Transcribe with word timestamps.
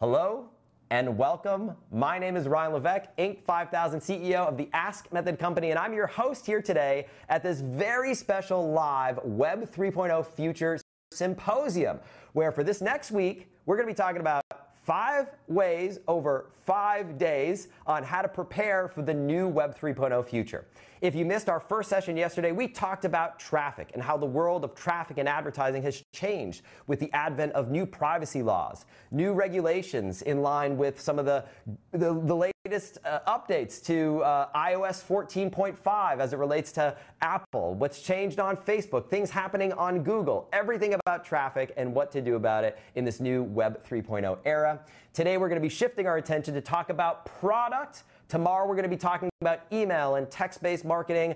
Hello 0.00 0.48
and 0.90 1.18
welcome. 1.18 1.72
My 1.90 2.20
name 2.20 2.36
is 2.36 2.46
Ryan 2.46 2.74
Levesque, 2.74 3.08
Inc. 3.18 3.42
5000 3.42 3.98
CEO 3.98 4.46
of 4.46 4.56
the 4.56 4.68
Ask 4.72 5.12
Method 5.12 5.40
Company, 5.40 5.70
and 5.70 5.78
I'm 5.78 5.92
your 5.92 6.06
host 6.06 6.46
here 6.46 6.62
today 6.62 7.08
at 7.28 7.42
this 7.42 7.62
very 7.62 8.14
special 8.14 8.70
live 8.70 9.18
Web 9.24 9.68
3.0 9.68 10.24
Futures 10.24 10.84
Symposium, 11.10 11.98
where 12.32 12.52
for 12.52 12.62
this 12.62 12.80
next 12.80 13.10
week, 13.10 13.48
we're 13.66 13.74
going 13.74 13.88
to 13.88 13.92
be 13.92 13.96
talking 13.96 14.20
about 14.20 14.44
five 14.84 15.34
ways 15.48 15.98
over 16.06 16.50
five 16.64 17.18
days 17.18 17.66
on 17.84 18.04
how 18.04 18.22
to 18.22 18.28
prepare 18.28 18.86
for 18.86 19.02
the 19.02 19.12
new 19.12 19.48
Web 19.48 19.76
3.0 19.76 20.24
future. 20.24 20.64
If 21.00 21.14
you 21.14 21.24
missed 21.24 21.48
our 21.48 21.60
first 21.60 21.88
session 21.88 22.16
yesterday, 22.16 22.50
we 22.50 22.66
talked 22.66 23.04
about 23.04 23.38
traffic 23.38 23.90
and 23.94 24.02
how 24.02 24.16
the 24.16 24.26
world 24.26 24.64
of 24.64 24.74
traffic 24.74 25.18
and 25.18 25.28
advertising 25.28 25.82
has 25.82 26.02
changed 26.12 26.62
with 26.86 26.98
the 26.98 27.12
advent 27.12 27.52
of 27.52 27.70
new 27.70 27.86
privacy 27.86 28.42
laws, 28.42 28.84
new 29.12 29.32
regulations 29.32 30.22
in 30.22 30.42
line 30.42 30.76
with 30.76 31.00
some 31.00 31.18
of 31.18 31.24
the, 31.24 31.44
the, 31.92 32.14
the 32.14 32.52
latest 32.66 32.98
uh, 33.04 33.20
updates 33.28 33.84
to 33.84 34.22
uh, 34.24 34.48
iOS 34.54 35.04
14.5 35.04 36.18
as 36.18 36.32
it 36.32 36.38
relates 36.38 36.72
to 36.72 36.96
Apple, 37.20 37.74
what's 37.74 38.02
changed 38.02 38.40
on 38.40 38.56
Facebook, 38.56 39.08
things 39.08 39.30
happening 39.30 39.72
on 39.74 40.02
Google, 40.02 40.48
everything 40.52 40.94
about 40.94 41.24
traffic 41.24 41.72
and 41.76 41.94
what 41.94 42.10
to 42.10 42.20
do 42.20 42.34
about 42.34 42.64
it 42.64 42.78
in 42.96 43.04
this 43.04 43.20
new 43.20 43.44
Web 43.44 43.86
3.0 43.88 44.38
era. 44.44 44.80
Today, 45.12 45.36
we're 45.36 45.48
going 45.48 45.60
to 45.60 45.66
be 45.66 45.72
shifting 45.72 46.06
our 46.06 46.16
attention 46.16 46.54
to 46.54 46.60
talk 46.60 46.90
about 46.90 47.24
product 47.40 48.02
Tomorrow, 48.28 48.66
we're 48.66 48.74
going 48.74 48.82
to 48.82 48.90
be 48.90 48.96
talking 48.96 49.30
about 49.40 49.60
email 49.72 50.16
and 50.16 50.30
text 50.30 50.62
based 50.62 50.84
marketing. 50.84 51.34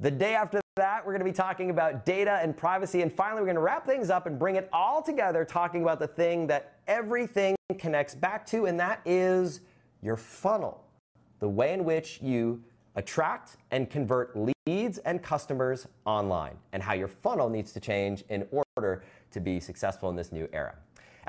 The 0.00 0.10
day 0.10 0.34
after 0.34 0.60
that, 0.74 1.06
we're 1.06 1.12
going 1.12 1.20
to 1.20 1.24
be 1.24 1.32
talking 1.32 1.70
about 1.70 2.04
data 2.04 2.40
and 2.42 2.56
privacy. 2.56 3.02
And 3.02 3.12
finally, 3.12 3.40
we're 3.40 3.46
going 3.46 3.54
to 3.54 3.60
wrap 3.60 3.86
things 3.86 4.10
up 4.10 4.26
and 4.26 4.36
bring 4.36 4.56
it 4.56 4.68
all 4.72 5.00
together, 5.00 5.44
talking 5.44 5.82
about 5.82 6.00
the 6.00 6.08
thing 6.08 6.48
that 6.48 6.78
everything 6.88 7.54
connects 7.78 8.16
back 8.16 8.44
to, 8.46 8.66
and 8.66 8.80
that 8.80 9.00
is 9.04 9.60
your 10.02 10.16
funnel. 10.16 10.82
The 11.38 11.48
way 11.48 11.72
in 11.72 11.84
which 11.84 12.20
you 12.20 12.64
attract 12.96 13.56
and 13.70 13.88
convert 13.88 14.36
leads 14.66 14.98
and 14.98 15.22
customers 15.22 15.86
online, 16.04 16.56
and 16.72 16.82
how 16.82 16.94
your 16.94 17.06
funnel 17.06 17.48
needs 17.48 17.72
to 17.74 17.80
change 17.80 18.24
in 18.28 18.44
order 18.76 19.04
to 19.30 19.40
be 19.40 19.60
successful 19.60 20.10
in 20.10 20.16
this 20.16 20.32
new 20.32 20.48
era. 20.52 20.74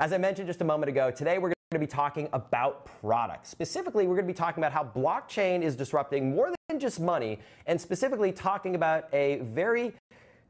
As 0.00 0.12
I 0.12 0.18
mentioned 0.18 0.48
just 0.48 0.62
a 0.62 0.64
moment 0.64 0.88
ago, 0.88 1.12
today 1.12 1.38
we're 1.38 1.52
going 1.72 1.86
to 1.86 1.86
be 1.86 1.96
talking 1.96 2.28
about 2.32 2.84
products. 3.00 3.48
Specifically, 3.48 4.08
we're 4.08 4.16
going 4.16 4.26
to 4.26 4.32
be 4.32 4.36
talking 4.36 4.60
about 4.60 4.72
how 4.72 4.82
blockchain 4.82 5.62
is 5.62 5.76
disrupting 5.76 6.34
more 6.34 6.52
than 6.68 6.80
just 6.80 6.98
money, 6.98 7.38
and 7.66 7.80
specifically 7.80 8.32
talking 8.32 8.74
about 8.74 9.04
a 9.12 9.38
very 9.38 9.94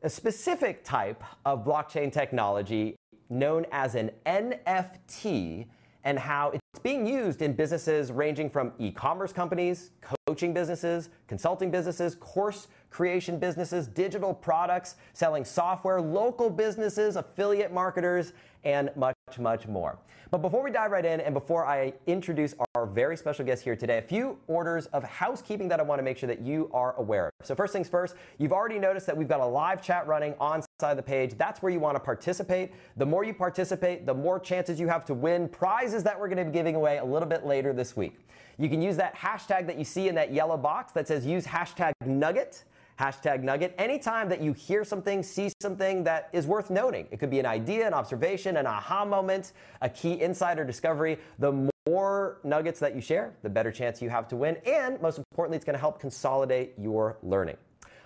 a 0.02 0.08
specific 0.08 0.82
type 0.82 1.22
of 1.44 1.62
blockchain 1.62 2.10
technology 2.10 2.96
known 3.28 3.66
as 3.70 3.96
an 3.96 4.10
NFT 4.24 5.66
and 6.04 6.18
how 6.18 6.52
it's 6.52 6.80
being 6.82 7.06
used 7.06 7.42
in 7.42 7.52
businesses 7.52 8.10
ranging 8.10 8.48
from 8.48 8.72
e 8.78 8.90
commerce 8.90 9.30
companies, 9.30 9.90
coaching 10.26 10.54
businesses, 10.54 11.10
consulting 11.26 11.70
businesses, 11.70 12.14
course 12.14 12.68
creation 12.88 13.38
businesses, 13.38 13.86
digital 13.86 14.32
products, 14.32 14.96
selling 15.12 15.44
software, 15.44 16.00
local 16.00 16.48
businesses, 16.48 17.16
affiliate 17.16 17.72
marketers, 17.74 18.32
and 18.64 18.90
much, 18.96 19.16
much 19.38 19.66
more. 19.66 19.98
But 20.30 20.42
before 20.42 20.62
we 20.62 20.70
dive 20.70 20.92
right 20.92 21.04
in 21.04 21.20
and 21.20 21.34
before 21.34 21.66
I 21.66 21.92
introduce 22.06 22.54
our 22.76 22.86
very 22.86 23.16
special 23.16 23.44
guest 23.44 23.64
here 23.64 23.74
today, 23.74 23.98
a 23.98 24.02
few 24.02 24.38
orders 24.46 24.86
of 24.86 25.02
housekeeping 25.02 25.66
that 25.68 25.80
I 25.80 25.82
want 25.82 25.98
to 25.98 26.04
make 26.04 26.18
sure 26.18 26.28
that 26.28 26.40
you 26.40 26.70
are 26.72 26.94
aware 26.98 27.26
of. 27.26 27.32
So 27.42 27.56
first 27.56 27.72
things 27.72 27.88
first, 27.88 28.14
you've 28.38 28.52
already 28.52 28.78
noticed 28.78 29.06
that 29.06 29.16
we've 29.16 29.28
got 29.28 29.40
a 29.40 29.46
live 29.46 29.82
chat 29.82 30.06
running 30.06 30.34
on 30.38 30.62
side 30.80 30.92
of 30.92 30.96
the 30.96 31.02
page. 31.02 31.34
That's 31.36 31.62
where 31.62 31.72
you 31.72 31.80
want 31.80 31.96
to 31.96 32.00
participate. 32.00 32.72
The 32.96 33.06
more 33.06 33.24
you 33.24 33.34
participate, 33.34 34.06
the 34.06 34.14
more 34.14 34.38
chances 34.38 34.78
you 34.78 34.86
have 34.86 35.04
to 35.06 35.14
win 35.14 35.48
prizes 35.48 36.04
that 36.04 36.18
we're 36.18 36.28
going 36.28 36.38
to 36.38 36.44
be 36.44 36.52
giving 36.52 36.76
away 36.76 36.98
a 36.98 37.04
little 37.04 37.28
bit 37.28 37.44
later 37.44 37.72
this 37.72 37.96
week. 37.96 38.20
You 38.56 38.68
can 38.68 38.80
use 38.80 38.96
that 38.98 39.16
hashtag 39.16 39.66
that 39.66 39.78
you 39.78 39.84
see 39.84 40.08
in 40.08 40.14
that 40.14 40.32
yellow 40.32 40.56
box 40.56 40.92
that 40.92 41.08
says 41.08 41.26
use 41.26 41.44
hashtag 41.44 41.92
nugget 42.04 42.64
hashtag 43.00 43.42
nugget. 43.42 43.74
Anytime 43.78 44.28
that 44.28 44.42
you 44.42 44.52
hear 44.52 44.84
something, 44.84 45.22
see 45.22 45.50
something 45.62 46.04
that 46.04 46.28
is 46.34 46.46
worth 46.46 46.68
noting, 46.68 47.08
it 47.10 47.18
could 47.18 47.30
be 47.30 47.38
an 47.38 47.46
idea, 47.46 47.86
an 47.86 47.94
observation, 47.94 48.58
an 48.58 48.66
aha 48.66 49.06
moment, 49.06 49.52
a 49.80 49.88
key 49.88 50.20
insider 50.20 50.64
discovery. 50.64 51.18
The 51.38 51.70
more 51.88 52.40
nuggets 52.44 52.78
that 52.80 52.94
you 52.94 53.00
share, 53.00 53.32
the 53.42 53.48
better 53.48 53.72
chance 53.72 54.02
you 54.02 54.10
have 54.10 54.28
to 54.28 54.36
win. 54.36 54.58
And 54.66 55.00
most 55.00 55.18
importantly, 55.18 55.56
it's 55.56 55.64
going 55.64 55.74
to 55.74 55.80
help 55.80 55.98
consolidate 55.98 56.74
your 56.78 57.16
learning. 57.22 57.56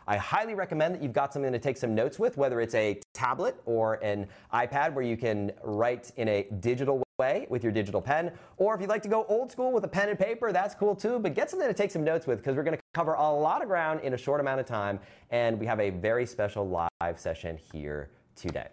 I 0.07 0.17
highly 0.17 0.55
recommend 0.55 0.95
that 0.95 1.03
you've 1.03 1.13
got 1.13 1.33
something 1.33 1.51
to 1.51 1.59
take 1.59 1.77
some 1.77 1.95
notes 1.95 2.19
with, 2.19 2.37
whether 2.37 2.61
it's 2.61 2.75
a 2.75 3.01
tablet 3.15 3.57
or 3.65 3.95
an 3.95 4.29
iPad 4.53 4.93
where 4.93 5.05
you 5.05 5.17
can 5.17 5.51
write 5.63 6.13
in 6.17 6.29
a 6.29 6.47
digital 6.61 7.04
way 7.19 7.47
with 7.49 7.63
your 7.63 7.71
digital 7.71 8.03
pen. 8.03 8.33
Or 8.57 8.75
if 8.75 8.81
you'd 8.81 8.91
like 8.91 9.03
to 9.03 9.09
go 9.09 9.25
old 9.29 9.53
school 9.53 9.71
with 9.71 9.85
a 9.85 9.89
pen 9.89 10.09
and 10.09 10.19
paper, 10.19 10.51
that's 10.51 10.75
cool 10.75 10.97
too. 10.97 11.21
But 11.21 11.35
get 11.35 11.49
something 11.49 11.69
to 11.69 11.75
take 11.75 11.93
some 11.93 12.03
notes 12.03 12.27
with 12.27 12.39
because 12.39 12.57
we're 12.57 12.65
going 12.65 12.77
to 12.77 12.83
cover 12.93 13.15
a 13.15 13.33
lot 13.33 13.63
of 13.63 13.69
ground 13.69 14.01
in 14.01 14.15
a 14.15 14.19
short 14.19 14.41
amount 14.41 14.59
of 14.59 14.67
time. 14.67 14.99
And 15.31 15.61
we 15.61 15.67
have 15.67 15.79
a 15.79 15.91
very 15.91 16.27
special 16.27 16.69
live 16.69 17.21
session 17.21 17.57
here 17.73 18.11
today. 18.35 18.67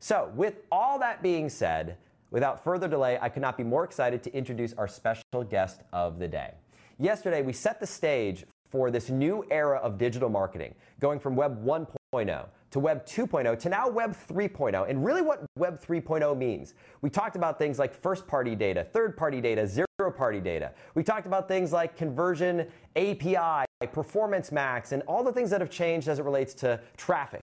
So, 0.00 0.32
with 0.34 0.56
all 0.72 0.98
that 0.98 1.22
being 1.22 1.48
said, 1.48 1.96
without 2.32 2.64
further 2.64 2.88
delay, 2.88 3.16
I 3.22 3.28
could 3.28 3.42
not 3.42 3.56
be 3.56 3.62
more 3.62 3.84
excited 3.84 4.24
to 4.24 4.34
introduce 4.34 4.72
our 4.72 4.88
special 4.88 5.44
guest 5.48 5.82
of 5.92 6.18
the 6.18 6.26
day. 6.26 6.54
Yesterday, 6.98 7.42
we 7.42 7.52
set 7.52 7.78
the 7.78 7.86
stage 7.86 8.44
for 8.68 8.90
this 8.90 9.08
new 9.08 9.46
era 9.52 9.78
of 9.78 9.98
digital 9.98 10.28
marketing, 10.28 10.74
going 10.98 11.20
from 11.20 11.36
Web 11.36 11.64
1.0 11.64 12.46
to 12.74 12.80
Web 12.80 13.06
2.0 13.06 13.56
to 13.56 13.68
now 13.68 13.88
Web 13.88 14.16
3.0, 14.28 14.90
and 14.90 15.04
really 15.04 15.22
what 15.22 15.44
Web 15.56 15.80
3.0 15.80 16.36
means. 16.36 16.74
We 17.02 17.08
talked 17.08 17.36
about 17.36 17.56
things 17.56 17.78
like 17.78 17.94
first 17.94 18.26
party 18.26 18.56
data, 18.56 18.82
third 18.82 19.16
party 19.16 19.40
data, 19.40 19.64
zero 19.64 19.86
party 20.12 20.40
data. 20.40 20.72
We 20.96 21.04
talked 21.04 21.26
about 21.26 21.46
things 21.46 21.72
like 21.72 21.96
conversion 21.96 22.66
API, 22.96 23.64
performance 23.92 24.50
max, 24.50 24.90
and 24.90 25.04
all 25.06 25.22
the 25.22 25.30
things 25.30 25.50
that 25.50 25.60
have 25.60 25.70
changed 25.70 26.08
as 26.08 26.18
it 26.18 26.24
relates 26.24 26.52
to 26.54 26.80
traffic, 26.96 27.40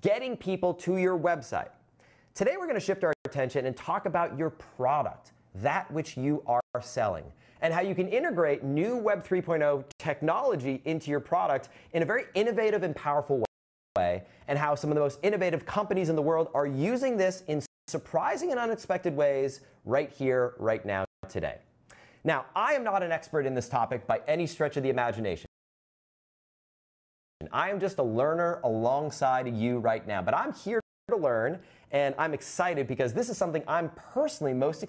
getting 0.00 0.36
people 0.36 0.72
to 0.74 0.96
your 0.96 1.18
website. 1.18 1.70
Today, 2.32 2.52
we're 2.56 2.66
going 2.66 2.78
to 2.78 2.80
shift 2.80 3.02
our 3.02 3.12
attention 3.24 3.66
and 3.66 3.76
talk 3.76 4.06
about 4.06 4.38
your 4.38 4.50
product, 4.50 5.32
that 5.56 5.90
which 5.90 6.16
you 6.16 6.40
are 6.46 6.62
selling 6.80 7.24
and 7.62 7.74
how 7.74 7.80
you 7.80 7.96
can 7.96 8.06
integrate 8.06 8.62
new 8.62 8.96
Web 8.96 9.26
3.0 9.26 9.82
technology 9.98 10.82
into 10.84 11.10
your 11.10 11.20
product 11.20 11.68
in 11.94 12.02
a 12.02 12.06
very 12.06 12.26
innovative 12.34 12.84
and 12.84 12.94
powerful 12.94 13.44
way, 13.96 14.22
and 14.48 14.58
how 14.58 14.74
some 14.74 14.90
of 14.90 14.94
the 14.94 15.00
most 15.00 15.18
innovative 15.22 15.66
companies 15.66 16.08
in 16.08 16.16
the 16.16 16.22
world 16.22 16.48
are 16.54 16.66
using 16.66 17.16
this 17.16 17.42
in 17.48 17.62
surprising 17.88 18.50
and 18.50 18.58
unexpected 18.58 19.14
ways 19.14 19.60
right 19.84 20.10
here, 20.10 20.54
right 20.58 20.84
now, 20.86 21.04
today. 21.28 21.58
Now, 22.24 22.46
I 22.56 22.74
am 22.74 22.84
not 22.84 23.02
an 23.02 23.12
expert 23.12 23.44
in 23.46 23.54
this 23.54 23.68
topic 23.68 24.06
by 24.06 24.20
any 24.26 24.46
stretch 24.46 24.76
of 24.76 24.82
the 24.82 24.88
imagination. 24.88 25.46
I 27.50 27.70
am 27.70 27.80
just 27.80 27.98
a 27.98 28.02
learner 28.02 28.60
alongside 28.64 29.52
you 29.54 29.78
right 29.78 30.06
now, 30.06 30.22
but 30.22 30.34
I'm 30.34 30.54
here 30.54 30.80
to 31.10 31.16
learn, 31.16 31.58
and 31.90 32.14
I'm 32.16 32.32
excited 32.32 32.86
because 32.86 33.12
this 33.12 33.28
is 33.28 33.36
something 33.36 33.62
I'm 33.66 33.90
personally 33.90 34.54
most 34.54 34.86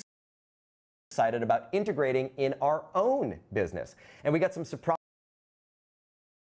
excited 1.12 1.44
about 1.44 1.68
integrating 1.74 2.30
in 2.38 2.53
our 2.62 2.85
own 2.96 3.40
business. 3.52 3.96
And 4.24 4.31
we 4.31 4.40
got 4.40 4.53
some 4.53 4.64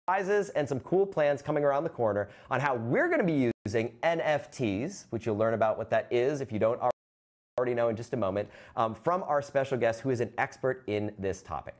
surprises 0.09 0.49
and 0.49 0.67
some 0.67 0.79
cool 0.79 1.05
plans 1.05 1.43
coming 1.43 1.63
around 1.63 1.83
the 1.83 1.89
corner 1.89 2.29
on 2.49 2.59
how 2.59 2.73
we're 2.73 3.07
going 3.07 3.19
to 3.19 3.23
be 3.23 3.51
using 3.67 3.93
NFTs, 4.01 5.05
which 5.11 5.27
you'll 5.27 5.37
learn 5.37 5.53
about 5.53 5.77
what 5.77 5.91
that 5.91 6.07
is 6.09 6.41
if 6.41 6.51
you 6.51 6.57
don't 6.57 6.81
already 7.59 7.75
know 7.75 7.89
in 7.89 7.95
just 7.95 8.11
a 8.13 8.17
moment, 8.17 8.49
um, 8.75 8.95
from 8.95 9.21
our 9.23 9.39
special 9.39 9.77
guest 9.77 10.01
who 10.01 10.09
is 10.09 10.19
an 10.19 10.33
expert 10.39 10.83
in 10.87 11.13
this 11.19 11.43
topic. 11.43 11.75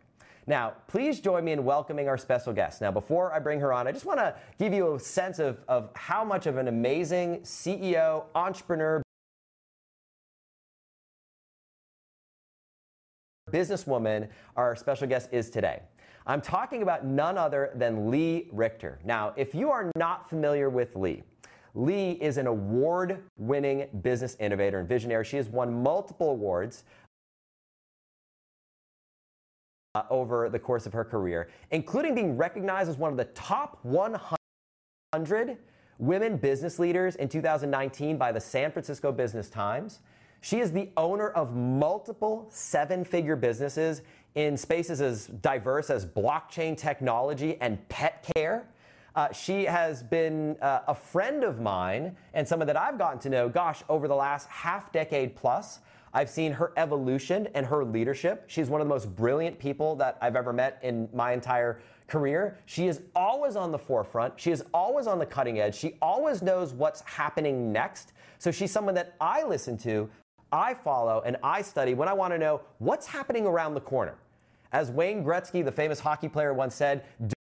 Now, 0.46 0.74
please 0.88 1.20
join 1.20 1.44
me 1.44 1.54
in 1.54 1.66
welcoming 1.66 2.08
our 2.08 2.20
special 2.20 2.54
guest. 2.54 2.82
Now, 2.82 2.92
before 2.92 3.34
I 3.34 3.40
bring 3.40 3.60
her 3.62 3.74
on, 3.74 3.88
I 3.88 3.92
just 3.92 4.06
want 4.06 4.20
to 4.20 4.36
give 4.60 4.74
you 4.74 4.94
a 4.94 5.00
sense 5.00 5.40
of, 5.40 5.64
of 5.68 5.90
how 5.96 6.24
much 6.24 6.46
of 6.46 6.58
an 6.58 6.68
amazing 6.68 7.40
CEO, 7.40 8.26
entrepreneur, 8.36 9.02
businesswoman 13.52 14.28
our 14.56 14.76
special 14.76 15.08
guest 15.08 15.30
is 15.32 15.50
today. 15.50 15.82
I'm 16.28 16.42
talking 16.42 16.82
about 16.82 17.06
none 17.06 17.38
other 17.38 17.72
than 17.76 18.12
Lee 18.12 18.48
Richter. 18.52 19.00
Now, 19.04 19.34
if 19.36 19.56
you 19.56 19.72
are 19.72 19.92
not 19.96 20.30
familiar 20.30 20.70
with 20.70 20.96
Lee, 20.96 21.24
Lee 21.76 22.12
is 22.14 22.38
an 22.38 22.48
award 22.48 23.24
winning 23.38 23.88
business 24.02 24.36
innovator 24.40 24.80
and 24.80 24.88
visionary. 24.88 25.24
She 25.26 25.38
has 25.38 25.48
won 25.48 25.82
multiple 25.84 26.32
awards 26.32 26.84
uh, 29.96 30.04
over 30.10 30.50
the 30.50 30.60
course 30.60 30.86
of 30.86 30.94
her 30.94 31.06
career, 31.06 31.50
including 31.72 32.16
being 32.16 32.38
recognized 32.38 32.90
as 32.90 32.98
one 32.98 33.12
of 33.12 33.18
the 33.18 33.26
top 33.26 33.80
100 33.84 35.58
women 35.98 36.38
business 36.38 36.80
leaders 36.80 37.16
in 37.16 37.28
2019 37.28 38.18
by 38.18 38.32
the 38.32 38.40
San 38.40 38.72
Francisco 38.72 39.12
Business 39.12 39.50
Times. 39.50 40.00
She 40.42 40.60
is 40.60 40.72
the 40.72 40.90
owner 40.96 41.30
of 41.30 41.56
multiple 41.56 42.48
seven 42.50 43.04
figure 43.04 43.36
businesses 43.36 44.02
in 44.36 44.56
spaces 44.58 45.02
as 45.02 45.28
diverse 45.28 45.90
as 45.90 46.06
blockchain 46.06 46.78
technology 46.78 47.58
and 47.62 47.88
pet 47.90 48.30
care. 48.36 48.68
Uh, 49.16 49.32
she 49.34 49.66
has 49.66 50.04
been 50.04 50.56
uh, 50.62 50.82
a 50.88 50.96
friend 50.96 51.44
of 51.44 51.60
mine 51.60 52.16
and 52.34 52.48
someone 52.48 52.68
that 52.68 52.78
I've 52.78 52.98
gotten 52.98 53.20
to 53.20 53.30
know, 53.30 53.50
gosh, 53.50 53.84
over 53.90 54.08
the 54.08 54.16
last 54.16 54.48
half 54.48 54.92
decade 54.92 55.36
plus. 55.36 55.80
I've 56.14 56.30
seen 56.30 56.52
her 56.54 56.72
evolution 56.78 57.48
and 57.54 57.66
her 57.66 57.84
leadership. 57.84 58.46
She's 58.48 58.70
one 58.70 58.82
of 58.82 58.88
the 58.88 58.94
most 58.94 59.14
brilliant 59.16 59.60
people 59.60 59.96
that 59.98 60.18
I've 60.22 60.36
ever 60.36 60.54
met 60.54 60.80
in 60.84 61.10
my 61.14 61.34
entire 61.34 61.82
career. 62.08 62.58
She 62.66 62.88
is 62.88 63.02
always 63.16 63.56
on 63.56 63.72
the 63.72 63.78
forefront. 63.78 64.40
She 64.40 64.52
is 64.52 64.64
always 64.74 65.06
on 65.06 65.20
the 65.20 65.26
cutting 65.26 65.60
edge. 65.60 65.76
She 65.76 65.98
always 66.02 66.42
knows 66.42 66.74
what's 66.74 67.02
happening 67.02 67.72
next. 67.72 68.14
So 68.40 68.52
she's 68.52 68.72
someone 68.72 68.96
that 68.96 69.16
I 69.22 69.44
listen 69.44 69.78
to, 69.80 70.10
I 70.52 70.74
follow, 70.74 71.22
and 71.26 71.38
I 71.44 71.62
study 71.62 71.94
when 71.94 72.08
I 72.08 72.14
want 72.14 72.34
to 72.34 72.38
know 72.38 72.62
what's 72.80 73.06
happening 73.06 73.46
around 73.46 73.74
the 73.74 73.82
corner. 73.82 74.16
As 74.72 74.92
Wayne 74.92 75.24
Gretzky, 75.24 75.64
the 75.64 75.72
famous 75.72 76.00
hockey 76.00 76.30
player, 76.30 76.54
once 76.54 76.76
said, 76.76 77.06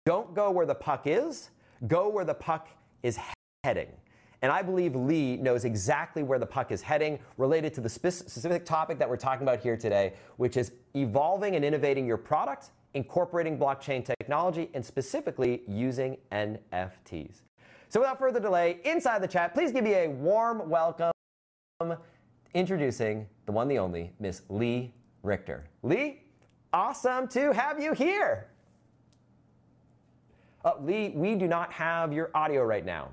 don't 0.06 0.35
go 0.35 0.50
where 0.50 0.67
the 0.67 0.75
puck 0.75 1.03
is, 1.06 1.50
go 1.87 2.09
where 2.09 2.25
the 2.25 2.35
puck 2.35 2.69
is 3.03 3.19
heading. 3.65 3.89
And 4.41 4.53
I 4.53 4.62
believe 4.62 4.95
Lee 4.95 5.37
knows 5.37 5.65
exactly 5.65 6.23
where 6.23 6.39
the 6.39 6.47
puck 6.47 6.71
is 6.71 6.81
heading 6.81 7.19
related 7.39 7.75
to 7.75 7.81
the 7.81 7.89
specific 7.89 8.65
topic 8.65 8.99
that 8.99 9.09
we're 9.09 9.17
talking 9.17 9.43
about 9.43 9.61
here 9.61 9.77
today, 9.77 10.15
which 10.37 10.56
is 10.56 10.73
evolving 10.94 11.56
and 11.56 11.65
innovating 11.65 12.06
your 12.06 12.17
product, 12.17 12.71
incorporating 12.94 13.59
blockchain 13.59 14.05
technology, 14.05 14.71
and 14.75 14.85
specifically 14.85 15.62
using 15.67 16.17
NFTs. 16.31 17.43
So 17.89 18.01
without 18.01 18.19
further 18.19 18.39
delay, 18.39 18.79
inside 18.85 19.23
the 19.23 19.29
chat, 19.29 19.55
please 19.55 19.73
give 19.73 19.83
me 19.83 19.94
a 19.94 20.09
warm 20.09 20.69
welcome 20.69 21.11
introducing 22.58 23.26
the 23.46 23.52
one, 23.52 23.69
the 23.69 23.78
only, 23.78 24.12
Miss 24.19 24.43
Lee 24.49 24.93
Richter. 25.22 25.64
Lee, 25.84 26.22
awesome 26.72 27.28
to 27.28 27.52
have 27.52 27.81
you 27.81 27.93
here. 27.93 28.49
Oh, 30.64 30.76
Lee, 30.82 31.10
we 31.14 31.37
do 31.37 31.46
not 31.46 31.72
have 31.72 32.12
your 32.12 32.31
audio 32.34 32.64
right 32.64 32.84
now. 32.84 33.10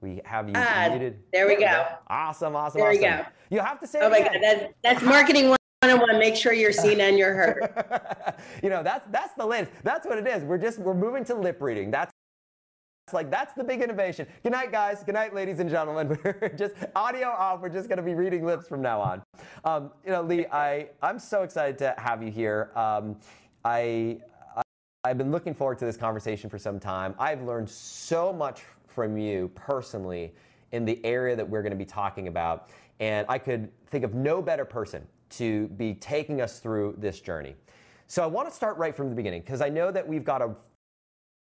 We 0.00 0.22
have 0.24 0.48
you 0.48 0.54
uh, 0.54 0.88
muted. 0.88 1.18
There 1.32 1.46
we, 1.46 1.56
go. 1.56 1.60
go. 1.60 1.86
Awesome, 2.08 2.56
awesome, 2.56 2.80
there 2.80 2.90
awesome. 2.90 3.02
we 3.02 3.06
go. 3.06 3.24
You 3.50 3.60
have 3.60 3.80
to 3.80 3.86
say 3.86 4.00
Oh 4.00 4.08
my 4.08 4.18
again. 4.18 4.32
God, 4.32 4.42
that's, 4.42 4.74
that's 4.82 5.02
marketing 5.02 5.50
101. 5.82 6.18
Make 6.18 6.34
sure 6.34 6.54
you're 6.54 6.72
seen 6.72 7.00
and 7.02 7.18
you're 7.18 7.34
heard. 7.34 8.34
you 8.62 8.70
know, 8.70 8.82
that's 8.82 9.06
that's 9.10 9.34
the 9.34 9.44
latest. 9.44 9.72
That's 9.82 10.06
what 10.06 10.18
it 10.18 10.26
is. 10.26 10.42
We're 10.42 10.58
just 10.58 10.78
we're 10.78 10.94
moving 10.94 11.24
to 11.24 11.34
lip 11.34 11.60
reading. 11.60 11.90
That's 11.90 12.12
like 13.14 13.30
that's 13.30 13.54
the 13.54 13.64
big 13.64 13.80
innovation. 13.80 14.26
Good 14.42 14.52
night, 14.52 14.72
guys. 14.72 15.02
Good 15.04 15.14
night, 15.14 15.34
ladies 15.34 15.60
and 15.60 15.70
gentlemen. 15.70 16.18
We're 16.24 16.54
just 16.56 16.74
audio 16.94 17.28
off. 17.28 17.60
We're 17.60 17.68
just 17.68 17.88
going 17.88 17.98
to 17.98 18.02
be 18.02 18.14
reading 18.14 18.44
lips 18.44 18.68
from 18.68 18.82
now 18.82 19.00
on. 19.00 19.22
Um, 19.64 19.90
you 20.04 20.10
know, 20.10 20.22
Lee, 20.22 20.46
I 20.46 20.88
I'm 21.02 21.18
so 21.18 21.42
excited 21.42 21.78
to 21.78 21.94
have 21.96 22.22
you 22.22 22.30
here. 22.30 22.70
Um, 22.74 23.16
I 23.64 24.18
I've 25.04 25.18
been 25.18 25.30
looking 25.30 25.54
forward 25.54 25.78
to 25.78 25.84
this 25.84 25.96
conversation 25.96 26.50
for 26.50 26.58
some 26.58 26.80
time. 26.80 27.14
I've 27.18 27.42
learned 27.42 27.68
so 27.68 28.32
much 28.32 28.62
from 28.88 29.16
you 29.18 29.50
personally 29.54 30.34
in 30.72 30.84
the 30.84 31.04
area 31.04 31.36
that 31.36 31.48
we're 31.48 31.62
going 31.62 31.72
to 31.72 31.76
be 31.76 31.84
talking 31.84 32.28
about. 32.28 32.68
And 33.00 33.26
I 33.28 33.38
could 33.38 33.70
think 33.86 34.04
of 34.04 34.14
no 34.14 34.40
better 34.40 34.64
person 34.64 35.06
to 35.30 35.68
be 35.68 35.94
taking 35.94 36.40
us 36.40 36.58
through 36.58 36.96
this 36.98 37.20
journey. 37.20 37.54
So 38.06 38.22
I 38.22 38.26
want 38.26 38.48
to 38.48 38.54
start 38.54 38.76
right 38.76 38.94
from 38.94 39.08
the 39.08 39.14
beginning 39.14 39.42
because 39.42 39.60
I 39.60 39.68
know 39.68 39.90
that 39.90 40.06
we've 40.06 40.24
got 40.24 40.42
a 40.42 40.54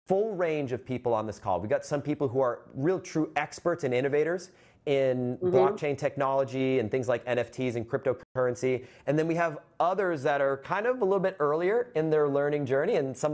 full 0.09 0.35
range 0.35 0.73
of 0.73 0.85
people 0.85 1.15
on 1.15 1.27
this 1.27 1.39
call. 1.39 1.61
We've 1.61 1.71
got 1.71 1.85
some 1.85 2.03
people 2.03 2.29
who 2.29 2.41
are 2.41 2.63
real 2.75 2.99
true 2.99 3.31
experts 3.37 3.85
and 3.85 3.95
innovators 3.95 4.51
in 4.87 5.37
mm-hmm. 5.37 5.55
blockchain 5.55 5.97
technology 5.97 6.81
and 6.81 6.91
things 6.91 7.09
like 7.09 7.25
NFTs 7.27 7.77
and 7.77 7.89
cryptocurrency. 7.89 8.85
And 9.07 9.19
then 9.19 9.27
we 9.29 9.35
have 9.37 9.59
others 9.79 10.23
that 10.25 10.41
are 10.41 10.57
kind 10.59 10.87
of 10.87 11.01
a 11.01 11.05
little 11.05 11.21
bit 11.21 11.37
earlier 11.39 11.93
in 11.95 12.11
their 12.11 12.29
learning 12.29 12.67
journey 12.67 12.97
and 12.97 13.17
some 13.17 13.33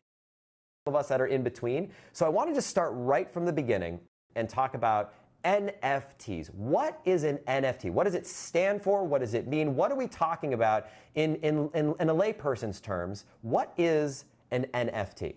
of 0.86 0.94
us 0.94 1.08
that 1.08 1.20
are 1.20 1.26
in 1.26 1.42
between. 1.42 1.90
So 2.12 2.26
I 2.26 2.28
want 2.28 2.48
to 2.50 2.54
just 2.54 2.68
start 2.68 2.92
right 2.94 3.30
from 3.30 3.46
the 3.46 3.52
beginning 3.52 4.00
and 4.36 4.48
talk 4.48 4.74
about 4.74 5.14
NFTs. 5.44 6.52
What 6.54 7.00
is 7.04 7.24
an 7.24 7.38
NFT? 7.48 7.90
What 7.90 8.04
does 8.04 8.14
it 8.14 8.26
stand 8.26 8.82
for? 8.82 9.04
What 9.04 9.20
does 9.20 9.34
it 9.34 9.46
mean? 9.46 9.74
What 9.74 9.90
are 9.90 9.96
we 9.96 10.06
talking 10.06 10.52
about 10.52 10.88
in, 11.14 11.36
in, 11.36 11.70
in, 11.74 11.94
in 12.00 12.10
a 12.10 12.14
layperson's 12.14 12.80
terms? 12.80 13.24
What 13.42 13.72
is 13.78 14.24
an 14.50 14.66
NFT? 14.74 15.36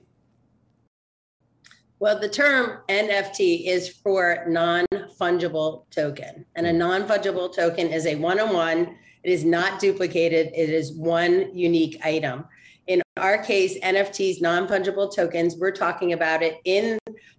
Well, 2.02 2.20
the 2.20 2.30
term 2.30 2.80
NFT 2.90 3.68
is 3.68 3.88
for 3.88 4.44
non 4.48 4.88
fungible 5.20 5.84
token. 5.92 6.48
And 6.56 6.66
a 6.66 6.74
non 6.74 7.08
fungible 7.08 7.54
token 7.56 7.90
is 7.90 8.08
a 8.08 8.16
one 8.16 8.40
on 8.40 8.56
one, 8.56 8.98
it 9.24 9.32
is 9.32 9.46
not 9.46 9.80
duplicated, 9.80 10.48
it 10.48 10.72
is 10.72 10.94
one 10.94 11.56
unique 11.56 12.04
item. 12.04 12.46
In 12.88 13.04
our 13.18 13.38
case, 13.38 13.80
NFTs, 13.82 14.42
non 14.42 14.68
fungible 14.68 15.16
tokens, 15.16 15.58
we're 15.58 15.70
talking 15.70 16.14
about 16.14 16.42
it 16.42 16.58
in 16.66 16.98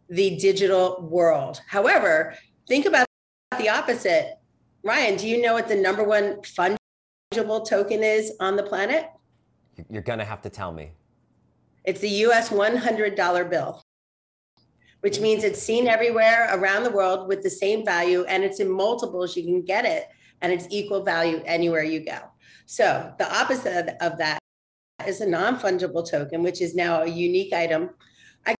the 0.08 0.36
digital 0.36 1.08
world. 1.10 1.60
However, 1.66 2.36
think 2.68 2.86
about 2.86 3.06
the 3.58 3.68
opposite. 3.68 4.38
Ryan, 4.84 5.16
do 5.16 5.26
you 5.26 5.42
know 5.42 5.54
what 5.54 5.66
the 5.66 5.74
number 5.74 6.04
one 6.04 6.36
fungible 6.42 7.68
token 7.68 8.04
is 8.04 8.34
on 8.38 8.54
the 8.54 8.62
planet? 8.62 9.10
You're 9.90 10.02
going 10.02 10.20
to 10.20 10.24
have 10.24 10.40
to 10.42 10.50
tell 10.50 10.70
me. 10.70 10.92
It's 11.84 12.00
the 12.00 12.08
US 12.26 12.50
$100 12.50 13.50
bill, 13.50 13.81
which 15.02 15.20
means 15.20 15.44
it's 15.44 15.60
seen 15.60 15.88
everywhere 15.88 16.48
around 16.52 16.84
the 16.84 16.90
world 16.90 17.28
with 17.28 17.42
the 17.42 17.50
same 17.50 17.84
value 17.84 18.24
and 18.24 18.44
it's 18.44 18.60
in 18.60 18.70
multiples. 18.70 19.36
You 19.36 19.42
can 19.42 19.62
get 19.62 19.84
it 19.84 20.08
and 20.40 20.52
it's 20.52 20.66
equal 20.70 21.02
value 21.02 21.42
anywhere 21.44 21.82
you 21.82 22.04
go. 22.04 22.18
So 22.66 23.12
the 23.18 23.36
opposite 23.36 23.96
of 24.00 24.16
that 24.18 24.38
is 25.06 25.20
a 25.20 25.28
non-fungible 25.28 26.08
token, 26.08 26.42
which 26.44 26.62
is 26.62 26.76
now 26.76 27.02
a 27.02 27.06
unique 27.06 27.52
item. 27.52 27.90
I 28.46 28.54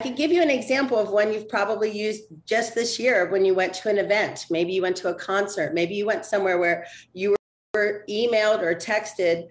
can 0.00 0.14
give 0.14 0.30
you 0.30 0.42
an 0.42 0.50
example 0.50 0.96
of 0.96 1.10
one 1.10 1.32
you've 1.32 1.48
probably 1.48 1.90
used 1.90 2.24
just 2.46 2.76
this 2.76 3.00
year 3.00 3.28
when 3.28 3.44
you 3.44 3.52
went 3.52 3.74
to 3.74 3.88
an 3.88 3.98
event. 3.98 4.46
Maybe 4.50 4.72
you 4.72 4.82
went 4.82 4.96
to 4.98 5.08
a 5.08 5.14
concert. 5.14 5.74
Maybe 5.74 5.96
you 5.96 6.06
went 6.06 6.24
somewhere 6.24 6.58
where 6.58 6.86
you 7.14 7.34
were 7.74 8.04
emailed 8.08 8.62
or 8.62 8.76
texted 8.76 9.48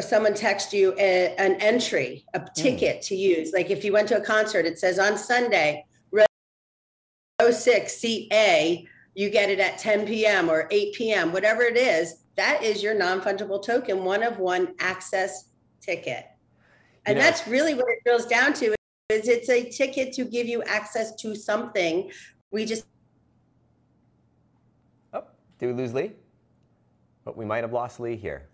someone 0.00 0.34
text 0.34 0.72
you 0.72 0.94
a, 0.98 1.34
an 1.36 1.54
entry, 1.54 2.24
a 2.34 2.40
hmm. 2.40 2.46
ticket 2.54 2.98
mm. 2.98 3.06
to 3.06 3.16
use. 3.16 3.52
Like 3.52 3.70
if 3.70 3.84
you 3.84 3.92
went 3.92 4.08
to 4.08 4.18
a 4.18 4.20
concert, 4.20 4.66
it 4.66 4.78
says 4.78 4.98
on 4.98 5.16
Sunday, 5.16 5.84
row 6.12 6.24
six, 7.50 7.96
seat 7.96 8.32
A, 8.32 8.86
you 9.14 9.30
get 9.30 9.50
it 9.50 9.58
at 9.58 9.78
10 9.78 10.06
p.m. 10.06 10.48
or 10.48 10.68
8 10.70 10.94
p.m., 10.94 11.32
whatever 11.32 11.62
it 11.62 11.76
is 11.76 12.20
that 12.40 12.62
is 12.62 12.82
your 12.82 12.94
non-fungible 12.94 13.62
token, 13.62 14.02
one 14.02 14.22
of 14.22 14.38
one 14.38 14.74
access 14.78 15.50
ticket. 15.82 16.24
And 17.04 17.16
you 17.16 17.22
know, 17.22 17.28
that's 17.28 17.46
really 17.46 17.74
what 17.74 17.86
it 17.88 17.98
drills 18.04 18.24
down 18.24 18.54
to 18.54 18.74
is 19.10 19.28
it's 19.28 19.50
a 19.50 19.68
ticket 19.68 20.14
to 20.14 20.24
give 20.24 20.46
you 20.46 20.62
access 20.62 21.14
to 21.16 21.34
something. 21.34 22.10
We 22.50 22.64
just 22.64 22.86
Oh, 25.12 25.24
did 25.58 25.66
we 25.66 25.72
lose 25.74 25.92
Lee? 25.92 26.12
But 27.24 27.32
oh, 27.32 27.34
we 27.36 27.44
might 27.44 27.62
have 27.62 27.74
lost 27.74 28.00
Lee 28.00 28.16
here. 28.16 28.48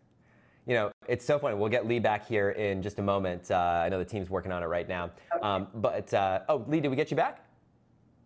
You 0.67 0.75
know, 0.75 0.91
it's 1.07 1.25
so 1.25 1.39
funny. 1.39 1.55
We'll 1.55 1.69
get 1.69 1.87
Lee 1.87 2.01
back 2.01 2.27
here 2.27 2.51
in 2.51 2.83
just 2.83 2.99
a 2.99 3.03
moment. 3.03 3.51
Uh, 3.51 3.83
I 3.85 3.89
know 3.89 3.99
the 3.99 4.05
team's 4.05 4.29
working 4.29 4.51
on 4.51 4.63
it 4.65 4.67
right 4.67 4.89
now. 4.89 5.11
Okay. 5.35 5.43
Um, 5.43 5.69
but 5.75 6.13
uh, 6.13 6.41
oh, 6.49 6.65
Lee, 6.67 6.81
did 6.81 6.89
we 6.89 6.97
get 6.97 7.11
you 7.11 7.17
back? 7.17 7.45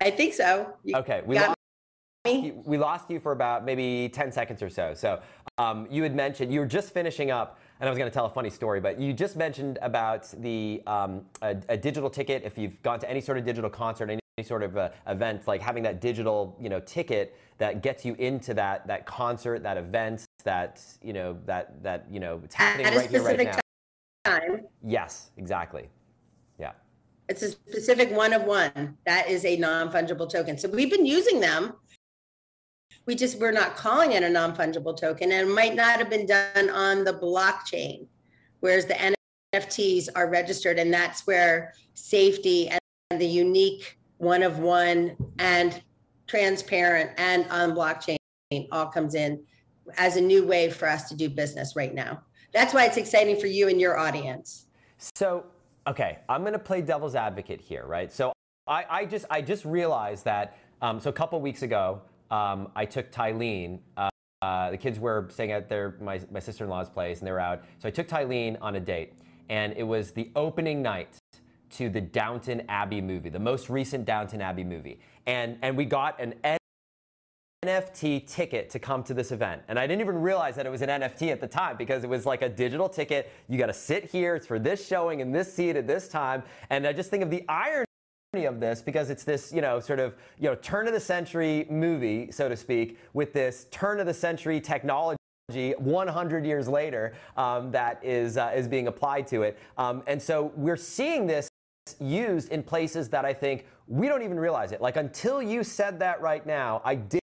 I 0.00 0.10
think 0.10 0.32
so. 0.32 0.74
You 0.82 0.96
okay, 0.96 1.22
we 1.26 1.36
lost 1.36 1.56
we 2.24 2.76
lost 2.76 3.10
you 3.10 3.18
for 3.18 3.32
about 3.32 3.64
maybe 3.64 4.10
10 4.10 4.30
seconds 4.30 4.62
or 4.62 4.68
so. 4.68 4.92
So 4.94 5.20
um, 5.56 5.86
you 5.90 6.02
had 6.02 6.14
mentioned, 6.14 6.52
you 6.52 6.60
were 6.60 6.66
just 6.66 6.92
finishing 6.92 7.30
up, 7.30 7.58
and 7.80 7.88
I 7.88 7.90
was 7.90 7.98
going 7.98 8.10
to 8.10 8.14
tell 8.14 8.26
a 8.26 8.30
funny 8.30 8.50
story, 8.50 8.78
but 8.78 9.00
you 9.00 9.14
just 9.14 9.36
mentioned 9.36 9.78
about 9.80 10.30
the 10.42 10.82
um, 10.86 11.22
a, 11.40 11.56
a, 11.70 11.76
digital 11.78 12.10
ticket. 12.10 12.42
If 12.44 12.58
you've 12.58 12.80
gone 12.82 13.00
to 13.00 13.10
any 13.10 13.22
sort 13.22 13.38
of 13.38 13.44
digital 13.46 13.70
concert, 13.70 14.10
any, 14.10 14.20
any 14.36 14.46
sort 14.46 14.62
of 14.62 14.76
uh, 14.76 14.90
event, 15.06 15.46
like 15.46 15.62
having 15.62 15.82
that 15.84 16.02
digital, 16.02 16.58
you 16.60 16.68
know, 16.68 16.80
ticket 16.80 17.38
that 17.56 17.82
gets 17.82 18.04
you 18.04 18.14
into 18.18 18.52
that 18.52 18.86
that 18.86 19.06
concert, 19.06 19.62
that 19.62 19.78
event, 19.78 20.26
that 20.42 20.82
you 21.02 21.12
know, 21.12 21.38
that 21.46 21.82
that 21.82 22.06
you 22.10 22.20
know, 22.20 22.40
it's 22.44 22.54
happening 22.54 22.86
At 22.86 22.96
right 22.96 23.10
here, 23.10 23.22
right 23.22 23.44
now. 23.44 23.58
Time. 24.24 24.66
Yes, 24.84 25.30
exactly. 25.36 25.88
Yeah. 26.58 26.72
It's 27.28 27.42
a 27.42 27.50
specific 27.50 28.10
one 28.10 28.32
of 28.32 28.42
one. 28.42 28.98
That 29.06 29.30
is 29.30 29.44
a 29.44 29.56
non-fungible 29.56 30.30
token. 30.30 30.58
So 30.58 30.68
we've 30.68 30.90
been 30.90 31.06
using 31.06 31.40
them 31.40 31.74
we 33.06 33.14
just 33.14 33.38
we're 33.40 33.50
not 33.50 33.76
calling 33.76 34.12
it 34.12 34.22
a 34.22 34.28
non-fungible 34.28 34.96
token 34.96 35.32
and 35.32 35.48
it 35.48 35.52
might 35.52 35.74
not 35.74 35.98
have 35.98 36.10
been 36.10 36.26
done 36.26 36.70
on 36.70 37.04
the 37.04 37.12
blockchain 37.12 38.06
whereas 38.60 38.86
the 38.86 39.14
nfts 39.54 40.08
are 40.14 40.30
registered 40.30 40.78
and 40.78 40.92
that's 40.92 41.26
where 41.26 41.72
safety 41.94 42.68
and 42.68 43.20
the 43.20 43.26
unique 43.26 43.98
one 44.18 44.42
of 44.42 44.58
one 44.58 45.16
and 45.38 45.82
transparent 46.26 47.10
and 47.16 47.46
on 47.50 47.72
blockchain 47.72 48.16
all 48.70 48.86
comes 48.86 49.14
in 49.14 49.42
as 49.96 50.16
a 50.16 50.20
new 50.20 50.44
way 50.44 50.70
for 50.70 50.88
us 50.88 51.08
to 51.08 51.16
do 51.16 51.28
business 51.28 51.76
right 51.76 51.94
now 51.94 52.20
that's 52.52 52.74
why 52.74 52.84
it's 52.84 52.96
exciting 52.96 53.38
for 53.38 53.46
you 53.46 53.68
and 53.68 53.80
your 53.80 53.98
audience 53.98 54.66
so 54.98 55.44
okay 55.86 56.18
i'm 56.28 56.42
going 56.42 56.52
to 56.52 56.58
play 56.58 56.80
devil's 56.82 57.14
advocate 57.14 57.60
here 57.60 57.86
right 57.86 58.12
so 58.12 58.32
i, 58.66 58.84
I 58.88 59.04
just 59.04 59.24
i 59.30 59.40
just 59.40 59.64
realized 59.64 60.24
that 60.24 60.56
um, 60.82 60.98
so 60.98 61.10
a 61.10 61.12
couple 61.12 61.40
weeks 61.40 61.62
ago 61.62 62.00
um, 62.30 62.68
I 62.76 62.84
took 62.84 63.10
Tylene. 63.10 63.80
Uh, 63.96 64.08
uh, 64.42 64.70
the 64.70 64.76
kids 64.76 64.98
were 64.98 65.28
staying 65.30 65.52
at 65.52 65.68
their 65.68 65.96
my, 66.00 66.20
my 66.30 66.40
sister-in-law's 66.40 66.88
place, 66.88 67.18
and 67.18 67.26
they 67.26 67.32
were 67.32 67.40
out. 67.40 67.62
So 67.78 67.88
I 67.88 67.90
took 67.90 68.08
Tylene 68.08 68.56
on 68.60 68.76
a 68.76 68.80
date, 68.80 69.14
and 69.48 69.74
it 69.76 69.82
was 69.82 70.12
the 70.12 70.30
opening 70.36 70.80
night 70.80 71.16
to 71.72 71.88
the 71.88 72.00
Downton 72.00 72.62
Abbey 72.68 73.00
movie, 73.00 73.28
the 73.28 73.38
most 73.38 73.68
recent 73.68 74.04
Downton 74.04 74.40
Abbey 74.40 74.64
movie, 74.64 75.00
and 75.26 75.58
and 75.62 75.76
we 75.76 75.84
got 75.84 76.20
an 76.20 76.34
NFT 77.62 78.26
ticket 78.26 78.70
to 78.70 78.78
come 78.78 79.02
to 79.02 79.12
this 79.12 79.32
event. 79.32 79.60
And 79.68 79.78
I 79.78 79.86
didn't 79.86 80.00
even 80.00 80.14
realize 80.14 80.56
that 80.56 80.64
it 80.64 80.70
was 80.70 80.80
an 80.80 80.88
NFT 80.88 81.30
at 81.30 81.42
the 81.42 81.46
time 81.46 81.76
because 81.76 82.04
it 82.04 82.08
was 82.08 82.24
like 82.24 82.40
a 82.40 82.48
digital 82.48 82.88
ticket. 82.88 83.30
You 83.48 83.58
got 83.58 83.66
to 83.66 83.74
sit 83.74 84.10
here. 84.10 84.34
It's 84.34 84.46
for 84.46 84.58
this 84.58 84.86
showing 84.86 85.20
in 85.20 85.30
this 85.30 85.52
seat 85.52 85.76
at 85.76 85.86
this 85.86 86.08
time. 86.08 86.42
And 86.70 86.86
I 86.86 86.94
just 86.94 87.10
think 87.10 87.22
of 87.22 87.28
the 87.28 87.44
irony 87.48 87.84
of 88.46 88.60
this 88.60 88.80
because 88.80 89.10
it's 89.10 89.24
this 89.24 89.52
you 89.52 89.60
know 89.60 89.78
sort 89.80 89.98
of 89.98 90.14
you 90.38 90.48
know 90.48 90.54
turn 90.54 90.86
of 90.86 90.94
the 90.94 91.00
century 91.00 91.66
movie 91.68 92.30
so 92.30 92.48
to 92.48 92.56
speak 92.56 92.96
with 93.12 93.32
this 93.32 93.66
turn 93.72 93.98
of 93.98 94.06
the 94.06 94.14
century 94.14 94.60
technology 94.60 95.16
100 95.50 96.46
years 96.46 96.68
later 96.68 97.12
um, 97.36 97.72
that 97.72 97.98
is 98.04 98.36
uh, 98.36 98.52
is 98.54 98.68
being 98.68 98.86
applied 98.86 99.26
to 99.26 99.42
it 99.42 99.58
um, 99.78 100.04
and 100.06 100.22
so 100.22 100.52
we're 100.54 100.76
seeing 100.76 101.26
this 101.26 101.50
used 101.98 102.50
in 102.50 102.62
places 102.62 103.08
that 103.08 103.24
I 103.24 103.32
think 103.32 103.66
we 103.88 104.06
don't 104.06 104.22
even 104.22 104.38
realize 104.38 104.70
it 104.70 104.80
like 104.80 104.96
until 104.96 105.42
you 105.42 105.64
said 105.64 105.98
that 105.98 106.20
right 106.20 106.46
now 106.46 106.82
I 106.84 106.94
did 106.94 107.19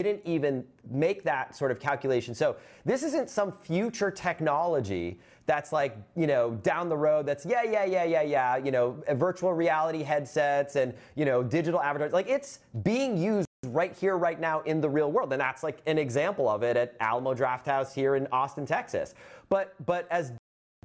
didn't 0.00 0.22
even 0.24 0.64
make 0.90 1.22
that 1.22 1.54
sort 1.54 1.70
of 1.70 1.78
calculation. 1.78 2.34
So 2.34 2.56
this 2.84 3.04
isn't 3.04 3.30
some 3.30 3.52
future 3.52 4.10
technology 4.10 5.20
that's 5.46 5.72
like, 5.72 5.96
you 6.16 6.26
know, 6.26 6.52
down 6.64 6.88
the 6.88 6.96
road 6.96 7.26
that's 7.26 7.46
yeah, 7.46 7.62
yeah, 7.62 7.84
yeah, 7.84 8.02
yeah, 8.02 8.22
yeah, 8.22 8.56
you 8.56 8.72
know, 8.72 9.00
virtual 9.12 9.52
reality 9.52 10.02
headsets 10.02 10.74
and, 10.74 10.94
you 11.14 11.24
know, 11.24 11.44
digital 11.44 11.80
avatars. 11.80 12.12
Like 12.12 12.28
it's 12.28 12.58
being 12.82 13.16
used 13.16 13.46
right 13.68 13.94
here, 13.96 14.18
right 14.18 14.40
now 14.40 14.62
in 14.62 14.80
the 14.80 14.88
real 14.88 15.12
world. 15.12 15.32
And 15.32 15.40
that's 15.40 15.62
like 15.62 15.80
an 15.86 15.98
example 15.98 16.48
of 16.48 16.64
it 16.64 16.76
at 16.76 16.96
Alamo 16.98 17.32
Drafthouse 17.32 17.94
here 17.94 18.16
in 18.16 18.26
Austin, 18.32 18.66
Texas. 18.66 19.14
But 19.48 19.74
but 19.86 20.08
as 20.10 20.32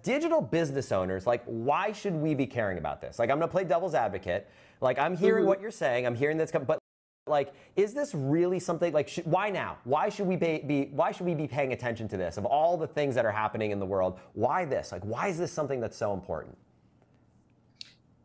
digital 0.03 0.39
business 0.39 0.91
owners, 0.91 1.25
like 1.25 1.41
why 1.45 1.93
should 1.93 2.13
we 2.13 2.35
be 2.35 2.45
caring 2.45 2.77
about 2.77 3.01
this? 3.01 3.17
Like 3.17 3.31
I'm 3.31 3.39
gonna 3.39 3.47
play 3.47 3.63
devil's 3.63 3.95
advocate. 3.95 4.47
Like 4.81 4.99
I'm 4.99 5.17
hearing 5.17 5.41
mm-hmm. 5.41 5.47
what 5.47 5.61
you're 5.61 5.71
saying. 5.71 6.05
I'm 6.05 6.15
hearing 6.15 6.37
this, 6.37 6.51
but 6.51 6.77
like 7.29 7.53
is 7.75 7.93
this 7.93 8.13
really 8.13 8.59
something 8.59 8.93
like 8.93 9.07
sh- 9.07 9.19
why 9.23 9.49
now? 9.49 9.77
Why 9.83 10.09
should 10.09 10.27
we 10.27 10.35
be, 10.35 10.59
be, 10.65 10.89
why 10.91 11.11
should 11.11 11.25
we 11.25 11.33
be 11.33 11.47
paying 11.47 11.73
attention 11.73 12.07
to 12.09 12.17
this 12.17 12.37
of 12.37 12.45
all 12.45 12.77
the 12.77 12.87
things 12.87 13.15
that 13.15 13.25
are 13.25 13.31
happening 13.31 13.71
in 13.71 13.79
the 13.79 13.85
world? 13.85 14.19
Why 14.33 14.65
this? 14.65 14.91
Like 14.91 15.03
why 15.03 15.27
is 15.27 15.37
this 15.37 15.51
something 15.51 15.79
that's 15.79 15.97
so 15.97 16.13
important? 16.13 16.57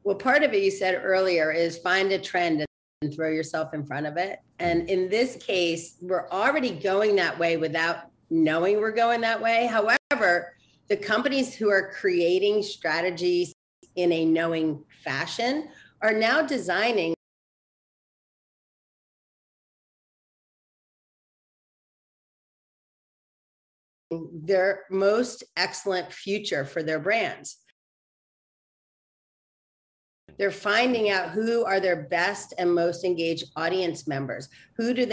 Well 0.02 0.16
part 0.16 0.42
of 0.42 0.52
it 0.52 0.62
you 0.62 0.70
said 0.70 1.00
earlier 1.02 1.52
is 1.52 1.78
find 1.78 2.10
a 2.12 2.18
trend 2.18 2.64
and 3.02 3.14
throw 3.14 3.30
yourself 3.30 3.74
in 3.74 3.84
front 3.84 4.06
of 4.06 4.16
it. 4.16 4.40
And 4.58 4.88
in 4.88 5.08
this 5.08 5.36
case 5.36 5.96
we're 6.00 6.28
already 6.30 6.70
going 6.70 7.16
that 7.16 7.38
way 7.38 7.56
without 7.56 8.10
knowing 8.30 8.80
we're 8.80 8.92
going 8.92 9.20
that 9.20 9.40
way. 9.40 9.66
However 9.66 10.56
the 10.88 10.96
companies 10.96 11.54
who 11.54 11.70
are 11.70 11.92
creating 11.92 12.62
strategies 12.62 13.54
in 13.96 14.12
a 14.12 14.24
knowing 14.24 14.82
fashion 15.02 15.68
are 16.02 16.12
now 16.12 16.42
designing 16.42 17.14
their 24.10 24.84
most 24.90 25.44
excellent 25.56 26.12
future 26.12 26.64
for 26.64 26.82
their 26.82 26.98
brands. 26.98 27.58
They're 30.38 30.50
finding 30.50 31.10
out 31.10 31.30
who 31.30 31.64
are 31.64 31.80
their 31.80 32.04
best 32.04 32.54
and 32.58 32.74
most 32.74 33.04
engaged 33.04 33.44
audience 33.56 34.08
members. 34.08 34.48
Who 34.76 34.92
do 34.94 35.06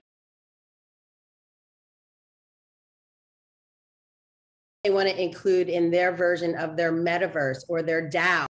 they 4.84 4.90
want 4.90 5.10
to 5.10 5.22
include 5.22 5.70
in 5.70 5.92
their 5.92 6.12
version 6.12 6.56
of 6.56 6.76
their 6.76 6.92
metaverse 6.92 7.64
or 7.70 7.84
their 7.84 8.10
DAO, 8.10 8.48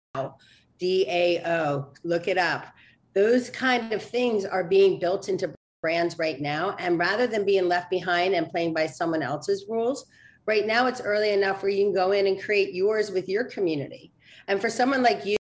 DAO, 0.82 1.96
look 2.04 2.28
it 2.28 2.38
up. 2.38 2.66
Those 3.14 3.50
kind 3.50 3.94
of 3.94 4.04
things 4.04 4.44
are 4.44 4.64
being 4.66 5.00
built 5.00 5.30
into 5.30 5.54
brands 5.82 6.20
right 6.20 6.42
now. 6.42 6.76
And 6.80 7.00
rather 7.00 7.28
than 7.28 7.46
being 7.46 7.70
left 7.70 7.90
behind 7.90 8.36
and 8.36 8.50
playing 8.50 8.74
by 8.74 8.88
someone 8.88 9.24
else's 9.24 9.66
rules, 9.70 10.06
Right 10.48 10.66
now, 10.66 10.88
it's 10.88 11.02
early 11.02 11.32
enough 11.32 11.62
where 11.62 11.72
you 11.72 11.84
can 11.84 11.94
go 11.94 12.14
in 12.14 12.26
and 12.26 12.42
create 12.42 12.74
yours 12.74 13.12
with 13.12 13.28
your 13.28 13.44
community. 13.44 14.14
And 14.48 14.62
for 14.62 14.70
someone 14.70 15.04
like 15.04 15.26
you, 15.26 15.36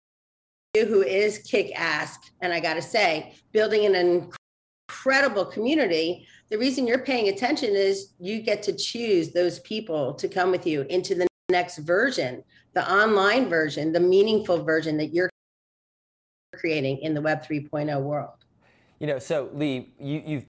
who 0.74 1.02
is 1.02 1.38
kick 1.38 1.72
ass, 1.74 2.18
and 2.42 2.52
I 2.52 2.60
got 2.60 2.74
to 2.74 2.82
say, 2.82 3.34
building 3.52 3.86
an 3.86 4.30
incredible 4.88 5.46
community, 5.46 6.26
the 6.50 6.58
reason 6.58 6.86
you're 6.86 6.98
paying 6.98 7.28
attention 7.28 7.70
is 7.70 8.12
you 8.18 8.42
get 8.42 8.62
to 8.64 8.76
choose 8.76 9.30
those 9.30 9.60
people 9.60 10.12
to 10.14 10.28
come 10.28 10.50
with 10.50 10.66
you 10.66 10.82
into 10.90 11.14
the 11.14 11.26
next 11.50 11.78
version, 11.78 12.42
the 12.74 12.92
online 12.92 13.48
version, 13.48 13.92
the 13.92 14.00
meaningful 14.00 14.62
version 14.64 14.96
that 14.98 15.14
you're 15.14 15.30
creating 16.56 16.98
in 16.98 17.14
the 17.14 17.22
Web 17.22 17.42
3.0 17.42 18.02
world. 18.02 18.44
You 18.98 19.06
know, 19.06 19.18
so 19.18 19.50
Lee, 19.54 19.94
you, 19.98 20.22
you've 20.26 20.46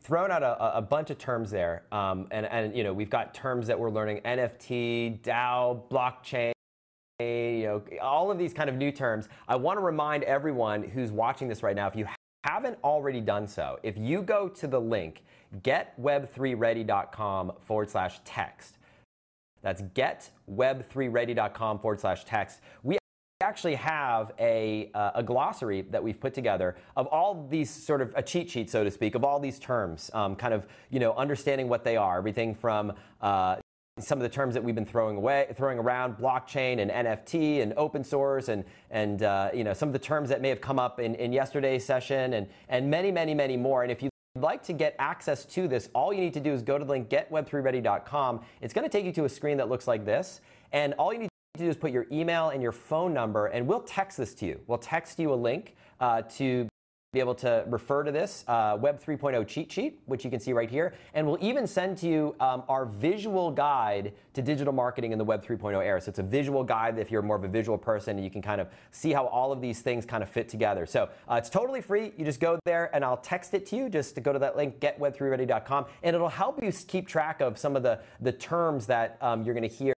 thrown 0.00 0.30
out 0.30 0.42
a, 0.42 0.78
a, 0.78 0.82
bunch 0.82 1.10
of 1.10 1.18
terms 1.18 1.50
there, 1.50 1.84
um, 1.92 2.28
and, 2.30 2.46
and 2.46 2.76
you 2.76 2.84
know 2.84 2.92
we've 2.92 3.10
got 3.10 3.34
terms 3.34 3.66
that 3.66 3.78
we're 3.78 3.90
learning: 3.90 4.20
NFT, 4.24 5.20
DAO, 5.20 5.82
blockchain. 5.90 6.52
You 7.20 7.62
know, 7.62 7.82
all 8.02 8.30
of 8.30 8.38
these 8.38 8.52
kind 8.52 8.68
of 8.68 8.76
new 8.76 8.92
terms. 8.92 9.28
I 9.48 9.56
want 9.56 9.78
to 9.78 9.82
remind 9.82 10.22
everyone 10.24 10.82
who's 10.82 11.10
watching 11.10 11.48
this 11.48 11.62
right 11.62 11.74
now, 11.74 11.86
if 11.86 11.96
you 11.96 12.06
haven't 12.44 12.78
already 12.84 13.20
done 13.20 13.48
so, 13.48 13.78
if 13.82 13.96
you 13.96 14.22
go 14.22 14.48
to 14.48 14.66
the 14.66 14.80
link 14.80 15.24
getweb3ready.com 15.62 17.52
forward 17.62 17.88
slash 17.90 18.20
text, 18.24 18.78
that's 19.62 19.82
getweb3ready.com 19.82 21.78
forward 21.78 22.00
slash 22.00 22.24
text. 22.24 22.60
We 22.82 22.98
actually 23.46 23.76
have 23.76 24.32
a, 24.38 24.90
uh, 24.94 25.12
a 25.14 25.22
glossary 25.22 25.82
that 25.82 26.02
we've 26.02 26.20
put 26.20 26.34
together 26.34 26.76
of 26.96 27.06
all 27.06 27.46
these 27.48 27.70
sort 27.70 28.00
of 28.00 28.12
a 28.16 28.22
cheat 28.22 28.50
sheet, 28.50 28.68
so 28.68 28.82
to 28.82 28.90
speak, 28.90 29.14
of 29.14 29.24
all 29.24 29.38
these 29.38 29.58
terms, 29.58 30.10
um, 30.14 30.34
kind 30.34 30.52
of 30.52 30.66
you 30.90 30.98
know 30.98 31.14
understanding 31.14 31.68
what 31.68 31.84
they 31.84 31.96
are. 31.96 32.18
Everything 32.18 32.54
from 32.54 32.92
uh, 33.20 33.56
some 33.98 34.18
of 34.18 34.22
the 34.22 34.28
terms 34.28 34.52
that 34.54 34.62
we've 34.62 34.74
been 34.74 34.84
throwing 34.84 35.16
away, 35.16 35.46
throwing 35.54 35.78
around, 35.78 36.18
blockchain 36.18 36.80
and 36.80 36.90
NFT 36.90 37.62
and 37.62 37.72
open 37.76 38.02
source, 38.02 38.48
and 38.48 38.64
and 38.90 39.22
uh, 39.22 39.50
you 39.54 39.64
know 39.64 39.72
some 39.72 39.88
of 39.88 39.92
the 39.92 39.98
terms 39.98 40.28
that 40.28 40.42
may 40.42 40.48
have 40.48 40.60
come 40.60 40.78
up 40.78 40.98
in, 40.98 41.14
in 41.14 41.32
yesterday's 41.32 41.84
session, 41.84 42.34
and 42.34 42.48
and 42.68 42.90
many 42.90 43.12
many 43.12 43.32
many 43.32 43.56
more. 43.56 43.84
And 43.84 43.92
if 43.92 44.02
you 44.02 44.10
would 44.34 44.42
like 44.42 44.62
to 44.64 44.72
get 44.72 44.96
access 44.98 45.44
to 45.46 45.68
this, 45.68 45.88
all 45.94 46.12
you 46.12 46.20
need 46.20 46.34
to 46.34 46.40
do 46.40 46.52
is 46.52 46.62
go 46.62 46.78
to 46.78 46.84
the 46.84 46.90
link 46.90 47.08
getweb3ready.com. 47.08 48.40
It's 48.60 48.74
going 48.74 48.84
to 48.84 48.90
take 48.90 49.04
you 49.04 49.12
to 49.12 49.24
a 49.24 49.28
screen 49.28 49.56
that 49.58 49.68
looks 49.68 49.86
like 49.86 50.04
this, 50.04 50.40
and 50.72 50.92
all 50.94 51.12
you 51.12 51.20
need 51.20 51.30
to 51.58 51.64
do 51.64 51.70
is 51.70 51.76
put 51.76 51.90
your 51.90 52.06
email 52.10 52.50
and 52.50 52.62
your 52.62 52.72
phone 52.72 53.12
number, 53.12 53.46
and 53.46 53.66
we'll 53.66 53.80
text 53.80 54.18
this 54.18 54.34
to 54.34 54.46
you. 54.46 54.60
We'll 54.66 54.78
text 54.78 55.18
you 55.18 55.32
a 55.32 55.34
link 55.34 55.76
uh, 56.00 56.22
to 56.36 56.68
be 57.16 57.20
able 57.20 57.34
to 57.34 57.64
refer 57.68 58.02
to 58.02 58.12
this 58.12 58.44
uh, 58.46 58.76
Web 58.78 59.02
3.0 59.02 59.46
cheat 59.46 59.72
sheet, 59.72 60.00
which 60.04 60.22
you 60.22 60.30
can 60.30 60.38
see 60.38 60.52
right 60.52 60.68
here. 60.68 60.92
And 61.14 61.26
we'll 61.26 61.38
even 61.40 61.66
send 61.66 61.96
to 61.98 62.06
you 62.06 62.36
um, 62.40 62.62
our 62.68 62.84
visual 62.84 63.50
guide 63.50 64.12
to 64.34 64.42
digital 64.42 64.70
marketing 64.70 65.12
in 65.12 65.18
the 65.18 65.24
Web 65.24 65.42
3.0 65.42 65.82
era. 65.82 65.98
So 65.98 66.10
it's 66.10 66.18
a 66.18 66.22
visual 66.22 66.62
guide 66.62 66.98
if 66.98 67.10
you're 67.10 67.22
more 67.22 67.36
of 67.36 67.44
a 67.44 67.48
visual 67.48 67.78
person 67.78 68.16
and 68.16 68.24
you 68.24 68.30
can 68.30 68.42
kind 68.42 68.60
of 68.60 68.68
see 68.90 69.14
how 69.14 69.26
all 69.28 69.50
of 69.50 69.62
these 69.62 69.80
things 69.80 70.04
kind 70.04 70.22
of 70.22 70.28
fit 70.28 70.46
together. 70.46 70.84
So 70.84 71.08
uh, 71.26 71.36
it's 71.36 71.48
totally 71.48 71.80
free. 71.80 72.12
You 72.18 72.24
just 72.26 72.40
go 72.40 72.58
there 72.66 72.94
and 72.94 73.02
I'll 73.02 73.16
text 73.16 73.54
it 73.54 73.64
to 73.68 73.76
you 73.76 73.88
just 73.88 74.14
to 74.16 74.20
go 74.20 74.34
to 74.34 74.38
that 74.40 74.54
link, 74.54 74.78
getweb3ready.com, 74.80 75.86
and 76.02 76.14
it'll 76.14 76.28
help 76.28 76.62
you 76.62 76.70
keep 76.86 77.08
track 77.08 77.40
of 77.40 77.56
some 77.56 77.76
of 77.76 77.82
the, 77.82 78.00
the 78.20 78.32
terms 78.32 78.84
that 78.88 79.16
um, 79.22 79.42
you're 79.42 79.54
going 79.54 79.66
to 79.66 79.74
hear 79.74 79.95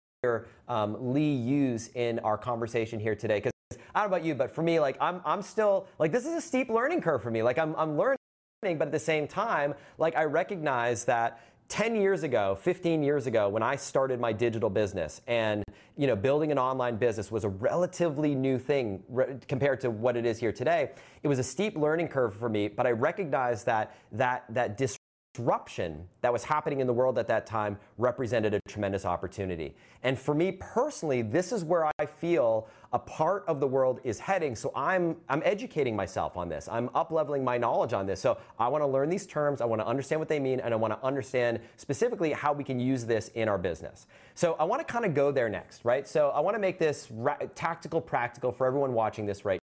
um, 0.69 1.13
Lee 1.13 1.33
use 1.33 1.91
in 1.95 2.19
our 2.21 2.37
conversation 2.37 2.99
here 2.99 3.15
today. 3.15 3.37
Because 3.37 3.53
I 3.95 4.01
don't 4.01 4.11
know 4.11 4.17
about 4.17 4.27
you, 4.27 4.35
but 4.35 4.53
for 4.53 4.63
me, 4.63 4.81
like 4.81 4.97
I'm, 5.01 5.21
I'm 5.25 5.43
still 5.43 5.87
like 6.01 6.11
this 6.11 6.27
is 6.27 6.35
a 6.35 6.41
steep 6.41 6.69
learning 6.71 7.03
curve 7.03 7.23
for 7.23 7.31
me. 7.31 7.43
Like 7.43 7.57
I'm, 7.57 7.75
I'm 7.77 7.97
learning, 7.97 8.19
but 8.63 8.89
at 8.89 8.93
the 8.93 8.99
same 8.99 9.29
time, 9.29 9.75
like 9.97 10.17
I 10.17 10.25
recognize 10.25 11.05
that 11.05 11.41
10 11.69 11.95
years 11.95 12.25
ago, 12.25 12.59
15 12.61 13.03
years 13.03 13.29
ago, 13.29 13.49
when 13.49 13.63
I 13.63 13.77
started 13.77 14.19
my 14.19 14.33
digital 14.33 14.71
business 14.71 15.21
and 15.29 15.63
you 15.97 16.07
know, 16.09 16.17
building 16.17 16.51
an 16.51 16.59
online 16.59 16.97
business 16.97 17.31
was 17.31 17.45
a 17.45 17.49
relatively 17.49 18.35
new 18.35 18.59
thing 18.59 19.03
re- 19.09 19.37
compared 19.47 19.81
to 19.83 19.91
what 19.91 20.17
it 20.17 20.27
is 20.27 20.39
here 20.39 20.53
today. 20.53 20.91
It 21.23 21.29
was 21.29 21.39
a 21.39 21.45
steep 21.45 21.77
learning 21.77 22.09
curve 22.09 22.35
for 22.35 22.49
me, 22.49 22.67
but 22.69 22.87
I 22.87 22.91
recognized 22.93 23.67
that 23.67 23.95
that 24.13 24.45
that 24.49 24.77
dis- 24.77 24.98
disruption 25.39 26.05
that 26.21 26.33
was 26.33 26.43
happening 26.43 26.81
in 26.81 26.87
the 26.87 26.93
world 26.93 27.17
at 27.17 27.29
that 27.29 27.47
time 27.47 27.79
represented 27.97 28.55
a 28.55 28.61
tremendous 28.69 29.05
opportunity. 29.05 29.73
And 30.03 30.19
for 30.19 30.35
me 30.35 30.53
personally, 30.53 31.23
this 31.23 31.53
is 31.53 31.65
where 31.65 31.89
I 31.99 32.07
feel 32.07 32.67
a 32.93 32.99
part 32.99 33.45
of 33.47 33.61
the 33.61 33.67
world 33.67 34.01
is 34.03 34.19
heading. 34.19 34.57
So 34.57 34.73
I'm 34.75 35.17
I'm 35.29 35.43
educating 35.45 35.95
myself 35.95 36.37
on 36.37 36.49
this. 36.49 36.69
I'm 36.69 36.91
up-leveling 36.95 37.45
my 37.45 37.57
knowledge 37.57 37.93
on 37.93 38.07
this. 38.07 38.21
So 38.21 38.39
I 38.59 38.67
want 38.67 38.83
to 38.83 38.87
learn 38.87 39.09
these 39.09 39.27
terms, 39.27 39.61
I 39.61 39.65
want 39.65 39.81
to 39.81 39.87
understand 39.87 40.21
what 40.21 40.29
they 40.29 40.41
mean, 40.41 40.59
and 40.59 40.75
I 40.75 40.77
want 40.77 40.93
to 40.93 41.07
understand 41.07 41.61
specifically 41.77 42.33
how 42.33 42.53
we 42.53 42.65
can 42.65 42.81
use 42.81 43.05
this 43.05 43.29
in 43.35 43.49
our 43.49 43.59
business. 43.59 44.07
So 44.35 44.57
I 44.59 44.65
want 44.65 44.87
to 44.87 44.93
kind 44.93 45.05
of 45.05 45.15
go 45.15 45.31
there 45.31 45.49
next, 45.49 45.85
right? 45.85 46.09
So 46.09 46.31
I 46.31 46.41
want 46.41 46.55
to 46.57 46.61
make 46.61 46.79
this 46.79 47.09
ra- 47.13 47.39
tactical 47.55 48.01
practical 48.01 48.51
for 48.51 48.67
everyone 48.67 48.93
watching 48.93 49.27
this 49.27 49.45
right 49.45 49.58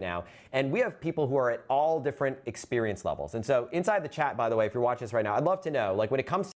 now. 0.00 0.24
And 0.52 0.70
we 0.70 0.80
have 0.80 1.00
people 1.00 1.26
who 1.26 1.36
are 1.36 1.50
at 1.50 1.64
all 1.68 2.00
different 2.00 2.38
experience 2.46 3.04
levels. 3.04 3.34
And 3.34 3.44
so 3.44 3.68
inside 3.72 4.02
the 4.02 4.08
chat, 4.08 4.36
by 4.36 4.48
the 4.48 4.56
way, 4.56 4.66
if 4.66 4.74
you're 4.74 4.82
watching 4.82 5.04
this 5.04 5.12
right 5.12 5.24
now, 5.24 5.34
I'd 5.34 5.44
love 5.44 5.60
to 5.62 5.70
know, 5.70 5.94
like 5.94 6.10
when 6.10 6.20
it 6.20 6.26
comes 6.26 6.52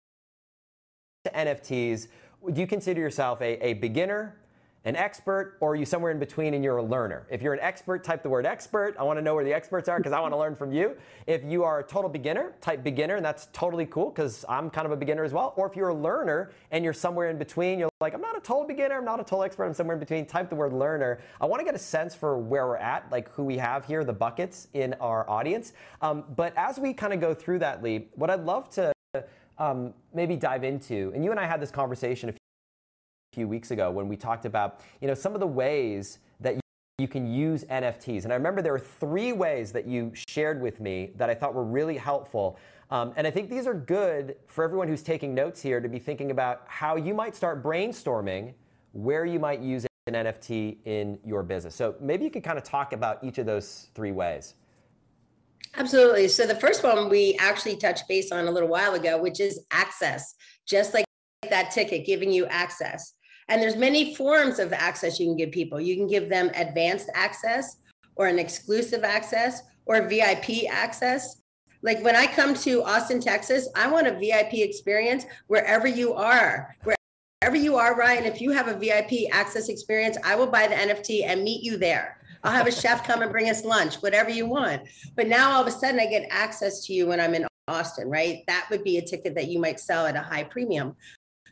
to 1.26 1.32
NFTs, 1.32 2.08
do 2.54 2.60
you 2.60 2.68
consider 2.68 3.00
yourself 3.00 3.42
a, 3.42 3.66
a 3.66 3.74
beginner, 3.74 4.36
an 4.86 4.96
expert 4.96 5.58
or 5.60 5.74
are 5.74 5.76
you 5.76 5.86
somewhere 5.86 6.12
in 6.12 6.18
between 6.18 6.54
and 6.54 6.64
you're 6.64 6.78
a 6.78 6.84
learner? 6.84 7.28
If 7.30 7.42
you're 7.42 7.54
an 7.54 7.60
expert, 7.60 8.04
type 8.04 8.24
the 8.24 8.30
word 8.30 8.46
expert. 8.46 8.96
I 9.00 9.04
want 9.04 9.18
to 9.18 9.22
know 9.22 9.36
where 9.36 9.44
the 9.44 9.54
experts 9.54 9.88
are 9.88 9.98
because 9.98 10.12
I 10.12 10.20
want 10.20 10.34
to 10.34 10.38
learn 10.38 10.56
from 10.56 10.72
you. 10.72 10.96
If 11.28 11.44
you 11.44 11.64
are 11.64 11.80
a 11.80 11.84
total 11.84 12.10
beginner, 12.10 12.54
type 12.62 12.84
beginner, 12.84 13.16
and 13.16 13.26
that's 13.26 13.48
totally 13.54 13.86
cool 13.86 14.10
because 14.10 14.44
I'm 14.50 14.70
kind 14.70 14.86
of 14.86 14.92
a 14.92 14.96
beginner 14.96 15.24
as 15.24 15.34
well. 15.34 15.54
Or 15.56 15.68
if 15.68 15.76
you're 15.76 15.90
a 15.90 15.96
learner 15.96 16.52
and 16.72 16.84
you're 16.84 16.94
somewhere 16.94 17.30
in 17.30 17.38
between, 17.38 17.78
you're 17.78 17.90
like, 18.00 18.16
I'm 18.16 18.22
not 18.22 18.36
a 18.36 18.42
total 18.42 18.66
beginner, 18.66 18.98
I'm 18.98 19.06
not 19.06 19.20
a 19.20 19.24
total 19.24 19.44
expert, 19.44 19.66
I'm 19.66 19.74
somewhere 19.74 19.96
in 19.96 20.00
between, 20.00 20.26
type 20.26 20.50
the 20.50 20.56
word 20.56 20.74
learner. 20.74 21.20
I 21.40 21.46
want 21.46 21.60
to 21.60 21.66
get 21.66 21.76
a 21.76 21.80
sense 21.80 22.16
for 22.16 22.38
where 22.38 22.66
we're 22.66 22.78
at, 22.78 23.12
like 23.12 23.32
who 23.34 23.44
we 23.44 23.58
have 23.58 23.86
here, 23.86 24.04
the 24.04 24.14
buckets 24.14 24.68
in 24.74 24.96
our 24.96 25.30
audience. 25.30 25.74
Um, 26.02 26.24
but 26.36 26.54
as 26.58 26.80
we 26.80 26.94
kind 26.94 27.14
of 27.14 27.22
go 27.22 27.36
through 27.36 27.60
that, 27.60 27.84
Lee, 27.84 28.08
what 28.16 28.32
I'd 28.32 28.46
love 28.46 28.70
to 28.72 28.92
um, 29.60 29.94
maybe 30.14 30.36
dive 30.36 30.64
into, 30.64 31.12
and 31.14 31.24
you 31.24 31.30
and 31.30 31.40
I 31.40 31.46
had 31.46 31.62
this 31.62 31.70
conversation 31.70 32.30
a 32.30 32.34
few 33.34 33.48
weeks 33.48 33.72
ago 33.72 33.90
when 33.90 34.10
we 34.10 34.18
talked 34.18 34.44
about 34.44 34.82
you 35.00 35.08
know 35.08 35.14
some 35.14 35.34
of 35.34 35.40
the 35.40 35.48
ways 35.48 36.20
that 36.42 36.60
you 36.98 37.08
can 37.08 37.26
use 37.26 37.64
NFTs. 37.64 38.26
And 38.26 38.34
I 38.34 38.36
remember 38.36 38.62
there 38.62 38.74
were 38.74 38.80
three 38.80 39.32
ways 39.32 39.72
that 39.72 39.88
you 39.88 40.12
shared 40.28 40.62
with 40.62 40.82
me 40.82 41.12
that 41.16 41.30
I 41.30 41.34
thought 41.34 41.54
were 41.54 41.64
really 41.64 41.96
helpful. 41.96 42.60
Um, 42.90 43.14
and 43.16 43.26
I 43.26 43.32
think 43.32 43.50
these 43.50 43.68
are 43.68 43.74
good 43.74 44.36
for 44.48 44.66
everyone 44.66 44.90
who's 44.90 45.02
taking 45.02 45.34
notes 45.34 45.62
here 45.62 45.80
to 45.80 45.88
be 45.88 45.98
thinking 45.98 46.32
about 46.32 46.64
how 46.68 46.98
you 46.98 47.14
might 47.14 47.34
start 47.34 47.64
brainstorming 47.64 48.54
where 48.92 49.24
you 49.24 49.40
might 49.40 49.62
use 49.62 49.86
an 50.08 50.14
NFT 50.14 50.80
in 50.84 51.18
your 51.26 51.42
business. 51.42 51.74
So 51.74 51.96
maybe 52.02 52.26
you 52.26 52.32
could 52.32 52.44
kind 52.44 52.58
of 52.58 52.66
talk 52.66 52.92
about 52.92 53.24
each 53.24 53.38
of 53.38 53.46
those 53.46 53.88
three 53.96 54.12
ways. 54.12 54.56
Absolutely. 55.78 56.28
So 56.28 56.46
the 56.46 56.56
first 56.56 56.84
one 56.84 57.08
we 57.08 57.38
actually 57.40 57.78
touched 57.78 58.10
base 58.10 58.34
on 58.34 58.50
a 58.50 58.52
little 58.52 58.68
while 58.68 58.96
ago, 58.96 59.18
which 59.22 59.40
is 59.40 59.62
access, 59.72 60.36
just 60.66 60.94
like 60.94 61.06
that 61.50 61.72
ticket 61.72 62.06
giving 62.06 62.30
you 62.30 62.46
access. 62.48 63.14
And 63.52 63.62
there's 63.62 63.76
many 63.76 64.16
forms 64.16 64.60
of 64.60 64.72
access 64.72 65.20
you 65.20 65.28
can 65.28 65.36
give 65.36 65.52
people. 65.52 65.82
You 65.82 65.98
can 65.98 66.08
give 66.08 66.30
them 66.30 66.50
advanced 66.56 67.10
access 67.14 67.76
or 68.16 68.28
an 68.28 68.40
exclusive 68.40 69.04
access 69.04 69.64
or 69.86 70.08
VIP 70.08 70.70
access. 70.70 71.42
Like 71.82 72.02
when 72.02 72.16
I 72.16 72.28
come 72.28 72.54
to 72.54 72.82
Austin, 72.84 73.20
Texas, 73.20 73.68
I 73.76 73.90
want 73.90 74.08
a 74.08 74.18
VIP 74.18 74.54
experience 74.54 75.26
wherever 75.48 75.86
you 75.86 76.14
are. 76.14 76.78
Wherever 76.86 77.58
you 77.58 77.76
are, 77.76 77.98
Ryan, 77.98 78.24
if 78.24 78.40
you 78.40 78.52
have 78.52 78.70
a 78.70 78.78
VIP 78.78 79.30
access 79.34 79.68
experience, 79.68 80.18
I 80.24 80.34
will 80.36 80.48
buy 80.48 80.68
the 80.68 80.76
NFT 80.76 81.26
and 81.26 81.44
meet 81.44 81.62
you 81.62 81.76
there. 81.76 82.22
I'll 82.46 82.54
have 82.54 82.68
a 82.68 82.72
chef 82.72 83.06
come 83.06 83.22
and 83.22 83.34
bring 83.34 83.50
us 83.50 83.66
lunch, 83.66 83.96
whatever 83.96 84.30
you 84.30 84.46
want. 84.46 84.84
But 85.18 85.28
now 85.28 85.52
all 85.52 85.62
of 85.62 85.68
a 85.68 85.72
sudden 85.72 86.00
I 86.00 86.06
get 86.06 86.26
access 86.32 86.86
to 86.86 86.94
you 86.94 87.08
when 87.08 87.20
I'm 87.20 87.36
in 87.36 87.46
Austin, 87.68 88.10
right? 88.10 88.44
That 88.48 88.68
would 88.72 88.86
be 88.86 88.98
a 88.98 89.06
ticket 89.06 89.36
that 89.36 89.50
you 89.50 89.60
might 89.60 89.82
sell 89.82 90.06
at 90.06 90.16
a 90.16 90.22
high 90.22 90.46
premium. 90.46 90.96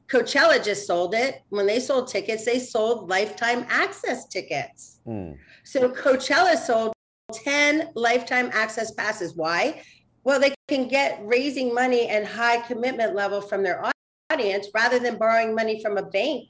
Coachella 0.10 0.64
just 0.64 0.88
sold 0.88 1.14
it. 1.14 1.44
When 1.50 1.68
they 1.68 1.80
sold 1.80 2.08
tickets, 2.08 2.44
they 2.44 2.60
sold 2.60 3.10
lifetime 3.10 3.66
access 3.70 4.28
tickets. 4.28 5.00
Mm. 5.08 5.38
So 5.64 5.90
Coachella 5.90 6.58
sold 6.58 6.94
10 7.32 7.90
lifetime 7.94 8.50
access 8.54 8.92
passes. 8.92 9.36
Why? 9.36 9.84
Well, 10.24 10.40
they 10.40 10.54
can 10.68 10.88
get 10.88 11.20
raising 11.24 11.74
money 11.74 12.08
and 12.08 12.26
high 12.26 12.62
commitment 12.62 13.16
level 13.16 13.40
from 13.40 13.62
their 13.62 13.86
audience 14.32 14.68
rather 14.74 14.98
than 15.00 15.18
borrowing 15.18 15.54
money 15.54 15.82
from 15.82 15.98
a 15.98 16.04
bank 16.04 16.50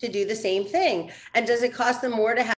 to 0.00 0.08
do 0.08 0.26
the 0.26 0.36
same 0.36 0.64
thing. 0.64 1.10
And 1.34 1.46
does 1.46 1.62
it 1.62 1.72
cost 1.72 2.02
them 2.02 2.12
more 2.12 2.34
to 2.34 2.42
have, 2.42 2.54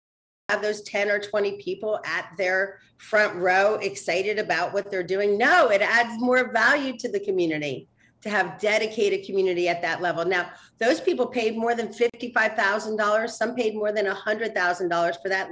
have 0.49 0.61
those 0.63 0.81
10 0.81 1.11
or 1.11 1.19
20 1.19 1.61
people 1.61 1.99
at 2.05 2.31
their 2.37 2.79
front 2.97 3.35
row 3.35 3.75
excited 3.75 4.39
about 4.39 4.73
what 4.73 4.89
they're 4.89 5.03
doing? 5.03 5.37
No, 5.37 5.69
it 5.69 5.81
adds 5.81 6.19
more 6.19 6.51
value 6.51 6.97
to 6.97 7.09
the 7.09 7.19
community 7.19 7.87
to 8.21 8.29
have 8.29 8.59
dedicated 8.59 9.25
community 9.25 9.69
at 9.69 9.81
that 9.81 10.01
level. 10.01 10.25
Now, 10.25 10.51
those 10.77 10.99
people 10.99 11.27
paid 11.27 11.57
more 11.57 11.75
than 11.75 11.87
$55,000. 11.87 13.29
Some 13.29 13.55
paid 13.55 13.75
more 13.75 13.91
than 13.91 14.05
$100,000 14.05 15.21
for 15.21 15.29
that 15.29 15.49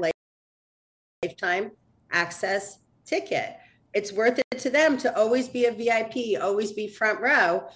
lifetime 1.23 1.71
access 2.11 2.79
ticket. 3.05 3.57
It's 3.93 4.11
worth 4.11 4.39
it 4.39 4.59
to 4.59 4.69
them 4.69 4.97
to 4.99 5.17
always 5.17 5.47
be 5.47 5.65
a 5.65 5.71
VIP, 5.71 6.41
always 6.41 6.73
be 6.73 6.87
front 6.87 7.19
row. 7.21 7.67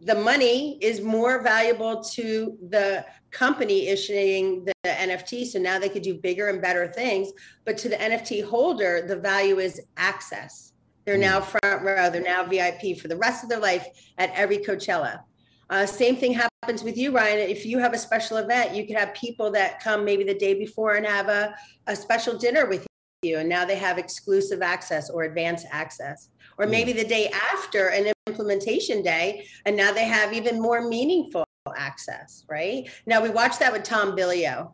The 0.00 0.14
money 0.14 0.78
is 0.80 1.00
more 1.00 1.42
valuable 1.42 2.02
to 2.04 2.56
the 2.70 3.04
company 3.32 3.88
issuing 3.88 4.64
the 4.64 4.72
NFT. 4.84 5.46
So 5.46 5.58
now 5.58 5.80
they 5.80 5.88
could 5.88 6.02
do 6.02 6.14
bigger 6.14 6.48
and 6.48 6.62
better 6.62 6.86
things. 6.86 7.32
But 7.64 7.76
to 7.78 7.88
the 7.88 7.96
NFT 7.96 8.44
holder, 8.44 9.04
the 9.06 9.16
value 9.16 9.58
is 9.58 9.80
access 9.96 10.72
they're 11.08 11.16
now 11.16 11.40
mm. 11.40 11.44
front 11.44 11.82
row. 11.82 12.10
They're 12.10 12.20
now 12.20 12.44
VIP 12.44 12.98
for 12.98 13.08
the 13.08 13.16
rest 13.16 13.42
of 13.42 13.48
their 13.48 13.60
life 13.60 13.86
at 14.18 14.30
every 14.34 14.58
Coachella. 14.58 15.20
Uh, 15.70 15.86
same 15.86 16.16
thing 16.16 16.34
happens 16.34 16.82
with 16.82 16.98
you, 16.98 17.12
Ryan. 17.12 17.38
If 17.38 17.64
you 17.64 17.78
have 17.78 17.94
a 17.94 17.98
special 17.98 18.36
event, 18.36 18.74
you 18.74 18.86
could 18.86 18.96
have 18.96 19.14
people 19.14 19.50
that 19.52 19.80
come 19.80 20.04
maybe 20.04 20.22
the 20.22 20.34
day 20.34 20.52
before 20.52 20.96
and 20.96 21.06
have 21.06 21.28
a, 21.28 21.54
a 21.86 21.96
special 21.96 22.36
dinner 22.36 22.66
with 22.66 22.86
you, 23.22 23.38
and 23.38 23.48
now 23.48 23.64
they 23.64 23.76
have 23.76 23.96
exclusive 23.96 24.60
access 24.60 25.08
or 25.08 25.22
advanced 25.22 25.66
access. 25.70 26.28
Or 26.58 26.66
mm. 26.66 26.72
maybe 26.72 26.92
the 26.92 27.04
day 27.04 27.32
after 27.54 27.88
an 27.88 28.12
implementation 28.26 29.00
day, 29.00 29.46
and 29.64 29.74
now 29.74 29.92
they 29.92 30.04
have 30.04 30.34
even 30.34 30.60
more 30.60 30.86
meaningful 30.86 31.46
access, 31.74 32.44
right? 32.50 32.86
Now 33.06 33.22
we 33.22 33.30
watched 33.30 33.60
that 33.60 33.72
with 33.72 33.82
Tom 33.82 34.14
Bilyeu. 34.14 34.70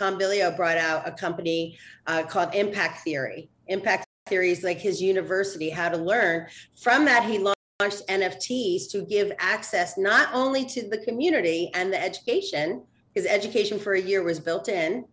Tom 0.00 0.18
Bilyeu 0.18 0.54
brought 0.54 0.76
out 0.76 1.08
a 1.08 1.12
company 1.12 1.78
uh, 2.06 2.24
called 2.24 2.54
Impact 2.54 3.00
Theory. 3.04 3.48
Impact 3.68 4.07
Theory's 4.28 4.64
like 4.64 4.78
his 4.78 5.00
university, 5.00 5.70
how 5.70 5.88
to 5.88 5.96
learn. 5.96 6.46
From 6.80 7.04
that, 7.04 7.24
he 7.24 7.38
launched 7.38 8.06
NFTs 8.08 8.90
to 8.90 9.02
give 9.02 9.32
access 9.38 9.96
not 9.96 10.28
only 10.32 10.64
to 10.66 10.88
the 10.88 10.98
community 10.98 11.70
and 11.74 11.92
the 11.92 12.02
education, 12.02 12.82
because 13.12 13.28
education 13.28 13.78
for 13.78 13.94
a 13.94 14.00
year 14.00 14.22
was 14.22 14.40
built 14.40 14.68
in, 14.68 15.04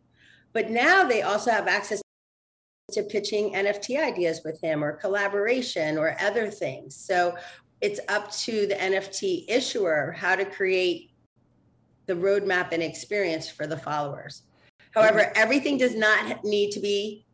but 0.53 0.69
now 0.69 1.03
they 1.03 1.21
also 1.21 1.51
have 1.51 1.67
access 1.67 2.01
to 2.91 3.03
pitching 3.03 3.53
NFT 3.53 3.99
ideas 3.99 4.41
with 4.45 4.61
him 4.61 4.83
or 4.83 4.93
collaboration 4.93 5.97
or 5.97 6.15
other 6.21 6.49
things. 6.49 6.95
So 6.95 7.35
it's 7.81 7.99
up 8.07 8.31
to 8.31 8.67
the 8.67 8.75
NFT 8.75 9.45
issuer 9.47 10.11
how 10.17 10.35
to 10.35 10.45
create 10.45 11.11
the 12.05 12.13
roadmap 12.13 12.71
and 12.71 12.81
experience 12.81 13.49
for 13.49 13.67
the 13.67 13.77
followers. 13.77 14.43
However, 14.91 15.31
everything 15.35 15.77
does 15.77 15.95
not 15.95 16.45
need 16.45 16.71
to 16.71 16.79
be 16.79 17.24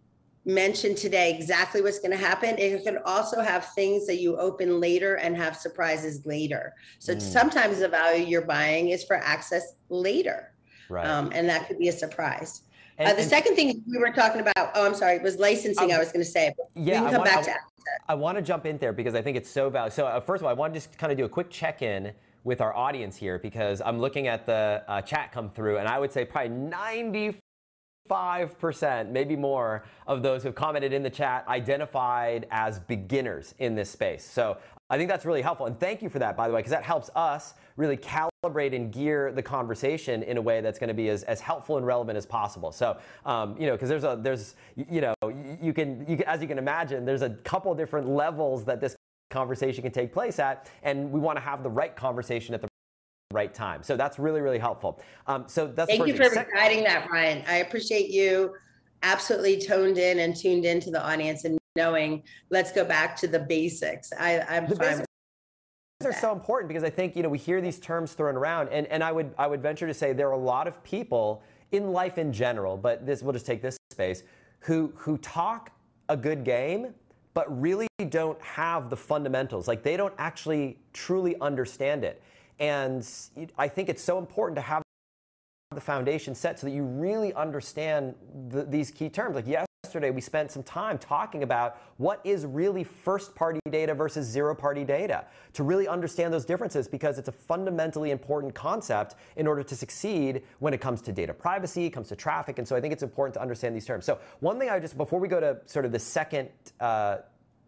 mention 0.45 0.95
today 0.95 1.33
exactly 1.33 1.81
what's 1.81 1.99
going 1.99 2.11
to 2.11 2.17
happen. 2.17 2.57
It 2.57 2.83
can 2.83 2.97
also 3.05 3.41
have 3.41 3.65
things 3.73 4.07
that 4.07 4.19
you 4.19 4.37
open 4.37 4.79
later 4.79 5.15
and 5.15 5.37
have 5.37 5.55
surprises 5.55 6.25
later. 6.25 6.73
So 6.99 7.15
mm. 7.15 7.21
sometimes 7.21 7.79
the 7.79 7.87
value 7.87 8.25
you're 8.25 8.41
buying 8.41 8.89
is 8.89 9.03
for 9.03 9.17
access 9.17 9.75
later. 9.89 10.53
Right. 10.89 11.05
Um, 11.05 11.31
and 11.33 11.47
that 11.47 11.67
could 11.67 11.77
be 11.77 11.89
a 11.89 11.93
surprise. 11.93 12.63
And, 12.97 13.09
uh, 13.09 13.15
the 13.15 13.23
second 13.23 13.55
thing 13.55 13.83
we 13.87 13.97
were 13.97 14.11
talking 14.11 14.41
about, 14.41 14.71
oh, 14.75 14.85
I'm 14.85 14.95
sorry, 14.95 15.15
it 15.15 15.23
was 15.23 15.37
licensing. 15.37 15.91
Um, 15.91 15.95
I 15.95 15.99
was 15.99 16.11
going 16.11 16.25
to 16.25 16.29
say. 16.29 16.53
Yeah, 16.75 16.83
we 16.83 16.91
can 16.91 17.03
come 17.05 17.15
I 17.15 17.17
want, 17.17 17.25
back 17.25 17.39
I, 17.39 17.43
to 17.43 17.55
I 18.09 18.15
want 18.15 18.37
to 18.37 18.41
jump 18.41 18.65
in 18.65 18.77
there 18.77 18.93
because 18.93 19.15
I 19.15 19.21
think 19.21 19.37
it's 19.37 19.49
so 19.49 19.69
valuable. 19.69 19.95
So 19.95 20.05
uh, 20.05 20.19
first 20.19 20.41
of 20.41 20.45
all, 20.45 20.49
I 20.49 20.53
want 20.53 20.73
to 20.73 20.79
just 20.79 20.97
kind 20.97 21.11
of 21.11 21.17
do 21.17 21.25
a 21.25 21.29
quick 21.29 21.49
check-in 21.49 22.11
with 22.43 22.61
our 22.61 22.75
audience 22.75 23.15
here 23.15 23.37
because 23.39 23.81
I'm 23.81 23.99
looking 23.99 24.27
at 24.27 24.45
the 24.45 24.83
uh, 24.87 25.01
chat 25.01 25.31
come 25.31 25.49
through, 25.49 25.77
and 25.77 25.87
I 25.87 25.99
would 25.99 26.11
say 26.11 26.25
probably 26.25 26.49
90 26.49 27.40
5%, 28.09 29.09
maybe 29.09 29.35
more, 29.35 29.85
of 30.07 30.21
those 30.21 30.43
who've 30.43 30.55
commented 30.55 30.93
in 30.93 31.03
the 31.03 31.09
chat 31.09 31.47
identified 31.47 32.47
as 32.51 32.79
beginners 32.79 33.55
in 33.59 33.75
this 33.75 33.89
space. 33.89 34.23
So 34.23 34.57
I 34.89 34.97
think 34.97 35.09
that's 35.09 35.25
really 35.25 35.41
helpful. 35.41 35.67
And 35.67 35.79
thank 35.79 36.01
you 36.01 36.09
for 36.09 36.19
that, 36.19 36.35
by 36.35 36.47
the 36.47 36.53
way, 36.53 36.59
because 36.59 36.71
that 36.71 36.83
helps 36.83 37.09
us 37.15 37.53
really 37.77 37.95
calibrate 37.95 38.75
and 38.75 38.91
gear 38.91 39.31
the 39.31 39.41
conversation 39.41 40.23
in 40.23 40.35
a 40.35 40.41
way 40.41 40.59
that's 40.59 40.79
going 40.79 40.89
to 40.89 40.93
be 40.93 41.07
as, 41.07 41.23
as 41.23 41.39
helpful 41.39 41.77
and 41.77 41.85
relevant 41.85 42.17
as 42.17 42.25
possible. 42.25 42.73
So, 42.73 42.97
um, 43.25 43.55
you 43.57 43.67
know, 43.67 43.73
because 43.73 43.87
there's 43.87 44.03
a, 44.03 44.19
there's, 44.21 44.55
you 44.75 44.99
know, 44.99 45.13
you 45.61 45.73
can, 45.73 46.05
you 46.07 46.17
can, 46.17 46.25
as 46.27 46.41
you 46.41 46.47
can 46.47 46.57
imagine, 46.57 47.05
there's 47.05 47.21
a 47.21 47.29
couple 47.29 47.73
different 47.73 48.09
levels 48.09 48.65
that 48.65 48.81
this 48.81 48.97
conversation 49.29 49.81
can 49.81 49.93
take 49.93 50.11
place 50.11 50.39
at, 50.39 50.69
and 50.83 51.09
we 51.09 51.19
want 51.19 51.37
to 51.37 51.41
have 51.41 51.63
the 51.63 51.69
right 51.69 51.95
conversation 51.95 52.53
at 52.53 52.61
the 52.61 52.67
right 53.31 53.53
time. 53.53 53.83
So 53.83 53.97
that's 53.97 54.19
really, 54.19 54.41
really 54.41 54.59
helpful. 54.59 55.01
Um, 55.27 55.45
so 55.47 55.67
that's 55.67 55.89
thank 55.89 56.07
you 56.07 56.15
for 56.15 56.29
guiding 56.53 56.83
that, 56.83 57.07
Brian. 57.07 57.43
I 57.47 57.57
appreciate 57.57 58.09
you 58.09 58.53
absolutely 59.03 59.59
toned 59.59 59.97
in 59.97 60.19
and 60.19 60.35
tuned 60.35 60.65
into 60.65 60.91
the 60.91 61.03
audience 61.03 61.45
and 61.45 61.57
knowing 61.75 62.23
let's 62.49 62.71
go 62.71 62.85
back 62.85 63.15
to 63.17 63.27
the 63.27 63.39
basics. 63.39 64.11
I, 64.19 64.41
I'm 64.41 64.67
the 64.67 64.75
fine. 64.75 64.87
Basics 64.89 65.07
are 66.03 66.13
so 66.13 66.31
important 66.31 66.67
because 66.67 66.83
I 66.83 66.89
think 66.89 67.15
you 67.15 67.23
know 67.23 67.29
we 67.29 67.37
hear 67.37 67.61
these 67.61 67.79
terms 67.79 68.13
thrown 68.13 68.35
around, 68.35 68.69
and, 68.69 68.87
and 68.87 69.03
I 69.03 69.11
would 69.11 69.33
I 69.37 69.47
would 69.47 69.61
venture 69.61 69.87
to 69.87 69.93
say 69.93 70.13
there 70.13 70.29
are 70.29 70.33
a 70.33 70.37
lot 70.37 70.67
of 70.67 70.83
people 70.83 71.43
in 71.71 71.91
life 71.91 72.17
in 72.17 72.33
general, 72.33 72.77
but 72.77 73.05
this 73.05 73.21
we'll 73.21 73.33
just 73.33 73.45
take 73.45 73.61
this 73.61 73.77
space 73.91 74.23
who 74.59 74.91
who 74.95 75.17
talk 75.17 75.71
a 76.09 76.17
good 76.17 76.43
game 76.43 76.93
but 77.33 77.61
really 77.61 77.87
don't 78.09 78.41
have 78.41 78.89
the 78.89 78.97
fundamentals. 78.97 79.67
Like 79.67 79.83
they 79.83 79.97
don't 79.97 80.13
actually 80.17 80.77
truly 80.93 81.35
understand 81.39 82.03
it. 82.03 82.21
And 82.61 83.07
I 83.57 83.67
think 83.67 83.89
it's 83.89 84.03
so 84.03 84.19
important 84.19 84.55
to 84.57 84.61
have 84.61 84.83
the 85.73 85.81
foundation 85.81 86.35
set 86.35 86.59
so 86.59 86.67
that 86.67 86.73
you 86.73 86.83
really 86.83 87.33
understand 87.33 88.13
the, 88.49 88.63
these 88.63 88.91
key 88.91 89.09
terms. 89.09 89.35
Like, 89.35 89.47
yesterday 89.47 90.11
we 90.11 90.21
spent 90.21 90.51
some 90.51 90.61
time 90.61 90.99
talking 90.99 91.41
about 91.41 91.77
what 91.97 92.21
is 92.23 92.45
really 92.45 92.83
first 92.83 93.33
party 93.33 93.59
data 93.71 93.95
versus 93.95 94.27
zero 94.27 94.53
party 94.53 94.83
data 94.83 95.25
to 95.53 95.63
really 95.63 95.87
understand 95.87 96.31
those 96.31 96.45
differences 96.45 96.87
because 96.87 97.17
it's 97.17 97.29
a 97.29 97.31
fundamentally 97.31 98.11
important 98.11 98.53
concept 98.53 99.15
in 99.37 99.47
order 99.47 99.63
to 99.63 99.75
succeed 99.75 100.43
when 100.59 100.71
it 100.71 100.81
comes 100.81 101.01
to 101.01 101.11
data 101.11 101.33
privacy, 101.33 101.89
comes 101.89 102.09
to 102.09 102.15
traffic. 102.15 102.59
And 102.59 102.67
so 102.67 102.75
I 102.75 102.81
think 102.81 102.93
it's 102.93 103.03
important 103.03 103.33
to 103.33 103.41
understand 103.41 103.75
these 103.75 103.87
terms. 103.87 104.05
So, 104.05 104.19
one 104.39 104.59
thing 104.59 104.69
I 104.69 104.79
just, 104.79 104.97
before 104.97 105.19
we 105.19 105.27
go 105.27 105.39
to 105.39 105.57
sort 105.65 105.85
of 105.85 105.91
the 105.91 105.99
second, 105.99 106.49
uh, 106.79 107.17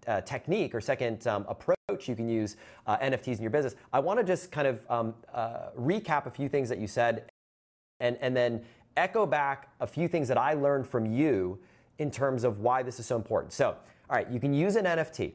uh, 0.08 0.22
technique 0.22 0.74
or 0.76 0.82
second 0.82 1.26
um, 1.28 1.46
approach 1.48 2.08
you 2.08 2.16
can 2.16 2.28
use 2.28 2.56
uh, 2.88 2.98
NFTs 2.98 3.36
in 3.38 3.42
your 3.42 3.52
business, 3.52 3.76
I 3.92 4.00
want 4.00 4.20
to 4.20 4.26
just 4.26 4.52
kind 4.52 4.68
of 4.68 4.86
um, 4.90 5.14
uh, 5.34 5.70
recap 5.78 6.26
a 6.26 6.32
few 6.32 6.50
things 6.50 6.70
that 6.70 6.80
you 6.80 6.88
said 6.88 7.30
and, 8.00 8.18
and 8.22 8.36
then 8.36 8.62
echo 8.98 9.26
back 9.26 9.70
a 9.80 9.88
few 9.88 10.08
things 10.08 10.28
that 10.28 10.38
I 10.38 10.54
learned 10.54 10.88
from 10.88 11.06
you 11.06 11.60
in 12.00 12.12
terms 12.12 12.44
of 12.44 12.60
why 12.60 12.84
this 12.84 13.00
is 13.00 13.06
so 13.06 13.16
important. 13.16 13.54
So, 13.54 13.70
all 14.10 14.16
right, 14.16 14.30
you 14.30 14.40
can 14.40 14.54
use 14.54 14.76
an 14.76 14.86
NFT 14.86 15.34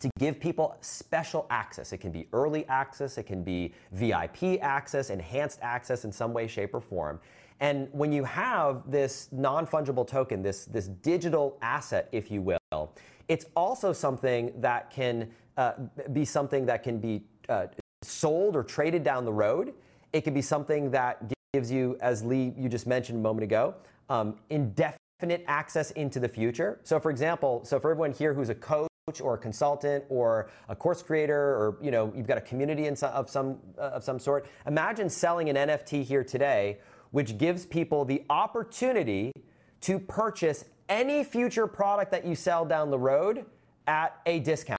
to 0.00 0.10
give 0.18 0.40
people 0.40 0.76
special 0.80 1.46
access. 1.50 1.92
It 1.92 1.98
can 1.98 2.10
be 2.10 2.28
early 2.32 2.66
access, 2.68 3.18
it 3.18 3.24
can 3.24 3.42
be 3.42 3.72
VIP 3.92 4.60
access, 4.62 5.10
enhanced 5.10 5.58
access 5.62 6.04
in 6.04 6.12
some 6.12 6.32
way, 6.32 6.46
shape, 6.46 6.74
or 6.74 6.80
form. 6.80 7.20
And 7.60 7.88
when 7.92 8.12
you 8.12 8.24
have 8.24 8.90
this 8.90 9.28
non 9.30 9.66
fungible 9.66 10.06
token, 10.06 10.42
this, 10.42 10.64
this 10.64 10.88
digital 10.88 11.58
asset, 11.62 12.08
if 12.10 12.30
you 12.30 12.42
will, 12.42 12.92
it's 13.32 13.46
also 13.56 13.94
something 13.94 14.52
that 14.60 14.90
can 14.90 15.30
uh, 15.56 15.72
be 16.12 16.22
something 16.22 16.66
that 16.66 16.82
can 16.82 16.98
be 16.98 17.22
uh, 17.48 17.66
sold 18.02 18.54
or 18.54 18.62
traded 18.62 19.02
down 19.02 19.24
the 19.24 19.32
road. 19.32 19.72
It 20.12 20.20
can 20.20 20.34
be 20.34 20.42
something 20.42 20.90
that 20.90 21.32
gives 21.54 21.72
you, 21.72 21.96
as 22.02 22.22
Lee, 22.22 22.52
you 22.58 22.68
just 22.68 22.86
mentioned 22.86 23.18
a 23.18 23.22
moment 23.22 23.44
ago, 23.44 23.74
um, 24.10 24.34
indefinite 24.50 25.44
access 25.46 25.92
into 25.92 26.20
the 26.20 26.28
future. 26.28 26.78
So, 26.82 27.00
for 27.00 27.10
example, 27.10 27.64
so 27.64 27.80
for 27.80 27.92
everyone 27.92 28.12
here 28.12 28.34
who's 28.34 28.50
a 28.50 28.54
coach 28.54 28.90
or 29.22 29.32
a 29.34 29.38
consultant 29.38 30.04
or 30.10 30.50
a 30.68 30.76
course 30.76 31.02
creator 31.02 31.34
or 31.34 31.78
you 31.80 31.90
know 31.90 32.12
you've 32.14 32.26
got 32.26 32.36
a 32.36 32.42
community 32.42 32.94
some, 32.94 33.12
of 33.12 33.30
some 33.30 33.58
uh, 33.78 33.96
of 33.96 34.04
some 34.04 34.20
sort 34.20 34.46
imagine 34.64 35.10
selling 35.10 35.48
an 35.50 35.56
nft 35.56 36.04
here 36.04 36.22
today 36.22 36.78
which 37.10 37.36
gives 37.36 37.66
people 37.66 38.04
the 38.04 38.22
opportunity 38.30 39.32
to 39.80 39.98
purchase 39.98 40.66
any 40.88 41.24
future 41.24 41.66
product 41.66 42.10
that 42.10 42.24
you 42.24 42.34
sell 42.34 42.64
down 42.64 42.90
the 42.90 42.98
road 42.98 43.44
at 43.86 44.20
a 44.26 44.40
discount 44.40 44.78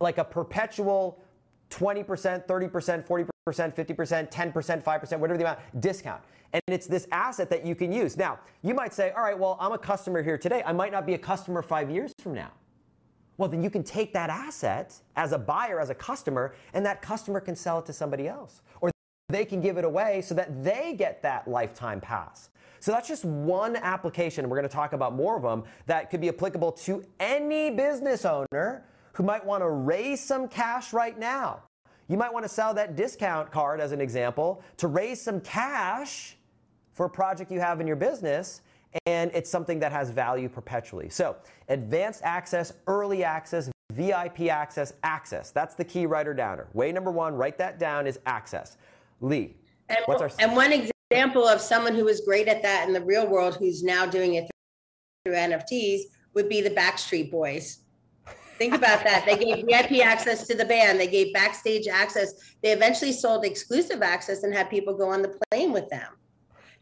like 0.00 0.18
a 0.18 0.24
perpetual 0.24 1.22
20% 1.70 2.46
30% 2.46 3.06
40% 3.06 3.28
50%, 3.48 4.30
10%, 4.30 4.82
5%, 4.82 5.18
whatever 5.18 5.38
the 5.38 5.44
amount, 5.44 5.58
discount. 5.80 6.22
And 6.52 6.62
it's 6.66 6.86
this 6.86 7.06
asset 7.12 7.48
that 7.50 7.64
you 7.64 7.74
can 7.74 7.92
use. 7.92 8.16
Now, 8.16 8.38
you 8.62 8.74
might 8.74 8.92
say, 8.92 9.12
all 9.12 9.22
right, 9.22 9.38
well, 9.38 9.56
I'm 9.60 9.72
a 9.72 9.78
customer 9.78 10.22
here 10.22 10.36
today. 10.36 10.62
I 10.66 10.72
might 10.72 10.92
not 10.92 11.06
be 11.06 11.14
a 11.14 11.18
customer 11.18 11.62
five 11.62 11.90
years 11.90 12.12
from 12.20 12.34
now. 12.34 12.50
Well, 13.38 13.48
then 13.48 13.62
you 13.62 13.70
can 13.70 13.82
take 13.82 14.12
that 14.12 14.28
asset 14.28 14.94
as 15.16 15.32
a 15.32 15.38
buyer, 15.38 15.80
as 15.80 15.90
a 15.90 15.94
customer, 15.94 16.54
and 16.74 16.84
that 16.84 17.00
customer 17.00 17.40
can 17.40 17.56
sell 17.56 17.78
it 17.78 17.86
to 17.86 17.92
somebody 17.92 18.28
else. 18.28 18.60
Or 18.80 18.90
they 19.28 19.44
can 19.44 19.60
give 19.60 19.78
it 19.78 19.84
away 19.84 20.22
so 20.22 20.34
that 20.34 20.62
they 20.62 20.94
get 20.98 21.22
that 21.22 21.48
lifetime 21.48 22.00
pass. 22.00 22.50
So 22.80 22.92
that's 22.92 23.08
just 23.08 23.24
one 23.24 23.76
application. 23.76 24.48
We're 24.48 24.56
going 24.56 24.68
to 24.68 24.74
talk 24.74 24.92
about 24.92 25.14
more 25.14 25.36
of 25.36 25.42
them 25.42 25.64
that 25.86 26.10
could 26.10 26.20
be 26.20 26.28
applicable 26.28 26.72
to 26.72 27.04
any 27.20 27.70
business 27.70 28.24
owner 28.24 28.84
who 29.12 29.22
might 29.22 29.44
want 29.44 29.62
to 29.62 29.68
raise 29.70 30.20
some 30.22 30.48
cash 30.48 30.92
right 30.92 31.18
now 31.18 31.62
you 32.10 32.16
might 32.16 32.32
want 32.32 32.44
to 32.44 32.48
sell 32.48 32.74
that 32.74 32.96
discount 32.96 33.52
card, 33.52 33.80
as 33.80 33.92
an 33.92 34.00
example, 34.00 34.64
to 34.78 34.88
raise 34.88 35.22
some 35.22 35.40
cash 35.40 36.36
for 36.92 37.06
a 37.06 37.08
project 37.08 37.52
you 37.52 37.60
have 37.60 37.80
in 37.80 37.86
your 37.86 37.94
business, 37.94 38.62
and 39.06 39.30
it's 39.32 39.48
something 39.48 39.78
that 39.78 39.92
has 39.92 40.10
value 40.10 40.48
perpetually. 40.48 41.08
So, 41.08 41.36
advanced 41.68 42.22
access, 42.24 42.72
early 42.88 43.22
access, 43.22 43.70
VIP 43.92 44.40
access, 44.50 44.92
access. 45.04 45.52
That's 45.52 45.76
the 45.76 45.84
key 45.84 46.06
writer 46.06 46.34
downer. 46.34 46.66
Way 46.72 46.90
number 46.90 47.12
one, 47.12 47.36
write 47.36 47.58
that 47.58 47.78
down 47.78 48.08
is 48.08 48.18
access. 48.26 48.76
Lee, 49.20 49.54
and, 49.88 49.98
what's 50.06 50.20
our 50.20 50.32
and 50.40 50.56
one 50.56 50.72
example 50.72 50.90
of 51.12 51.60
someone 51.60 51.94
who 51.94 52.04
was 52.04 52.20
great 52.20 52.48
at 52.48 52.62
that 52.62 52.86
in 52.86 52.94
the 52.94 53.04
real 53.04 53.26
world 53.26 53.56
who's 53.56 53.82
now 53.82 54.06
doing 54.06 54.34
it 54.34 54.48
through 55.24 55.34
NFTs 55.34 56.02
would 56.34 56.48
be 56.48 56.60
the 56.60 56.70
Backstreet 56.70 57.30
Boys. 57.30 57.80
Think 58.58 58.74
about 58.74 59.02
that. 59.04 59.24
They 59.26 59.36
gave 59.36 59.66
VIP 59.68 60.04
access 60.04 60.46
to 60.46 60.54
the 60.54 60.64
band. 60.64 61.00
They 61.00 61.08
gave 61.08 61.32
backstage 61.32 61.88
access. 61.88 62.34
They 62.62 62.70
eventually 62.72 63.12
sold 63.12 63.44
exclusive 63.44 64.02
access 64.02 64.42
and 64.44 64.54
had 64.54 64.70
people 64.70 64.96
go 64.96 65.08
on 65.08 65.22
the 65.22 65.36
plane 65.50 65.72
with 65.72 65.88
them. 65.88 66.12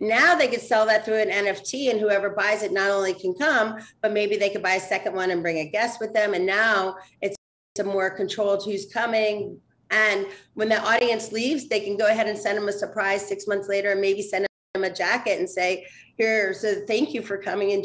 Now 0.00 0.34
they 0.34 0.48
could 0.48 0.60
sell 0.60 0.86
that 0.86 1.04
through 1.04 1.20
an 1.20 1.30
NFT, 1.30 1.90
and 1.90 1.98
whoever 1.98 2.30
buys 2.30 2.62
it 2.62 2.72
not 2.72 2.90
only 2.90 3.14
can 3.14 3.34
come, 3.34 3.78
but 4.00 4.12
maybe 4.12 4.36
they 4.36 4.50
could 4.50 4.62
buy 4.62 4.74
a 4.74 4.80
second 4.80 5.14
one 5.14 5.30
and 5.30 5.42
bring 5.42 5.58
a 5.58 5.70
guest 5.70 6.00
with 6.00 6.12
them. 6.12 6.34
And 6.34 6.46
now 6.46 6.96
it's 7.20 7.36
a 7.80 7.84
more 7.84 8.10
controlled 8.10 8.64
who's 8.64 8.92
coming. 8.92 9.58
And 9.90 10.26
when 10.54 10.68
the 10.68 10.80
audience 10.80 11.32
leaves, 11.32 11.68
they 11.68 11.80
can 11.80 11.96
go 11.96 12.06
ahead 12.06 12.28
and 12.28 12.38
send 12.38 12.58
them 12.58 12.68
a 12.68 12.72
surprise 12.72 13.26
six 13.26 13.46
months 13.46 13.68
later 13.68 13.92
and 13.92 14.00
maybe 14.00 14.22
send 14.22 14.46
them 14.74 14.84
a 14.84 14.92
jacket 14.92 15.38
and 15.38 15.48
say, 15.48 15.86
Here, 16.16 16.52
so 16.52 16.82
thank 16.86 17.14
you 17.14 17.22
for 17.22 17.38
coming 17.38 17.72
and 17.72 17.84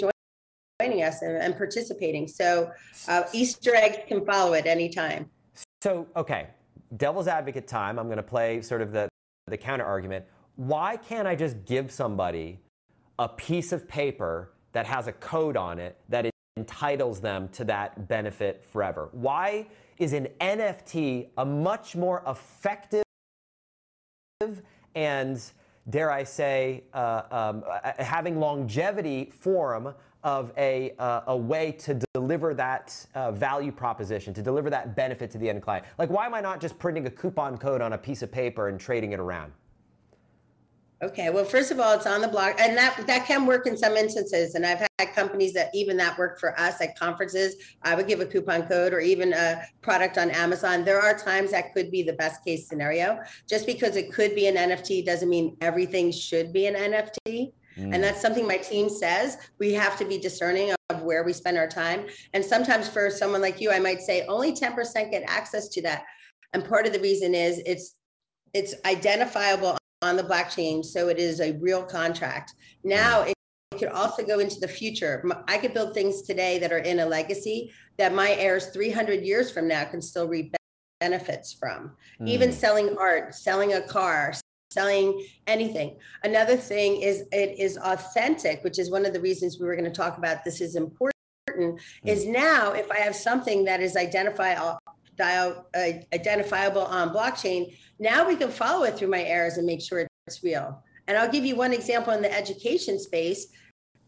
joining 0.81 1.03
us 1.03 1.21
and, 1.21 1.37
and 1.37 1.55
participating. 1.55 2.27
So 2.27 2.71
uh, 3.07 3.23
Easter 3.33 3.75
eggs 3.75 3.97
can 4.07 4.25
follow 4.25 4.53
at 4.53 4.65
any 4.65 4.89
time. 4.89 5.29
So, 5.81 6.07
okay, 6.15 6.47
devil's 6.97 7.27
advocate 7.27 7.67
time. 7.67 7.99
I'm 7.99 8.07
going 8.07 8.17
to 8.17 8.23
play 8.23 8.61
sort 8.61 8.81
of 8.81 8.91
the, 8.91 9.07
the 9.47 9.57
counter 9.57 9.85
argument. 9.85 10.25
Why 10.55 10.97
can't 10.97 11.27
I 11.27 11.35
just 11.35 11.65
give 11.65 11.91
somebody 11.91 12.59
a 13.19 13.27
piece 13.29 13.71
of 13.71 13.87
paper 13.87 14.51
that 14.73 14.85
has 14.85 15.07
a 15.07 15.13
code 15.13 15.57
on 15.57 15.79
it 15.79 15.97
that 16.09 16.29
entitles 16.57 17.19
them 17.19 17.49
to 17.49 17.63
that 17.65 18.07
benefit 18.07 18.63
forever? 18.71 19.09
Why 19.11 19.67
is 20.03 20.11
an 20.11 20.27
NFT 20.41 21.29
a 21.37 21.45
much 21.45 21.95
more 21.95 22.21
effective 22.27 23.03
and 24.95 25.41
dare 25.89 26.11
I 26.11 26.23
say, 26.23 26.83
uh, 26.93 27.23
um, 27.31 27.63
having 27.97 28.37
longevity 28.39 29.31
form 29.39 29.93
of 30.23 30.51
a, 30.57 30.93
uh, 30.99 31.21
a 31.27 31.37
way 31.37 31.71
to 31.71 31.99
deliver 32.13 32.53
that 32.53 33.05
uh, 33.15 33.31
value 33.31 33.71
proposition, 33.71 34.33
to 34.33 34.41
deliver 34.41 34.69
that 34.69 34.95
benefit 34.95 35.31
to 35.31 35.37
the 35.37 35.49
end 35.49 35.61
client. 35.61 35.85
Like, 35.97 36.09
why 36.09 36.25
am 36.25 36.33
I 36.33 36.41
not 36.41 36.61
just 36.61 36.77
printing 36.79 37.07
a 37.07 37.09
coupon 37.09 37.57
code 37.57 37.81
on 37.81 37.93
a 37.93 37.97
piece 37.97 38.21
of 38.21 38.31
paper 38.31 38.67
and 38.67 38.79
trading 38.79 39.13
it 39.13 39.19
around? 39.19 39.53
Okay, 41.03 41.29
well, 41.29 41.43
first 41.43 41.69
of 41.69 41.81
all, 41.81 41.93
it's 41.93 42.07
on 42.07 42.21
the 42.21 42.29
blog, 42.29 42.53
and 42.59 42.77
that 42.77 43.05
that 43.07 43.25
can 43.25 43.45
work 43.45 43.67
in 43.67 43.75
some 43.75 43.97
instances. 43.97 44.55
And 44.55 44.65
I've 44.65 44.87
had 44.97 45.13
companies 45.13 45.51
that 45.51 45.69
even 45.73 45.97
that 45.97 46.17
work 46.17 46.39
for 46.39 46.57
us 46.57 46.79
at 46.79 46.97
conferences. 46.97 47.55
I 47.81 47.93
would 47.93 48.07
give 48.07 48.21
a 48.21 48.25
coupon 48.25 48.67
code 48.67 48.93
or 48.93 49.01
even 49.01 49.33
a 49.33 49.63
product 49.81 50.17
on 50.17 50.31
Amazon. 50.31 50.85
There 50.85 51.01
are 51.01 51.17
times 51.17 51.51
that 51.51 51.73
could 51.73 51.91
be 51.91 52.03
the 52.03 52.13
best 52.13 52.41
case 52.45 52.69
scenario. 52.69 53.19
Just 53.49 53.65
because 53.65 53.97
it 53.97 54.13
could 54.13 54.33
be 54.33 54.47
an 54.47 54.55
NFT 54.55 55.05
doesn't 55.05 55.27
mean 55.27 55.57
everything 55.59 56.09
should 56.09 56.53
be 56.53 56.67
an 56.67 56.75
NFT. 56.75 57.51
Mm. 57.77 57.93
And 57.93 58.01
that's 58.01 58.21
something 58.21 58.47
my 58.47 58.57
team 58.57 58.87
says. 58.87 59.37
We 59.59 59.73
have 59.73 59.97
to 59.97 60.05
be 60.05 60.17
discerning 60.17 60.73
of 60.89 61.01
where 61.01 61.25
we 61.25 61.33
spend 61.33 61.57
our 61.57 61.67
time. 61.67 62.05
And 62.33 62.45
sometimes 62.45 62.87
for 62.87 63.09
someone 63.09 63.41
like 63.41 63.59
you, 63.59 63.71
I 63.71 63.79
might 63.79 63.99
say 63.99 64.25
only 64.27 64.53
10% 64.53 65.11
get 65.11 65.23
access 65.27 65.67
to 65.69 65.81
that. 65.81 66.03
And 66.53 66.63
part 66.63 66.87
of 66.87 66.93
the 66.93 66.99
reason 67.01 67.35
is 67.35 67.61
it's 67.65 67.95
it's 68.53 68.75
identifiable 68.85 69.77
on 70.03 70.17
the 70.17 70.23
blockchain, 70.23 70.83
so 70.83 71.07
it 71.07 71.17
is 71.17 71.39
a 71.39 71.53
real 71.53 71.83
contract. 71.83 72.53
Now 72.83 73.21
it, 73.21 73.33
it 73.71 73.79
could 73.79 73.89
also 73.89 74.23
go 74.23 74.39
into 74.39 74.59
the 74.59 74.67
future. 74.67 75.23
I 75.47 75.57
could 75.57 75.73
build 75.73 75.93
things 75.93 76.21
today 76.21 76.59
that 76.59 76.71
are 76.71 76.79
in 76.79 76.99
a 76.99 77.05
legacy 77.05 77.71
that 77.97 78.13
my 78.13 78.31
heirs 78.31 78.67
300 78.67 79.23
years 79.23 79.49
from 79.49 79.67
now 79.67 79.85
can 79.85 80.01
still 80.01 80.27
reap 80.27 80.55
benefits 80.99 81.53
from. 81.53 81.91
Mm. 82.21 82.27
Even 82.27 82.51
selling 82.51 82.95
art, 82.97 83.33
selling 83.33 83.73
a 83.73 83.81
car, 83.81 84.33
selling 84.71 85.25
anything. 85.47 85.97
Another 86.23 86.55
thing 86.55 87.01
is 87.01 87.23
it 87.31 87.59
is 87.59 87.77
authentic, 87.77 88.63
which 88.63 88.79
is 88.79 88.91
one 88.91 89.05
of 89.05 89.13
the 89.13 89.21
reasons 89.21 89.59
we 89.59 89.65
were 89.65 89.75
going 89.75 89.91
to 89.91 90.01
talk 90.01 90.17
about 90.17 90.43
this 90.43 90.61
is 90.61 90.75
important. 90.75 91.13
Mm. 91.49 91.79
Is 92.05 92.25
now 92.25 92.71
if 92.71 92.89
I 92.91 92.97
have 92.97 93.15
something 93.15 93.65
that 93.65 93.81
is 93.81 93.95
identifiable 93.95 94.79
uh, 95.19 95.53
identifiable 96.13 96.83
on 96.83 97.13
blockchain, 97.13 97.75
now 97.99 98.27
we 98.27 98.35
can 98.35 98.49
follow 98.49 98.83
it 98.83 98.97
through 98.97 99.09
my 99.09 99.23
heirs 99.23 99.57
and 99.57 99.65
make 99.65 99.81
sure 99.81 100.07
it's 100.27 100.43
real. 100.43 100.83
And 101.07 101.17
I'll 101.17 101.31
give 101.31 101.45
you 101.45 101.55
one 101.55 101.73
example 101.73 102.13
in 102.13 102.21
the 102.21 102.33
education 102.33 102.99
space. 102.99 103.47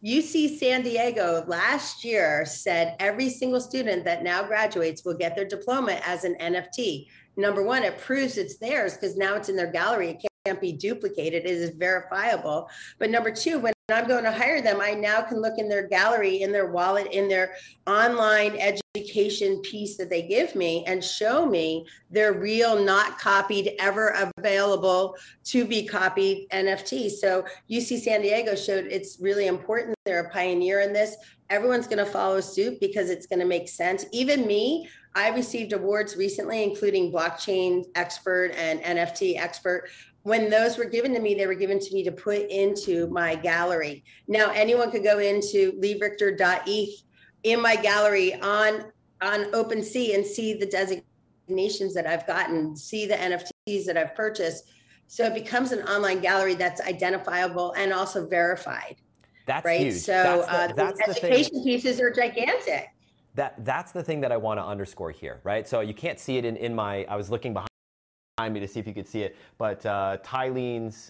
UC 0.05 0.57
San 0.59 0.83
Diego 0.83 1.43
last 1.47 2.03
year 2.03 2.45
said 2.45 2.95
every 2.99 3.29
single 3.29 3.59
student 3.59 4.05
that 4.05 4.23
now 4.23 4.43
graduates 4.43 5.03
will 5.03 5.15
get 5.15 5.35
their 5.35 5.47
diploma 5.47 5.99
as 6.05 6.23
an 6.23 6.35
NFT. 6.39 7.07
Number 7.37 7.63
one, 7.63 7.83
it 7.83 7.97
proves 7.97 8.37
it's 8.37 8.57
theirs 8.57 8.93
because 8.93 9.17
now 9.17 9.35
it's 9.35 9.49
in 9.49 9.55
their 9.55 9.71
gallery. 9.71 10.19
Can't 10.45 10.61
be 10.61 10.73
duplicated. 10.73 11.45
It 11.45 11.49
is 11.49 11.71
verifiable. 11.71 12.69
But 12.99 13.09
number 13.09 13.31
two, 13.31 13.57
when 13.57 13.73
I'm 13.89 14.07
going 14.07 14.23
to 14.25 14.31
hire 14.31 14.61
them, 14.61 14.79
I 14.79 14.91
now 14.91 15.21
can 15.21 15.41
look 15.41 15.57
in 15.57 15.67
their 15.67 15.87
gallery, 15.87 16.43
in 16.43 16.51
their 16.51 16.71
wallet, 16.71 17.07
in 17.11 17.27
their 17.27 17.55
online 17.87 18.55
education 18.57 19.59
piece 19.61 19.97
that 19.97 20.11
they 20.11 20.21
give 20.21 20.55
me 20.55 20.83
and 20.85 21.03
show 21.03 21.47
me 21.47 21.87
their 22.11 22.33
real, 22.33 22.83
not 22.83 23.17
copied, 23.19 23.73
ever 23.79 24.15
available 24.37 25.15
to 25.45 25.65
be 25.65 25.83
copied 25.83 26.47
NFT. 26.49 27.09
So 27.09 27.43
UC 27.71 28.01
San 28.01 28.21
Diego 28.21 28.55
showed 28.55 28.85
it's 28.85 29.17
really 29.19 29.47
important. 29.47 29.95
They're 30.05 30.25
a 30.25 30.29
pioneer 30.29 30.81
in 30.81 30.93
this. 30.93 31.15
Everyone's 31.49 31.87
going 31.87 32.03
to 32.03 32.05
follow 32.05 32.39
suit 32.39 32.79
because 32.79 33.09
it's 33.09 33.25
going 33.25 33.39
to 33.39 33.45
make 33.45 33.67
sense. 33.67 34.05
Even 34.11 34.45
me, 34.45 34.89
I 35.15 35.29
received 35.29 35.73
awards 35.73 36.17
recently, 36.17 36.63
including 36.63 37.11
blockchain 37.11 37.85
expert 37.95 38.51
and 38.55 38.81
NFT 38.81 39.39
expert 39.39 39.89
when 40.25 40.49
those 40.49 40.75
were 40.75 40.85
given 40.85 41.13
to 41.13 41.19
me, 41.19 41.35
they 41.35 41.45
were 41.45 41.53
given 41.53 41.77
to 41.77 41.93
me 41.93 42.03
to 42.03 42.11
put 42.11 42.49
into 42.49 43.07
my 43.09 43.35
gallery. 43.35 44.03
Now 44.27 44.51
anyone 44.55 44.89
could 44.89 45.03
go 45.03 45.19
into 45.19 45.73
leerichter.eth 45.73 47.03
in 47.43 47.61
my 47.61 47.75
gallery 47.75 48.33
on 48.41 48.85
on 49.21 49.51
OpenSea 49.51 50.15
and 50.15 50.25
see 50.25 50.55
the 50.55 50.65
designations 50.65 51.93
that 51.93 52.07
I've 52.07 52.25
gotten, 52.25 52.75
see 52.75 53.05
the 53.05 53.13
NFTs 53.13 53.85
that 53.85 53.97
I've 53.97 54.15
purchased. 54.15 54.71
So 55.05 55.25
it 55.25 55.35
becomes 55.35 55.71
an 55.71 55.87
online 55.87 56.21
gallery 56.21 56.55
that's 56.55 56.81
identifiable 56.81 57.73
and 57.73 57.93
also 57.93 58.27
verified. 58.27 58.95
That's 59.45 59.63
right. 59.63 59.79
Huge. 59.79 59.93
So 59.93 60.11
that's 60.11 60.47
the, 60.47 60.53
uh, 60.53 60.67
that's 60.73 60.97
the 60.97 61.09
education 61.11 61.53
thing. 61.53 61.63
pieces 61.63 62.01
are 62.01 62.09
gigantic. 62.09 62.87
That 63.35 63.63
that's 63.63 63.91
the 63.91 64.01
thing 64.01 64.21
that 64.21 64.31
I 64.31 64.37
want 64.37 64.59
to 64.59 64.65
underscore 64.65 65.11
here, 65.11 65.39
right? 65.43 65.67
So 65.67 65.81
you 65.81 65.93
can't 65.93 66.19
see 66.19 66.37
it 66.37 66.45
in, 66.45 66.57
in 66.57 66.73
my. 66.73 67.05
I 67.05 67.15
was 67.15 67.29
looking 67.29 67.53
behind 67.53 67.69
me 68.43 68.59
to 68.59 68.67
see 68.67 68.81
if 68.81 68.87
you 68.87 68.93
could 68.93 69.07
see 69.07 69.21
it. 69.21 69.37
But 69.57 69.85
uh, 69.85 70.17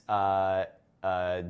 uh, 0.08 0.66
uh, 1.04 1.42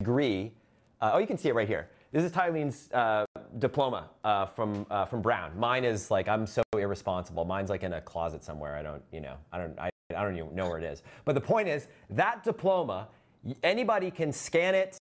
degree, 0.00 0.52
uh, 1.00 1.10
oh, 1.14 1.18
you 1.18 1.26
can 1.26 1.36
see 1.36 1.48
it 1.48 1.56
right 1.56 1.66
here. 1.66 1.88
This 2.12 2.22
is 2.22 2.30
Tylene's 2.30 2.88
uh, 2.92 3.24
diploma 3.58 4.10
uh, 4.22 4.46
from 4.46 4.86
from 5.10 5.22
Brown. 5.22 5.58
Mine 5.58 5.82
is 5.82 6.08
like 6.08 6.28
I'm 6.28 6.46
so 6.46 6.62
irresponsible. 6.72 7.44
Mine's 7.44 7.68
like 7.68 7.82
in 7.82 7.94
a 7.94 8.00
closet 8.00 8.44
somewhere. 8.44 8.76
I 8.76 8.82
don't, 8.82 9.02
you 9.10 9.20
know, 9.20 9.34
I 9.52 9.58
don't, 9.58 9.76
I, 9.76 9.90
I 10.14 10.22
don't 10.22 10.36
even 10.36 10.54
know 10.54 10.68
where 10.68 10.78
it 10.78 10.84
is. 10.84 11.02
But 11.24 11.34
the 11.34 11.40
point 11.40 11.66
is 11.66 11.88
that 12.10 12.44
diploma, 12.44 13.08
anybody 13.64 14.12
can 14.12 14.32
scan 14.32 14.76
it, 14.76 14.96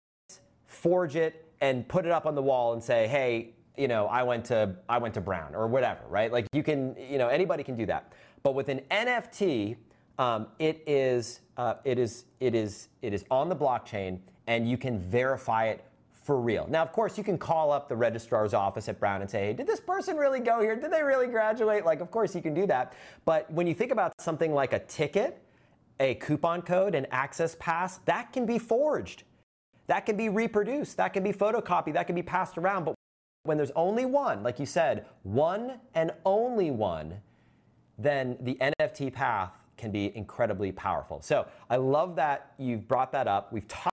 forge 0.68 1.16
it, 1.16 1.48
and 1.62 1.88
put 1.88 2.06
it 2.06 2.12
up 2.12 2.28
on 2.28 2.36
the 2.36 2.44
wall 2.44 2.74
and 2.74 2.84
say, 2.84 3.08
hey, 3.08 3.56
you 3.76 3.88
know, 3.88 4.06
I 4.06 4.22
went 4.22 4.46
to 4.46 4.76
I 4.88 5.00
went 5.00 5.16
to 5.16 5.22
Brown 5.22 5.56
or 5.56 5.66
whatever, 5.66 6.02
right? 6.08 6.32
Like 6.32 6.46
you 6.54 6.62
can, 6.62 6.96
you 7.00 7.18
know, 7.18 7.30
anybody 7.30 7.64
can 7.64 7.76
do 7.76 7.88
that. 7.88 8.14
But 8.44 8.54
with 8.54 8.70
an 8.70 8.82
NFT, 8.92 9.76
um, 10.20 10.48
it 10.60 10.84
is 10.86 11.40
uh, 11.58 11.76
it 11.86 11.98
is 11.98 12.26
it 12.40 12.54
is 12.54 12.90
it 13.02 13.14
is 13.14 13.26
on 13.32 13.50
the 13.50 13.56
blockchain, 13.56 14.20
and 14.46 14.70
you 14.70 14.78
can 14.78 15.00
verify 15.00 15.68
it 15.68 15.84
for 16.12 16.40
real. 16.40 16.68
Now, 16.70 16.84
of 16.84 16.92
course, 16.92 17.18
you 17.18 17.24
can 17.24 17.40
call 17.40 17.72
up 17.72 17.90
the 17.90 17.96
registrar's 17.96 18.54
office 18.54 18.88
at 18.88 19.00
Brown 19.00 19.22
and 19.22 19.32
say, 19.32 19.48
hey, 19.48 19.54
did 19.54 19.66
this 19.66 19.80
person 19.80 20.16
really 20.16 20.42
go 20.42 20.62
here? 20.62 20.76
Did 20.76 20.92
they 20.92 21.02
really 21.02 21.26
graduate? 21.26 21.86
Like, 21.86 22.02
of 22.02 22.12
course, 22.12 22.36
you 22.36 22.42
can 22.42 22.54
do 22.54 22.68
that. 22.68 22.94
But 23.26 23.50
when 23.52 23.66
you 23.66 23.74
think 23.74 23.92
about 23.92 24.14
something 24.20 24.54
like 24.54 24.74
a 24.74 24.80
ticket, 24.80 25.42
a 26.00 26.16
coupon 26.16 26.62
code, 26.62 26.94
an 26.94 27.08
access 27.10 27.56
pass, 27.60 27.98
that 28.06 28.32
can 28.32 28.46
be 28.46 28.60
forged. 28.60 29.24
That 29.88 30.06
can 30.06 30.18
be 30.18 30.30
reproduced. 30.30 30.98
That 30.98 31.14
can 31.14 31.24
be 31.24 31.34
photocopied. 31.34 31.94
That 31.94 32.06
can 32.06 32.16
be 32.16 32.22
passed 32.22 32.60
around. 32.60 32.84
But 32.84 32.94
when 33.44 33.58
there's 33.58 33.72
only 33.76 34.06
one, 34.06 34.44
like 34.44 34.60
you 34.60 34.68
said, 34.68 35.08
one 35.24 35.80
and 35.96 36.12
only 36.26 36.70
one, 36.70 37.16
then 37.98 38.38
the 38.42 38.56
NFT 38.62 39.12
path 39.12 39.59
can 39.80 39.92
be 39.92 40.16
incredibly 40.16 40.72
powerful. 40.72 41.22
So 41.22 41.48
I 41.70 41.78
love 41.78 42.16
that 42.18 42.52
you've 42.60 42.88
brought 42.88 43.12
that 43.14 43.28
up. 43.28 43.52
We've 43.52 43.68
talked 43.68 43.90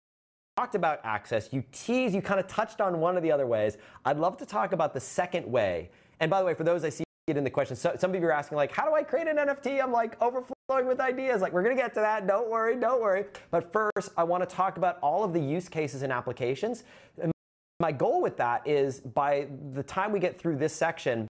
talked 0.56 0.74
about 0.74 1.00
access. 1.04 1.50
You 1.52 1.62
tease, 1.70 2.14
you 2.14 2.22
kind 2.22 2.40
of 2.40 2.46
touched 2.46 2.80
on 2.80 2.98
one 2.98 3.18
of 3.18 3.22
the 3.22 3.30
other 3.30 3.46
ways. 3.46 3.76
I'd 4.06 4.18
love 4.18 4.38
to 4.38 4.46
talk 4.46 4.72
about 4.72 4.94
the 4.94 5.00
second 5.00 5.46
way. 5.46 5.90
And 6.18 6.30
by 6.30 6.40
the 6.40 6.46
way, 6.46 6.54
for 6.54 6.64
those 6.64 6.82
I 6.82 6.88
see 6.88 7.04
it 7.26 7.36
in 7.36 7.44
the 7.44 7.50
questions, 7.50 7.78
so, 7.78 7.94
some 7.98 8.14
of 8.14 8.20
you 8.20 8.26
are 8.26 8.32
asking 8.32 8.56
like, 8.56 8.72
how 8.72 8.88
do 8.88 8.94
I 8.94 9.02
create 9.02 9.28
an 9.28 9.36
NFT? 9.36 9.82
I'm 9.82 9.92
like 9.92 10.20
overflowing 10.22 10.86
with 10.86 10.98
ideas. 10.98 11.42
Like 11.42 11.52
we're 11.52 11.62
gonna 11.62 11.74
get 11.74 11.92
to 11.94 12.00
that. 12.00 12.26
Don't 12.26 12.48
worry, 12.48 12.74
don't 12.74 13.02
worry. 13.02 13.26
But 13.50 13.70
first, 13.70 14.12
I 14.16 14.24
want 14.24 14.48
to 14.48 14.56
talk 14.56 14.78
about 14.78 14.98
all 15.02 15.22
of 15.24 15.34
the 15.34 15.40
use 15.40 15.68
cases 15.68 16.00
and 16.00 16.10
applications. 16.10 16.84
And 17.22 17.30
my 17.78 17.92
goal 17.92 18.22
with 18.22 18.38
that 18.38 18.66
is 18.66 19.00
by 19.00 19.48
the 19.74 19.82
time 19.82 20.10
we 20.10 20.20
get 20.20 20.38
through 20.38 20.56
this 20.56 20.72
section, 20.72 21.28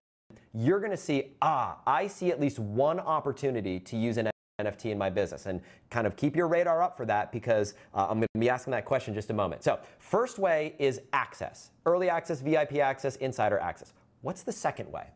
you're 0.54 0.78
going 0.78 0.92
to 0.92 0.96
see, 0.96 1.32
ah, 1.42 1.78
I 1.86 2.06
see 2.06 2.30
at 2.30 2.40
least 2.40 2.58
one 2.58 3.00
opportunity 3.00 3.80
to 3.80 3.96
use 3.96 4.16
an 4.16 4.30
NFT 4.58 4.90
in 4.90 4.96
my 4.98 5.10
business? 5.10 5.46
And 5.46 5.60
kind 5.90 6.06
of 6.06 6.16
keep 6.16 6.34
your 6.34 6.48
radar 6.48 6.82
up 6.82 6.96
for 6.96 7.04
that 7.06 7.30
because 7.30 7.74
uh, 7.94 8.06
I'm 8.08 8.18
going 8.18 8.28
to 8.34 8.40
be 8.40 8.48
asking 8.48 8.70
that 8.70 8.84
question 8.84 9.12
just 9.12 9.30
a 9.30 9.34
moment. 9.34 9.62
So, 9.62 9.78
first 9.98 10.38
way 10.38 10.74
is 10.78 11.00
access 11.12 11.70
early 11.84 12.08
access, 12.08 12.40
VIP 12.40 12.76
access, 12.76 13.16
insider 13.16 13.58
access. 13.58 13.92
What's 14.22 14.42
the 14.42 14.52
second 14.52 14.90
way? 14.90 15.06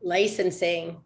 Licensing. 0.00 0.96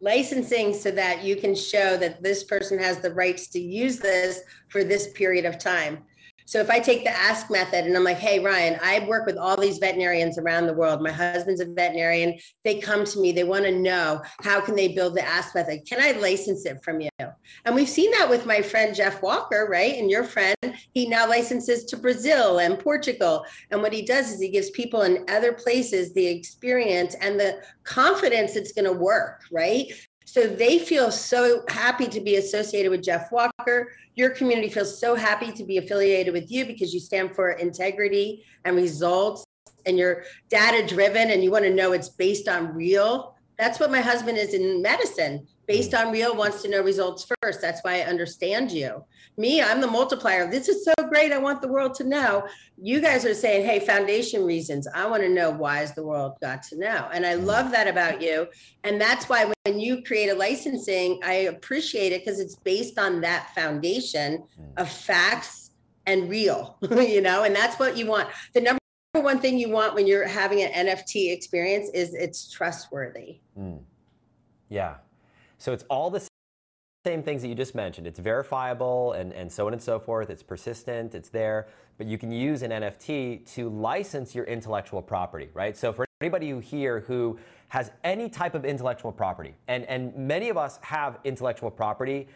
Licensing 0.00 0.72
so 0.74 0.90
that 0.90 1.22
you 1.22 1.36
can 1.36 1.54
show 1.54 1.96
that 1.96 2.22
this 2.22 2.44
person 2.44 2.78
has 2.78 2.98
the 3.00 3.12
rights 3.12 3.48
to 3.48 3.60
use 3.60 3.98
this 3.98 4.40
for 4.68 4.84
this 4.84 5.12
period 5.12 5.44
of 5.44 5.58
time. 5.58 5.98
So 6.46 6.60
if 6.60 6.70
I 6.70 6.78
take 6.80 7.04
the 7.04 7.10
ask 7.10 7.50
method 7.50 7.84
and 7.84 7.96
I'm 7.96 8.04
like, 8.04 8.18
hey, 8.18 8.40
Ryan, 8.40 8.78
I 8.82 9.06
work 9.06 9.26
with 9.26 9.36
all 9.36 9.56
these 9.56 9.78
veterinarians 9.78 10.38
around 10.38 10.66
the 10.66 10.74
world. 10.74 11.02
My 11.02 11.10
husband's 11.10 11.60
a 11.60 11.66
veterinarian. 11.66 12.38
They 12.64 12.80
come 12.80 13.04
to 13.04 13.20
me, 13.20 13.32
they 13.32 13.44
want 13.44 13.64
to 13.64 13.72
know 13.72 14.22
how 14.40 14.60
can 14.60 14.74
they 14.74 14.88
build 14.88 15.14
the 15.14 15.26
ask 15.26 15.54
method? 15.54 15.86
Can 15.86 16.00
I 16.00 16.18
license 16.18 16.66
it 16.66 16.82
from 16.82 17.00
you? 17.00 17.08
And 17.64 17.74
we've 17.74 17.88
seen 17.88 18.10
that 18.12 18.28
with 18.28 18.46
my 18.46 18.62
friend 18.62 18.94
Jeff 18.94 19.22
Walker, 19.22 19.68
right? 19.70 19.94
And 19.96 20.10
your 20.10 20.24
friend, 20.24 20.56
he 20.92 21.08
now 21.08 21.28
licenses 21.28 21.84
to 21.86 21.96
Brazil 21.96 22.58
and 22.58 22.78
Portugal. 22.78 23.44
And 23.70 23.82
what 23.82 23.92
he 23.92 24.02
does 24.02 24.30
is 24.30 24.40
he 24.40 24.48
gives 24.48 24.70
people 24.70 25.02
in 25.02 25.24
other 25.28 25.52
places 25.52 26.12
the 26.12 26.26
experience 26.26 27.14
and 27.20 27.38
the 27.38 27.62
confidence 27.84 28.56
it's 28.56 28.72
going 28.72 28.84
to 28.84 28.92
work, 28.92 29.42
right? 29.50 29.92
So 30.32 30.46
they 30.46 30.78
feel 30.78 31.10
so 31.10 31.62
happy 31.68 32.06
to 32.06 32.18
be 32.18 32.36
associated 32.36 32.90
with 32.90 33.02
Jeff 33.02 33.30
Walker. 33.30 33.92
Your 34.14 34.30
community 34.30 34.70
feels 34.70 34.98
so 34.98 35.14
happy 35.14 35.52
to 35.52 35.62
be 35.62 35.76
affiliated 35.76 36.32
with 36.32 36.50
you 36.50 36.64
because 36.64 36.94
you 36.94 37.00
stand 37.00 37.34
for 37.34 37.50
integrity 37.50 38.42
and 38.64 38.74
results 38.74 39.44
and 39.84 39.98
you're 39.98 40.24
data 40.48 40.86
driven 40.86 41.32
and 41.32 41.44
you 41.44 41.50
want 41.50 41.64
to 41.64 41.74
know 41.74 41.92
it's 41.92 42.08
based 42.08 42.48
on 42.48 42.74
real. 42.74 43.36
That's 43.58 43.78
what 43.78 43.90
my 43.90 44.00
husband 44.00 44.38
is 44.38 44.54
in 44.54 44.82
medicine 44.82 45.46
based 45.66 45.92
hmm. 45.92 46.08
on 46.08 46.12
real 46.12 46.36
wants 46.36 46.62
to 46.62 46.68
know 46.68 46.82
results 46.82 47.26
first. 47.42 47.60
That's 47.60 47.82
why 47.82 48.00
I 48.00 48.04
understand 48.04 48.70
you. 48.70 49.04
Me, 49.38 49.62
I'm 49.62 49.80
the 49.80 49.86
multiplier. 49.86 50.50
This 50.50 50.68
is 50.68 50.84
so 50.84 50.92
great. 51.08 51.32
I 51.32 51.38
want 51.38 51.62
the 51.62 51.68
world 51.68 51.94
to 51.94 52.04
know. 52.04 52.46
You 52.76 53.00
guys 53.00 53.24
are 53.24 53.34
saying, 53.34 53.64
hey, 53.64 53.80
foundation 53.80 54.44
reasons. 54.44 54.86
I 54.94 55.06
want 55.06 55.22
to 55.22 55.28
know 55.28 55.50
why 55.50 55.82
is 55.82 55.94
the 55.94 56.04
world 56.04 56.36
got 56.40 56.62
to 56.64 56.78
know. 56.78 57.08
And 57.12 57.24
I 57.24 57.36
hmm. 57.36 57.46
love 57.46 57.70
that 57.72 57.88
about 57.88 58.20
you. 58.20 58.46
And 58.84 59.00
that's 59.00 59.28
why 59.28 59.50
when 59.64 59.80
you 59.80 60.02
create 60.02 60.28
a 60.28 60.34
licensing, 60.34 61.20
I 61.24 61.34
appreciate 61.54 62.12
it 62.12 62.24
because 62.24 62.40
it's 62.40 62.56
based 62.56 62.98
on 62.98 63.20
that 63.22 63.54
foundation 63.54 64.44
hmm. 64.56 64.64
of 64.76 64.90
facts 64.90 65.70
and 66.06 66.28
real, 66.28 66.78
you 66.90 67.20
know, 67.20 67.44
and 67.44 67.54
that's 67.54 67.78
what 67.78 67.96
you 67.96 68.06
want. 68.06 68.28
The 68.54 68.60
number 68.60 68.81
one 69.20 69.40
thing 69.40 69.58
you 69.58 69.68
want 69.68 69.94
when 69.94 70.06
you're 70.06 70.26
having 70.26 70.62
an 70.62 70.86
NFT 70.86 71.32
experience 71.32 71.90
is 71.92 72.14
it's 72.14 72.50
trustworthy. 72.50 73.40
Mm. 73.58 73.80
Yeah, 74.70 74.96
so 75.58 75.72
it's 75.72 75.84
all 75.90 76.10
the 76.10 76.26
same 77.04 77.22
things 77.22 77.42
that 77.42 77.48
you 77.48 77.54
just 77.54 77.74
mentioned. 77.74 78.06
It's 78.06 78.18
verifiable 78.18 79.12
and, 79.12 79.34
and 79.34 79.52
so 79.52 79.66
on 79.66 79.74
and 79.74 79.82
so 79.82 79.98
forth. 79.98 80.30
It's 80.30 80.42
persistent, 80.42 81.14
it's 81.14 81.28
there, 81.28 81.68
but 81.98 82.06
you 82.06 82.16
can 82.16 82.32
use 82.32 82.62
an 82.62 82.70
NFT 82.70 83.52
to 83.54 83.68
license 83.68 84.34
your 84.34 84.46
intellectual 84.46 85.02
property, 85.02 85.50
right? 85.52 85.76
So 85.76 85.92
for 85.92 86.06
anybody 86.22 86.48
who 86.48 86.58
here 86.58 87.00
who 87.00 87.38
has 87.68 87.90
any 88.04 88.30
type 88.30 88.54
of 88.54 88.64
intellectual 88.64 89.12
property, 89.12 89.54
and, 89.68 89.84
and 89.86 90.16
many 90.16 90.48
of 90.48 90.56
us 90.56 90.78
have 90.82 91.18
intellectual 91.24 91.70
property 91.70 92.28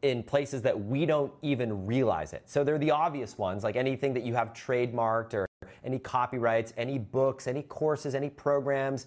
in 0.00 0.22
places 0.22 0.62
that 0.62 0.78
we 0.78 1.04
don't 1.04 1.32
even 1.42 1.86
realize 1.86 2.32
it. 2.32 2.42
So 2.46 2.64
they're 2.64 2.78
the 2.78 2.90
obvious 2.90 3.36
ones, 3.36 3.64
like 3.64 3.76
anything 3.76 4.14
that 4.14 4.22
you 4.22 4.34
have 4.34 4.52
trademarked 4.52 5.34
or 5.34 5.46
any 5.84 5.98
copyrights, 5.98 6.72
any 6.76 6.98
books, 6.98 7.46
any 7.46 7.62
courses, 7.62 8.14
any 8.14 8.30
programs, 8.30 9.06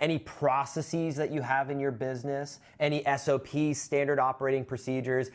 any 0.00 0.18
processes 0.18 1.16
that 1.16 1.30
you 1.30 1.42
have 1.42 1.70
in 1.70 1.78
your 1.78 1.90
business, 1.90 2.60
any 2.78 3.04
SOPs, 3.16 3.78
standard 3.78 4.18
operating 4.18 4.64
procedures, 4.64 5.30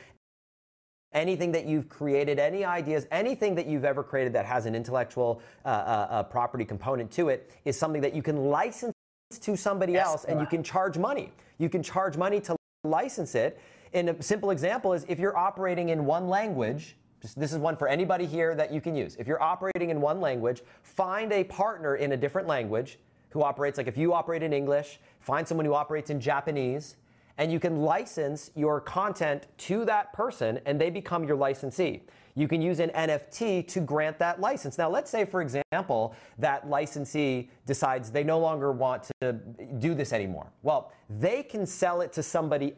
anything 1.13 1.51
that 1.51 1.65
you've 1.65 1.87
created, 1.87 2.39
any 2.39 2.65
ideas, 2.65 3.07
anything 3.11 3.55
that 3.55 3.67
you've 3.67 3.85
ever 3.85 4.03
created 4.03 4.33
that 4.33 4.45
has 4.45 4.65
an 4.65 4.75
intellectual 4.75 5.41
uh, 5.63 5.69
uh, 5.69 6.07
uh 6.09 6.23
property 6.23 6.65
component 6.65 7.11
to 7.11 7.29
it 7.29 7.51
is 7.63 7.77
something 7.77 8.01
that 8.01 8.15
you 8.15 8.21
can 8.21 8.45
license 8.45 8.93
to 9.39 9.55
somebody 9.55 9.93
yes, 9.93 10.05
else 10.05 10.25
and 10.25 10.39
you 10.39 10.45
can 10.45 10.63
charge 10.63 10.97
money. 10.97 11.31
You 11.57 11.69
can 11.69 11.81
charge 11.81 12.17
money 12.17 12.39
to 12.41 12.55
license 12.83 13.35
it. 13.35 13.59
And 13.93 14.09
a 14.09 14.21
simple 14.21 14.51
example 14.51 14.93
is 14.93 15.05
if 15.07 15.19
you're 15.19 15.37
operating 15.37 15.89
in 15.89 16.05
one 16.05 16.27
language, 16.27 16.95
this 17.21 17.51
is 17.51 17.58
one 17.58 17.75
for 17.75 17.88
anybody 17.88 18.25
here 18.25 18.56
that 18.56 18.71
you 18.71 18.82
can 18.82 18.95
use. 18.95 19.15
If 19.17 19.28
you're 19.28 19.41
operating 19.41 19.89
in 19.89 20.01
one 20.01 20.21
language, 20.21 20.62
find 20.84 21.32
a 21.32 21.43
partner 21.43 21.95
in 21.95 22.12
a 22.12 22.17
different 22.17 22.47
language 22.47 22.99
who 23.30 23.43
operates, 23.43 23.78
like 23.78 23.88
if 23.88 23.97
you 23.97 24.13
operate 24.13 24.43
in 24.43 24.54
English, 24.54 24.99
find 25.19 25.47
someone 25.47 25.65
who 25.65 25.73
operates 25.73 26.10
in 26.10 26.19
Japanese, 26.19 26.95
and 27.38 27.51
you 27.51 27.60
can 27.60 27.82
license 27.82 28.51
your 28.56 28.80
content 28.80 29.47
to 29.58 29.86
that 29.86 30.13
person 30.13 30.60
and 30.65 30.80
they 30.80 30.89
become 30.89 31.23
your 31.23 31.36
licensee. 31.36 32.04
You 32.36 32.47
can 32.47 32.62
use 32.62 32.80
an 32.80 32.89
NFT 32.89 33.67
to 33.69 33.80
grant 33.80 34.19
that 34.19 34.41
license. 34.41 34.78
Now, 34.78 34.89
let's 34.89 35.10
say, 35.10 35.23
for 35.23 35.41
example, 35.41 36.15
that 36.38 36.69
licensee 36.69 37.49
decides 37.65 38.12
they 38.12 38.23
no 38.23 38.39
longer 38.39 38.71
want 38.71 39.10
to 39.21 39.34
do 39.80 39.93
this 39.93 40.12
anymore. 40.12 40.51
Well, 40.62 40.91
they 41.10 41.43
can 41.43 41.65
sell 41.65 42.01
it 42.01 42.12
to 42.13 42.23
somebody 42.23 42.75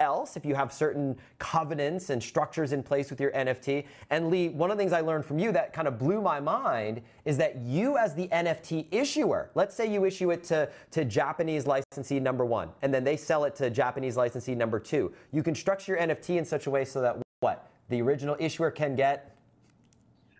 else 0.00 0.36
if 0.36 0.44
you 0.44 0.54
have 0.54 0.72
certain 0.72 1.16
covenants 1.38 2.10
and 2.10 2.22
structures 2.22 2.72
in 2.72 2.82
place 2.82 3.10
with 3.10 3.20
your 3.20 3.30
NFT. 3.32 3.86
And 4.10 4.28
Lee, 4.28 4.48
one 4.48 4.70
of 4.70 4.76
the 4.76 4.82
things 4.82 4.92
I 4.92 5.00
learned 5.00 5.24
from 5.24 5.38
you 5.38 5.52
that 5.52 5.72
kind 5.72 5.86
of 5.86 5.98
blew 5.98 6.20
my 6.20 6.40
mind 6.40 7.00
is 7.24 7.36
that 7.36 7.58
you, 7.58 7.96
as 7.96 8.14
the 8.14 8.28
NFT 8.28 8.86
issuer, 8.90 9.50
let's 9.54 9.74
say 9.76 9.92
you 9.92 10.04
issue 10.04 10.30
it 10.32 10.42
to, 10.44 10.68
to 10.90 11.04
Japanese 11.04 11.66
licensee 11.66 12.18
number 12.18 12.44
one, 12.44 12.70
and 12.82 12.92
then 12.92 13.04
they 13.04 13.16
sell 13.16 13.44
it 13.44 13.54
to 13.56 13.70
Japanese 13.70 14.16
licensee 14.16 14.54
number 14.54 14.80
two. 14.80 15.12
You 15.32 15.42
can 15.42 15.54
structure 15.54 15.92
your 15.92 16.00
NFT 16.00 16.38
in 16.38 16.44
such 16.44 16.66
a 16.66 16.70
way 16.70 16.84
so 16.84 17.00
that 17.00 17.16
what? 17.40 17.70
The 17.88 18.02
original 18.02 18.36
issuer 18.40 18.70
can 18.70 18.96
get 18.96 19.36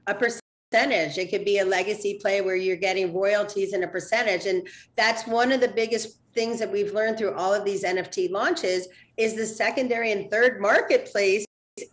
a 0.06 0.14
percentage. 0.14 1.16
It 1.18 1.30
could 1.30 1.44
be 1.44 1.58
a 1.58 1.64
legacy 1.64 2.18
play 2.20 2.40
where 2.40 2.56
you're 2.56 2.76
getting 2.76 3.14
royalties 3.14 3.72
and 3.72 3.84
a 3.84 3.88
percentage. 3.88 4.46
And 4.46 4.66
that's 4.96 5.26
one 5.26 5.52
of 5.52 5.60
the 5.60 5.68
biggest 5.68 6.18
things 6.34 6.58
that 6.58 6.70
we've 6.70 6.92
learned 6.92 7.16
through 7.16 7.34
all 7.34 7.54
of 7.54 7.64
these 7.64 7.84
NFT 7.84 8.30
launches 8.30 8.88
is 9.16 9.34
the 9.34 9.46
secondary 9.46 10.12
and 10.12 10.30
third 10.30 10.60
marketplace 10.60 11.46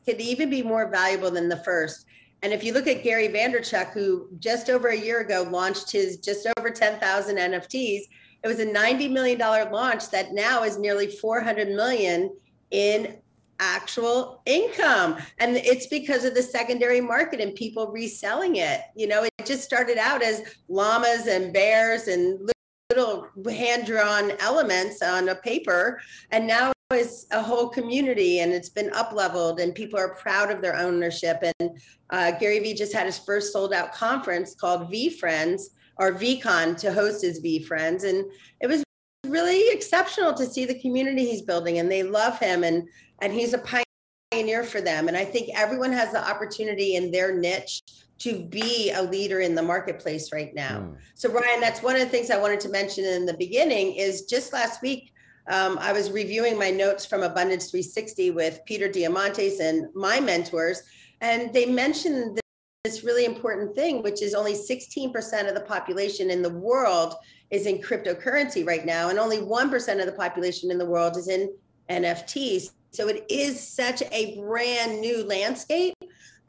could 0.06 0.22
even 0.22 0.50
be 0.50 0.62
more 0.62 0.90
valuable 0.90 1.32
than 1.32 1.50
the 1.50 1.64
first. 1.64 2.06
And 2.44 2.54
if 2.54 2.64
you 2.64 2.74
look 2.74 2.88
at 2.88 3.04
Gary 3.04 3.28
Vaynerchuk, 3.28 3.92
who 3.92 4.28
just 4.40 4.70
over 4.70 4.90
a 4.90 4.98
year 4.98 5.20
ago 5.20 5.48
launched 5.50 5.92
his 5.92 6.18
just 6.18 6.48
over 6.58 6.72
10,000 6.72 7.36
NFTs, 7.36 8.02
it 8.44 8.48
was 8.48 8.60
a 8.60 8.66
$90 8.66 9.12
million 9.12 9.40
launch 9.40 10.10
that 10.10 10.34
now 10.34 10.64
is 10.64 10.80
nearly 10.80 11.08
400 11.08 11.70
million 11.70 12.36
in 12.72 13.18
actual 13.60 14.42
income. 14.48 15.18
And 15.38 15.56
it's 15.58 15.86
because 15.86 16.26
of 16.26 16.34
the 16.34 16.42
secondary 16.42 17.00
market 17.00 17.40
and 17.40 17.54
people 17.54 17.92
reselling 17.92 18.56
it. 18.56 18.82
You 18.96 19.08
know, 19.08 19.24
it 19.24 19.32
just 19.46 19.64
started 19.64 20.00
out 20.00 20.24
as 20.24 20.42
llamas 20.68 21.28
and 21.28 21.54
bears 21.54 22.08
and 22.08 22.50
little 22.90 23.28
hand 23.48 23.86
drawn 23.86 24.32
elements 24.40 25.04
on 25.04 25.30
a 25.30 25.36
paper. 25.36 26.02
And 26.32 26.48
now 26.48 26.72
it's 26.92 27.26
a 27.32 27.42
whole 27.42 27.70
community 27.70 28.40
and 28.40 28.52
it's 28.52 28.70
been 28.70 28.92
up 28.94 29.14
leveled 29.14 29.60
and 29.60 29.74
people 29.74 30.00
are 30.00 30.16
proud 30.16 30.52
of 30.52 30.62
their 30.62 30.78
ownership. 30.78 31.44
And 31.60 31.80
uh, 32.10 32.32
Gary 32.32 32.60
Vee 32.60 32.74
just 32.74 32.94
had 32.94 33.06
his 33.06 33.18
first 33.18 33.54
sold 33.54 33.74
out 33.74 33.94
conference 33.94 34.56
called 34.56 34.92
VeeFriends 34.92 35.64
or 35.98 36.14
VeeCon 36.14 36.78
to 36.78 36.94
host 36.94 37.22
his 37.22 37.42
VeeFriends 37.42 38.04
And 38.04 38.26
it 38.60 38.68
was 38.68 38.84
really 39.28 39.74
exceptional 39.74 40.34
to 40.34 40.46
see 40.46 40.66
the 40.66 40.80
community 40.80 41.26
he's 41.26 41.42
building 41.42 41.80
and 41.80 41.92
they 41.92 42.04
love 42.04 42.40
him 42.40 42.64
and 42.64 42.88
and 43.22 43.32
he's 43.32 43.54
a 43.54 43.84
pioneer 44.32 44.64
for 44.64 44.82
them. 44.82 45.08
And 45.08 45.16
I 45.16 45.24
think 45.24 45.50
everyone 45.56 45.92
has 45.94 46.12
the 46.12 46.28
opportunity 46.28 46.96
in 46.96 47.12
their 47.12 47.38
niche 47.38 47.84
to 48.20 48.44
be 48.46 48.92
a 48.92 49.02
leader 49.02 49.40
in 49.40 49.56
the 49.56 49.62
marketplace 49.62 50.32
right 50.32 50.54
now. 50.54 50.80
Mm. 50.80 50.98
So 51.16 51.32
Ryan, 51.32 51.60
that's 51.60 51.82
one 51.82 51.96
of 51.96 52.02
the 52.02 52.08
things 52.08 52.30
I 52.30 52.38
wanted 52.38 52.60
to 52.62 52.70
mention 52.70 53.04
in 53.04 53.26
the 53.26 53.36
beginning 53.38 53.96
is 53.96 54.24
just 54.26 54.54
last 54.54 54.82
week 54.82 55.11
um, 55.48 55.78
I 55.80 55.92
was 55.92 56.12
reviewing 56.12 56.58
my 56.58 56.70
notes 56.70 57.06
from 57.06 57.24
Abundance 57.24 57.70
360 57.70 58.32
with 58.32 58.60
Peter 58.66 58.88
Diamandis 58.88 59.60
and 59.60 59.88
my 59.94 60.20
mentors, 60.20 60.84
and 61.22 61.54
they 61.54 61.66
mentioned 61.66 62.40
this 62.84 63.04
really 63.04 63.26
important 63.26 63.76
thing, 63.76 64.02
which 64.02 64.22
is 64.24 64.34
only 64.34 64.54
16% 64.54 65.48
of 65.48 65.54
the 65.54 65.66
population 65.68 66.32
in 66.32 66.42
the 66.42 66.50
world 66.50 67.14
is 67.52 67.68
in 67.68 67.78
cryptocurrency 67.78 68.66
right 68.66 68.86
now, 68.86 69.10
and 69.10 69.20
only 69.20 69.38
1% 69.38 70.00
of 70.00 70.06
the 70.06 70.12
population 70.14 70.72
in 70.72 70.78
the 70.78 70.86
world 70.86 71.16
is 71.16 71.28
in 71.28 71.54
NFTs. 71.90 72.72
So 72.92 73.08
it 73.08 73.26
is 73.30 73.60
such 73.60 74.02
a 74.12 74.40
brand 74.40 75.00
new 75.00 75.24
landscape 75.26 75.94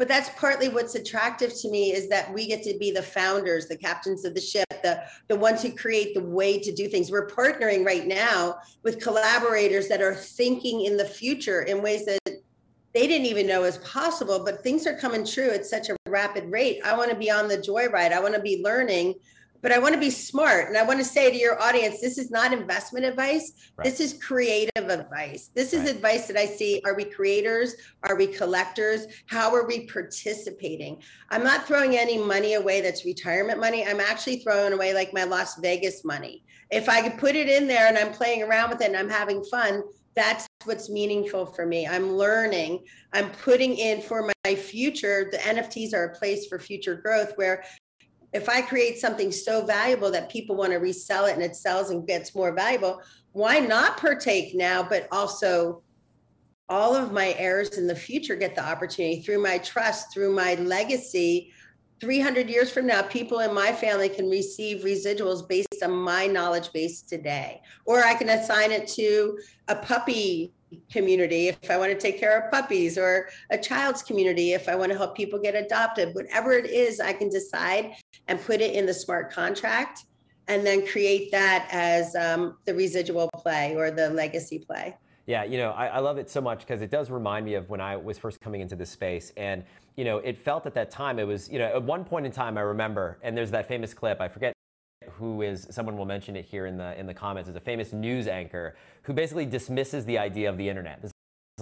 but 0.02 0.08
that's 0.08 0.30
partly 0.30 0.68
what's 0.68 0.96
attractive 0.96 1.54
to 1.54 1.70
me 1.70 1.92
is 1.92 2.08
that 2.08 2.34
we 2.34 2.48
get 2.48 2.60
to 2.60 2.76
be 2.76 2.90
the 2.90 3.00
founders 3.00 3.68
the 3.68 3.76
captains 3.76 4.24
of 4.24 4.34
the 4.34 4.40
ship 4.40 4.66
the 4.82 5.00
the 5.28 5.36
ones 5.36 5.62
who 5.62 5.70
create 5.70 6.12
the 6.12 6.20
way 6.20 6.58
to 6.58 6.72
do 6.72 6.88
things. 6.88 7.08
We're 7.08 7.28
partnering 7.28 7.86
right 7.86 8.04
now 8.04 8.56
with 8.82 9.00
collaborators 9.00 9.86
that 9.86 10.02
are 10.02 10.12
thinking 10.12 10.86
in 10.86 10.96
the 10.96 11.04
future 11.04 11.62
in 11.62 11.84
ways 11.84 12.04
that 12.06 12.18
they 12.26 13.06
didn't 13.06 13.26
even 13.26 13.46
know 13.46 13.60
was 13.60 13.78
possible 13.78 14.44
but 14.44 14.64
things 14.64 14.88
are 14.88 14.98
coming 14.98 15.24
true 15.24 15.50
at 15.50 15.66
such 15.66 15.88
a 15.88 15.94
rapid 16.08 16.50
rate. 16.50 16.80
I 16.84 16.96
want 16.96 17.10
to 17.10 17.16
be 17.16 17.30
on 17.30 17.46
the 17.46 17.58
joyride. 17.58 18.10
I 18.10 18.18
want 18.18 18.34
to 18.34 18.42
be 18.42 18.60
learning 18.60 19.14
but 19.62 19.72
I 19.72 19.78
want 19.78 19.94
to 19.94 20.00
be 20.00 20.10
smart. 20.10 20.68
And 20.68 20.76
I 20.76 20.82
want 20.82 20.98
to 20.98 21.04
say 21.04 21.30
to 21.30 21.36
your 21.36 21.60
audience, 21.62 22.00
this 22.00 22.18
is 22.18 22.30
not 22.30 22.52
investment 22.52 23.06
advice. 23.06 23.52
Right. 23.76 23.84
This 23.84 24.00
is 24.00 24.20
creative 24.22 24.88
advice. 24.88 25.50
This 25.54 25.72
is 25.72 25.82
right. 25.82 25.94
advice 25.94 26.26
that 26.26 26.36
I 26.36 26.46
see. 26.46 26.82
Are 26.84 26.94
we 26.94 27.04
creators? 27.04 27.76
Are 28.02 28.16
we 28.16 28.26
collectors? 28.26 29.06
How 29.26 29.54
are 29.54 29.66
we 29.66 29.86
participating? 29.86 31.00
I'm 31.30 31.44
not 31.44 31.66
throwing 31.66 31.96
any 31.96 32.18
money 32.18 32.54
away 32.54 32.80
that's 32.80 33.04
retirement 33.04 33.60
money. 33.60 33.86
I'm 33.86 34.00
actually 34.00 34.40
throwing 34.40 34.72
away 34.72 34.92
like 34.92 35.14
my 35.14 35.24
Las 35.24 35.56
Vegas 35.60 36.04
money. 36.04 36.44
If 36.70 36.88
I 36.88 37.00
could 37.00 37.18
put 37.18 37.36
it 37.36 37.48
in 37.48 37.66
there 37.68 37.86
and 37.86 37.96
I'm 37.96 38.12
playing 38.12 38.42
around 38.42 38.70
with 38.70 38.80
it 38.80 38.88
and 38.88 38.96
I'm 38.96 39.10
having 39.10 39.44
fun, 39.44 39.82
that's 40.14 40.46
what's 40.64 40.90
meaningful 40.90 41.46
for 41.46 41.66
me. 41.66 41.86
I'm 41.86 42.12
learning. 42.12 42.84
I'm 43.12 43.30
putting 43.30 43.76
in 43.76 44.02
for 44.02 44.30
my 44.44 44.54
future. 44.54 45.28
The 45.30 45.38
NFTs 45.38 45.94
are 45.94 46.04
a 46.04 46.16
place 46.16 46.46
for 46.46 46.58
future 46.58 46.94
growth 46.94 47.32
where 47.36 47.64
if 48.32 48.48
I 48.48 48.62
create 48.62 48.98
something 48.98 49.30
so 49.30 49.64
valuable 49.64 50.10
that 50.10 50.30
people 50.30 50.56
want 50.56 50.72
to 50.72 50.78
resell 50.78 51.26
it 51.26 51.34
and 51.34 51.42
it 51.42 51.56
sells 51.56 51.90
and 51.90 52.06
gets 52.06 52.34
more 52.34 52.52
valuable, 52.52 53.02
why 53.32 53.58
not 53.58 53.96
partake 53.98 54.54
now, 54.54 54.82
but 54.82 55.06
also 55.12 55.82
all 56.68 56.94
of 56.94 57.12
my 57.12 57.34
heirs 57.38 57.76
in 57.76 57.86
the 57.86 57.94
future 57.94 58.34
get 58.34 58.54
the 58.54 58.64
opportunity 58.64 59.20
through 59.20 59.42
my 59.42 59.58
trust, 59.58 60.12
through 60.12 60.34
my 60.34 60.54
legacy. 60.54 61.52
300 62.00 62.48
years 62.48 62.70
from 62.70 62.86
now, 62.86 63.02
people 63.02 63.40
in 63.40 63.54
my 63.54 63.72
family 63.72 64.08
can 64.08 64.28
receive 64.28 64.82
residuals 64.82 65.46
based 65.46 65.82
on 65.84 65.92
my 65.92 66.26
knowledge 66.26 66.72
base 66.72 67.02
today. 67.02 67.60
Or 67.84 68.02
I 68.02 68.14
can 68.14 68.30
assign 68.30 68.72
it 68.72 68.88
to 68.88 69.38
a 69.68 69.76
puppy 69.76 70.52
community 70.90 71.48
if 71.48 71.70
I 71.70 71.76
want 71.76 71.92
to 71.92 71.98
take 71.98 72.18
care 72.18 72.40
of 72.40 72.50
puppies, 72.50 72.96
or 72.96 73.28
a 73.50 73.58
child's 73.58 74.02
community 74.02 74.52
if 74.52 74.68
I 74.68 74.74
want 74.74 74.90
to 74.90 74.98
help 74.98 75.14
people 75.14 75.38
get 75.38 75.54
adopted. 75.54 76.14
Whatever 76.14 76.52
it 76.52 76.70
is, 76.70 76.98
I 76.98 77.12
can 77.12 77.28
decide 77.28 77.92
and 78.32 78.42
put 78.42 78.62
it 78.62 78.74
in 78.74 78.86
the 78.86 78.94
smart 78.94 79.30
contract 79.30 80.06
and 80.48 80.66
then 80.66 80.86
create 80.86 81.30
that 81.30 81.68
as 81.70 82.16
um, 82.16 82.56
the 82.64 82.74
residual 82.74 83.28
play 83.36 83.76
or 83.76 83.90
the 83.90 84.08
legacy 84.08 84.58
play. 84.58 84.96
Yeah, 85.26 85.44
you 85.44 85.58
know, 85.58 85.70
I, 85.72 85.86
I 85.88 85.98
love 85.98 86.16
it 86.16 86.30
so 86.30 86.40
much 86.40 86.60
because 86.60 86.80
it 86.80 86.90
does 86.90 87.10
remind 87.10 87.44
me 87.44 87.54
of 87.54 87.68
when 87.68 87.80
I 87.80 87.94
was 87.94 88.16
first 88.18 88.40
coming 88.40 88.62
into 88.62 88.74
this 88.74 88.88
space. 88.88 89.32
And, 89.36 89.64
you 89.96 90.04
know, 90.04 90.16
it 90.18 90.38
felt 90.38 90.64
at 90.64 90.72
that 90.74 90.90
time, 90.90 91.18
it 91.18 91.26
was, 91.26 91.50
you 91.50 91.58
know, 91.58 91.66
at 91.66 91.82
one 91.82 92.04
point 92.04 92.24
in 92.24 92.32
time, 92.32 92.56
I 92.56 92.62
remember, 92.62 93.18
and 93.22 93.36
there's 93.36 93.50
that 93.50 93.68
famous 93.68 93.92
clip, 93.92 94.20
I 94.20 94.28
forget 94.28 94.54
who 95.10 95.42
is 95.42 95.66
someone 95.70 95.96
will 95.98 96.06
mention 96.06 96.34
it 96.34 96.44
here 96.44 96.66
in 96.66 96.78
the 96.78 96.98
in 96.98 97.06
the 97.06 97.14
comments 97.14 97.50
is 97.50 97.56
a 97.56 97.60
famous 97.60 97.92
news 97.92 98.28
anchor 98.28 98.76
who 99.02 99.12
basically 99.12 99.44
dismisses 99.44 100.04
the 100.04 100.16
idea 100.16 100.48
of 100.48 100.56
the 100.56 100.68
internet. 100.68 101.02
This 101.02 101.08
is 101.08 101.11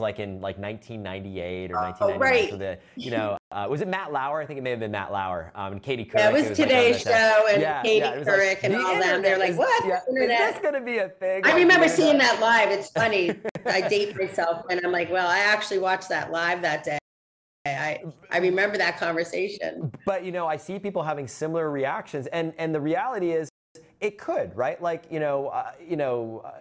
like 0.00 0.18
in 0.18 0.40
like 0.40 0.58
1998 0.58 1.70
or 1.70 1.74
1999. 1.74 2.16
Oh, 2.16 2.18
right. 2.18 2.50
So 2.50 2.56
the 2.56 2.78
you 2.96 3.10
know 3.10 3.38
uh, 3.52 3.66
was 3.68 3.80
it 3.80 3.88
Matt 3.88 4.12
Lauer? 4.12 4.40
I 4.40 4.46
think 4.46 4.58
it 4.58 4.62
may 4.62 4.70
have 4.70 4.80
been 4.80 4.90
Matt 4.90 5.12
Lauer 5.12 5.52
um, 5.54 5.72
and 5.72 5.82
Katie 5.82 6.04
Couric. 6.04 6.14
Yeah, 6.14 6.30
it 6.30 6.32
was, 6.32 6.44
it 6.44 6.48
was 6.50 6.58
Today's 6.58 7.06
like 7.06 7.14
Show 7.14 7.46
and 7.50 7.62
yeah, 7.62 7.82
Katie 7.82 7.98
yeah, 7.98 8.16
Couric 8.22 8.48
like, 8.48 8.64
and 8.64 8.74
the 8.74 8.84
all 8.84 8.98
them. 8.98 9.22
They're 9.22 9.38
like, 9.38 9.56
what? 9.56 9.86
Yeah, 9.86 10.00
internet? 10.08 10.40
Is 10.40 10.54
this 10.54 10.62
going 10.62 10.74
to 10.74 10.80
be 10.80 10.98
a 10.98 11.08
thing? 11.08 11.44
I 11.44 11.54
remember 11.54 11.88
seeing 11.88 12.18
that 12.18 12.40
live. 12.40 12.70
It's 12.70 12.90
funny. 12.90 13.32
I 13.66 13.80
date 13.88 14.16
myself 14.16 14.64
and 14.70 14.80
I'm 14.84 14.92
like, 14.92 15.10
well, 15.10 15.28
I 15.28 15.38
actually 15.38 15.78
watched 15.78 16.08
that 16.08 16.30
live 16.30 16.62
that 16.62 16.84
day. 16.84 16.98
I, 17.66 18.02
I 18.30 18.38
remember 18.38 18.78
that 18.78 18.98
conversation. 18.98 19.92
But 20.06 20.24
you 20.24 20.32
know, 20.32 20.46
I 20.46 20.56
see 20.56 20.78
people 20.78 21.02
having 21.02 21.28
similar 21.28 21.70
reactions, 21.70 22.26
and 22.28 22.54
and 22.56 22.74
the 22.74 22.80
reality 22.80 23.32
is, 23.32 23.50
it 24.00 24.16
could, 24.16 24.56
right? 24.56 24.80
Like 24.80 25.04
you 25.10 25.20
know, 25.20 25.48
uh, 25.48 25.72
you 25.86 25.96
know, 25.96 26.42
uh, 26.44 26.52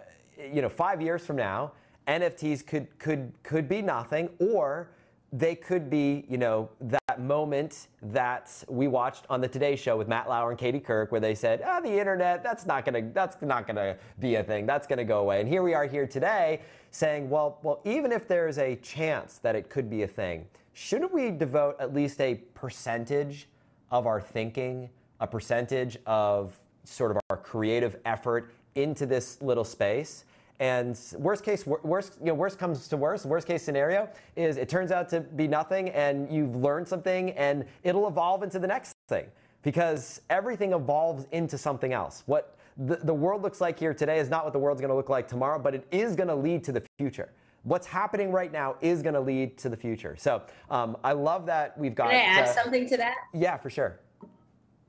you 0.52 0.60
know, 0.60 0.68
five 0.68 1.00
years 1.00 1.24
from 1.24 1.36
now, 1.36 1.72
NFTs 2.10 2.66
could 2.66 2.98
could 2.98 3.32
could 3.44 3.68
be 3.68 3.80
nothing, 3.80 4.28
or 4.38 4.90
they 5.32 5.54
could 5.54 5.88
be, 5.88 6.24
you 6.28 6.38
know, 6.38 6.68
that 6.80 7.20
moment 7.20 7.86
that 8.02 8.52
we 8.68 8.88
watched 8.88 9.26
on 9.30 9.40
the 9.40 9.46
Today 9.46 9.76
Show 9.76 9.96
with 9.96 10.08
Matt 10.08 10.28
Lauer 10.28 10.50
and 10.50 10.58
Katie 10.58 10.80
Couric, 10.80 11.12
where 11.12 11.20
they 11.20 11.36
said, 11.36 11.62
"Ah, 11.64 11.78
oh, 11.78 11.82
the 11.82 11.98
internet, 11.98 12.42
that's 12.42 12.66
not 12.66 12.84
gonna, 12.84 13.02
that's 13.12 13.40
not 13.40 13.66
gonna 13.66 13.96
be 14.18 14.34
a 14.34 14.42
thing. 14.42 14.66
That's 14.66 14.88
gonna 14.88 15.04
go 15.04 15.20
away." 15.20 15.40
And 15.40 15.48
here 15.48 15.62
we 15.62 15.72
are 15.72 15.86
here 15.86 16.06
today, 16.06 16.62
saying, 16.90 17.30
"Well, 17.30 17.60
well, 17.62 17.80
even 17.84 18.10
if 18.10 18.26
there 18.26 18.48
is 18.48 18.58
a 18.58 18.74
chance 18.76 19.38
that 19.38 19.54
it 19.54 19.70
could 19.70 19.88
be 19.88 20.02
a 20.02 20.08
thing." 20.08 20.46
shouldn't 20.72 21.12
we 21.12 21.30
devote 21.30 21.76
at 21.78 21.92
least 21.92 22.20
a 22.20 22.36
percentage 22.54 23.48
of 23.90 24.06
our 24.06 24.20
thinking, 24.20 24.88
a 25.20 25.26
percentage 25.26 25.98
of 26.06 26.56
sort 26.84 27.10
of 27.10 27.18
our 27.28 27.36
creative 27.36 27.96
effort 28.06 28.54
into 28.76 29.04
this 29.04 29.42
little 29.42 29.64
space? 29.64 30.24
And 30.60 30.98
worst 31.16 31.42
case, 31.42 31.66
worst, 31.66 32.18
you 32.20 32.26
know, 32.26 32.34
worst 32.34 32.58
comes 32.58 32.86
to 32.88 32.96
worst, 32.98 33.24
worst 33.24 33.46
case 33.46 33.62
scenario 33.62 34.10
is 34.36 34.58
it 34.58 34.68
turns 34.68 34.92
out 34.92 35.08
to 35.08 35.20
be 35.20 35.48
nothing 35.48 35.88
and 35.90 36.30
you've 36.30 36.54
learned 36.54 36.86
something 36.86 37.30
and 37.30 37.64
it'll 37.82 38.06
evolve 38.06 38.42
into 38.42 38.58
the 38.58 38.66
next 38.66 38.94
thing 39.08 39.24
because 39.62 40.20
everything 40.28 40.74
evolves 40.74 41.26
into 41.32 41.56
something 41.56 41.94
else. 41.94 42.24
What 42.26 42.58
the, 42.76 42.96
the 42.96 43.14
world 43.14 43.40
looks 43.40 43.62
like 43.62 43.78
here 43.78 43.94
today 43.94 44.18
is 44.18 44.28
not 44.28 44.44
what 44.44 44.52
the 44.52 44.58
world's 44.58 44.82
going 44.82 44.90
to 44.90 44.94
look 44.94 45.08
like 45.08 45.26
tomorrow, 45.26 45.58
but 45.58 45.74
it 45.74 45.86
is 45.90 46.14
going 46.14 46.28
to 46.28 46.34
lead 46.34 46.62
to 46.64 46.72
the 46.72 46.82
future. 46.98 47.32
What's 47.62 47.86
happening 47.86 48.30
right 48.30 48.52
now 48.52 48.76
is 48.82 49.00
going 49.00 49.14
to 49.14 49.20
lead 49.20 49.56
to 49.58 49.70
the 49.70 49.76
future. 49.76 50.14
So 50.18 50.42
um, 50.68 50.96
I 51.02 51.12
love 51.12 51.46
that 51.46 51.76
we've 51.78 51.94
got. 51.94 52.10
Can 52.10 52.20
I 52.20 52.40
add 52.40 52.44
uh, 52.44 52.52
something 52.52 52.86
to 52.88 52.98
that? 52.98 53.16
Yeah, 53.32 53.56
for 53.56 53.70
sure. 53.70 53.98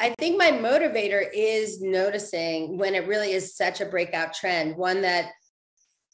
I 0.02 0.16
think 0.18 0.38
my 0.38 0.52
motivator 0.52 1.26
is 1.34 1.82
noticing 1.82 2.78
when 2.78 2.96
it 2.96 3.08
really 3.08 3.34
is 3.34 3.56
such 3.56 3.82
a 3.82 3.86
breakout 3.86 4.34
trend, 4.34 4.76
one 4.76 5.02
that, 5.02 5.32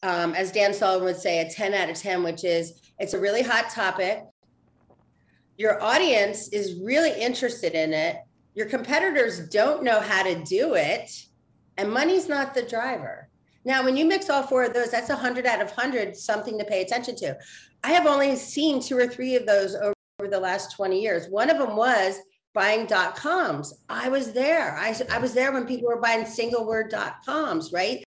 um, 0.04 0.34
as 0.34 0.52
Dan 0.52 0.74
Sullivan 0.74 1.06
would 1.06 1.18
say, 1.18 1.40
a 1.40 1.50
10 1.50 1.74
out 1.74 1.90
of 1.90 1.98
10, 1.98 2.24
which 2.24 2.44
is 2.44 2.82
it's 3.00 3.14
a 3.14 3.20
really 3.20 3.42
hot 3.42 3.70
topic. 3.70 4.24
Your 5.58 5.82
audience 5.82 6.50
is 6.50 6.80
really 6.82 7.20
interested 7.20 7.74
in 7.74 7.94
it. 7.94 8.18
Your 8.54 8.68
competitors 8.68 9.50
don't 9.50 9.84
know 9.84 10.00
how 10.00 10.24
to 10.24 10.44
do 10.44 10.76
it, 10.76 11.12
and 11.78 11.92
money's 11.92 12.28
not 12.28 12.54
the 12.54 12.64
driver. 12.64 13.30
Now, 13.66 13.84
when 13.84 13.98
you 13.98 14.06
mix 14.06 14.30
all 14.30 14.44
four 14.44 14.64
of 14.64 14.74
those, 14.74 14.92
that's 14.92 15.10
100 15.10 15.46
out 15.46 15.62
of 15.62 15.68
100, 15.68 16.16
something 16.16 16.58
to 16.58 16.66
pay 16.66 16.82
attention 16.82 17.16
to. 17.18 17.38
I 17.84 17.92
have 17.92 18.08
only 18.08 18.36
seen 18.36 18.82
two 18.82 18.98
or 18.98 19.08
three 19.08 19.36
of 19.36 19.46
those 19.46 19.76
over 19.76 19.94
the 20.30 20.40
last 20.40 20.76
20 20.76 21.02
years. 21.02 21.28
One 21.28 21.50
of 21.50 21.58
them 21.58 21.76
was 21.76 22.20
buying 22.54 22.86
dot 22.86 23.16
coms. 23.16 23.74
I 23.90 24.10
was 24.10 24.32
there. 24.32 24.76
I, 24.78 24.96
I 25.12 25.20
was 25.20 25.34
there 25.34 25.52
when 25.52 25.68
people 25.68 25.90
were 25.90 26.02
buying 26.02 26.26
single 26.26 26.66
word 26.66 26.90
dot 26.90 27.18
coms, 27.26 27.72
right? 27.72 28.04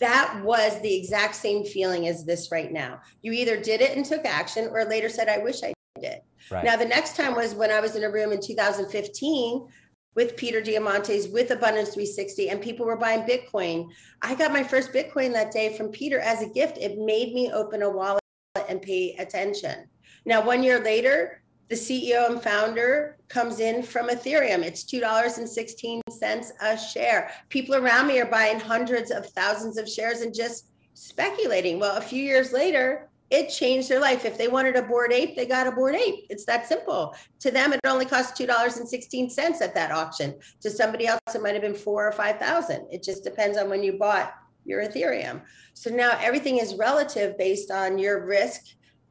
That 0.00 0.40
was 0.42 0.80
the 0.80 0.94
exact 0.94 1.36
same 1.36 1.64
feeling 1.64 2.08
as 2.08 2.24
this 2.24 2.50
right 2.50 2.72
now. 2.72 3.00
You 3.22 3.32
either 3.32 3.60
did 3.60 3.80
it 3.80 3.96
and 3.96 4.04
took 4.04 4.24
action 4.24 4.68
or 4.72 4.84
later 4.84 5.08
said, 5.08 5.28
I 5.28 5.38
wish 5.38 5.62
I 5.62 5.72
did. 6.00 6.20
Right. 6.50 6.64
Now, 6.64 6.76
the 6.76 6.84
next 6.84 7.16
time 7.16 7.34
was 7.34 7.54
when 7.54 7.70
I 7.70 7.80
was 7.80 7.96
in 7.96 8.04
a 8.04 8.10
room 8.10 8.32
in 8.32 8.40
2015 8.40 9.68
with 10.14 10.36
Peter 10.36 10.60
Diamandis, 10.60 11.32
with 11.32 11.50
Abundance 11.50 11.90
360, 11.90 12.50
and 12.50 12.60
people 12.60 12.86
were 12.86 12.96
buying 12.96 13.22
Bitcoin. 13.22 13.88
I 14.22 14.34
got 14.34 14.52
my 14.52 14.62
first 14.62 14.92
Bitcoin 14.92 15.32
that 15.32 15.52
day 15.52 15.76
from 15.76 15.88
Peter 15.88 16.20
as 16.20 16.42
a 16.42 16.48
gift. 16.48 16.78
It 16.78 16.98
made 16.98 17.32
me 17.34 17.50
open 17.52 17.82
a 17.82 17.90
wallet 17.90 18.22
and 18.68 18.80
pay 18.80 19.14
attention. 19.18 19.86
Now, 20.26 20.44
one 20.44 20.62
year 20.62 20.82
later, 20.82 21.42
the 21.68 21.74
CEO 21.74 22.30
and 22.30 22.42
founder 22.42 23.16
comes 23.28 23.60
in 23.60 23.82
from 23.82 24.08
Ethereum. 24.08 24.62
It's 24.62 24.84
$2.16 24.84 26.50
a 26.60 26.78
share. 26.78 27.30
People 27.48 27.74
around 27.74 28.06
me 28.06 28.20
are 28.20 28.26
buying 28.26 28.60
hundreds 28.60 29.10
of 29.10 29.26
thousands 29.30 29.78
of 29.78 29.88
shares 29.88 30.20
and 30.20 30.34
just 30.34 30.70
speculating. 30.94 31.78
Well, 31.80 31.96
a 31.96 32.02
few 32.02 32.22
years 32.22 32.52
later, 32.52 33.08
it 33.30 33.48
changed 33.48 33.88
their 33.88 34.00
life. 34.00 34.24
If 34.24 34.36
they 34.36 34.48
wanted 34.48 34.76
a 34.76 34.82
Bored 34.82 35.12
Ape, 35.12 35.34
they 35.34 35.46
got 35.46 35.66
a 35.66 35.72
Bored 35.72 35.94
Ape. 35.94 36.26
It's 36.28 36.44
that 36.44 36.68
simple. 36.68 37.16
To 37.40 37.50
them, 37.50 37.72
it 37.72 37.80
only 37.84 38.04
cost 38.04 38.36
two 38.36 38.46
dollars 38.46 38.76
and 38.76 38.88
sixteen 38.88 39.30
cents 39.30 39.60
at 39.60 39.74
that 39.74 39.90
auction. 39.90 40.34
To 40.60 40.70
somebody 40.70 41.06
else, 41.06 41.20
it 41.34 41.42
might 41.42 41.54
have 41.54 41.62
been 41.62 41.74
four 41.74 42.06
or 42.06 42.12
five 42.12 42.38
thousand. 42.38 42.86
It 42.92 43.02
just 43.02 43.24
depends 43.24 43.56
on 43.56 43.70
when 43.70 43.82
you 43.82 43.98
bought 43.98 44.34
your 44.64 44.84
Ethereum. 44.84 45.42
So 45.72 45.90
now 45.90 46.16
everything 46.20 46.58
is 46.58 46.76
relative 46.76 47.36
based 47.38 47.70
on 47.70 47.98
your 47.98 48.24
risk 48.24 48.62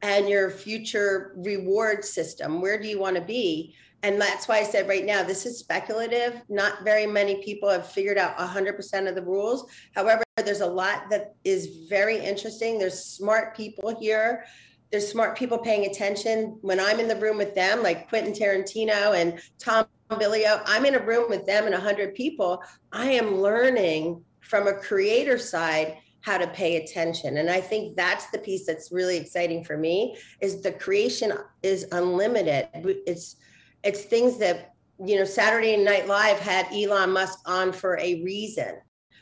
and 0.04 0.28
your 0.28 0.50
future 0.50 1.32
reward 1.34 2.04
system. 2.04 2.60
Where 2.60 2.78
do 2.78 2.86
you 2.86 3.00
want 3.00 3.16
to 3.16 3.22
be? 3.22 3.74
And 4.02 4.20
that's 4.20 4.46
why 4.46 4.58
I 4.58 4.62
said 4.62 4.86
right 4.86 5.06
now, 5.06 5.22
this 5.22 5.46
is 5.46 5.58
speculative. 5.58 6.42
Not 6.50 6.84
very 6.84 7.06
many 7.06 7.42
people 7.42 7.70
have 7.70 7.90
figured 7.90 8.18
out 8.18 8.36
100% 8.36 9.08
of 9.08 9.14
the 9.14 9.22
rules. 9.22 9.64
However, 9.94 10.22
there's 10.36 10.60
a 10.60 10.66
lot 10.66 11.08
that 11.08 11.36
is 11.42 11.86
very 11.88 12.18
interesting. 12.18 12.78
There's 12.78 13.02
smart 13.02 13.56
people 13.56 13.98
here. 13.98 14.44
There's 14.92 15.10
smart 15.10 15.38
people 15.38 15.56
paying 15.56 15.86
attention. 15.86 16.58
When 16.60 16.78
I'm 16.78 17.00
in 17.00 17.08
the 17.08 17.16
room 17.16 17.38
with 17.38 17.54
them, 17.54 17.82
like 17.82 18.10
Quentin 18.10 18.34
Tarantino 18.34 19.18
and 19.18 19.40
Tom 19.58 19.86
Bilyeu, 20.10 20.60
I'm 20.66 20.84
in 20.84 20.96
a 20.96 21.02
room 21.02 21.30
with 21.30 21.46
them 21.46 21.64
and 21.64 21.72
100 21.72 22.14
people. 22.14 22.62
I 22.92 23.06
am 23.06 23.36
learning 23.36 24.22
from 24.40 24.66
a 24.66 24.74
creator 24.74 25.38
side 25.38 25.96
how 26.24 26.38
to 26.38 26.46
pay 26.46 26.76
attention. 26.76 27.36
And 27.36 27.50
i 27.50 27.60
think 27.60 27.96
that's 27.96 28.30
the 28.30 28.38
piece 28.38 28.66
that's 28.66 28.90
really 28.90 29.18
exciting 29.18 29.62
for 29.62 29.76
me 29.76 30.16
is 30.40 30.62
the 30.62 30.72
creation 30.72 31.32
is 31.62 31.86
unlimited. 31.92 32.68
It's 33.06 33.36
it's 33.82 34.02
things 34.04 34.38
that 34.38 34.72
you 35.04 35.16
know 35.16 35.24
saturday 35.24 35.76
night 35.76 36.06
live 36.06 36.38
had 36.38 36.66
elon 36.72 37.10
musk 37.12 37.38
on 37.46 37.72
for 37.72 37.98
a 37.98 38.22
reason. 38.22 38.76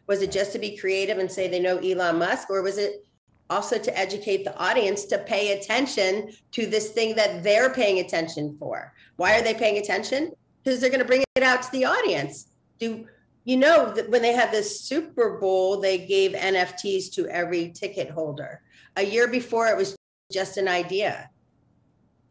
Was 0.06 0.22
it 0.22 0.30
just 0.30 0.52
to 0.52 0.60
be 0.60 0.76
creative 0.76 1.18
and 1.18 1.30
say 1.30 1.48
they 1.48 1.58
know 1.58 1.78
elon 1.78 2.18
musk 2.18 2.50
or 2.50 2.62
was 2.62 2.78
it 2.78 3.04
also 3.50 3.78
to 3.78 3.98
educate 3.98 4.44
the 4.44 4.56
audience 4.56 5.04
to 5.06 5.18
pay 5.18 5.58
attention 5.58 6.30
to 6.52 6.66
this 6.66 6.90
thing 6.90 7.16
that 7.16 7.42
they're 7.42 7.70
paying 7.74 7.98
attention 7.98 8.56
for? 8.58 8.92
Why 9.16 9.36
are 9.36 9.42
they 9.42 9.54
paying 9.54 9.78
attention? 9.78 10.32
Because 10.62 10.80
they're 10.80 10.90
going 10.90 11.00
to 11.00 11.12
bring 11.12 11.24
it 11.34 11.42
out 11.42 11.62
to 11.64 11.72
the 11.72 11.84
audience. 11.84 12.52
Do 12.78 13.06
you 13.44 13.56
know 13.56 13.92
that 13.92 14.08
when 14.10 14.22
they 14.22 14.32
had 14.32 14.50
this 14.50 14.80
super 14.80 15.38
bowl 15.38 15.80
they 15.80 15.98
gave 15.98 16.32
nfts 16.32 17.12
to 17.14 17.26
every 17.28 17.70
ticket 17.70 18.10
holder. 18.10 18.62
A 18.96 19.02
year 19.02 19.28
before 19.28 19.68
it 19.68 19.76
was 19.76 19.96
just 20.32 20.56
an 20.56 20.68
idea. 20.68 21.28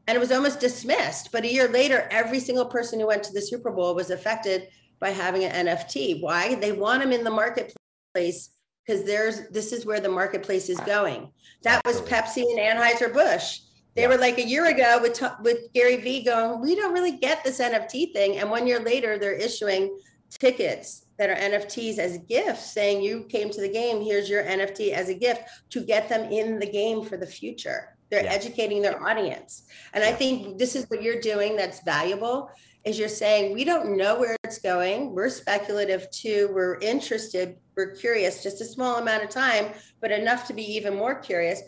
And 0.08 0.16
it 0.16 0.20
was 0.20 0.32
almost 0.32 0.60
dismissed 0.60 1.32
but 1.32 1.44
a 1.44 1.52
year 1.52 1.68
later 1.68 2.08
every 2.12 2.40
single 2.40 2.66
person 2.66 3.00
who 3.00 3.08
went 3.08 3.24
to 3.24 3.34
the 3.34 3.42
super 3.42 3.72
bowl 3.72 3.96
was 3.96 4.10
affected 4.10 4.68
by 5.00 5.10
having 5.10 5.44
an 5.44 5.66
nft 5.68 6.22
why? 6.22 6.56
They 6.56 6.72
want 6.72 7.02
them 7.02 7.12
in 7.12 7.24
the 7.24 7.32
marketplace 7.32 8.52
because 8.86 9.04
there's 9.04 9.48
this 9.50 9.72
is 9.72 9.86
where 9.86 10.00
the 10.00 10.10
marketplace 10.10 10.70
is 10.70 10.80
going. 10.82 11.32
That 11.64 11.82
was 11.86 12.02
pepsi 12.02 12.44
and 12.44 12.60
anheuser-busch. 12.60 13.60
They 13.96 14.04
yeah. 14.04 14.08
were 14.08 14.18
like 14.18 14.38
a 14.38 14.48
year 14.48 14.68
ago 14.68 15.00
with 15.02 15.22
with 15.44 15.72
Gary 15.74 15.98
Vee 15.98 16.24
going, 16.24 16.62
we 16.62 16.76
don't 16.76 16.94
really 16.94 17.18
get 17.18 17.44
this 17.44 17.60
NFT 17.60 18.14
thing, 18.14 18.38
and 18.38 18.50
one 18.50 18.66
year 18.68 18.80
later 18.80 19.18
they're 19.18 19.34
issuing 19.34 19.98
tickets 20.40 21.06
that 21.18 21.30
are 21.30 21.36
NFTs 21.36 21.98
as 21.98 22.18
gifts, 22.30 22.72
saying 22.72 23.02
you 23.02 23.26
came 23.30 23.50
to 23.50 23.62
the 23.62 23.70
game, 23.70 24.02
here's 24.02 24.30
your 24.30 24.44
NFT 24.44 24.92
as 24.92 25.10
a 25.10 25.14
gift 25.14 25.44
to 25.70 25.82
get 25.82 26.10
them 26.10 26.32
in 26.32 26.60
the 26.60 26.70
game 26.70 27.04
for 27.04 27.18
the 27.18 27.28
future. 27.28 27.98
They're 28.10 28.24
yes. 28.24 28.36
educating 28.36 28.82
their 28.82 29.02
audience. 29.02 29.64
And 29.94 30.04
I 30.04 30.12
think 30.12 30.58
this 30.58 30.76
is 30.76 30.86
what 30.90 31.02
you're 31.02 31.22
doing 31.22 31.56
that's 31.56 31.84
valuable 31.84 32.50
is 32.84 32.98
you're 32.98 33.08
saying 33.08 33.54
we 33.54 33.64
don't 33.64 33.96
know 33.96 34.20
where 34.20 34.36
it's 34.44 34.60
going. 34.60 35.14
We're 35.14 35.30
speculative 35.30 36.10
too. 36.12 36.50
We're 36.54 36.80
interested, 36.80 37.58
we're 37.78 37.92
curious, 37.92 38.44
just 38.44 38.60
a 38.62 38.66
small 38.66 38.98
amount 38.98 39.24
of 39.24 39.30
time, 39.30 39.74
but 40.02 40.12
enough 40.12 40.48
to 40.48 40.54
be 40.54 40.64
even 40.64 40.96
more 40.96 41.16
curious. 41.16 41.62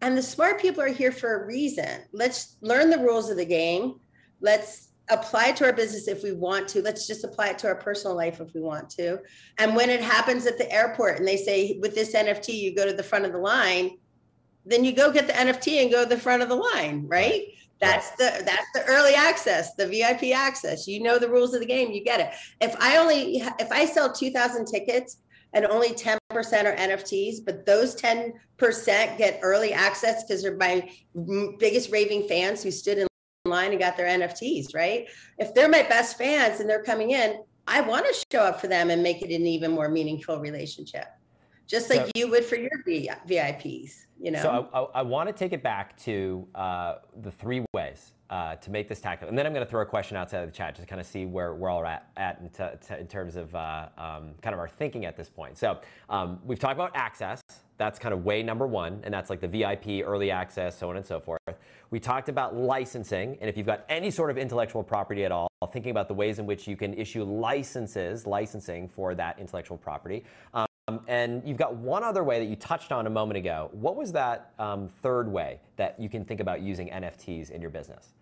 And 0.00 0.16
the 0.16 0.22
smart 0.22 0.60
people 0.60 0.82
are 0.82 0.88
here 0.88 1.12
for 1.12 1.42
a 1.42 1.46
reason. 1.46 2.02
Let's 2.12 2.56
learn 2.60 2.90
the 2.90 2.98
rules 2.98 3.30
of 3.30 3.36
the 3.36 3.44
game. 3.44 4.00
Let's 4.40 4.83
apply 5.10 5.48
it 5.48 5.56
to 5.56 5.64
our 5.64 5.72
business 5.72 6.08
if 6.08 6.22
we 6.22 6.32
want 6.32 6.68
to. 6.68 6.82
Let's 6.82 7.06
just 7.06 7.24
apply 7.24 7.48
it 7.48 7.58
to 7.58 7.66
our 7.68 7.74
personal 7.74 8.16
life 8.16 8.40
if 8.40 8.54
we 8.54 8.60
want 8.60 8.88
to. 8.90 9.18
And 9.58 9.76
when 9.76 9.90
it 9.90 10.00
happens 10.00 10.46
at 10.46 10.58
the 10.58 10.70
airport 10.72 11.18
and 11.18 11.28
they 11.28 11.36
say, 11.36 11.78
with 11.80 11.94
this 11.94 12.14
NFT, 12.14 12.54
you 12.54 12.74
go 12.74 12.86
to 12.86 12.92
the 12.92 13.02
front 13.02 13.24
of 13.24 13.32
the 13.32 13.38
line, 13.38 13.98
then 14.64 14.84
you 14.84 14.92
go 14.92 15.12
get 15.12 15.26
the 15.26 15.34
NFT 15.34 15.82
and 15.82 15.90
go 15.90 16.04
to 16.04 16.08
the 16.08 16.20
front 16.20 16.42
of 16.42 16.48
the 16.48 16.54
line, 16.54 17.06
right? 17.06 17.42
That's 17.80 18.10
the 18.12 18.42
that's 18.46 18.66
the 18.72 18.84
early 18.86 19.14
access, 19.14 19.74
the 19.74 19.86
VIP 19.86 20.34
access. 20.34 20.88
You 20.88 21.02
know 21.02 21.18
the 21.18 21.28
rules 21.28 21.52
of 21.52 21.60
the 21.60 21.66
game, 21.66 21.90
you 21.90 22.02
get 22.02 22.20
it. 22.20 22.30
If 22.60 22.74
I 22.80 22.96
only 22.96 23.42
if 23.58 23.70
I 23.70 23.84
sell 23.84 24.10
2000 24.12 24.64
tickets 24.64 25.18
and 25.52 25.66
only 25.66 25.90
10% 25.90 26.16
are 26.32 26.76
NFTs, 26.76 27.44
but 27.44 27.66
those 27.66 27.94
10% 28.00 28.32
get 29.18 29.38
early 29.42 29.72
access 29.72 30.24
because 30.24 30.42
they're 30.42 30.56
my 30.56 30.88
biggest 31.58 31.90
raving 31.90 32.26
fans 32.26 32.62
who 32.62 32.70
stood 32.70 32.98
in 32.98 33.06
line 33.46 33.72
and 33.72 33.78
got 33.78 33.94
their 33.94 34.06
NFTs, 34.06 34.74
right? 34.74 35.06
If 35.36 35.52
they're 35.52 35.68
my 35.68 35.82
best 35.82 36.16
fans 36.16 36.60
and 36.60 36.70
they're 36.70 36.82
coming 36.82 37.10
in, 37.10 37.42
I 37.68 37.82
want 37.82 38.06
to 38.06 38.24
show 38.32 38.40
up 38.40 38.58
for 38.58 38.68
them 38.68 38.88
and 38.88 39.02
make 39.02 39.20
it 39.20 39.30
an 39.34 39.46
even 39.46 39.72
more 39.72 39.90
meaningful 39.90 40.40
relationship, 40.40 41.08
just 41.66 41.90
like 41.90 42.06
so, 42.06 42.10
you 42.14 42.30
would 42.30 42.42
for 42.42 42.56
your 42.56 42.70
VIPs. 42.86 44.06
You 44.18 44.30
know. 44.30 44.40
So 44.40 44.68
I, 44.72 44.80
I, 44.80 44.84
I 45.00 45.02
want 45.02 45.28
to 45.28 45.34
take 45.34 45.52
it 45.52 45.62
back 45.62 45.94
to 46.04 46.46
uh, 46.54 46.94
the 47.20 47.30
three 47.30 47.62
ways 47.74 48.12
uh, 48.30 48.56
to 48.56 48.70
make 48.70 48.88
this 48.88 49.02
tactical, 49.02 49.28
and 49.28 49.36
then 49.36 49.44
I'm 49.44 49.52
going 49.52 49.64
to 49.64 49.70
throw 49.70 49.82
a 49.82 49.86
question 49.86 50.16
outside 50.16 50.42
of 50.42 50.50
the 50.50 50.56
chat 50.56 50.76
just 50.76 50.88
to 50.88 50.88
kind 50.88 51.00
of 51.00 51.06
see 51.06 51.26
where 51.26 51.54
we're 51.54 51.68
all 51.68 51.84
at, 51.84 52.08
at 52.16 52.40
in, 52.40 52.48
t- 52.48 52.94
in 52.98 53.06
terms 53.06 53.36
of 53.36 53.54
uh, 53.54 53.88
um, 53.98 54.30
kind 54.40 54.54
of 54.54 54.58
our 54.58 54.68
thinking 54.68 55.04
at 55.04 55.18
this 55.18 55.28
point. 55.28 55.58
So 55.58 55.80
um, 56.08 56.40
we've 56.46 56.58
talked 56.58 56.76
about 56.76 56.92
access. 56.94 57.42
That's 57.76 57.98
kind 57.98 58.12
of 58.12 58.24
way 58.24 58.42
number 58.42 58.66
one, 58.66 59.00
and 59.02 59.12
that's 59.12 59.30
like 59.30 59.40
the 59.40 59.48
VIP, 59.48 60.06
early 60.06 60.30
access, 60.30 60.78
so 60.78 60.90
on 60.90 60.96
and 60.96 61.04
so 61.04 61.18
forth. 61.20 61.40
We 61.90 62.00
talked 62.00 62.28
about 62.28 62.56
licensing, 62.56 63.36
and 63.40 63.50
if 63.50 63.56
you've 63.56 63.66
got 63.66 63.84
any 63.88 64.10
sort 64.10 64.30
of 64.30 64.38
intellectual 64.38 64.82
property 64.82 65.24
at 65.24 65.32
all, 65.32 65.48
thinking 65.72 65.90
about 65.90 66.08
the 66.08 66.14
ways 66.14 66.38
in 66.38 66.46
which 66.46 66.68
you 66.68 66.76
can 66.76 66.94
issue 66.94 67.24
licenses, 67.24 68.26
licensing 68.26 68.88
for 68.88 69.14
that 69.14 69.38
intellectual 69.38 69.76
property. 69.76 70.24
Um, 70.52 70.66
and 71.08 71.42
you've 71.46 71.56
got 71.56 71.74
one 71.76 72.04
other 72.04 72.22
way 72.22 72.38
that 72.38 72.46
you 72.46 72.56
touched 72.56 72.92
on 72.92 73.06
a 73.06 73.10
moment 73.10 73.38
ago. 73.38 73.70
What 73.72 73.96
was 73.96 74.12
that 74.12 74.52
um, 74.58 74.88
third 74.88 75.28
way 75.28 75.60
that 75.76 75.98
you 75.98 76.08
can 76.08 76.24
think 76.24 76.40
about 76.40 76.60
using 76.60 76.88
NFTs 76.88 77.50
in 77.50 77.60
your 77.60 77.70
business? 77.70 78.12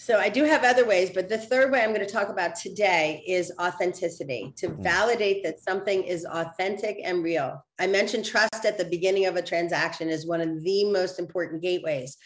So 0.00 0.20
I 0.20 0.28
do 0.28 0.44
have 0.44 0.62
other 0.62 0.86
ways, 0.86 1.10
but 1.12 1.28
the 1.28 1.36
third 1.36 1.72
way 1.72 1.82
I'm 1.82 1.92
going 1.92 2.06
to 2.06 2.12
talk 2.12 2.28
about 2.28 2.54
today 2.54 3.24
is 3.26 3.52
authenticity 3.60 4.54
to 4.56 4.68
mm. 4.68 4.80
validate 4.80 5.42
that 5.42 5.58
something 5.60 6.04
is 6.04 6.24
authentic 6.24 7.00
and 7.02 7.24
real. 7.24 7.66
I 7.80 7.88
mentioned 7.88 8.24
trust 8.24 8.64
at 8.64 8.78
the 8.78 8.84
beginning 8.84 9.26
of 9.26 9.34
a 9.34 9.42
transaction 9.42 10.08
is 10.08 10.24
one 10.24 10.40
of 10.40 10.62
the 10.62 10.84
most 10.92 11.18
important 11.18 11.62
gateways. 11.62 12.16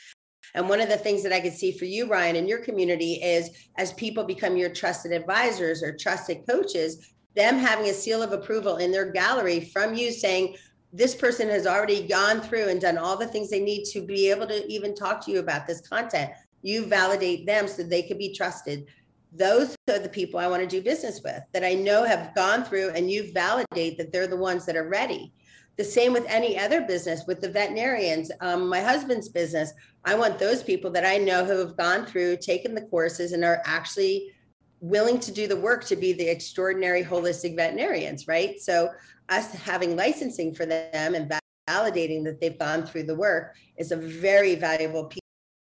And 0.55 0.69
one 0.69 0.83
of 0.83 0.91
the 0.91 0.99
things 0.99 1.23
that 1.23 1.33
I 1.33 1.41
could 1.41 1.55
see 1.55 1.73
for 1.73 1.87
you, 1.87 2.07
Ryan, 2.07 2.37
in 2.37 2.47
your 2.47 2.59
community 2.59 3.15
is 3.15 3.49
as 3.79 3.95
people 3.95 4.25
become 4.25 4.59
your 4.59 4.69
trusted 4.69 5.11
advisors 5.11 5.83
or 5.83 5.97
trusted 5.97 6.47
coaches, 6.47 7.15
them 7.35 7.57
having 7.57 7.87
a 7.87 7.95
seal 7.95 8.23
of 8.23 8.33
approval 8.33 8.77
in 8.77 8.93
their 8.93 9.11
gallery 9.11 9.61
from 9.73 9.95
you 9.95 10.13
saying, 10.13 10.57
this 10.93 11.15
person 11.15 11.49
has 11.49 11.67
already 11.67 12.07
gone 12.07 12.43
through 12.43 12.69
and 12.69 12.83
done 12.83 12.99
all 12.99 13.17
the 13.17 13.27
things 13.27 13.49
they 13.49 13.61
need 13.61 13.85
to 13.87 14.03
be 14.03 14.29
able 14.29 14.47
to 14.47 14.71
even 14.71 14.95
talk 14.95 15.25
to 15.25 15.31
you 15.31 15.39
about 15.39 15.67
this 15.67 15.81
content. 15.81 16.31
You 16.63 16.87
validate 16.87 17.47
them 17.47 17.69
so 17.69 17.83
they 17.83 18.03
can 18.03 18.19
be 18.19 18.35
trusted. 18.35 18.87
Those 19.33 19.75
are 19.89 19.99
the 19.99 20.09
people 20.09 20.39
I 20.39 20.47
want 20.47 20.63
to 20.63 20.69
do 20.69 20.83
business 20.83 21.21
with 21.23 21.43
that 21.53 21.65
I 21.65 21.75
know 21.75 22.05
have 22.05 22.35
gone 22.35 22.65
through 22.65 22.91
and 22.91 23.11
you 23.11 23.33
validate 23.33 23.99
that 23.99 24.13
they're 24.13 24.27
the 24.27 24.37
ones 24.37 24.67
that 24.67 24.77
are 24.77 24.89
ready. 24.89 25.33
The 25.77 25.85
same 25.85 26.13
with 26.13 26.27
any 26.29 26.59
other 26.59 26.83
business, 26.83 27.25
with 27.27 27.41
the 27.41 27.49
veterinarians, 27.49 28.31
um, 28.41 28.69
my 28.69 28.81
husband's 28.81 29.31
business. 29.31 29.73
I 30.05 30.15
want 30.15 30.39
those 30.39 30.63
people 30.63 30.91
that 30.91 31.07
I 31.07 31.17
know 31.17 31.45
who 31.45 31.59
have 31.59 31.79
gone 31.79 32.05
through, 32.05 32.39
taken 32.39 32.75
the 32.75 32.83
courses, 32.83 33.33
and 33.33 33.43
are 33.43 33.63
actually 33.65 34.33
willing 34.81 35.19
to 35.21 35.33
do 35.33 35.47
the 35.47 35.57
work 35.57 35.85
to 35.85 35.97
be 35.97 36.13
the 36.13 36.29
extraordinary 36.29 37.03
holistic 37.03 37.57
veterinarians, 37.57 38.29
right? 38.29 38.61
So, 38.61 38.91
us 39.29 39.53
having 39.53 39.97
licensing 39.97 40.53
for 40.53 40.67
them 40.67 41.15
and 41.15 41.33
validating 41.69 42.25
that 42.25 42.41
they've 42.41 42.59
gone 42.59 42.85
through 42.85 43.05
the 43.05 43.15
work 43.15 43.57
is 43.79 43.93
a 43.93 43.97
very 43.97 44.57
valuable 44.57 45.07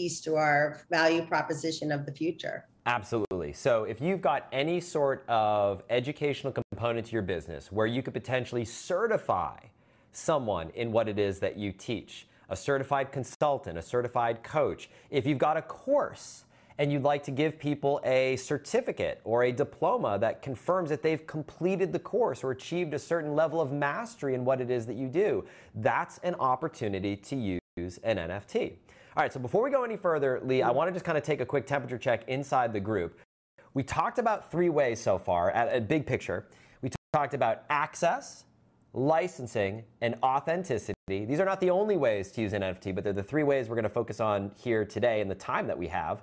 piece 0.01 0.21
to 0.23 0.37
our 0.37 0.81
value 0.91 1.23
proposition 1.27 1.93
of 1.93 2.07
the 2.07 2.13
future. 2.13 2.65
Absolutely. 2.87 3.53
So, 3.53 3.85
if 3.85 4.01
you've 4.01 4.23
got 4.23 4.47
any 4.51 4.81
sort 4.81 5.25
of 5.29 5.83
educational 5.91 6.55
component 6.55 7.07
to 7.09 7.13
your 7.13 7.23
business 7.23 7.71
where 7.71 7.87
you 7.87 8.03
could 8.03 8.15
potentially 8.15 8.65
certify 8.65 9.59
someone 10.13 10.71
in 10.75 10.91
what 10.91 11.07
it 11.07 11.19
is 11.19 11.39
that 11.41 11.59
you 11.59 11.71
teach, 11.73 12.27
a 12.49 12.57
certified 12.57 13.13
consultant, 13.13 13.77
a 13.77 13.83
certified 13.83 14.43
coach, 14.43 14.89
if 15.11 15.27
you've 15.27 15.39
got 15.39 15.59
a 15.59 15.63
course 15.63 16.45
and 16.79 16.91
you'd 16.91 17.03
like 17.03 17.23
to 17.23 17.31
give 17.31 17.59
people 17.59 18.01
a 18.03 18.37
certificate 18.37 19.21
or 19.25 19.45
a 19.45 19.53
diploma 19.53 20.19
that 20.19 20.41
confirms 20.41 20.89
that 20.89 21.03
they've 21.03 21.27
completed 21.27 21.93
the 21.93 21.99
course 21.99 22.43
or 22.43 22.53
achieved 22.53 22.95
a 22.95 22.99
certain 22.99 23.35
level 23.35 23.61
of 23.61 23.71
mastery 23.71 24.35
in 24.35 24.47
what 24.47 24.63
it 24.63 24.71
is 24.71 24.87
that 24.87 24.97
you 24.97 25.07
do, 25.07 25.45
that's 25.75 26.17
an 26.23 26.35
opportunity 26.37 27.15
to 27.17 27.37
use 27.37 27.99
an 28.03 28.17
NFT. 28.17 28.73
All 29.17 29.25
right, 29.25 29.33
so 29.33 29.41
before 29.41 29.65
we 29.65 29.71
go 29.71 29.83
any 29.83 29.97
further, 29.97 30.41
Lee, 30.45 30.63
I 30.63 30.69
mm-hmm. 30.69 30.77
want 30.77 30.89
to 30.89 30.93
just 30.93 31.05
kind 31.05 31.19
of 31.19 31.25
take 31.25 31.41
a 31.41 31.47
quick 31.47 31.67
temperature 31.67 31.99
check 31.99 32.29
inside 32.29 32.73
the 32.73 32.79
group. 32.79 33.19
We 33.75 33.83
talked 33.83 34.21
about 34.21 34.53
three 34.53 34.69
ways 34.69 35.01
so 35.01 35.19
far 35.19 35.51
at 35.51 35.75
a 35.75 35.81
big 35.81 36.07
picture. 36.07 36.47
We 36.81 36.91
talked 37.13 37.35
about 37.35 37.65
access, 37.71 38.45
licensing, 38.93 39.83
and 40.01 40.15
authenticity. 40.23 40.95
These 41.09 41.41
are 41.41 41.45
not 41.45 41.61
the 41.61 41.71
only 41.71 41.97
ways 41.97 42.31
to 42.33 42.41
use 42.41 42.53
an 42.53 42.63
NFT, 42.63 42.95
but 42.95 43.03
they're 43.03 43.13
the 43.13 43.23
three 43.23 43.43
ways 43.43 43.69
we're 43.69 43.75
going 43.75 43.83
to 43.83 43.89
focus 43.89 44.21
on 44.21 44.53
here 44.57 44.85
today 44.85 45.21
in 45.21 45.29
the 45.29 45.35
time 45.35 45.67
that 45.67 45.79
we 45.79 45.89
have. 45.89 46.23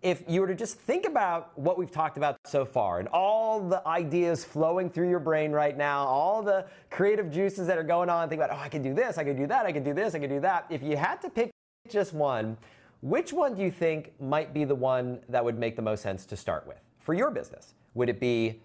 If 0.00 0.22
you 0.28 0.40
were 0.40 0.46
to 0.46 0.54
just 0.54 0.78
think 0.78 1.06
about 1.06 1.58
what 1.58 1.76
we've 1.76 1.90
talked 1.90 2.18
about 2.18 2.36
so 2.46 2.64
far 2.64 3.00
and 3.00 3.08
all 3.08 3.58
the 3.58 3.84
ideas 3.84 4.44
flowing 4.44 4.90
through 4.90 5.10
your 5.10 5.18
brain 5.18 5.50
right 5.50 5.76
now, 5.76 6.06
all 6.06 6.40
the 6.40 6.66
creative 6.88 7.32
juices 7.32 7.66
that 7.66 7.78
are 7.78 7.82
going 7.82 8.08
on, 8.08 8.28
think 8.28 8.40
about, 8.40 8.56
oh, 8.56 8.62
I 8.62 8.68
could 8.68 8.84
do 8.84 8.94
this, 8.94 9.18
I 9.18 9.24
could 9.24 9.36
do 9.36 9.48
that, 9.48 9.66
I 9.66 9.72
could 9.72 9.82
do 9.82 9.92
this, 9.92 10.14
I 10.14 10.20
could 10.20 10.30
do 10.30 10.38
that. 10.38 10.66
If 10.70 10.84
you 10.84 10.96
had 10.96 11.20
to 11.22 11.30
pick 11.30 11.50
just 11.88 12.12
one, 12.12 12.56
which 13.00 13.32
one 13.32 13.54
do 13.54 13.62
you 13.62 13.70
think 13.70 14.12
might 14.20 14.52
be 14.52 14.64
the 14.64 14.74
one 14.74 15.20
that 15.28 15.44
would 15.44 15.58
make 15.58 15.76
the 15.76 15.82
most 15.82 16.02
sense 16.02 16.26
to 16.26 16.36
start 16.36 16.66
with 16.66 16.80
for 16.98 17.14
your 17.14 17.30
business? 17.30 17.74
Would 17.94 18.08
it 18.08 18.20
be 18.20 18.60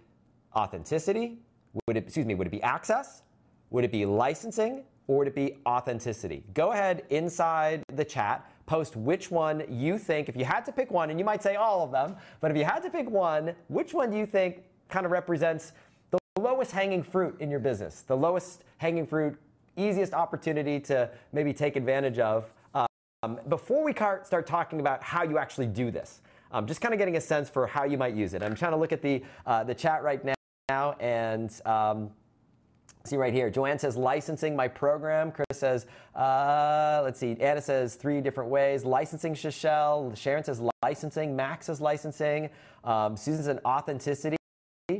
authenticity? 0.55 1.37
Would 1.87 1.97
it, 1.97 2.05
excuse 2.05 2.25
me, 2.25 2.35
would 2.35 2.47
it 2.47 2.51
be 2.51 2.61
access? 2.61 3.23
Would 3.69 3.83
it 3.83 3.91
be 3.91 4.05
licensing 4.05 4.83
or 5.07 5.19
would 5.19 5.27
it 5.27 5.35
be 5.35 5.57
authenticity? 5.65 6.43
Go 6.53 6.71
ahead 6.71 7.03
inside 7.09 7.83
the 7.93 8.05
chat, 8.05 8.49
post 8.65 8.95
which 8.95 9.29
one 9.29 9.63
you 9.69 9.97
think, 9.97 10.29
if 10.29 10.35
you 10.35 10.45
had 10.45 10.65
to 10.65 10.71
pick 10.71 10.91
one, 10.91 11.09
and 11.09 11.19
you 11.19 11.25
might 11.25 11.43
say 11.43 11.55
all 11.55 11.83
of 11.83 11.91
them, 11.91 12.15
but 12.39 12.51
if 12.51 12.57
you 12.57 12.63
had 12.63 12.79
to 12.79 12.89
pick 12.89 13.09
one, 13.09 13.53
which 13.67 13.93
one 13.93 14.09
do 14.09 14.17
you 14.17 14.25
think 14.25 14.63
kind 14.89 15.05
of 15.05 15.11
represents 15.11 15.73
the 16.11 16.19
lowest 16.39 16.71
hanging 16.71 17.03
fruit 17.03 17.35
in 17.39 17.49
your 17.49 17.59
business, 17.59 18.01
the 18.01 18.15
lowest 18.15 18.63
hanging 18.77 19.05
fruit, 19.05 19.37
easiest 19.75 20.13
opportunity 20.13 20.79
to 20.79 21.09
maybe 21.33 21.51
take 21.53 21.75
advantage 21.75 22.19
of? 22.19 22.51
Um, 23.23 23.39
before 23.47 23.85
we 23.85 23.93
start 23.93 24.45
talking 24.45 24.81
about 24.81 25.01
how 25.01 25.23
you 25.23 25.37
actually 25.37 25.67
do 25.67 25.91
this, 25.91 26.21
um, 26.51 26.67
just 26.67 26.81
kind 26.81 26.93
of 26.93 26.97
getting 26.97 27.15
a 27.15 27.21
sense 27.21 27.49
for 27.49 27.65
how 27.65 27.85
you 27.85 27.97
might 27.97 28.13
use 28.13 28.33
it. 28.33 28.43
I'm 28.43 28.53
trying 28.53 28.73
to 28.73 28.77
look 28.77 28.91
at 28.91 29.01
the, 29.01 29.23
uh, 29.45 29.63
the 29.63 29.73
chat 29.73 30.03
right 30.03 30.21
now, 30.69 30.91
and 30.99 31.49
um, 31.65 32.11
See 33.05 33.17
right 33.17 33.33
here, 33.33 33.49
Joanne 33.49 33.79
says 33.79 33.97
licensing 33.97 34.55
my 34.55 34.65
program. 34.69 35.29
Chris 35.29 35.59
says, 35.59 35.87
uh, 36.15 37.01
let's 37.03 37.19
see, 37.19 37.35
Anna 37.41 37.61
says 37.61 37.95
three 37.95 38.21
different 38.21 38.49
ways. 38.49 38.85
Licensing 38.85 39.33
Shishel. 39.33 40.15
Sharon 40.15 40.41
says 40.41 40.61
licensing. 40.81 41.35
Max 41.35 41.65
says 41.65 41.81
licensing. 41.81 42.49
Um, 42.85 43.17
Susan 43.17 43.43
says 43.43 43.59
authenticity 43.65 44.37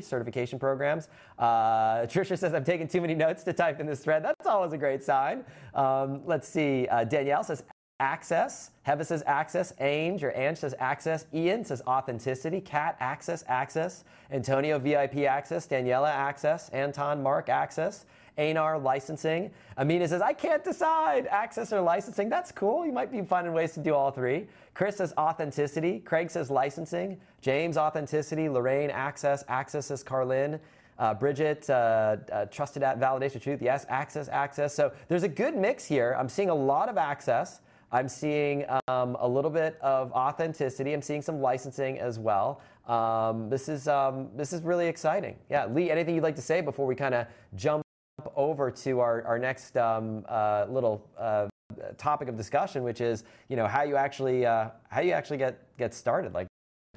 certification 0.02 0.60
programs. 0.60 1.08
Uh, 1.40 2.06
Trisha 2.08 2.38
says, 2.38 2.54
I'm 2.54 2.64
taking 2.66 2.90
too 2.90 3.00
many 3.00 3.16
notes 3.16 3.44
to 3.44 3.54
type 3.54 3.80
in 3.80 3.86
this 3.86 4.00
thread. 4.00 4.24
That's 4.24 4.48
always 4.48 4.74
a 4.74 4.78
great 4.78 5.04
sign. 5.04 5.46
Um, 5.74 6.22
let's 6.26 6.48
see. 6.48 6.88
Uh, 6.88 7.06
Danielle 7.06 7.44
says, 7.44 7.64
access. 8.04 8.72
Heva 8.86 9.06
says 9.06 9.24
access. 9.26 9.74
Ange 9.80 10.24
or 10.26 10.36
Ange 10.36 10.58
says 10.58 10.76
access. 10.78 11.26
Ian 11.34 11.64
says 11.64 11.82
authenticity. 11.88 12.60
Cat 12.60 12.98
access, 13.00 13.46
access. 13.48 14.04
Antonio 14.30 14.78
VIP 14.78 15.20
access. 15.20 15.66
Daniela 15.66 16.10
access. 16.10 16.68
Anton 16.70 17.24
Mark 17.24 17.48
access. 17.48 18.06
Anar 18.38 18.82
licensing. 18.82 19.52
Amina 19.78 20.08
says, 20.08 20.22
I 20.22 20.34
can't 20.34 20.64
decide 20.64 21.28
access 21.28 21.72
or 21.72 21.80
licensing. 21.80 22.28
That's 22.30 22.52
cool. 22.52 22.86
You 22.86 22.92
might 22.92 23.12
be 23.12 23.22
finding 23.22 23.54
ways 23.54 23.74
to 23.76 23.80
do 23.80 23.94
all 23.94 24.12
three. 24.12 24.48
Chris 24.74 24.98
says 24.98 25.14
authenticity. 25.18 26.00
Craig 26.00 26.30
says 26.30 26.50
licensing. 26.50 27.20
James 27.42 27.78
authenticity. 27.78 28.50
Lorraine 28.50 28.90
access. 28.90 29.46
Access 29.48 29.86
says 29.86 30.04
Carlin. 30.04 30.60
Uh, 31.00 31.14
Bridget, 31.14 31.70
uh, 31.70 32.18
uh, 32.32 32.46
trusted 32.46 32.84
at 32.84 33.00
validation 33.00 33.42
truth. 33.42 33.62
Yes, 33.62 33.86
access, 33.90 34.28
access. 34.28 34.76
So 34.76 34.92
there's 35.08 35.24
a 35.24 35.30
good 35.30 35.56
mix 35.56 35.86
here. 35.86 36.16
I'm 36.20 36.30
seeing 36.30 36.50
a 36.50 36.56
lot 36.56 36.90
of 36.90 36.98
access. 36.98 37.62
I'm 37.94 38.10
seeing 38.10 38.66
um, 38.88 39.16
a 39.20 39.28
little 39.28 39.52
bit 39.52 39.78
of 39.80 40.12
authenticity. 40.14 40.94
I'm 40.94 41.02
seeing 41.04 41.22
some 41.22 41.40
licensing 41.40 42.00
as 42.00 42.18
well. 42.18 42.60
Um, 42.88 43.50
this 43.50 43.70
is 43.70 43.88
um, 43.88 44.30
this 44.36 44.52
is 44.52 44.64
really 44.64 44.88
exciting. 44.88 45.38
Yeah, 45.50 45.68
Lee, 45.68 45.92
anything 45.92 46.16
you'd 46.16 46.24
like 46.24 46.36
to 46.36 46.42
say 46.42 46.60
before 46.60 46.88
we 46.88 46.96
kind 46.96 47.14
of 47.14 47.28
jump 47.56 47.84
over 48.36 48.72
to 48.72 49.00
our 49.00 49.24
our 49.26 49.38
next 49.38 49.78
um, 49.78 50.26
uh, 50.28 50.66
little 50.68 51.08
uh, 51.20 51.48
topic 52.00 52.30
of 52.30 52.36
discussion, 52.36 52.84
which 52.84 53.00
is 53.00 53.26
you 53.48 53.56
know 53.56 53.68
how 53.68 53.84
you 53.84 53.96
actually 53.96 54.44
uh, 54.44 54.70
how 54.90 55.02
you 55.02 55.12
actually 55.12 55.38
get 55.38 55.78
get 55.78 55.94
started. 55.94 56.34
Like, 56.34 56.48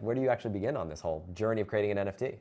where 0.01 0.15
do 0.15 0.23
you 0.23 0.31
actually 0.31 0.53
begin 0.53 0.79
on 0.79 0.89
this 0.89 1.01
whole 1.01 1.29
journey 1.35 1.61
of 1.61 1.69
creating 1.69 1.99
an 1.99 2.09
NFT? 2.09 2.37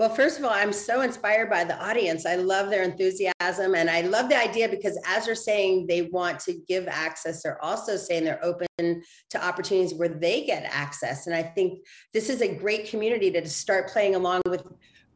Well, 0.00 0.08
first 0.08 0.38
of 0.38 0.46
all, 0.46 0.50
I'm 0.50 0.72
so 0.72 1.02
inspired 1.02 1.50
by 1.50 1.62
the 1.62 1.78
audience. 1.78 2.24
I 2.24 2.36
love 2.36 2.70
their 2.70 2.84
enthusiasm 2.84 3.74
and 3.74 3.90
I 3.90 4.00
love 4.00 4.30
the 4.30 4.40
idea 4.40 4.66
because 4.66 4.98
as 5.06 5.26
they're 5.26 5.34
saying 5.34 5.88
they 5.88 6.08
want 6.10 6.40
to 6.40 6.54
give 6.66 6.88
access, 6.88 7.42
they're 7.42 7.62
also 7.62 7.98
saying 7.98 8.24
they're 8.24 8.42
open 8.42 8.66
to 8.78 9.44
opportunities 9.44 9.92
where 9.92 10.08
they 10.08 10.46
get 10.46 10.64
access. 10.64 11.26
And 11.26 11.36
I 11.36 11.42
think 11.42 11.84
this 12.14 12.30
is 12.30 12.40
a 12.40 12.48
great 12.48 12.88
community 12.88 13.30
to 13.30 13.46
start 13.46 13.90
playing 13.90 14.14
along 14.14 14.40
with 14.46 14.62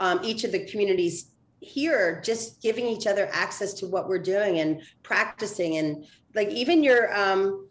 um, 0.00 0.20
each 0.22 0.44
of 0.44 0.52
the 0.52 0.66
communities 0.66 1.30
here, 1.60 2.20
just 2.22 2.60
giving 2.60 2.84
each 2.86 3.06
other 3.06 3.30
access 3.32 3.72
to 3.72 3.86
what 3.86 4.06
we're 4.06 4.18
doing 4.18 4.58
and 4.58 4.82
practicing. 5.02 5.78
And 5.78 6.04
like 6.34 6.50
even 6.50 6.84
your, 6.84 7.10
um, 7.18 7.68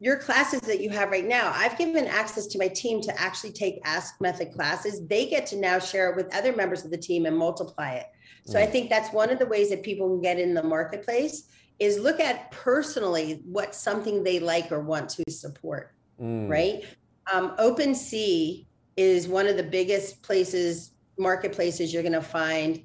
your 0.00 0.16
classes 0.16 0.60
that 0.60 0.80
you 0.80 0.90
have 0.90 1.10
right 1.10 1.26
now, 1.26 1.52
I've 1.54 1.76
given 1.76 2.06
access 2.06 2.46
to 2.48 2.58
my 2.58 2.68
team 2.68 3.00
to 3.02 3.20
actually 3.20 3.52
take 3.52 3.80
Ask 3.84 4.20
Method 4.20 4.52
classes. 4.52 5.06
They 5.06 5.26
get 5.26 5.46
to 5.46 5.56
now 5.56 5.78
share 5.78 6.10
it 6.10 6.16
with 6.16 6.32
other 6.34 6.54
members 6.54 6.84
of 6.84 6.90
the 6.90 6.98
team 6.98 7.26
and 7.26 7.36
multiply 7.36 7.94
it. 7.94 8.06
So 8.46 8.54
mm. 8.54 8.62
I 8.62 8.66
think 8.66 8.90
that's 8.90 9.12
one 9.12 9.30
of 9.30 9.38
the 9.38 9.46
ways 9.46 9.70
that 9.70 9.82
people 9.82 10.08
can 10.08 10.22
get 10.22 10.38
in 10.38 10.54
the 10.54 10.62
marketplace 10.62 11.48
is 11.78 11.98
look 11.98 12.20
at 12.20 12.50
personally 12.50 13.42
what 13.44 13.74
something 13.74 14.22
they 14.22 14.38
like 14.38 14.70
or 14.70 14.80
want 14.80 15.08
to 15.10 15.24
support, 15.30 15.94
mm. 16.20 16.48
right? 16.48 16.84
Um, 17.32 17.56
OpenSea 17.58 18.66
is 18.96 19.28
one 19.28 19.46
of 19.46 19.56
the 19.56 19.62
biggest 19.62 20.22
places, 20.22 20.92
marketplaces 21.18 21.92
you're 21.92 22.02
going 22.02 22.12
to 22.12 22.22
find 22.22 22.84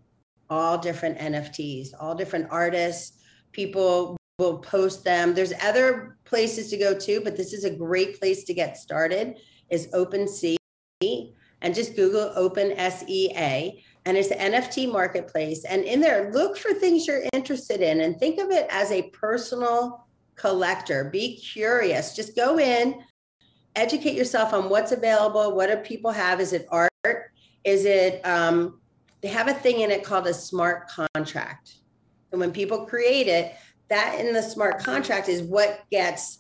all 0.49 0.77
different 0.77 1.17
NFTs, 1.17 1.89
all 1.99 2.15
different 2.15 2.47
artists, 2.49 3.19
people 3.51 4.17
will 4.39 4.57
post 4.57 5.03
them. 5.03 5.33
There's 5.33 5.53
other 5.61 6.17
places 6.25 6.69
to 6.71 6.77
go 6.77 6.97
too, 6.97 7.21
but 7.23 7.37
this 7.37 7.53
is 7.53 7.65
a 7.65 7.69
great 7.69 8.19
place 8.19 8.43
to 8.45 8.53
get 8.53 8.77
started 8.77 9.37
is 9.69 9.87
OpenSea 9.93 10.57
and 11.61 11.75
just 11.75 11.95
Google 11.95 12.31
Open 12.35 12.73
SEA 12.77 13.83
and 14.05 14.17
it's 14.17 14.29
the 14.29 14.35
NFT 14.35 14.91
marketplace. 14.91 15.63
And 15.65 15.83
in 15.83 16.01
there, 16.01 16.31
look 16.33 16.57
for 16.57 16.73
things 16.73 17.07
you're 17.07 17.23
interested 17.33 17.81
in 17.81 18.01
and 18.01 18.19
think 18.19 18.39
of 18.39 18.51
it 18.51 18.67
as 18.69 18.91
a 18.91 19.09
personal 19.11 20.07
collector. 20.35 21.05
Be 21.05 21.37
curious. 21.37 22.15
Just 22.15 22.35
go 22.35 22.59
in, 22.59 23.01
educate 23.75 24.15
yourself 24.15 24.53
on 24.53 24.67
what's 24.67 24.91
available. 24.91 25.55
What 25.55 25.67
do 25.67 25.77
people 25.77 26.11
have? 26.11 26.41
Is 26.41 26.51
it 26.53 26.67
art? 26.69 26.91
Is 27.63 27.85
it, 27.85 28.25
um, 28.25 28.81
they 29.21 29.29
have 29.29 29.47
a 29.47 29.53
thing 29.53 29.81
in 29.81 29.91
it 29.91 30.03
called 30.03 30.27
a 30.27 30.33
smart 30.33 30.89
contract. 30.89 31.75
And 32.33 32.41
when 32.41 32.51
people 32.51 32.85
create 32.85 33.27
it, 33.27 33.55
that 33.89 34.19
in 34.19 34.33
the 34.33 34.41
smart 34.41 34.83
contract 34.83 35.29
is 35.29 35.41
what 35.41 35.81
gets 35.91 36.39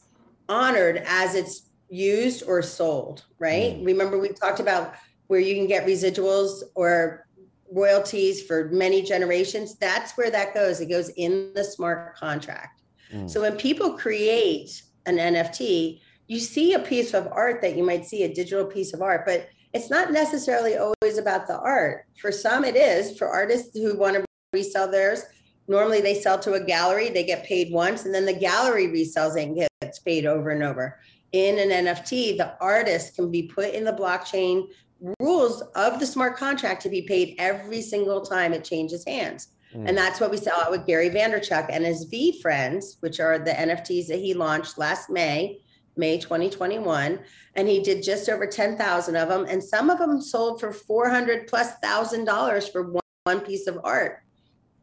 honored 0.49 1.03
as 1.05 1.35
it's 1.35 1.69
used 1.89 2.43
or 2.47 2.61
sold, 2.61 3.25
right? 3.39 3.75
Mm. 3.75 3.85
Remember 3.85 4.17
we 4.17 4.29
talked 4.29 4.59
about 4.59 4.95
where 5.27 5.39
you 5.39 5.55
can 5.55 5.67
get 5.67 5.85
residuals 5.85 6.63
or 6.75 7.27
royalties 7.71 8.43
for 8.43 8.69
many 8.69 9.01
generations. 9.01 9.75
That's 9.75 10.17
where 10.17 10.31
that 10.31 10.53
goes. 10.53 10.79
It 10.79 10.89
goes 10.89 11.09
in 11.09 11.51
the 11.53 11.63
smart 11.63 12.15
contract. 12.15 12.81
Mm. 13.11 13.29
So 13.29 13.41
when 13.41 13.55
people 13.57 13.97
create 13.97 14.81
an 15.05 15.17
NFT, 15.17 16.01
you 16.27 16.39
see 16.39 16.73
a 16.73 16.79
piece 16.79 17.13
of 17.13 17.27
art 17.31 17.61
that 17.61 17.75
you 17.75 17.83
might 17.83 18.05
see 18.05 18.23
a 18.23 18.33
digital 18.33 18.65
piece 18.65 18.93
of 18.93 19.01
art, 19.01 19.25
but 19.25 19.49
it's 19.73 19.89
not 19.89 20.11
necessarily 20.11 20.77
always 20.77 21.17
about 21.17 21.47
the 21.47 21.57
art. 21.59 22.05
For 22.19 22.31
some, 22.31 22.63
it 22.63 22.75
is. 22.75 23.17
For 23.17 23.27
artists 23.27 23.77
who 23.77 23.97
want 23.97 24.15
to 24.15 24.25
resell 24.53 24.89
theirs, 24.89 25.23
normally 25.67 26.01
they 26.01 26.15
sell 26.15 26.39
to 26.39 26.53
a 26.53 26.63
gallery, 26.63 27.09
they 27.09 27.23
get 27.23 27.45
paid 27.45 27.71
once, 27.71 28.05
and 28.05 28.13
then 28.13 28.25
the 28.25 28.33
gallery 28.33 28.87
resells 28.87 29.37
it 29.37 29.47
and 29.47 29.67
gets 29.81 29.99
paid 29.99 30.25
over 30.25 30.51
and 30.51 30.63
over. 30.63 30.99
In 31.31 31.57
an 31.59 31.85
NFT, 31.85 32.37
the 32.37 32.55
artist 32.61 33.15
can 33.15 33.31
be 33.31 33.43
put 33.43 33.73
in 33.73 33.83
the 33.83 33.93
blockchain 33.93 34.67
rules 35.19 35.61
of 35.75 35.99
the 35.99 36.05
smart 36.05 36.37
contract 36.37 36.81
to 36.83 36.89
be 36.89 37.01
paid 37.01 37.35
every 37.39 37.81
single 37.81 38.21
time 38.21 38.53
it 38.53 38.63
changes 38.63 39.03
hands. 39.05 39.49
Mm. 39.75 39.89
And 39.89 39.97
that's 39.97 40.19
what 40.19 40.31
we 40.31 40.37
saw 40.37 40.69
with 40.69 40.85
Gary 40.85 41.09
Vaynerchuk 41.09 41.67
and 41.69 41.85
his 41.85 42.09
VeeFriends, 42.09 42.97
which 43.01 43.19
are 43.19 43.39
the 43.39 43.51
NFTs 43.51 44.07
that 44.07 44.19
he 44.19 44.33
launched 44.33 44.77
last 44.77 45.09
May, 45.09 45.59
May 45.97 46.19
2021. 46.19 47.19
And 47.55 47.67
he 47.67 47.81
did 47.81 48.03
just 48.03 48.29
over 48.29 48.47
10,000 48.47 49.15
of 49.15 49.29
them. 49.29 49.45
And 49.49 49.63
some 49.63 49.89
of 49.89 49.99
them 49.99 50.21
sold 50.21 50.59
for 50.59 50.71
400 50.71 51.47
plus 51.47 51.73
thousand 51.79 52.25
dollars 52.25 52.67
for 52.67 52.91
one, 52.91 53.01
one 53.23 53.39
piece 53.41 53.67
of 53.67 53.79
art. 53.83 54.19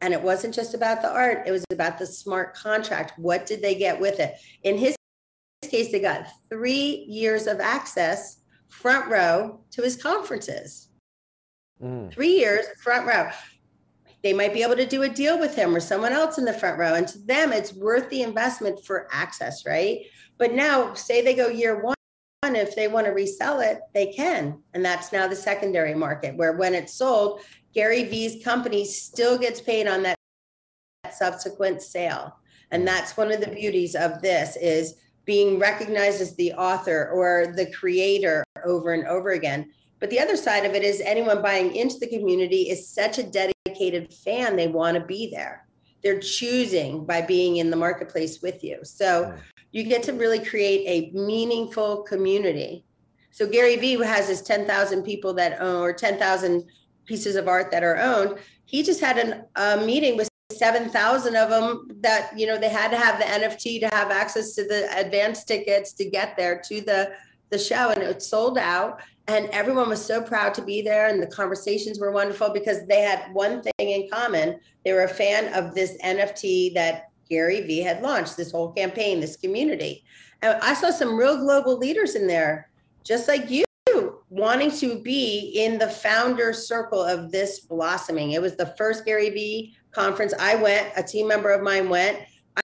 And 0.02 0.14
it 0.14 0.22
wasn't 0.22 0.54
just 0.54 0.74
about 0.74 1.02
the 1.02 1.10
art, 1.10 1.46
it 1.46 1.50
was 1.50 1.64
about 1.70 1.98
the 1.98 2.06
smart 2.06 2.54
contract. 2.54 3.18
What 3.18 3.46
did 3.46 3.60
they 3.60 3.74
get 3.74 4.00
with 4.00 4.18
it? 4.18 4.34
In 4.62 4.78
his 4.78 4.96
case, 5.62 5.92
they 5.92 6.00
got 6.00 6.26
three 6.48 7.04
years 7.08 7.46
of 7.46 7.60
access 7.60 8.38
front 8.68 9.10
row 9.10 9.60
to 9.72 9.82
his 9.82 10.00
conferences. 10.00 10.88
Mm. 11.82 12.12
Three 12.12 12.36
years, 12.38 12.66
front 12.82 13.06
row. 13.06 13.30
They 14.22 14.32
might 14.32 14.52
be 14.52 14.62
able 14.62 14.76
to 14.76 14.86
do 14.86 15.02
a 15.02 15.08
deal 15.08 15.38
with 15.38 15.54
him 15.54 15.74
or 15.74 15.80
someone 15.80 16.12
else 16.12 16.38
in 16.38 16.44
the 16.44 16.52
front 16.52 16.78
row. 16.78 16.94
And 16.94 17.08
to 17.08 17.18
them, 17.18 17.52
it's 17.52 17.72
worth 17.72 18.08
the 18.10 18.22
investment 18.22 18.84
for 18.84 19.08
access, 19.12 19.64
right? 19.64 20.00
But 20.38 20.52
now, 20.52 20.94
say 20.94 21.22
they 21.22 21.34
go 21.34 21.48
year 21.48 21.82
one, 21.82 21.94
if 22.42 22.74
they 22.74 22.88
want 22.88 23.06
to 23.06 23.12
resell 23.12 23.60
it, 23.60 23.80
they 23.94 24.12
can. 24.12 24.62
And 24.74 24.84
that's 24.84 25.12
now 25.12 25.26
the 25.26 25.36
secondary 25.36 25.94
market, 25.94 26.36
where 26.36 26.54
when 26.54 26.74
it's 26.74 26.94
sold, 26.94 27.40
Gary 27.74 28.04
Vee's 28.04 28.42
company 28.44 28.84
still 28.84 29.38
gets 29.38 29.60
paid 29.60 29.86
on 29.86 30.02
that 30.02 30.16
subsequent 31.12 31.82
sale. 31.82 32.36
And 32.70 32.86
that's 32.86 33.16
one 33.16 33.32
of 33.32 33.40
the 33.40 33.50
beauties 33.50 33.94
of 33.94 34.20
this 34.22 34.56
is 34.56 34.94
being 35.24 35.58
recognized 35.58 36.20
as 36.20 36.34
the 36.36 36.52
author 36.52 37.10
or 37.12 37.52
the 37.54 37.70
creator 37.72 38.44
over 38.64 38.92
and 38.92 39.06
over 39.06 39.30
again. 39.30 39.70
But 39.98 40.10
the 40.10 40.20
other 40.20 40.36
side 40.36 40.64
of 40.64 40.74
it 40.74 40.82
is 40.82 41.00
anyone 41.00 41.42
buying 41.42 41.74
into 41.74 41.98
the 41.98 42.08
community 42.08 42.70
is 42.70 42.88
such 42.88 43.18
a 43.18 43.22
dedicated 43.22 44.12
fan, 44.12 44.56
they 44.56 44.68
want 44.68 44.96
to 44.96 45.04
be 45.04 45.30
there. 45.30 45.66
They're 46.02 46.20
choosing 46.20 47.04
by 47.04 47.20
being 47.20 47.58
in 47.58 47.70
the 47.70 47.76
marketplace 47.76 48.40
with 48.40 48.64
you. 48.64 48.78
So 48.82 49.26
hmm. 49.26 49.36
you 49.72 49.84
get 49.84 50.02
to 50.04 50.12
really 50.12 50.42
create 50.42 50.86
a 50.86 51.16
meaningful 51.16 52.02
community. 52.02 52.86
So 53.30 53.46
Gary 53.46 53.76
Vee 53.76 54.02
has 54.02 54.28
his 54.28 54.42
10,000 54.42 55.02
people 55.02 55.34
that 55.34 55.60
own 55.60 55.82
or 55.82 55.92
10,000 55.92 56.64
pieces 57.10 57.34
of 57.34 57.48
art 57.48 57.72
that 57.72 57.82
are 57.82 57.98
owned. 57.98 58.38
He 58.66 58.84
just 58.84 59.00
had 59.00 59.18
an, 59.18 59.44
a 59.56 59.84
meeting 59.84 60.16
with 60.16 60.30
7,000 60.52 61.34
of 61.34 61.50
them 61.50 61.88
that, 62.02 62.30
you 62.38 62.46
know, 62.46 62.56
they 62.56 62.68
had 62.68 62.92
to 62.92 62.96
have 62.96 63.18
the 63.18 63.24
NFT 63.24 63.80
to 63.80 63.88
have 63.92 64.12
access 64.12 64.54
to 64.54 64.62
the 64.62 64.88
advance 64.96 65.42
tickets 65.42 65.92
to 65.94 66.08
get 66.08 66.36
there 66.36 66.62
to 66.68 66.80
the, 66.80 67.12
the 67.50 67.58
show. 67.58 67.90
And 67.90 68.00
it 68.00 68.22
sold 68.22 68.58
out. 68.58 69.00
And 69.26 69.48
everyone 69.50 69.88
was 69.88 70.04
so 70.04 70.22
proud 70.22 70.54
to 70.54 70.62
be 70.62 70.82
there. 70.82 71.08
And 71.08 71.20
the 71.20 71.26
conversations 71.26 71.98
were 71.98 72.12
wonderful 72.12 72.50
because 72.50 72.86
they 72.86 73.00
had 73.00 73.34
one 73.34 73.60
thing 73.60 73.72
in 73.90 74.08
common. 74.08 74.60
They 74.84 74.92
were 74.92 75.04
a 75.04 75.08
fan 75.08 75.52
of 75.52 75.74
this 75.74 75.98
NFT 76.04 76.74
that 76.74 77.10
Gary 77.28 77.60
Vee 77.62 77.80
had 77.80 78.02
launched, 78.02 78.36
this 78.36 78.52
whole 78.52 78.70
campaign, 78.72 79.18
this 79.18 79.36
community. 79.36 80.04
And 80.42 80.60
I 80.62 80.74
saw 80.74 80.90
some 80.90 81.16
real 81.16 81.38
global 81.38 81.76
leaders 81.76 82.14
in 82.14 82.28
there, 82.28 82.70
just 83.04 83.26
like 83.26 83.50
you 83.50 83.64
wanting 84.30 84.70
to 84.70 84.98
be 85.00 85.52
in 85.56 85.76
the 85.76 85.88
founder 85.88 86.52
circle 86.52 87.02
of 87.02 87.30
this 87.30 87.60
blossoming. 87.60 88.32
It 88.32 88.40
was 88.40 88.56
the 88.56 88.74
first 88.78 89.04
Gary 89.04 89.30
Vee 89.30 89.76
conference. 89.90 90.32
I 90.38 90.54
went, 90.54 90.92
a 90.96 91.02
team 91.02 91.28
member 91.28 91.50
of 91.50 91.62
mine 91.62 91.88
went. 91.88 92.20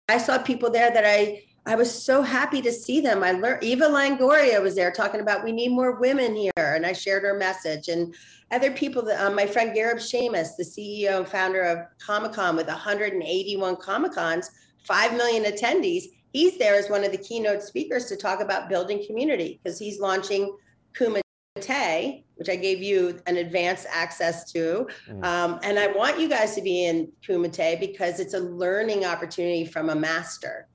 I 0.09 0.19
saw 0.19 0.39
people 0.39 0.71
there 0.71 0.93
that 0.93 1.05
I 1.05 1.43
I 1.69 1.75
was 1.75 1.93
so 1.93 2.23
happy 2.23 2.63
to 2.63 2.73
see 2.73 3.01
them. 3.01 3.25
I 3.25 3.33
learned 3.33 3.65
Eva 3.65 3.87
Longoria 3.87 4.63
was 4.63 4.77
there 4.77 4.93
talking 4.93 5.21
about 5.21 5.43
we 5.43 5.51
need 5.51 5.71
more 5.73 5.99
women 5.99 6.37
here, 6.37 6.53
and 6.57 6.87
I 6.87 6.93
shared 6.93 7.25
her 7.25 7.37
message. 7.37 7.89
And 7.89 8.15
other 8.53 8.71
people, 8.71 9.03
that, 9.03 9.21
um, 9.21 9.35
my 9.35 9.47
friend 9.47 9.77
Gareb 9.77 9.97
Shamus, 9.97 10.55
the 10.57 10.63
CEO 10.63 11.19
and 11.19 11.29
founder 11.29 11.63
of 11.63 11.79
Comic 11.99 12.35
Con 12.35 12.55
with 12.55 12.69
181 12.69 13.77
Comic 13.77 14.13
Cons, 14.13 14.49
five 14.85 15.17
million 15.17 15.43
attendees. 15.43 16.05
He's 16.33 16.57
there 16.57 16.77
as 16.77 16.89
one 16.89 17.03
of 17.03 17.11
the 17.11 17.19
keynote 17.19 17.63
speakers 17.63 18.07
to 18.07 18.17
talk 18.17 18.41
about 18.41 18.69
building 18.69 19.05
community 19.05 19.59
because 19.61 19.77
he's 19.77 19.99
launching 19.99 20.57
Kuma 20.97 21.21
Tay, 21.61 22.25
which 22.37 22.49
I 22.49 22.57
gave 22.57 22.83
you 22.83 23.19
an 23.27 23.37
advanced 23.37 23.87
access 23.91 24.51
to. 24.53 24.87
Mm. 25.09 25.25
Um, 25.25 25.61
and 25.63 25.79
I 25.79 25.89
want 25.89 26.21
you 26.21 26.29
guys 26.29 26.55
to 26.55 26.63
be 26.63 26.85
in 26.85 27.11
Kumite 27.27 27.81
because 27.81 28.21
it's 28.21 28.35
a 28.35 28.41
learning 28.41 29.05
opportunity 29.05 29.65
from 29.65 29.91
a 29.91 29.95
master. 29.95 30.69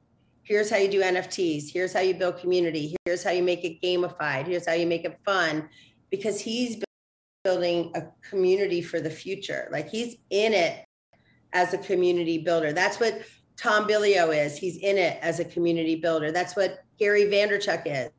Here's 0.43 0.69
how 0.69 0.77
you 0.77 0.89
do 0.89 1.01
NFTs. 1.01 1.71
Here's 1.71 1.93
how 1.93 1.99
you 2.01 2.13
build 2.13 2.37
community. 2.37 2.95
Here's 3.05 3.23
how 3.23 3.31
you 3.31 3.43
make 3.43 3.63
it 3.63 3.81
gamified. 3.81 4.47
Here's 4.47 4.67
how 4.67 4.73
you 4.73 4.87
make 4.87 5.05
it 5.05 5.17
fun 5.23 5.69
because 6.09 6.41
he's 6.41 6.83
building 7.43 7.91
a 7.95 8.03
community 8.27 8.81
for 8.81 8.99
the 8.99 9.09
future. 9.09 9.69
Like 9.71 9.89
he's 9.89 10.15
in 10.29 10.53
it 10.53 10.83
as 11.53 11.73
a 11.73 11.77
community 11.77 12.39
builder. 12.39 12.73
That's 12.73 12.99
what 12.99 13.21
Tom 13.55 13.87
Bilyeu 13.87 14.35
is. 14.45 14.57
He's 14.57 14.77
in 14.77 14.97
it 14.97 15.19
as 15.21 15.39
a 15.39 15.45
community 15.45 15.95
builder. 15.95 16.31
That's 16.31 16.55
what 16.55 16.83
Gary 16.97 17.25
Vaynerchuk 17.25 17.83
is 17.85 18.09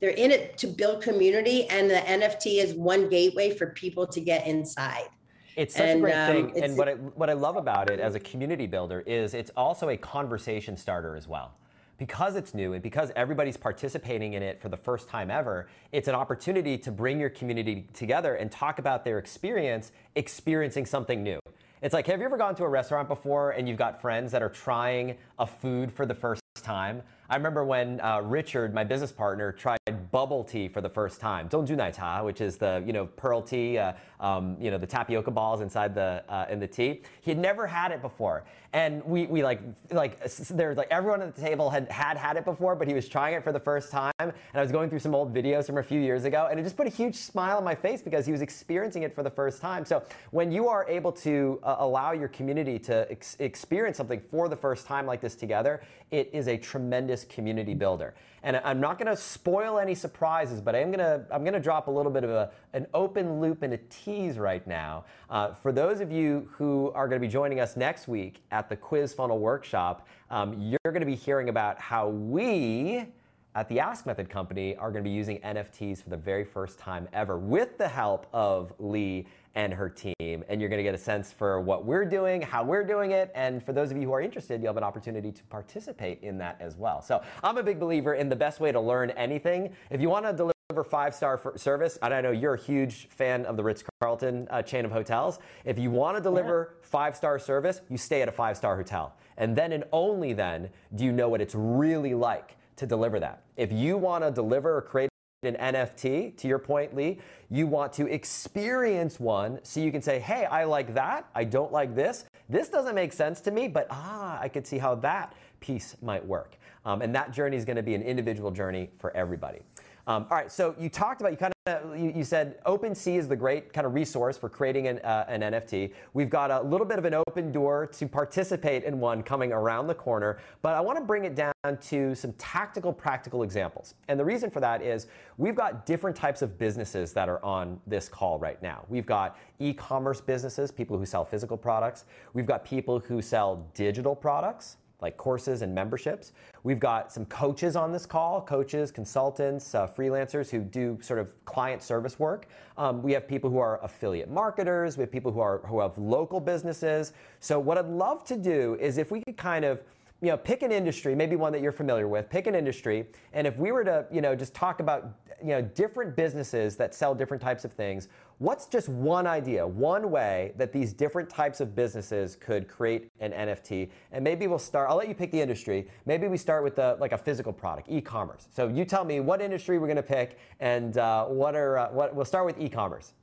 they're 0.00 0.10
in 0.10 0.30
it 0.30 0.56
to 0.58 0.66
build 0.66 1.02
community 1.02 1.66
and 1.68 1.90
the 1.90 1.94
nft 1.94 2.46
is 2.46 2.74
one 2.74 3.08
gateway 3.08 3.54
for 3.54 3.68
people 3.68 4.06
to 4.06 4.20
get 4.20 4.46
inside 4.46 5.08
it's 5.56 5.74
such 5.74 5.88
and, 5.88 5.98
a 5.98 6.02
great 6.02 6.14
um, 6.14 6.50
thing 6.52 6.62
and 6.64 6.76
what 6.76 6.88
I, 6.88 6.92
what 6.92 7.28
I 7.28 7.34
love 7.34 7.56
about 7.56 7.90
it 7.90 8.00
as 8.00 8.14
a 8.14 8.20
community 8.20 8.66
builder 8.66 9.02
is 9.06 9.34
it's 9.34 9.50
also 9.56 9.90
a 9.90 9.96
conversation 9.96 10.76
starter 10.76 11.16
as 11.16 11.28
well 11.28 11.54
because 12.00 12.34
it's 12.34 12.54
new 12.54 12.72
and 12.72 12.82
because 12.82 13.12
everybody's 13.14 13.58
participating 13.58 14.32
in 14.32 14.42
it 14.42 14.58
for 14.58 14.70
the 14.70 14.76
first 14.76 15.06
time 15.06 15.30
ever, 15.30 15.68
it's 15.92 16.08
an 16.08 16.14
opportunity 16.14 16.78
to 16.78 16.90
bring 16.90 17.20
your 17.20 17.28
community 17.28 17.86
together 17.92 18.36
and 18.36 18.50
talk 18.50 18.78
about 18.78 19.04
their 19.04 19.18
experience 19.18 19.92
experiencing 20.16 20.86
something 20.86 21.22
new. 21.22 21.38
It's 21.82 21.92
like, 21.92 22.06
have 22.06 22.20
you 22.20 22.24
ever 22.24 22.38
gone 22.38 22.54
to 22.54 22.64
a 22.64 22.68
restaurant 22.68 23.06
before 23.06 23.50
and 23.50 23.68
you've 23.68 23.76
got 23.76 24.00
friends 24.00 24.32
that 24.32 24.42
are 24.42 24.48
trying 24.48 25.18
a 25.40 25.46
food 25.46 25.90
for 25.90 26.06
the 26.06 26.14
first 26.14 26.42
time? 26.62 27.02
I 27.30 27.36
remember 27.36 27.64
when 27.64 28.00
uh, 28.00 28.20
Richard, 28.22 28.74
my 28.74 28.82
business 28.82 29.12
partner, 29.12 29.52
tried 29.52 29.78
bubble 30.10 30.42
tea 30.42 30.66
for 30.66 30.80
the 30.80 30.88
first 30.88 31.20
time. 31.20 31.48
Donju 31.48 32.24
which 32.24 32.40
is 32.40 32.56
the 32.56 32.82
you 32.84 32.92
know 32.92 33.06
pearl 33.06 33.40
tea, 33.40 33.78
uh, 33.78 33.92
um, 34.18 34.56
you 34.60 34.70
know 34.70 34.78
the 34.78 34.86
tapioca 34.86 35.30
balls 35.30 35.60
inside 35.60 35.94
the 35.94 36.24
uh, 36.28 36.46
in 36.50 36.58
the 36.58 36.66
tea. 36.66 37.02
He 37.20 37.30
had 37.30 37.38
never 37.38 37.68
had 37.68 37.92
it 37.92 38.02
before, 38.02 38.44
and 38.72 39.04
we 39.04 39.26
we 39.26 39.44
like 39.44 39.60
like 39.92 40.20
there's 40.48 40.76
like 40.76 40.88
everyone 40.90 41.22
at 41.22 41.36
the 41.36 41.40
table 41.40 41.70
had 41.70 41.88
had 41.88 42.16
had 42.16 42.36
it 42.36 42.44
before, 42.44 42.74
but 42.74 42.88
he 42.88 42.94
was 42.94 43.08
trying 43.08 43.34
it 43.34 43.44
for 43.44 43.52
the 43.52 43.60
first 43.60 43.92
time. 43.92 44.12
And 44.18 44.32
I 44.54 44.60
was 44.60 44.72
going 44.72 44.90
through 44.90 44.98
some 44.98 45.14
old 45.14 45.32
videos 45.32 45.66
from 45.66 45.78
a 45.78 45.84
few 45.84 46.00
years 46.00 46.24
ago, 46.24 46.48
and 46.50 46.58
it 46.58 46.64
just 46.64 46.76
put 46.76 46.88
a 46.88 46.90
huge 46.90 47.14
smile 47.14 47.58
on 47.58 47.64
my 47.64 47.76
face 47.76 48.02
because 48.02 48.26
he 48.26 48.32
was 48.32 48.42
experiencing 48.42 49.04
it 49.04 49.14
for 49.14 49.22
the 49.22 49.30
first 49.30 49.60
time. 49.60 49.84
So 49.84 50.02
when 50.32 50.50
you 50.50 50.66
are 50.66 50.84
able 50.88 51.12
to 51.12 51.60
uh, 51.62 51.76
allow 51.78 52.10
your 52.10 52.28
community 52.28 52.80
to 52.80 53.08
ex- 53.08 53.36
experience 53.38 53.96
something 53.96 54.20
for 54.28 54.48
the 54.48 54.56
first 54.56 54.84
time 54.84 55.06
like 55.06 55.20
this 55.20 55.29
together, 55.34 55.82
it 56.10 56.30
is 56.32 56.48
a 56.48 56.56
tremendous 56.56 57.24
community 57.24 57.74
builder. 57.74 58.14
And 58.42 58.60
I'm 58.64 58.80
not 58.80 58.98
going 58.98 59.14
to 59.14 59.16
spoil 59.16 59.78
any 59.78 59.94
surprises, 59.94 60.60
but 60.60 60.74
I'm 60.74 60.90
going 60.90 60.98
to 60.98 61.26
I'm 61.30 61.42
going 61.42 61.54
to 61.54 61.60
drop 61.60 61.88
a 61.88 61.90
little 61.90 62.12
bit 62.12 62.24
of 62.24 62.30
a, 62.30 62.50
an 62.72 62.86
open 62.94 63.40
loop 63.40 63.62
and 63.62 63.74
a 63.74 63.78
tease 63.90 64.38
right 64.38 64.66
now. 64.66 65.04
Uh, 65.28 65.52
for 65.52 65.72
those 65.72 66.00
of 66.00 66.10
you 66.10 66.48
who 66.52 66.90
are 66.94 67.06
going 67.06 67.20
to 67.20 67.26
be 67.26 67.30
joining 67.30 67.60
us 67.60 67.76
next 67.76 68.08
week 68.08 68.42
at 68.50 68.68
the 68.68 68.76
Quiz 68.76 69.12
Funnel 69.12 69.38
Workshop, 69.38 70.08
um, 70.30 70.54
you're 70.58 70.78
going 70.92 71.00
to 71.00 71.06
be 71.06 71.14
hearing 71.14 71.50
about 71.50 71.78
how 71.78 72.08
we 72.08 73.06
at 73.54 73.68
the 73.68 73.80
Ask 73.80 74.06
Method 74.06 74.30
Company 74.30 74.76
are 74.76 74.90
going 74.90 75.02
to 75.02 75.08
be 75.08 75.14
using 75.14 75.38
NFTs 75.40 76.02
for 76.02 76.10
the 76.10 76.16
very 76.16 76.44
first 76.44 76.78
time 76.78 77.08
ever 77.12 77.36
with 77.36 77.78
the 77.78 77.88
help 77.88 78.26
of 78.32 78.72
Lee 78.78 79.26
and 79.54 79.72
her 79.72 79.88
team. 79.88 80.44
And 80.48 80.60
you're 80.60 80.70
going 80.70 80.78
to 80.78 80.84
get 80.84 80.94
a 80.94 80.98
sense 80.98 81.32
for 81.32 81.60
what 81.60 81.84
we're 81.84 82.04
doing, 82.04 82.42
how 82.42 82.62
we're 82.64 82.84
doing 82.84 83.12
it. 83.12 83.30
And 83.34 83.62
for 83.62 83.72
those 83.72 83.90
of 83.90 83.96
you 83.96 84.04
who 84.04 84.12
are 84.12 84.20
interested, 84.20 84.60
you'll 84.60 84.70
have 84.70 84.76
an 84.76 84.84
opportunity 84.84 85.32
to 85.32 85.42
participate 85.44 86.22
in 86.22 86.38
that 86.38 86.56
as 86.60 86.76
well. 86.76 87.02
So 87.02 87.22
I'm 87.42 87.58
a 87.58 87.62
big 87.62 87.80
believer 87.80 88.14
in 88.14 88.28
the 88.28 88.36
best 88.36 88.60
way 88.60 88.72
to 88.72 88.80
learn 88.80 89.10
anything. 89.10 89.74
If 89.90 90.00
you 90.00 90.08
want 90.08 90.26
to 90.26 90.32
deliver 90.32 90.84
five 90.84 91.14
star 91.14 91.40
service, 91.56 91.98
and 92.02 92.14
I 92.14 92.20
know 92.20 92.30
you're 92.30 92.54
a 92.54 92.60
huge 92.60 93.08
fan 93.08 93.44
of 93.46 93.56
the 93.56 93.64
Ritz 93.64 93.82
Carlton 94.00 94.46
uh, 94.50 94.62
chain 94.62 94.84
of 94.84 94.92
hotels. 94.92 95.40
If 95.64 95.78
you 95.78 95.90
want 95.90 96.16
to 96.16 96.22
deliver 96.22 96.70
yeah. 96.70 96.86
five 96.88 97.16
star 97.16 97.38
service, 97.38 97.80
you 97.90 97.98
stay 97.98 98.22
at 98.22 98.28
a 98.28 98.32
five 98.32 98.56
star 98.56 98.76
hotel. 98.76 99.14
And 99.36 99.56
then 99.56 99.72
and 99.72 99.84
only 99.92 100.32
then 100.32 100.70
do 100.94 101.04
you 101.04 101.12
know 101.12 101.28
what 101.28 101.40
it's 101.40 101.54
really 101.54 102.14
like 102.14 102.56
to 102.76 102.86
deliver 102.86 103.20
that. 103.20 103.42
If 103.56 103.72
you 103.72 103.96
want 103.98 104.24
to 104.24 104.30
deliver 104.30 104.76
or 104.76 104.82
create 104.82 105.09
an 105.42 105.56
NFT, 105.56 106.36
to 106.36 106.48
your 106.48 106.58
point, 106.58 106.94
Lee, 106.94 107.18
you 107.48 107.66
want 107.66 107.94
to 107.94 108.06
experience 108.06 109.18
one 109.18 109.58
so 109.62 109.80
you 109.80 109.90
can 109.90 110.02
say, 110.02 110.18
hey, 110.18 110.44
I 110.44 110.64
like 110.64 110.92
that. 110.92 111.30
I 111.34 111.44
don't 111.44 111.72
like 111.72 111.94
this. 111.94 112.26
This 112.50 112.68
doesn't 112.68 112.94
make 112.94 113.14
sense 113.14 113.40
to 113.42 113.50
me, 113.50 113.66
but 113.66 113.86
ah, 113.88 114.38
I 114.38 114.48
could 114.48 114.66
see 114.66 114.76
how 114.76 114.96
that 114.96 115.32
piece 115.60 115.96
might 116.02 116.22
work. 116.24 116.58
Um, 116.84 117.00
and 117.00 117.14
that 117.14 117.32
journey 117.32 117.56
is 117.56 117.64
going 117.64 117.76
to 117.76 117.82
be 117.82 117.94
an 117.94 118.02
individual 118.02 118.50
journey 118.50 118.90
for 118.98 119.16
everybody. 119.16 119.60
Um, 120.06 120.26
all 120.30 120.36
right, 120.36 120.50
so 120.50 120.74
you 120.78 120.88
talked 120.88 121.20
about, 121.20 121.32
you 121.32 121.36
kind 121.36 121.52
of, 121.66 121.98
you, 121.98 122.12
you, 122.16 122.24
said 122.24 122.62
OpenSea 122.64 123.18
is 123.18 123.28
the 123.28 123.36
great 123.36 123.72
kind 123.72 123.86
of 123.86 123.94
resource 123.94 124.38
for 124.38 124.48
creating 124.48 124.88
an, 124.88 124.98
uh, 125.00 125.26
an, 125.28 125.42
NFT. 125.42 125.92
We've 126.14 126.30
got 126.30 126.50
a 126.50 126.62
little 126.62 126.86
bit 126.86 126.98
of 126.98 127.04
an 127.04 127.14
open 127.14 127.52
door 127.52 127.86
to 127.86 128.08
participate 128.08 128.84
in 128.84 128.98
one 128.98 129.22
coming 129.22 129.52
around 129.52 129.86
the 129.86 129.94
corner, 129.94 130.38
but 130.62 130.74
I 130.74 130.80
want 130.80 130.98
to 130.98 131.04
bring 131.04 131.26
it 131.26 131.34
down 131.34 131.52
to 131.82 132.14
some 132.14 132.32
tactical, 132.34 132.92
practical 132.92 133.42
examples. 133.42 133.94
And 134.08 134.18
the 134.18 134.24
reason 134.24 134.50
for 134.50 134.60
that 134.60 134.82
is 134.82 135.06
we've 135.36 135.54
got 135.54 135.84
different 135.84 136.16
types 136.16 136.40
of 136.40 136.58
businesses 136.58 137.12
that 137.12 137.28
are 137.28 137.44
on 137.44 137.78
this 137.86 138.08
call 138.08 138.38
right 138.38 138.60
now. 138.62 138.84
We've 138.88 139.06
got 139.06 139.38
e-commerce 139.58 140.20
businesses, 140.20 140.70
people 140.70 140.96
who 140.96 141.04
sell 141.04 141.26
physical 141.26 141.58
products. 141.58 142.06
We've 142.32 142.46
got 142.46 142.64
people 142.64 143.00
who 143.00 143.20
sell 143.20 143.66
digital 143.74 144.16
products 144.16 144.78
like 145.02 145.16
courses 145.16 145.62
and 145.62 145.74
memberships. 145.74 146.32
We've 146.62 146.80
got 146.80 147.12
some 147.12 147.24
coaches 147.26 147.76
on 147.76 147.92
this 147.92 148.06
call, 148.06 148.40
coaches, 148.42 148.90
consultants, 148.90 149.74
uh, 149.74 149.86
freelancers 149.86 150.50
who 150.50 150.60
do 150.60 150.98
sort 151.00 151.18
of 151.18 151.32
client 151.44 151.82
service 151.82 152.18
work. 152.18 152.46
Um, 152.76 153.02
we 153.02 153.12
have 153.12 153.26
people 153.26 153.50
who 153.50 153.58
are 153.58 153.82
affiliate 153.82 154.30
marketers. 154.30 154.96
We 154.96 155.02
have 155.02 155.12
people 155.12 155.32
who 155.32 155.40
are 155.40 155.58
who 155.66 155.80
have 155.80 155.96
local 155.98 156.40
businesses. 156.40 157.12
So 157.40 157.58
what 157.58 157.78
I'd 157.78 157.86
love 157.86 158.24
to 158.24 158.36
do 158.36 158.76
is 158.80 158.98
if 158.98 159.10
we 159.10 159.22
could 159.22 159.36
kind 159.36 159.64
of 159.64 159.82
you 160.22 160.28
know, 160.28 160.36
pick 160.36 160.62
an 160.62 160.70
industry, 160.70 161.14
maybe 161.14 161.34
one 161.34 161.52
that 161.52 161.62
you're 161.62 161.72
familiar 161.72 162.06
with, 162.06 162.28
pick 162.28 162.46
an 162.46 162.54
industry, 162.54 163.06
and 163.32 163.46
if 163.46 163.56
we 163.56 163.72
were 163.72 163.84
to, 163.84 164.06
you 164.12 164.20
know, 164.20 164.34
just 164.34 164.54
talk 164.54 164.80
about, 164.80 165.14
you 165.40 165.48
know, 165.48 165.62
different 165.62 166.14
businesses 166.14 166.76
that 166.76 166.94
sell 166.94 167.14
different 167.14 167.42
types 167.42 167.64
of 167.64 167.72
things, 167.72 168.08
what's 168.36 168.66
just 168.66 168.90
one 168.90 169.26
idea, 169.26 169.66
one 169.66 170.10
way 170.10 170.52
that 170.56 170.72
these 170.72 170.92
different 170.92 171.30
types 171.30 171.60
of 171.60 171.74
businesses 171.74 172.36
could 172.36 172.68
create 172.68 173.10
an 173.20 173.32
NFT? 173.32 173.88
And 174.12 174.22
maybe 174.22 174.46
we'll 174.46 174.58
start, 174.58 174.90
I'll 174.90 174.96
let 174.96 175.08
you 175.08 175.14
pick 175.14 175.30
the 175.30 175.40
industry. 175.40 175.88
Maybe 176.04 176.28
we 176.28 176.36
start 176.36 176.64
with 176.64 176.76
the, 176.76 176.98
like 177.00 177.12
a 177.12 177.18
physical 177.18 177.52
product, 177.52 177.88
e-commerce. 177.90 178.48
So 178.54 178.68
you 178.68 178.84
tell 178.84 179.04
me 179.04 179.20
what 179.20 179.40
industry 179.40 179.78
we're 179.78 179.86
going 179.86 179.96
to 179.96 180.02
pick 180.02 180.38
and 180.60 180.98
uh, 180.98 181.24
what 181.26 181.54
are, 181.54 181.78
uh, 181.78 181.90
what, 181.92 182.14
we'll 182.14 182.26
start 182.26 182.44
with 182.44 182.60
e-commerce. 182.60 183.14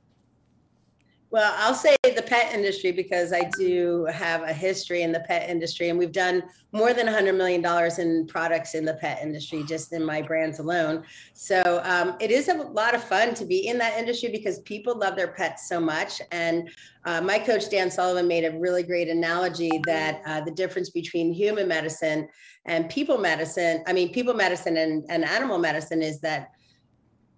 Well, 1.30 1.54
I'll 1.58 1.74
say 1.74 1.97
pet 2.28 2.54
industry 2.54 2.92
because 2.92 3.32
I 3.32 3.50
do 3.58 4.04
have 4.12 4.42
a 4.42 4.52
history 4.52 5.02
in 5.02 5.12
the 5.12 5.20
pet 5.20 5.48
industry, 5.48 5.88
and 5.88 5.98
we've 5.98 6.12
done 6.12 6.42
more 6.72 6.92
than 6.92 7.06
$100 7.06 7.36
million 7.36 7.64
in 7.98 8.26
products 8.26 8.74
in 8.74 8.84
the 8.84 8.94
pet 8.94 9.20
industry 9.22 9.64
just 9.66 9.92
in 9.92 10.04
my 10.04 10.20
brands 10.20 10.58
alone. 10.58 11.04
So 11.32 11.80
um, 11.84 12.16
it 12.20 12.30
is 12.30 12.48
a 12.48 12.54
lot 12.54 12.94
of 12.94 13.02
fun 13.02 13.34
to 13.34 13.44
be 13.46 13.68
in 13.68 13.78
that 13.78 13.98
industry 13.98 14.28
because 14.30 14.60
people 14.60 14.98
love 14.98 15.16
their 15.16 15.28
pets 15.28 15.68
so 15.68 15.80
much. 15.80 16.20
And 16.30 16.70
uh, 17.04 17.22
my 17.22 17.38
coach, 17.38 17.70
Dan 17.70 17.90
Sullivan, 17.90 18.28
made 18.28 18.44
a 18.44 18.58
really 18.58 18.82
great 18.82 19.08
analogy 19.08 19.80
that 19.86 20.20
uh, 20.26 20.42
the 20.42 20.50
difference 20.50 20.90
between 20.90 21.32
human 21.32 21.66
medicine 21.66 22.28
and 22.66 22.90
people 22.90 23.16
medicine, 23.16 23.82
I 23.86 23.94
mean, 23.94 24.12
people 24.12 24.34
medicine 24.34 24.76
and, 24.76 25.04
and 25.08 25.24
animal 25.24 25.58
medicine 25.58 26.02
is 26.02 26.20
that 26.20 26.50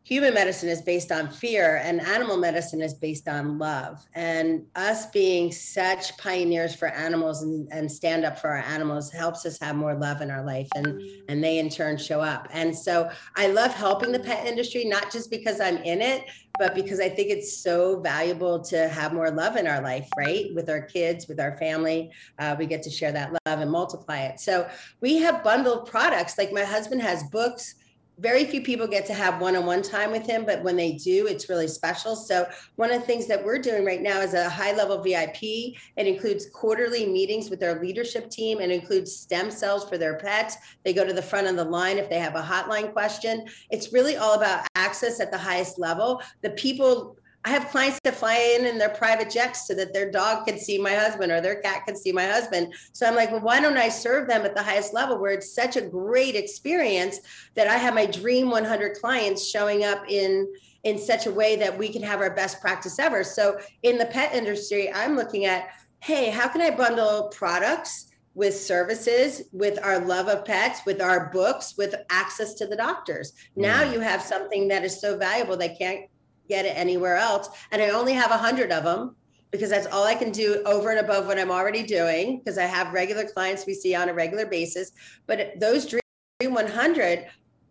human 0.03 0.35
medicine 0.35 0.69
is 0.69 0.83
based 0.83 1.13
on 1.13 1.31
fear 1.31 1.77
and 1.85 2.01
animal 2.01 2.37
medicine 2.37 2.81
is 2.81 2.95
based 2.95 3.29
on 3.29 3.59
love. 3.59 4.05
And 4.15 4.65
us 4.75 5.07
being 5.07 5.53
such 5.53 6.17
pioneers 6.17 6.75
for 6.75 6.89
animals 6.89 7.43
and, 7.43 7.69
and 7.71 7.91
stand 7.91 8.25
up 8.25 8.39
for 8.39 8.49
our 8.49 8.65
animals 8.65 9.13
helps 9.13 9.45
us 9.47 9.59
have 9.61 9.77
more 9.77 9.95
love 9.95 10.21
in 10.21 10.31
our 10.31 10.45
life 10.45 10.69
and 10.75 11.01
and 11.29 11.45
they 11.45 11.59
in 11.59 11.69
turn 11.69 11.97
show 11.97 12.21
up. 12.21 12.49
And 12.53 12.77
so 12.77 13.11
i 13.37 13.47
love 13.47 13.73
helping 13.73 14.13
the 14.13 14.19
pet 14.19 14.47
industry 14.47 14.85
not 14.85 15.13
just 15.13 15.31
because 15.31 15.61
i'm 15.61 15.77
in 15.79 16.01
it 16.01 16.25
but 16.59 16.75
because 16.75 17.01
i 17.01 17.09
think 17.09 17.31
it's 17.31 17.59
so 17.59 18.01
valuable 18.01 18.61
to 18.61 18.89
have 18.89 19.13
more 19.13 19.31
love 19.31 19.57
in 19.57 19.67
our 19.67 19.81
life 19.81 20.09
right? 20.17 20.47
With 20.55 20.69
our 20.69 20.83
kids 20.83 21.29
with 21.29 21.41
our 21.41 21.57
family 21.59 22.11
uh, 22.39 22.57
we 22.59 22.67
get 22.67 22.83
to 22.85 22.91
share 22.91 23.13
that 23.13 23.33
love 23.47 23.61
and 23.61 23.71
multiply 23.71 24.21
it. 24.21 24.41
So 24.41 24.69
we 25.01 25.19
have 25.19 25.45
bundled 25.45 25.87
products. 25.87 26.39
Like 26.39 26.53
my 26.53 26.65
husband 26.65 27.03
has 27.03 27.23
books 27.25 27.77
very 28.21 28.45
few 28.45 28.63
people 28.63 28.87
get 28.87 29.07
to 29.07 29.15
have 29.15 29.41
one-on-one 29.41 29.83
time 29.83 30.11
with 30.11 30.27
him 30.27 30.45
but 30.45 30.63
when 30.63 30.77
they 30.77 30.93
do 30.93 31.27
it's 31.27 31.49
really 31.49 31.69
special. 31.69 32.15
So 32.15 32.47
one 32.77 32.91
of 32.93 33.01
the 33.01 33.07
things 33.07 33.27
that 33.27 33.45
we're 33.45 33.59
doing 33.59 33.85
right 33.85 34.03
now 34.03 34.21
is 34.21 34.35
a 34.35 34.49
high 34.49 34.73
level 34.73 35.03
vip 35.03 35.41
it 35.43 35.77
includes 35.97 36.49
quarterly 36.51 37.07
meetings 37.07 37.51
with 37.51 37.63
our 37.63 37.81
leadership 37.81 38.31
team. 38.31 38.61
And 38.61 38.71
includes 38.71 39.15
stem 39.15 39.51
cells 39.51 39.89
for 39.89 39.97
their 39.97 40.17
pets. 40.17 40.57
They 40.85 40.93
go 40.93 41.05
to 41.05 41.13
the 41.13 41.23
front 41.23 41.47
of 41.47 41.57
the 41.57 41.65
line 41.65 41.99
if 41.99 42.09
they 42.09 42.19
have 42.19 42.37
a 42.37 42.43
hotline 42.43 42.93
question. 42.93 43.47
It's 43.71 43.93
really 43.93 44.17
all 44.17 44.35
about 44.35 44.67
access 44.75 45.21
at 45.21 45.31
the 45.31 45.39
highest 45.39 45.79
level. 45.79 46.23
The 46.43 46.51
people 46.51 47.17
I 47.45 47.51
have 47.51 47.69
clients 47.69 47.99
that 48.05 48.17
fly 48.17 48.57
in 48.59 48.67
in 48.67 48.77
their 48.77 48.91
private 48.91 49.31
jets 49.31 49.67
so 49.67 49.75
that 49.75 49.95
their 49.95 50.11
dog 50.11 50.47
can 50.47 50.59
see 50.59 50.77
my 50.77 50.95
husband 50.95 51.33
or 51.33 51.41
their 51.41 51.63
cat 51.63 51.87
can 51.87 51.97
see 51.97 52.13
my 52.13 52.27
husband. 52.27 52.75
So 52.93 53.07
I'm 53.07 53.17
like, 53.17 53.31
well, 53.31 53.41
why 53.41 53.61
don't 53.61 53.79
I 53.79 53.89
serve 53.89 54.29
them 54.29 54.45
at 54.45 54.55
the 54.55 54.63
highest 54.63 54.93
level 54.93 55.19
where 55.19 55.33
it's 55.33 55.55
such 55.55 55.77
a 55.77 55.81
great 55.81 56.37
experience 56.37 57.21
that 57.55 57.67
I 57.67 57.77
have 57.77 57.95
my 57.95 58.05
dream 58.05 58.51
100 58.51 58.97
clients 58.97 59.49
showing 59.49 59.85
up 59.85 60.05
in 60.09 60.53
in 60.85 60.99
such 60.99 61.27
a 61.27 61.31
way 61.31 61.57
that 61.57 61.77
we 61.77 61.91
can 61.91 62.03
have 62.03 62.21
our 62.21 62.35
best 62.35 62.61
practice 62.61 62.99
ever. 62.99 63.23
So 63.23 63.59
in 63.83 63.99
the 63.99 64.07
pet 64.07 64.35
industry, 64.35 64.91
I'm 64.91 65.15
looking 65.15 65.45
at, 65.45 65.69
hey, 66.01 66.31
how 66.31 66.49
can 66.49 66.63
I 66.63 66.71
bundle 66.71 67.29
products 67.29 68.11
with 68.35 68.57
services, 68.57 69.43
with 69.53 69.79
our 69.85 69.99
love 69.99 70.29
of 70.29 70.45
pets, 70.45 70.81
with 70.87 71.03
our 71.03 71.31
books, 71.31 71.75
with 71.77 71.95
access 72.11 72.55
to 72.55 72.67
the 72.67 72.77
doctors. 72.77 73.33
Now 73.57 73.83
mm. 73.83 73.93
you 73.93 74.01
have 74.01 74.23
something 74.23 74.69
that 74.69 74.85
is 74.85 75.01
so 75.01 75.19
valuable 75.19 75.57
they 75.57 75.75
can't 75.75 76.07
get 76.51 76.67
it 76.67 76.77
anywhere 76.77 77.17
else. 77.17 77.49
And 77.73 77.81
I 77.81 77.89
only 77.89 78.13
have 78.13 78.31
a 78.31 78.37
hundred 78.37 78.73
of 78.73 78.85
them 78.85 79.17
because 79.51 79.71
that's 79.71 79.87
all 79.87 80.05
I 80.05 80.15
can 80.15 80.31
do 80.31 80.63
over 80.67 80.91
and 80.91 81.01
above 81.01 81.27
what 81.27 81.39
I'm 81.39 81.51
already 81.51 81.83
doing 81.83 82.39
because 82.39 82.59
I 82.59 82.67
have 82.67 82.93
regular 82.93 83.25
clients 83.25 83.67
we 83.67 83.75
see 83.75 83.95
on 83.95 84.09
a 84.09 84.15
regular 84.15 84.47
basis. 84.47 84.93
But 85.27 85.59
those 85.59 85.87
Dream 85.87 86.55
100, 86.55 87.27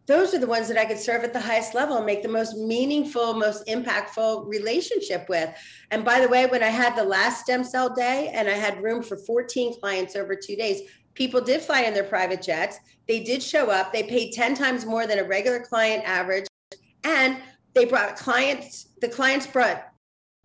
those 0.06 0.34
are 0.34 0.40
the 0.40 0.48
ones 0.48 0.68
that 0.68 0.78
I 0.78 0.86
could 0.86 0.98
serve 0.98 1.24
at 1.24 1.34
the 1.34 1.40
highest 1.40 1.76
level 1.76 1.98
and 1.98 2.06
make 2.06 2.24
the 2.24 2.30
most 2.30 2.58
meaningful, 2.58 3.34
most 3.34 3.66
impactful 3.68 4.48
relationship 4.48 5.30
with. 5.30 5.50
And 5.92 6.04
by 6.04 6.20
the 6.20 6.28
way, 6.28 6.48
when 6.48 6.64
I 6.64 6.70
had 6.70 6.96
the 6.96 7.04
last 7.04 7.44
stem 7.44 7.64
cell 7.64 7.94
day 7.94 8.32
and 8.34 8.48
I 8.48 8.54
had 8.54 8.84
room 8.84 9.04
for 9.04 9.18
14 9.18 9.80
clients 9.80 10.16
over 10.16 10.36
two 10.36 10.56
days, 10.56 10.82
people 11.14 11.40
did 11.40 11.62
fly 11.62 11.82
in 11.82 11.94
their 11.94 12.04
private 12.04 12.42
jets. 12.42 12.80
They 13.08 13.24
did 13.24 13.44
show 13.44 13.70
up. 13.70 13.94
They 13.94 14.04
paid 14.04 14.34
10 14.34 14.56
times 14.56 14.86
more 14.86 15.06
than 15.06 15.20
a 15.20 15.24
regular 15.24 15.60
client 15.60 16.04
average. 16.06 16.48
And 17.04 17.38
they 17.74 17.86
brought 17.86 18.16
clients, 18.16 18.90
the 19.02 19.10
clients 19.10 19.48
brought 19.48 19.86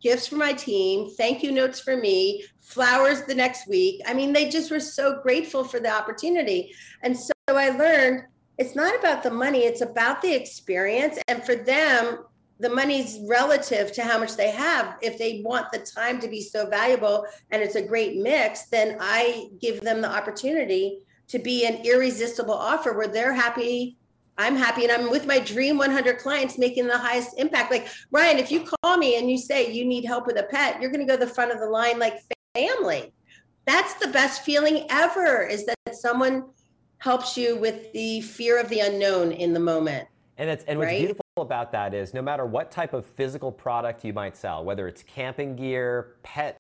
gifts 0.01 0.27
for 0.27 0.37
my 0.37 0.53
team, 0.53 1.11
thank 1.17 1.43
you 1.43 1.51
notes 1.51 1.81
for 1.81 1.97
me, 1.97 2.45
flowers 2.61 3.23
the 3.23 3.35
next 3.35 3.67
week. 3.67 4.03
I 4.07 4.13
mean, 4.13 4.33
they 4.33 4.49
just 4.49 4.71
were 4.71 4.81
so 4.81 5.21
grateful 5.23 5.65
for 5.65 5.81
the 5.81 5.91
opportunity. 5.91 6.75
And 7.03 7.17
so 7.19 7.33
I 7.49 7.71
learned 7.71 8.25
it's 8.59 8.77
not 8.77 8.99
about 8.99 9.23
the 9.23 9.31
money, 9.31 9.61
it's 9.61 9.81
about 9.81 10.21
the 10.23 10.33
experience. 10.33 11.19
And 11.27 11.43
for 11.43 11.57
them, 11.57 12.19
the 12.61 12.69
money's 12.69 13.19
relative 13.27 13.93
to 13.93 14.03
how 14.03 14.19
much 14.19 14.37
they 14.37 14.51
have. 14.51 14.97
If 15.03 15.19
they 15.19 15.43
want 15.45 15.73
the 15.73 15.81
time 15.81 16.21
to 16.21 16.29
be 16.29 16.41
so 16.41 16.69
valuable 16.69 17.27
and 17.51 17.63
it's 17.63 17.75
a 17.75 17.83
great 17.83 18.17
mix, 18.17 18.67
then 18.67 18.99
I 19.01 19.49
give 19.61 19.81
them 19.81 20.01
the 20.01 20.11
opportunity 20.11 21.01
to 21.29 21.39
be 21.39 21.67
an 21.67 21.85
irresistible 21.85 22.55
offer 22.55 22.93
where 22.93 23.09
they're 23.09 23.33
happy 23.33 23.97
I'm 24.37 24.57
happy 24.57 24.85
and 24.85 24.93
I'm 24.93 25.11
with 25.11 25.27
my 25.27 25.39
dream 25.39 25.79
100 25.79 26.19
clients 26.19 26.59
making 26.59 26.87
the 26.87 26.99
highest 26.99 27.39
impact. 27.39 27.71
Like, 27.71 27.89
Ryan, 28.11 28.39
if 28.39 28.51
you 28.51 28.65
call 28.83 28.97
me 28.97 29.17
and 29.19 29.31
you 29.31 29.39
say 29.39 29.73
you 29.73 29.85
need 29.85 30.05
help 30.05 30.27
with 30.27 30.39
a 30.39 30.43
pet, 30.45 30.81
you're 30.81 30.91
going 30.91 31.07
to 31.07 31.11
go 31.11 31.19
to 31.19 31.25
the 31.25 31.33
front 31.33 31.53
of 31.53 31.61
the 31.61 31.67
line 31.67 31.99
like 31.99 32.21
family. 32.55 33.13
That's 33.65 33.95
the 33.95 34.09
best 34.09 34.43
feeling 34.43 34.87
ever 34.91 35.43
is 35.43 35.67
that 35.67 35.77
someone 35.93 36.45
helps 36.99 37.37
you 37.37 37.57
with 37.57 37.93
the 37.93 38.23
fear 38.23 38.61
of 38.61 38.69
the 38.69 38.81
unknown 38.81 39.33
in 39.33 39.53
the 39.53 39.61
moment. 39.61 40.09
And 40.37 40.51
it's 40.51 40.65
and 40.65 40.79
what's 40.79 40.89
right? 40.89 40.99
beautiful 40.99 41.25
about 41.37 41.71
that 41.73 41.95
is 41.95 42.13
no 42.13 42.23
matter 42.23 42.45
what 42.45 42.71
type 42.71 42.93
of 42.93 43.07
physical 43.07 43.53
product 43.53 44.05
you 44.05 44.13
might 44.13 44.37
sell, 44.37 44.65
whether 44.65 44.89
it's 44.89 45.03
camping 45.05 45.55
gear, 45.55 46.17
pet 46.23 46.57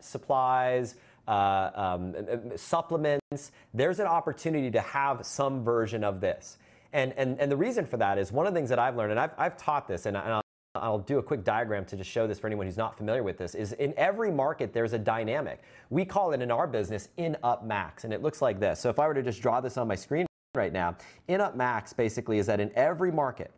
supplies, 0.00 0.94
uh, 1.28 1.70
um, 1.74 2.14
supplements, 2.56 3.52
there's 3.74 3.98
an 3.98 4.06
opportunity 4.06 4.70
to 4.70 4.80
have 4.80 5.26
some 5.26 5.64
version 5.64 6.04
of 6.04 6.20
this. 6.20 6.58
And, 6.96 7.12
and, 7.18 7.38
and 7.38 7.52
the 7.52 7.56
reason 7.58 7.84
for 7.84 7.98
that 7.98 8.16
is 8.16 8.32
one 8.32 8.46
of 8.46 8.54
the 8.54 8.58
things 8.58 8.70
that 8.70 8.78
I've 8.78 8.96
learned, 8.96 9.10
and 9.10 9.20
I've, 9.20 9.32
I've 9.36 9.58
taught 9.58 9.86
this, 9.86 10.06
and, 10.06 10.16
I'll, 10.16 10.40
I'll 10.74 10.98
do 10.98 11.18
a 11.18 11.22
quick 11.22 11.44
diagram 11.44 11.84
to 11.86 11.96
just 11.96 12.08
show 12.10 12.26
this 12.26 12.38
for 12.38 12.46
anyone 12.46 12.64
who's 12.64 12.78
not 12.78 12.96
familiar 12.96 13.22
with 13.22 13.36
this, 13.36 13.54
is 13.54 13.72
in 13.74 13.92
every 13.98 14.30
market 14.30 14.72
there's 14.72 14.94
a 14.94 14.98
dynamic. 14.98 15.62
We 15.90 16.06
call 16.06 16.32
it 16.32 16.40
in 16.40 16.50
our 16.50 16.66
business 16.66 17.10
in 17.18 17.36
up 17.42 17.66
max, 17.66 18.04
and 18.04 18.14
it 18.14 18.22
looks 18.22 18.40
like 18.40 18.58
this. 18.58 18.80
So 18.80 18.88
if 18.88 18.98
I 18.98 19.06
were 19.06 19.12
to 19.12 19.22
just 19.22 19.42
draw 19.42 19.60
this 19.60 19.76
on 19.76 19.86
my 19.86 19.94
screen 19.94 20.26
right 20.54 20.72
now, 20.72 20.96
in 21.28 21.42
up 21.42 21.54
max 21.54 21.92
basically 21.92 22.38
is 22.38 22.46
that 22.46 22.60
in 22.60 22.72
every 22.74 23.12
market, 23.12 23.52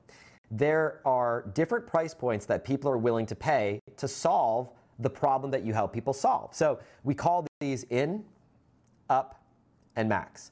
there 0.51 1.01
are 1.05 1.45
different 1.55 1.87
price 1.87 2.15
points 2.15 2.45
that 2.47 2.65
people 2.65 2.91
are 2.91 2.99
willing 2.99 3.27
to 3.27 3.37
pay 3.37 3.79
to 3.99 4.09
solve 4.09 4.73
the 4.99 5.11
problem 5.11 5.53
that 5.53 5.65
you 5.65 5.73
help 5.73 5.93
people 5.93 6.13
solve. 6.13 6.57
So 6.57 6.81
we 7.05 7.15
call 7.15 7.47
these 7.61 7.85
in, 7.85 8.25
up, 9.09 9.41
and 9.95 10.09
max. 10.09 10.51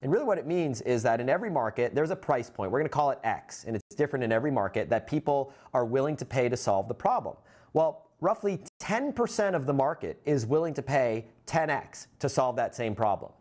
And 0.00 0.12
really, 0.12 0.24
what 0.24 0.38
it 0.38 0.46
means 0.46 0.80
is 0.82 1.02
that 1.02 1.20
in 1.20 1.28
every 1.28 1.50
market, 1.50 1.94
there's 1.94 2.10
a 2.10 2.16
price 2.16 2.48
point. 2.48 2.70
We're 2.70 2.78
going 2.78 2.88
to 2.88 2.94
call 2.94 3.10
it 3.10 3.18
X, 3.24 3.64
and 3.64 3.74
it's 3.74 3.96
different 3.96 4.24
in 4.24 4.30
every 4.30 4.52
market 4.52 4.88
that 4.90 5.08
people 5.08 5.52
are 5.74 5.84
willing 5.84 6.16
to 6.16 6.24
pay 6.24 6.48
to 6.48 6.56
solve 6.56 6.86
the 6.86 6.94
problem. 6.94 7.36
Well, 7.72 8.06
roughly 8.20 8.60
10% 8.80 9.54
of 9.54 9.66
the 9.66 9.72
market 9.72 10.20
is 10.24 10.46
willing 10.46 10.74
to 10.74 10.82
pay 10.82 11.26
10X 11.46 12.06
to 12.20 12.28
solve 12.28 12.54
that 12.56 12.76
same 12.76 12.94
problem. 12.94 13.32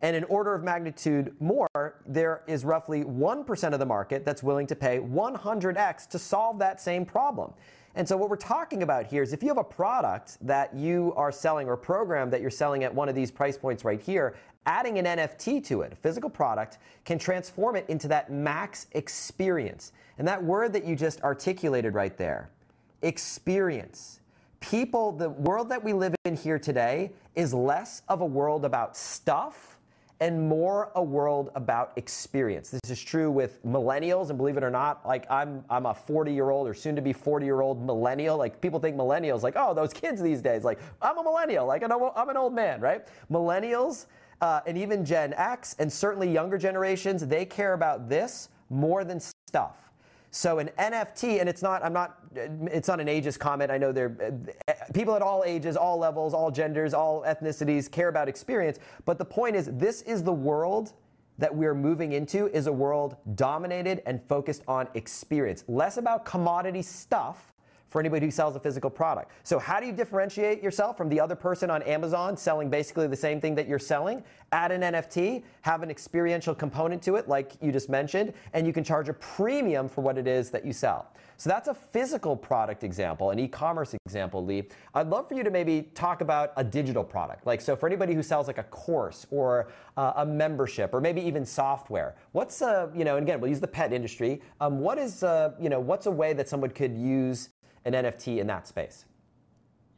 And 0.00 0.16
in 0.16 0.24
order 0.24 0.52
of 0.52 0.64
magnitude 0.64 1.36
more, 1.38 1.68
there 2.04 2.42
is 2.48 2.64
roughly 2.64 3.04
1% 3.04 3.72
of 3.72 3.78
the 3.78 3.86
market 3.86 4.24
that's 4.24 4.42
willing 4.42 4.66
to 4.66 4.74
pay 4.74 4.98
100x 4.98 6.08
to 6.08 6.18
solve 6.18 6.58
that 6.58 6.80
same 6.80 7.06
problem. 7.06 7.54
And 7.94 8.08
so, 8.08 8.16
what 8.16 8.30
we're 8.30 8.36
talking 8.36 8.82
about 8.82 9.06
here 9.06 9.22
is 9.22 9.32
if 9.32 9.42
you 9.42 9.48
have 9.48 9.58
a 9.58 9.64
product 9.64 10.38
that 10.40 10.74
you 10.74 11.12
are 11.16 11.30
selling 11.30 11.68
or 11.68 11.74
a 11.74 11.78
program 11.78 12.30
that 12.30 12.40
you're 12.40 12.50
selling 12.50 12.84
at 12.84 12.94
one 12.94 13.08
of 13.08 13.14
these 13.14 13.30
price 13.30 13.58
points 13.58 13.84
right 13.84 14.00
here, 14.00 14.34
adding 14.64 14.98
an 14.98 15.04
NFT 15.04 15.64
to 15.66 15.82
it, 15.82 15.92
a 15.92 15.96
physical 15.96 16.30
product, 16.30 16.78
can 17.04 17.18
transform 17.18 17.76
it 17.76 17.84
into 17.88 18.08
that 18.08 18.30
max 18.30 18.86
experience. 18.92 19.92
And 20.18 20.26
that 20.26 20.42
word 20.42 20.72
that 20.72 20.84
you 20.84 20.96
just 20.96 21.20
articulated 21.22 21.94
right 21.94 22.16
there, 22.16 22.48
experience. 23.02 24.20
People, 24.60 25.12
the 25.12 25.28
world 25.28 25.68
that 25.70 25.82
we 25.82 25.92
live 25.92 26.14
in 26.24 26.36
here 26.36 26.58
today 26.58 27.10
is 27.34 27.52
less 27.52 28.02
of 28.08 28.20
a 28.20 28.26
world 28.26 28.64
about 28.64 28.96
stuff 28.96 29.71
and 30.22 30.40
more 30.40 30.92
a 30.94 31.02
world 31.02 31.50
about 31.56 31.92
experience. 31.96 32.70
This 32.70 32.92
is 32.92 33.02
true 33.02 33.28
with 33.28 33.60
millennials, 33.66 34.28
and 34.28 34.38
believe 34.38 34.56
it 34.56 34.62
or 34.62 34.70
not, 34.70 35.04
like 35.04 35.28
I'm, 35.28 35.64
I'm 35.68 35.84
a 35.86 35.92
40 35.92 36.32
year 36.32 36.50
old 36.50 36.68
or 36.68 36.74
soon 36.74 36.94
to 36.94 37.02
be 37.02 37.12
40 37.12 37.44
year 37.44 37.60
old 37.60 37.84
millennial. 37.84 38.36
Like 38.36 38.60
people 38.60 38.78
think 38.78 38.96
millennials, 38.96 39.42
like, 39.42 39.54
oh, 39.56 39.74
those 39.74 39.92
kids 39.92 40.22
these 40.22 40.40
days. 40.40 40.62
Like, 40.62 40.78
I'm 41.02 41.18
a 41.18 41.24
millennial, 41.24 41.66
like, 41.66 41.82
I'm 41.82 42.28
an 42.28 42.36
old 42.36 42.54
man, 42.54 42.80
right? 42.80 43.04
Millennials 43.32 44.06
uh, 44.40 44.60
and 44.64 44.78
even 44.78 45.04
Gen 45.04 45.32
X, 45.32 45.74
and 45.80 45.92
certainly 45.92 46.30
younger 46.30 46.56
generations, 46.56 47.26
they 47.26 47.44
care 47.44 47.72
about 47.72 48.08
this 48.08 48.48
more 48.70 49.02
than 49.02 49.18
stuff. 49.18 49.90
So 50.34 50.60
an 50.60 50.70
NFT, 50.78 51.40
and 51.40 51.48
it's 51.48 51.60
not, 51.60 51.84
I'm 51.84 51.92
not, 51.92 52.18
it's 52.34 52.88
not 52.88 53.00
an 53.00 53.06
ageist 53.06 53.38
comment. 53.38 53.70
I 53.70 53.76
know 53.76 53.92
there, 53.92 54.16
people 54.94 55.14
at 55.14 55.20
all 55.20 55.44
ages, 55.44 55.76
all 55.76 55.98
levels, 55.98 56.32
all 56.32 56.50
genders, 56.50 56.94
all 56.94 57.22
ethnicities 57.22 57.90
care 57.90 58.08
about 58.08 58.30
experience. 58.30 58.78
But 59.04 59.18
the 59.18 59.26
point 59.26 59.56
is, 59.56 59.68
this 59.74 60.00
is 60.02 60.22
the 60.22 60.32
world 60.32 60.94
that 61.36 61.54
we're 61.54 61.74
moving 61.74 62.12
into 62.12 62.48
is 62.48 62.66
a 62.66 62.72
world 62.72 63.16
dominated 63.34 64.02
and 64.06 64.22
focused 64.22 64.62
on 64.66 64.88
experience, 64.94 65.64
less 65.68 65.98
about 65.98 66.24
commodity 66.24 66.80
stuff 66.80 67.51
for 67.92 68.00
anybody 68.00 68.24
who 68.24 68.32
sells 68.32 68.56
a 68.56 68.60
physical 68.60 68.88
product. 68.88 69.30
So, 69.42 69.58
how 69.58 69.78
do 69.78 69.86
you 69.86 69.92
differentiate 69.92 70.62
yourself 70.62 70.96
from 70.96 71.10
the 71.10 71.20
other 71.20 71.36
person 71.36 71.70
on 71.70 71.82
Amazon 71.82 72.36
selling 72.36 72.70
basically 72.70 73.06
the 73.06 73.16
same 73.16 73.38
thing 73.38 73.54
that 73.56 73.68
you're 73.68 73.78
selling? 73.78 74.24
Add 74.50 74.72
an 74.72 74.80
NFT, 74.80 75.42
have 75.60 75.82
an 75.82 75.90
experiential 75.90 76.54
component 76.54 77.02
to 77.02 77.16
it, 77.16 77.28
like 77.28 77.52
you 77.60 77.70
just 77.70 77.90
mentioned, 77.90 78.32
and 78.54 78.66
you 78.66 78.72
can 78.72 78.82
charge 78.82 79.10
a 79.10 79.14
premium 79.14 79.88
for 79.88 80.00
what 80.00 80.16
it 80.16 80.26
is 80.26 80.50
that 80.50 80.64
you 80.64 80.72
sell. 80.72 81.12
So, 81.36 81.50
that's 81.50 81.68
a 81.68 81.74
physical 81.74 82.34
product 82.34 82.82
example, 82.82 83.30
an 83.30 83.38
e 83.38 83.46
commerce 83.46 83.94
example, 84.06 84.42
Lee. 84.42 84.64
I'd 84.94 85.08
love 85.08 85.28
for 85.28 85.34
you 85.34 85.44
to 85.44 85.50
maybe 85.50 85.90
talk 85.94 86.22
about 86.22 86.52
a 86.56 86.64
digital 86.64 87.04
product. 87.04 87.46
Like, 87.46 87.60
so 87.60 87.76
for 87.76 87.86
anybody 87.86 88.14
who 88.14 88.22
sells 88.22 88.46
like 88.46 88.58
a 88.58 88.64
course 88.64 89.26
or 89.30 89.68
uh, 89.98 90.14
a 90.16 90.24
membership 90.24 90.94
or 90.94 91.00
maybe 91.00 91.20
even 91.20 91.44
software, 91.44 92.14
what's, 92.32 92.62
uh, 92.62 92.88
you 92.94 93.04
know, 93.04 93.16
and 93.16 93.26
again, 93.26 93.40
we'll 93.40 93.50
use 93.50 93.60
the 93.60 93.66
pet 93.66 93.92
industry. 93.92 94.40
Um, 94.60 94.80
what 94.80 94.98
is, 94.98 95.22
uh, 95.22 95.52
you 95.60 95.68
know, 95.68 95.80
what's 95.80 96.06
a 96.06 96.10
way 96.10 96.32
that 96.32 96.48
someone 96.48 96.70
could 96.70 96.96
use 96.96 97.50
an 97.84 97.94
NFT 97.94 98.38
in 98.38 98.46
that 98.48 98.66
space? 98.66 99.04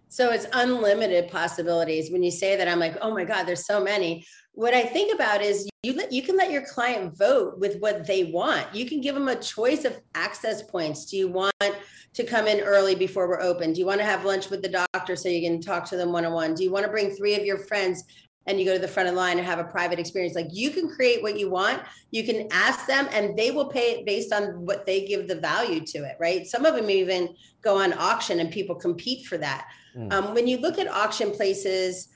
So 0.09 0.31
it's 0.31 0.47
unlimited 0.53 1.29
possibilities. 1.29 2.13
When 2.13 2.23
you 2.23 2.31
say 2.31 2.55
that, 2.57 2.69
I'm 2.69 2.79
like, 2.79 2.97
oh 3.03 3.13
my 3.13 3.25
God, 3.25 3.45
there's 3.45 3.67
so 3.67 3.83
many. 3.83 4.25
What 4.53 4.73
I 4.73 4.85
think 4.85 5.13
about 5.13 5.43
is 5.43 5.69
you 5.83 5.93
let, 5.95 6.13
you 6.13 6.23
can 6.23 6.37
let 6.37 6.53
your 6.53 6.65
client 6.65 7.19
vote 7.19 7.59
with 7.59 7.81
what 7.81 8.07
they 8.07 8.25
want. 8.25 8.73
You 8.73 8.87
can 8.87 9.01
give 9.01 9.15
them 9.15 9.27
a 9.27 9.35
choice 9.35 9.85
of 9.85 10.01
access 10.15 10.63
points. 10.63 11.07
Do 11.07 11.17
you 11.17 11.27
want 11.27 11.53
to 11.61 12.25
come 12.25 12.47
in 12.47 12.61
early 12.61 12.95
before 12.95 13.29
we're 13.29 13.41
open? 13.41 13.73
Do 13.73 13.81
you 13.81 13.87
want 13.87 13.99
to 13.99 14.07
have 14.07 14.25
lunch 14.25 14.51
with 14.51 14.63
the 14.63 14.87
doctor 14.93 15.17
so 15.17 15.29
you 15.29 15.43
can 15.43 15.61
talk 15.61 15.85
to 15.87 15.97
them 15.97 16.13
one 16.13 16.25
on 16.25 16.33
one? 16.33 16.55
Do 16.55 16.63
you 16.63 16.71
want 16.71 16.85
to 16.85 16.91
bring 16.93 17.11
three 17.11 17.35
of 17.35 17.45
your 17.45 17.59
friends 17.59 18.05
and 18.47 18.59
you 18.59 18.65
go 18.67 18.75
to 18.75 18.79
the 18.79 18.89
front 18.89 19.09
of 19.09 19.15
the 19.15 19.21
line 19.21 19.39
and 19.39 19.47
have 19.47 19.59
a 19.59 19.65
private 19.65 19.99
experience. 19.99 20.35
Like 20.35 20.49
you 20.53 20.71
can 20.71 20.89
create 20.89 21.23
what 21.23 21.39
you 21.39 21.51
want. 21.51 21.83
You 22.11 22.25
can 22.25 22.49
ask 22.53 22.87
them 22.87 23.09
and 23.13 23.37
they 23.37 23.51
will 23.51 23.67
pay 23.67 23.93
it 23.93 24.07
based 24.07 24.33
on 24.33 24.65
what 24.67 24.87
they 24.87 25.07
give 25.07 25.29
the 25.29 25.37
value 25.37 25.81
to 25.81 25.99
it, 26.05 26.17
right? 26.21 26.47
Some 26.47 26.65
of 26.65 26.75
them 26.75 26.91
even 26.91 27.35
go 27.63 27.79
on 27.79 27.93
auction 27.95 28.41
and 28.41 28.51
people 28.51 28.75
compete 28.75 29.27
for 29.27 29.39
that. 29.39 29.69
Mm. 29.97 30.13
Um, 30.13 30.35
when 30.35 30.47
you 30.47 30.59
look 30.59 30.79
at 30.79 30.89
auction 30.89 31.31
places, 31.31 32.09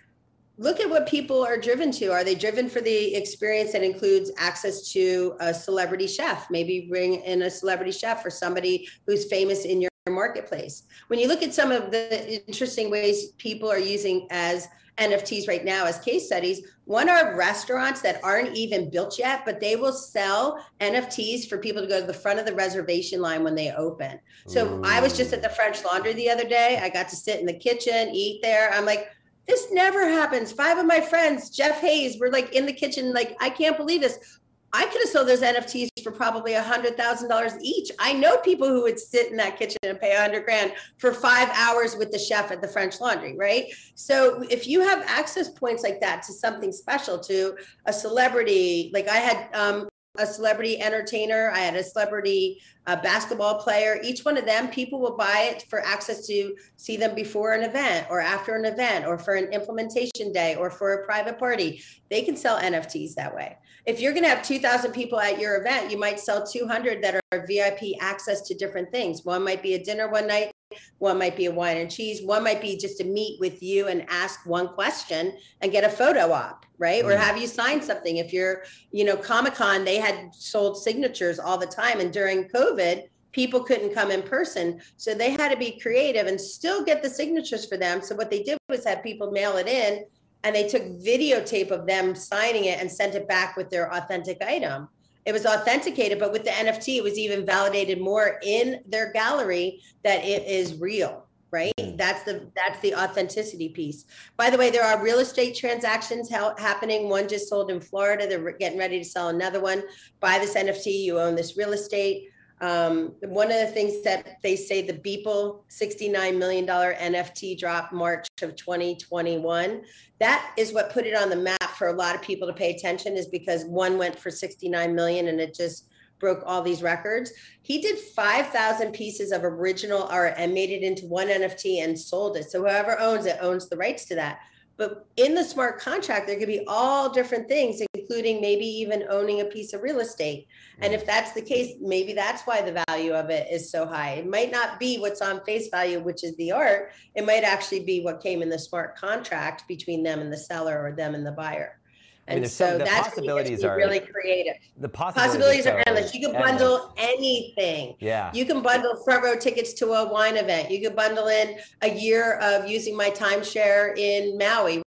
look 0.58 0.80
at 0.80 0.90
what 0.90 1.08
people 1.08 1.44
are 1.44 1.56
driven 1.56 1.90
to. 1.92 2.08
Are 2.08 2.24
they 2.24 2.34
driven 2.34 2.68
for 2.68 2.80
the 2.80 3.14
experience 3.14 3.72
that 3.72 3.82
includes 3.82 4.30
access 4.36 4.92
to 4.92 5.36
a 5.40 5.54
celebrity 5.54 6.06
chef? 6.06 6.50
Maybe 6.50 6.88
bring 6.90 7.22
in 7.22 7.42
a 7.42 7.50
celebrity 7.50 7.92
chef 7.92 8.24
or 8.26 8.30
somebody 8.30 8.88
who's 9.06 9.30
famous 9.30 9.64
in 9.64 9.80
your 9.80 9.88
marketplace. 10.10 10.84
When 11.08 11.18
you 11.18 11.28
look 11.28 11.42
at 11.42 11.54
some 11.54 11.72
of 11.72 11.90
the 11.90 12.46
interesting 12.46 12.90
ways 12.90 13.32
people 13.38 13.70
are 13.70 13.78
using 13.78 14.26
as 14.30 14.68
NFTs 14.98 15.46
right 15.46 15.64
now 15.64 15.86
as 15.86 15.98
case 15.98 16.26
studies. 16.26 16.62
One 16.84 17.08
are 17.08 17.36
restaurants 17.36 18.00
that 18.02 18.22
aren't 18.24 18.56
even 18.56 18.90
built 18.90 19.18
yet, 19.18 19.42
but 19.44 19.60
they 19.60 19.76
will 19.76 19.92
sell 19.92 20.64
NFTs 20.80 21.48
for 21.48 21.58
people 21.58 21.82
to 21.82 21.88
go 21.88 22.00
to 22.00 22.06
the 22.06 22.12
front 22.12 22.38
of 22.38 22.46
the 22.46 22.54
reservation 22.54 23.20
line 23.20 23.44
when 23.44 23.54
they 23.54 23.70
open. 23.72 24.18
So 24.46 24.66
Ooh. 24.66 24.82
I 24.84 25.00
was 25.00 25.16
just 25.16 25.32
at 25.32 25.42
the 25.42 25.50
French 25.50 25.84
Laundry 25.84 26.14
the 26.14 26.30
other 26.30 26.48
day. 26.48 26.80
I 26.82 26.88
got 26.88 27.08
to 27.10 27.16
sit 27.16 27.40
in 27.40 27.46
the 27.46 27.54
kitchen, 27.54 28.10
eat 28.12 28.42
there. 28.42 28.72
I'm 28.72 28.84
like, 28.84 29.08
this 29.46 29.70
never 29.70 30.06
happens. 30.06 30.52
Five 30.52 30.78
of 30.78 30.86
my 30.86 31.00
friends, 31.00 31.50
Jeff 31.50 31.80
Hayes, 31.80 32.18
were 32.18 32.30
like 32.30 32.54
in 32.54 32.66
the 32.66 32.72
kitchen, 32.72 33.12
like, 33.12 33.36
I 33.40 33.50
can't 33.50 33.76
believe 33.76 34.02
this. 34.02 34.38
I 34.72 34.84
could 34.86 35.00
have 35.00 35.08
sold 35.08 35.28
those 35.28 35.40
NFTs 35.40 35.88
for 36.02 36.12
probably 36.12 36.54
a 36.54 36.62
hundred 36.62 36.96
thousand 36.96 37.28
dollars 37.28 37.52
each. 37.62 37.90
I 37.98 38.12
know 38.12 38.36
people 38.38 38.68
who 38.68 38.82
would 38.82 38.98
sit 38.98 39.30
in 39.30 39.36
that 39.38 39.58
kitchen 39.58 39.78
and 39.82 39.98
pay 39.98 40.14
a 40.14 40.20
hundred 40.20 40.44
grand 40.44 40.72
for 40.98 41.12
five 41.12 41.48
hours 41.54 41.96
with 41.96 42.12
the 42.12 42.18
chef 42.18 42.50
at 42.50 42.60
the 42.60 42.68
French 42.68 43.00
Laundry, 43.00 43.36
right? 43.36 43.66
So 43.94 44.42
if 44.50 44.66
you 44.66 44.80
have 44.82 45.02
access 45.06 45.48
points 45.48 45.82
like 45.82 46.00
that 46.00 46.22
to 46.24 46.32
something 46.32 46.72
special, 46.72 47.18
to 47.20 47.56
a 47.86 47.92
celebrity, 47.92 48.90
like 48.92 49.08
I 49.08 49.16
had 49.16 49.48
um, 49.54 49.88
a 50.18 50.26
celebrity 50.26 50.80
entertainer, 50.82 51.50
I 51.54 51.60
had 51.60 51.76
a 51.76 51.82
celebrity 51.82 52.60
uh, 52.86 52.96
basketball 52.96 53.60
player. 53.62 54.00
Each 54.02 54.24
one 54.24 54.36
of 54.36 54.44
them, 54.44 54.68
people 54.68 55.00
will 55.00 55.16
buy 55.16 55.50
it 55.50 55.64
for 55.70 55.80
access 55.80 56.26
to 56.26 56.54
see 56.76 56.96
them 56.98 57.14
before 57.14 57.54
an 57.54 57.62
event 57.62 58.06
or 58.10 58.20
after 58.20 58.54
an 58.54 58.66
event 58.66 59.06
or 59.06 59.18
for 59.18 59.34
an 59.34 59.52
implementation 59.52 60.32
day 60.32 60.56
or 60.56 60.70
for 60.70 60.92
a 60.92 61.06
private 61.06 61.38
party. 61.38 61.82
They 62.10 62.22
can 62.22 62.36
sell 62.36 62.58
NFTs 62.58 63.14
that 63.14 63.34
way 63.34 63.56
if 63.88 64.00
you're 64.00 64.12
going 64.12 64.22
to 64.22 64.28
have 64.28 64.42
2000 64.42 64.92
people 64.92 65.18
at 65.18 65.40
your 65.40 65.56
event 65.56 65.90
you 65.90 65.98
might 65.98 66.20
sell 66.20 66.46
200 66.46 67.02
that 67.02 67.14
are 67.14 67.46
vip 67.46 67.80
access 68.00 68.42
to 68.42 68.54
different 68.54 68.92
things. 68.92 69.24
One 69.24 69.42
might 69.42 69.62
be 69.62 69.74
a 69.74 69.82
dinner 69.82 70.08
one 70.08 70.26
night 70.26 70.52
one 70.98 71.18
might 71.18 71.34
be 71.34 71.46
a 71.46 71.50
wine 71.50 71.78
and 71.78 71.90
cheese 71.90 72.22
one 72.22 72.44
might 72.44 72.60
be 72.60 72.76
just 72.76 72.98
to 72.98 73.04
meet 73.04 73.40
with 73.40 73.62
you 73.62 73.88
and 73.88 74.04
ask 74.10 74.44
one 74.44 74.68
question 74.68 75.32
and 75.62 75.72
get 75.72 75.82
a 75.82 75.88
photo 75.88 76.30
op 76.30 76.66
right? 76.76 77.02
Mm. 77.02 77.08
or 77.08 77.16
have 77.16 77.38
you 77.38 77.46
sign 77.46 77.80
something. 77.80 78.18
If 78.18 78.32
you're 78.32 78.64
you 78.92 79.04
know 79.04 79.16
comic-con 79.16 79.86
they 79.86 79.96
had 79.96 80.34
sold 80.34 80.80
signatures 80.82 81.38
all 81.38 81.56
the 81.56 81.66
time 81.66 82.00
and 82.00 82.12
during 82.12 82.44
covid 82.50 83.04
people 83.32 83.62
couldn't 83.62 83.94
come 83.94 84.10
in 84.10 84.22
person. 84.22 84.80
So 84.96 85.14
they 85.14 85.30
had 85.30 85.50
to 85.50 85.56
be 85.56 85.80
creative 85.80 86.26
and 86.26 86.40
still 86.40 86.84
get 86.84 87.02
the 87.02 87.10
signatures 87.10 87.66
for 87.66 87.76
them. 87.76 88.00
So 88.02 88.16
what 88.16 88.30
they 88.30 88.42
did 88.42 88.58
was 88.68 88.84
have 88.84 89.02
people 89.02 89.30
mail 89.30 89.56
it 89.58 89.68
in 89.68 90.04
and 90.48 90.56
they 90.56 90.66
took 90.66 90.82
videotape 90.82 91.70
of 91.70 91.86
them 91.86 92.14
signing 92.14 92.64
it 92.64 92.80
and 92.80 92.90
sent 92.90 93.14
it 93.14 93.28
back 93.28 93.54
with 93.54 93.68
their 93.68 93.92
authentic 93.92 94.42
item. 94.42 94.88
It 95.26 95.32
was 95.32 95.44
authenticated, 95.44 96.18
but 96.18 96.32
with 96.32 96.44
the 96.44 96.50
NFT, 96.50 96.96
it 96.96 97.04
was 97.04 97.18
even 97.18 97.44
validated 97.44 98.00
more 98.00 98.40
in 98.42 98.80
their 98.86 99.12
gallery 99.12 99.82
that 100.04 100.24
it 100.24 100.46
is 100.46 100.80
real 100.80 101.24
right? 101.50 101.72
Mm. 101.78 101.96
that's 101.96 102.24
the 102.24 102.50
that's 102.54 102.78
the 102.80 102.94
authenticity 102.94 103.70
piece. 103.70 104.04
By 104.36 104.50
the 104.50 104.58
way 104.58 104.68
there 104.68 104.84
are 104.84 105.02
real 105.02 105.20
estate 105.20 105.56
transactions 105.56 106.30
ha- 106.30 106.54
happening. 106.58 107.08
One 107.08 107.26
just 107.26 107.48
sold 107.48 107.70
in 107.70 107.80
florida. 107.80 108.26
They're 108.26 108.52
getting 108.52 108.78
ready 108.78 108.98
to 108.98 109.04
sell 109.04 109.28
another 109.28 109.58
one. 109.58 109.82
Buy 110.20 110.38
this 110.38 110.54
nft 110.54 110.84
you 110.84 111.18
own 111.18 111.34
this 111.34 111.56
real 111.56 111.72
estate 111.72 112.28
um, 112.60 113.12
one 113.22 113.50
of 113.50 113.58
the 113.58 113.66
things 113.66 114.02
that 114.02 114.38
they 114.42 114.56
say 114.56 114.82
the 114.82 114.94
Beeple 114.94 115.62
$69 115.70 116.36
million 116.38 116.66
NFT 116.66 117.58
drop 117.58 117.92
March 117.92 118.26
of 118.42 118.56
2021, 118.56 119.82
that 120.18 120.52
is 120.56 120.72
what 120.72 120.92
put 120.92 121.06
it 121.06 121.16
on 121.16 121.30
the 121.30 121.36
map 121.36 121.70
for 121.76 121.88
a 121.88 121.92
lot 121.92 122.14
of 122.14 122.22
people 122.22 122.48
to 122.48 122.54
pay 122.54 122.74
attention 122.74 123.16
is 123.16 123.28
because 123.28 123.64
one 123.64 123.96
went 123.98 124.18
for 124.18 124.30
69 124.30 124.94
million 124.94 125.28
and 125.28 125.40
it 125.40 125.54
just 125.54 125.88
broke 126.18 126.42
all 126.44 126.62
these 126.62 126.82
records. 126.82 127.32
He 127.62 127.80
did 127.80 127.98
5,000 127.98 128.92
pieces 128.92 129.30
of 129.30 129.44
original 129.44 130.04
art 130.04 130.34
and 130.36 130.52
made 130.52 130.70
it 130.70 130.82
into 130.82 131.06
one 131.06 131.28
NFT 131.28 131.84
and 131.84 131.98
sold 131.98 132.36
it. 132.36 132.50
So 132.50 132.60
whoever 132.60 132.98
owns 132.98 133.26
it 133.26 133.38
owns 133.40 133.68
the 133.68 133.76
rights 133.76 134.04
to 134.06 134.16
that. 134.16 134.40
But 134.78 135.06
in 135.16 135.34
the 135.34 135.42
smart 135.42 135.80
contract, 135.80 136.28
there 136.28 136.38
could 136.38 136.46
be 136.46 136.64
all 136.68 137.10
different 137.10 137.48
things, 137.48 137.82
including 137.94 138.40
maybe 138.40 138.64
even 138.64 139.04
owning 139.10 139.40
a 139.40 139.44
piece 139.44 139.72
of 139.72 139.82
real 139.82 139.98
estate. 139.98 140.46
And 140.78 140.94
if 140.94 141.00
mm-hmm. 141.00 141.08
that's 141.08 141.32
the 141.32 141.42
case, 141.42 141.74
maybe 141.80 142.12
that's 142.12 142.44
why 142.44 142.62
the 142.62 142.84
value 142.88 143.12
of 143.12 143.28
it 143.28 143.48
is 143.50 143.72
so 143.72 143.84
high. 143.84 144.12
It 144.12 144.26
might 144.28 144.52
not 144.52 144.78
be 144.78 144.98
what's 144.98 145.20
on 145.20 145.44
face 145.44 145.68
value, 145.68 145.98
which 145.98 146.22
is 146.22 146.36
the 146.36 146.52
art. 146.52 146.92
It 147.16 147.26
might 147.26 147.42
actually 147.42 147.84
be 147.84 148.02
what 148.02 148.22
came 148.22 148.40
in 148.40 148.48
the 148.48 148.58
smart 148.58 148.96
contract 148.96 149.66
between 149.66 150.04
them 150.04 150.20
and 150.20 150.32
the 150.32 150.38
seller 150.38 150.80
or 150.80 150.92
them 150.92 151.16
and 151.16 151.26
the 151.26 151.32
buyer. 151.32 151.80
And 152.28 152.36
I 152.36 152.40
mean, 152.40 152.48
so 152.50 152.68
some, 152.68 152.78
that's 152.80 153.08
possibilities 153.08 153.64
are 153.64 153.74
really 153.74 154.00
creative. 154.00 154.56
The 154.76 154.88
possibilities, 154.88 155.64
possibilities 155.64 155.66
are, 155.66 155.82
endless. 155.86 156.14
You 156.14 156.28
can 156.28 156.38
bundle 156.38 156.92
anything. 156.98 157.96
Yeah. 158.00 158.30
You 158.34 158.44
can 158.44 158.62
bundle 158.62 159.02
front 159.02 159.24
row 159.24 159.34
tickets 159.34 159.72
to 159.74 159.86
a 159.94 160.12
wine 160.12 160.36
event. 160.36 160.70
You 160.70 160.82
can 160.82 160.94
bundle 160.94 161.28
in 161.28 161.56
a 161.80 161.90
year 161.90 162.38
of 162.40 162.68
using 162.68 162.94
my 162.94 163.08
timeshare 163.08 163.96
in 163.96 164.36
Maui. 164.36 164.82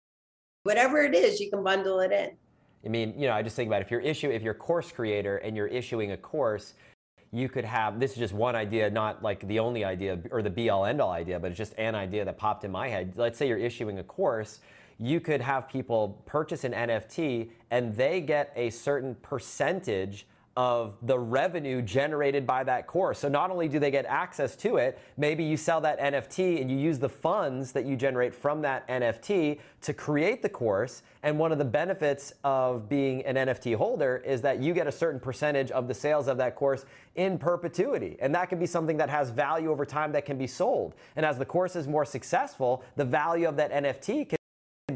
Whatever 0.64 1.02
it 1.02 1.14
is, 1.14 1.40
you 1.40 1.48
can 1.48 1.64
bundle 1.64 2.00
it 2.00 2.12
in. 2.12 2.30
I 2.84 2.88
mean, 2.88 3.14
you 3.16 3.26
know, 3.26 3.32
I 3.32 3.42
just 3.42 3.56
think 3.56 3.68
about 3.68 3.80
if 3.80 3.90
you're 3.90 4.00
issue 4.00 4.30
if 4.30 4.42
you're 4.42 4.54
course 4.54 4.92
creator 4.92 5.38
and 5.38 5.56
you're 5.56 5.66
issuing 5.66 6.12
a 6.12 6.16
course, 6.18 6.74
you 7.32 7.48
could 7.48 7.64
have 7.64 7.98
this 7.98 8.12
is 8.12 8.18
just 8.18 8.34
one 8.34 8.54
idea, 8.54 8.90
not 8.90 9.22
like 9.22 9.46
the 9.48 9.58
only 9.58 9.82
idea 9.82 10.18
or 10.30 10.42
the 10.42 10.50
be 10.50 10.68
all 10.68 10.84
end 10.84 11.00
all 11.00 11.12
idea, 11.12 11.40
but 11.40 11.50
it's 11.50 11.58
just 11.58 11.72
an 11.78 11.94
idea 11.94 12.22
that 12.26 12.36
popped 12.36 12.64
in 12.64 12.70
my 12.70 12.88
head. 12.88 13.14
Let's 13.16 13.38
say 13.38 13.48
you're 13.48 13.56
issuing 13.56 13.98
a 13.98 14.04
course 14.04 14.60
you 15.00 15.18
could 15.18 15.40
have 15.40 15.68
people 15.68 16.22
purchase 16.26 16.64
an 16.64 16.72
NFT 16.72 17.50
and 17.70 17.94
they 17.96 18.20
get 18.20 18.52
a 18.54 18.70
certain 18.70 19.14
percentage 19.16 20.26
of 20.56 20.96
the 21.02 21.18
revenue 21.18 21.80
generated 21.80 22.46
by 22.46 22.64
that 22.64 22.86
course. 22.86 23.20
So 23.20 23.28
not 23.28 23.50
only 23.50 23.68
do 23.68 23.78
they 23.78 23.90
get 23.90 24.04
access 24.04 24.56
to 24.56 24.76
it, 24.76 24.98
maybe 25.16 25.44
you 25.44 25.56
sell 25.56 25.80
that 25.82 25.98
NFT 26.00 26.60
and 26.60 26.70
you 26.70 26.76
use 26.76 26.98
the 26.98 27.08
funds 27.08 27.72
that 27.72 27.86
you 27.86 27.96
generate 27.96 28.34
from 28.34 28.60
that 28.62 28.86
NFT 28.88 29.60
to 29.82 29.94
create 29.94 30.42
the 30.42 30.48
course. 30.48 31.02
And 31.22 31.38
one 31.38 31.52
of 31.52 31.58
the 31.58 31.64
benefits 31.64 32.34
of 32.42 32.88
being 32.88 33.24
an 33.24 33.36
NFT 33.36 33.76
holder 33.76 34.22
is 34.26 34.42
that 34.42 34.60
you 34.60 34.74
get 34.74 34.86
a 34.86 34.92
certain 34.92 35.20
percentage 35.20 35.70
of 35.70 35.86
the 35.86 35.94
sales 35.94 36.26
of 36.26 36.36
that 36.38 36.56
course 36.56 36.84
in 37.14 37.38
perpetuity. 37.38 38.16
And 38.20 38.34
that 38.34 38.48
can 38.48 38.58
be 38.58 38.66
something 38.66 38.96
that 38.96 39.08
has 39.08 39.30
value 39.30 39.70
over 39.70 39.86
time 39.86 40.12
that 40.12 40.26
can 40.26 40.36
be 40.36 40.48
sold. 40.48 40.94
And 41.14 41.24
as 41.24 41.38
the 41.38 41.46
course 41.46 41.76
is 41.76 41.86
more 41.86 42.04
successful, 42.04 42.84
the 42.96 43.04
value 43.04 43.48
of 43.48 43.56
that 43.56 43.72
NFT 43.72 44.28
can 44.28 44.39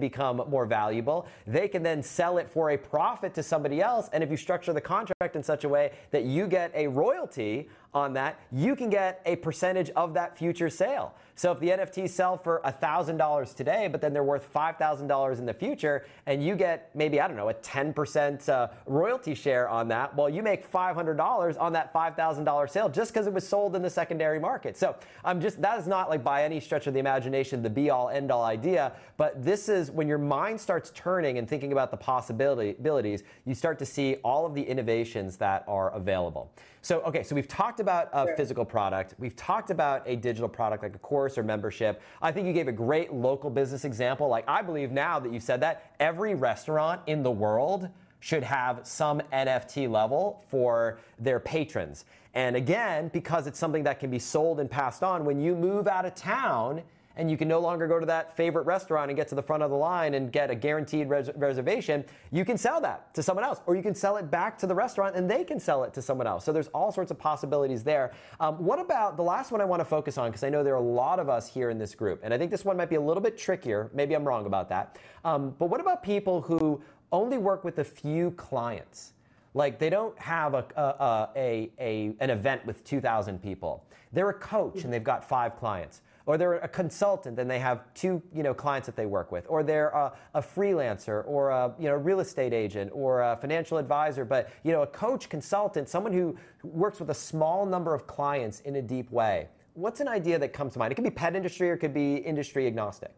become 0.00 0.42
more 0.48 0.66
valuable. 0.66 1.26
They 1.46 1.68
can 1.68 1.82
then 1.82 2.02
sell 2.02 2.38
it 2.38 2.48
for 2.48 2.70
a 2.70 2.78
profit 2.78 3.34
to 3.34 3.42
somebody 3.42 3.80
else. 3.80 4.08
And 4.12 4.22
if 4.22 4.30
you 4.30 4.36
structure 4.36 4.72
the 4.72 4.80
contract 4.80 5.36
in 5.36 5.42
such 5.42 5.64
a 5.64 5.68
way 5.68 5.92
that 6.10 6.24
you 6.24 6.46
get 6.46 6.70
a 6.74 6.86
royalty 6.86 7.68
on 7.92 8.12
that, 8.14 8.40
you 8.50 8.76
can 8.76 8.90
get 8.90 9.20
a 9.26 9.36
percentage 9.36 9.90
of 9.90 10.14
that 10.14 10.36
future 10.36 10.70
sale. 10.70 11.14
So 11.36 11.50
if 11.50 11.58
the 11.58 11.70
NFTs 11.70 12.10
sell 12.10 12.36
for 12.36 12.60
$1,000 12.64 13.54
today, 13.56 13.88
but 13.88 14.00
then 14.00 14.12
they're 14.12 14.22
worth 14.22 14.52
$5,000 14.52 15.38
in 15.38 15.46
the 15.46 15.52
future, 15.52 16.06
and 16.26 16.44
you 16.44 16.54
get 16.54 16.90
maybe, 16.94 17.20
I 17.20 17.26
don't 17.26 17.36
know, 17.36 17.48
a 17.48 17.54
10% 17.54 18.48
uh, 18.48 18.68
royalty 18.86 19.34
share 19.34 19.68
on 19.68 19.88
that, 19.88 20.14
well, 20.14 20.30
you 20.30 20.42
make 20.42 20.70
$500 20.70 21.60
on 21.60 21.72
that 21.72 21.92
$5,000 21.92 22.70
sale 22.70 22.88
just 22.88 23.12
because 23.12 23.26
it 23.26 23.32
was 23.32 23.46
sold 23.46 23.74
in 23.74 23.82
the 23.82 23.90
secondary 23.90 24.38
market. 24.38 24.76
So 24.76 24.94
I'm 25.24 25.40
just, 25.40 25.60
that 25.60 25.78
is 25.80 25.88
not 25.88 26.08
like 26.08 26.22
by 26.22 26.44
any 26.44 26.60
stretch 26.60 26.86
of 26.86 26.94
the 26.94 27.00
imagination 27.00 27.62
the 27.62 27.70
be 27.70 27.90
all 27.90 28.10
end 28.10 28.30
all 28.30 28.44
idea, 28.44 28.92
but 29.16 29.42
this 29.44 29.68
is 29.68 29.90
when 29.90 30.06
your 30.06 30.18
mind 30.18 30.60
starts 30.60 30.92
turning 30.94 31.38
and 31.38 31.48
thinking 31.48 31.72
about 31.72 31.90
the 31.90 31.96
possibilities, 31.96 33.22
you 33.44 33.54
start 33.54 33.78
to 33.80 33.86
see 33.86 34.16
all 34.22 34.46
of 34.46 34.54
the 34.54 34.62
innovations 34.62 35.36
that 35.38 35.64
are 35.66 35.90
available. 35.94 36.52
So, 36.84 37.00
okay, 37.00 37.22
so 37.22 37.34
we've 37.34 37.48
talked 37.48 37.80
about 37.80 38.10
a 38.12 38.26
sure. 38.26 38.36
physical 38.36 38.64
product. 38.66 39.14
We've 39.18 39.34
talked 39.34 39.70
about 39.70 40.02
a 40.04 40.16
digital 40.16 40.50
product 40.50 40.82
like 40.82 40.94
a 40.94 40.98
course 41.24 41.38
or 41.38 41.42
membership. 41.42 42.02
I 42.20 42.32
think 42.32 42.46
you 42.46 42.52
gave 42.52 42.68
a 42.68 42.72
great 42.72 43.10
local 43.10 43.48
business 43.48 43.86
example. 43.86 44.28
Like, 44.28 44.44
I 44.46 44.60
believe 44.60 44.92
now 44.92 45.18
that 45.18 45.32
you 45.32 45.40
said 45.40 45.60
that, 45.60 45.94
every 45.98 46.34
restaurant 46.34 47.00
in 47.06 47.22
the 47.22 47.30
world 47.30 47.88
should 48.20 48.42
have 48.42 48.80
some 48.82 49.22
NFT 49.32 49.90
level 49.90 50.42
for 50.48 50.98
their 51.18 51.40
patrons. 51.40 52.04
And 52.34 52.56
again, 52.56 53.08
because 53.14 53.46
it's 53.46 53.58
something 53.58 53.84
that 53.84 54.00
can 54.00 54.10
be 54.10 54.18
sold 54.18 54.60
and 54.60 54.70
passed 54.70 55.02
on, 55.02 55.24
when 55.24 55.40
you 55.40 55.54
move 55.54 55.88
out 55.88 56.04
of 56.04 56.14
town, 56.14 56.82
and 57.16 57.30
you 57.30 57.36
can 57.36 57.46
no 57.48 57.60
longer 57.60 57.86
go 57.86 58.00
to 58.00 58.06
that 58.06 58.36
favorite 58.36 58.66
restaurant 58.66 59.10
and 59.10 59.16
get 59.16 59.28
to 59.28 59.34
the 59.34 59.42
front 59.42 59.62
of 59.62 59.70
the 59.70 59.76
line 59.76 60.14
and 60.14 60.32
get 60.32 60.50
a 60.50 60.54
guaranteed 60.54 61.08
res- 61.08 61.30
reservation, 61.36 62.04
you 62.32 62.44
can 62.44 62.58
sell 62.58 62.80
that 62.80 63.14
to 63.14 63.22
someone 63.22 63.44
else. 63.44 63.60
Or 63.66 63.76
you 63.76 63.82
can 63.82 63.94
sell 63.94 64.16
it 64.16 64.30
back 64.30 64.58
to 64.58 64.66
the 64.66 64.74
restaurant 64.74 65.14
and 65.14 65.30
they 65.30 65.44
can 65.44 65.60
sell 65.60 65.84
it 65.84 65.94
to 65.94 66.02
someone 66.02 66.26
else. 66.26 66.44
So 66.44 66.52
there's 66.52 66.68
all 66.68 66.90
sorts 66.90 67.10
of 67.10 67.18
possibilities 67.18 67.84
there. 67.84 68.12
Um, 68.40 68.56
what 68.56 68.78
about 68.78 69.16
the 69.16 69.22
last 69.22 69.52
one 69.52 69.60
I 69.60 69.64
want 69.64 69.80
to 69.80 69.84
focus 69.84 70.18
on? 70.18 70.30
Because 70.30 70.42
I 70.42 70.48
know 70.48 70.64
there 70.64 70.74
are 70.74 70.78
a 70.78 70.80
lot 70.80 71.18
of 71.18 71.28
us 71.28 71.48
here 71.48 71.70
in 71.70 71.78
this 71.78 71.94
group. 71.94 72.20
And 72.22 72.34
I 72.34 72.38
think 72.38 72.50
this 72.50 72.64
one 72.64 72.76
might 72.76 72.90
be 72.90 72.96
a 72.96 73.00
little 73.00 73.22
bit 73.22 73.38
trickier. 73.38 73.90
Maybe 73.94 74.14
I'm 74.14 74.24
wrong 74.24 74.46
about 74.46 74.68
that. 74.70 74.98
Um, 75.24 75.54
but 75.58 75.66
what 75.66 75.80
about 75.80 76.02
people 76.02 76.40
who 76.40 76.82
only 77.12 77.38
work 77.38 77.62
with 77.64 77.78
a 77.78 77.84
few 77.84 78.32
clients? 78.32 79.12
Like 79.54 79.78
they 79.78 79.88
don't 79.88 80.18
have 80.18 80.54
a, 80.54 80.64
a, 80.76 81.28
a, 81.36 81.70
a, 81.78 82.14
an 82.18 82.30
event 82.30 82.66
with 82.66 82.82
2,000 82.82 83.40
people. 83.40 83.84
They're 84.12 84.30
a 84.30 84.34
coach 84.34 84.82
and 84.82 84.92
they've 84.92 85.04
got 85.04 85.28
five 85.28 85.56
clients 85.56 86.00
or 86.26 86.38
they're 86.38 86.54
a 86.54 86.68
consultant 86.68 87.38
and 87.38 87.50
they 87.50 87.58
have 87.58 87.82
two 87.94 88.22
you 88.34 88.42
know 88.42 88.54
clients 88.54 88.86
that 88.86 88.96
they 88.96 89.06
work 89.06 89.30
with 89.30 89.46
or 89.48 89.62
they're 89.62 89.88
a, 89.88 90.12
a, 90.34 90.40
freelancer 90.40 91.22
or 91.26 91.50
a 91.50 91.74
you 91.78 91.88
know 91.88 91.94
real 91.94 92.20
estate 92.20 92.52
agent 92.52 92.90
or 92.94 93.22
a 93.22 93.36
financial 93.36 93.78
advisor. 93.78 94.24
But 94.24 94.50
you 94.62 94.72
know 94.72 94.82
a 94.82 94.86
coach 94.86 95.28
consultant 95.28 95.88
someone 95.88 96.12
who 96.12 96.36
works 96.62 97.00
with 97.00 97.10
a 97.10 97.14
small 97.14 97.66
number 97.66 97.94
of 97.94 98.06
clients 98.06 98.60
in 98.60 98.76
a 98.76 98.82
deep 98.82 99.10
way 99.10 99.48
what's 99.74 100.00
an 100.00 100.08
idea 100.08 100.38
that 100.38 100.52
comes 100.52 100.72
to 100.72 100.78
mind? 100.78 100.92
It 100.92 100.94
could 100.94 101.04
be 101.04 101.10
pet 101.10 101.36
industry 101.36 101.70
or 101.70 101.74
it 101.74 101.78
could 101.78 101.94
be 101.94 102.16
industry 102.16 102.66
agnostic. 102.66 103.14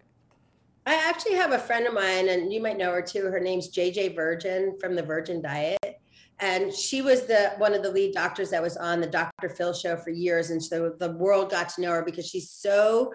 I 0.86 0.94
actually 0.94 1.34
have 1.34 1.52
a 1.52 1.58
friend 1.58 1.86
of 1.86 1.94
mine, 1.94 2.28
and 2.28 2.52
you 2.52 2.62
might 2.62 2.78
know 2.78 2.92
her 2.92 3.02
too. 3.02 3.24
Her 3.24 3.40
name's 3.40 3.68
JJ 3.68 4.14
Virgin 4.14 4.76
from 4.80 4.94
the 4.94 5.02
Virgin 5.02 5.42
Diet 5.42 5.78
and 6.40 6.72
she 6.72 7.02
was 7.02 7.26
the 7.26 7.52
one 7.58 7.74
of 7.74 7.82
the 7.82 7.90
lead 7.90 8.14
doctors 8.14 8.50
that 8.50 8.62
was 8.62 8.76
on 8.76 9.00
the 9.00 9.06
Dr. 9.06 9.48
Phil 9.48 9.72
show 9.72 9.96
for 9.96 10.10
years, 10.10 10.50
and 10.50 10.62
so 10.62 10.94
the 10.98 11.12
world 11.12 11.50
got 11.50 11.68
to 11.70 11.80
know 11.80 11.92
her 11.92 12.04
because 12.04 12.26
she's 12.28 12.50
so 12.50 13.12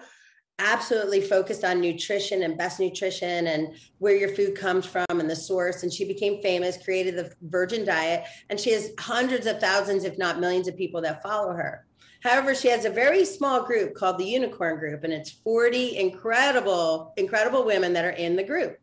absolutely 0.61 1.21
focused 1.21 1.63
on 1.63 1.81
nutrition 1.81 2.43
and 2.43 2.57
best 2.57 2.79
nutrition 2.79 3.47
and 3.47 3.75
where 3.97 4.15
your 4.15 4.29
food 4.29 4.55
comes 4.55 4.85
from 4.85 5.05
and 5.09 5.29
the 5.29 5.35
source. 5.35 5.81
And 5.81 5.91
she 5.91 6.05
became 6.05 6.41
famous, 6.41 6.83
created 6.83 7.15
the 7.15 7.33
Virgin 7.41 7.83
Diet, 7.83 8.25
and 8.49 8.59
she 8.59 8.71
has 8.71 8.91
hundreds 8.99 9.47
of 9.47 9.59
thousands, 9.59 10.03
if 10.03 10.17
not 10.17 10.39
millions, 10.39 10.67
of 10.67 10.77
people 10.77 11.01
that 11.01 11.23
follow 11.23 11.53
her. 11.53 11.85
However, 12.21 12.53
she 12.53 12.67
has 12.67 12.85
a 12.85 12.89
very 12.89 13.25
small 13.25 13.63
group 13.63 13.95
called 13.95 14.19
the 14.19 14.25
Unicorn 14.25 14.77
Group, 14.77 15.03
and 15.03 15.11
it's 15.11 15.31
40 15.31 15.97
incredible, 15.97 17.13
incredible 17.17 17.65
women 17.65 17.93
that 17.93 18.05
are 18.05 18.11
in 18.11 18.35
the 18.35 18.43
group. 18.43 18.77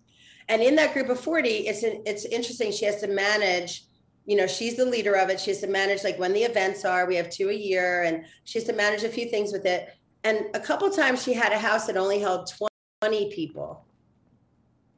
And 0.49 0.61
in 0.63 0.75
that 0.77 0.95
group 0.95 1.09
of 1.09 1.21
40, 1.21 1.49
it's 1.49 1.83
it's 1.85 2.25
interesting. 2.25 2.73
She 2.73 2.87
has 2.87 3.01
to 3.03 3.07
manage 3.07 3.85
you 4.29 4.37
know, 4.37 4.47
she's 4.47 4.77
the 4.77 4.85
leader 4.85 5.15
of 5.15 5.31
it. 5.31 5.41
She 5.41 5.51
has 5.51 5.61
to 5.63 5.67
manage 5.67 6.05
like 6.05 6.19
when 6.19 6.35
the 6.35 6.43
events 6.43 6.85
are. 6.85 7.07
We 7.07 7.17
have 7.17 7.31
two 7.31 7.49
a 7.49 7.55
year, 7.55 8.03
and 8.03 8.27
she 8.45 8.59
has 8.59 8.69
to 8.69 8.75
manage 8.75 9.03
a 9.03 9.09
few 9.09 9.31
things 9.31 9.53
with 9.53 9.65
it. 9.65 9.89
And 10.23 10.45
a 10.53 10.61
couple 10.61 10.91
times 10.91 11.23
she 11.23 11.33
had 11.33 11.51
a 11.51 11.59
house 11.59 11.87
that 11.87 11.97
only 11.97 12.19
held 12.19 12.53
20 13.01 13.33
people, 13.33 13.87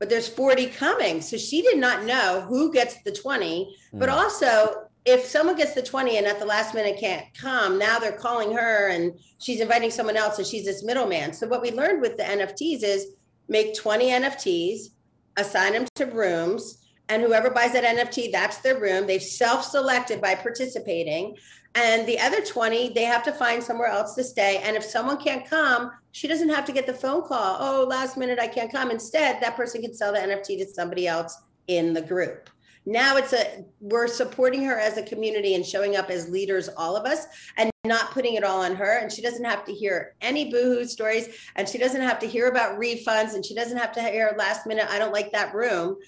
but 0.01 0.09
there's 0.09 0.27
40 0.27 0.67
coming. 0.71 1.21
So 1.21 1.37
she 1.37 1.63
did 1.63 1.79
not 1.79 2.05
know 2.05 2.45
who 2.49 2.73
gets 2.73 3.03
the 3.05 3.13
20, 3.13 3.77
but 3.93 4.09
hmm. 4.09 4.17
also 4.17 4.89
if 5.05 5.25
someone 5.25 5.57
gets 5.57 5.75
the 5.75 5.83
20 5.83 6.19
and 6.19 6.27
at 6.27 6.41
the 6.41 6.45
last 6.45 6.75
minute 6.75 6.99
can't 6.99 7.27
come, 7.35 7.79
now 7.79 8.01
they're 8.01 8.13
calling 8.13 8.53
her 8.53 8.89
and 8.89 9.19
she's 9.39 9.61
inviting 9.61 9.91
someone 9.91 10.17
else 10.17 10.39
and 10.39 10.47
she's 10.47 10.65
this 10.65 10.83
middleman. 10.83 11.33
So 11.33 11.47
what 11.47 11.63
we 11.63 11.71
learned 11.71 12.03
with 12.03 12.17
the 12.17 12.25
NFTs 12.25 12.83
is 12.83 13.15
make 13.49 13.75
20 13.75 14.11
NFTs, 14.11 14.89
assign 15.37 15.73
them 15.73 15.87
to 15.95 16.07
rooms, 16.07 16.80
and 17.11 17.23
whoever 17.23 17.51
buys 17.51 17.73
that 17.73 17.85
NFT, 17.85 18.33
that's 18.33 18.59
their 18.59 18.79
room. 18.79 19.07
They've 19.07 19.23
self-selected 19.23 20.21
by 20.21 20.37
participating. 20.37 21.37
And 21.75 22.07
the 22.07 22.19
other 22.19 22.41
20, 22.41 22.91
they 22.95 23.05
have 23.05 23.23
to 23.25 23.33
find 23.33 23.63
somewhere 23.63 23.89
else 23.89 24.15
to 24.15 24.25
stay. 24.25 24.59
And 24.65 24.77
if 24.77 24.85
someone 24.85 25.19
can't 25.19 25.49
come, 25.49 25.93
she 26.13 26.27
doesn't 26.27 26.49
have 26.49 26.65
to 26.65 26.73
get 26.73 26.87
the 26.87 26.95
phone 26.95 27.23
call. 27.23 27.59
Oh, 27.61 27.85
last 27.89 28.17
minute, 28.17 28.39
I 28.41 28.49
can't 28.49 28.73
come. 28.73 28.91
Instead, 28.91 29.41
that 29.41 29.57
person 29.57 29.83
can 29.83 29.95
sell 29.95 30.13
the 30.13 30.19
NFT 30.19 30.59
to 30.59 30.67
somebody 30.67 31.07
else 31.07 31.37
in 31.69 31.93
the 31.93 32.03
group. 32.03 32.49
Now 32.87 33.19
it's 33.19 33.35
a 33.35 33.65
we're 33.81 34.07
supporting 34.07 34.65
her 34.65 34.79
as 34.79 34.97
a 34.97 35.03
community 35.03 35.55
and 35.55 35.65
showing 35.65 35.97
up 35.97 36.11
as 36.11 36.31
leaders, 36.31 36.69
all 36.69 36.97
of 36.97 37.05
us, 37.05 37.27
and 37.59 37.71
not 37.85 38.11
putting 38.11 38.35
it 38.35 38.45
all 38.45 38.63
on 38.63 38.75
her. 38.75 38.99
And 38.99 39.13
she 39.13 39.23
doesn't 39.23 39.45
have 39.45 39.65
to 39.67 39.73
hear 39.73 40.15
any 40.23 40.51
boohoo 40.51 40.87
stories, 40.87 41.29
and 41.57 41.69
she 41.69 41.79
doesn't 41.79 42.01
have 42.01 42.19
to 42.21 42.27
hear 42.27 42.49
about 42.49 42.79
refunds, 42.79 43.35
and 43.35 43.45
she 43.45 43.55
doesn't 43.55 43.77
have 43.77 43.93
to 43.93 44.03
hear 44.03 44.35
last 44.39 44.67
minute, 44.67 44.87
I 44.89 44.99
don't 44.99 45.13
like 45.13 45.31
that 45.33 45.55
room. 45.55 45.99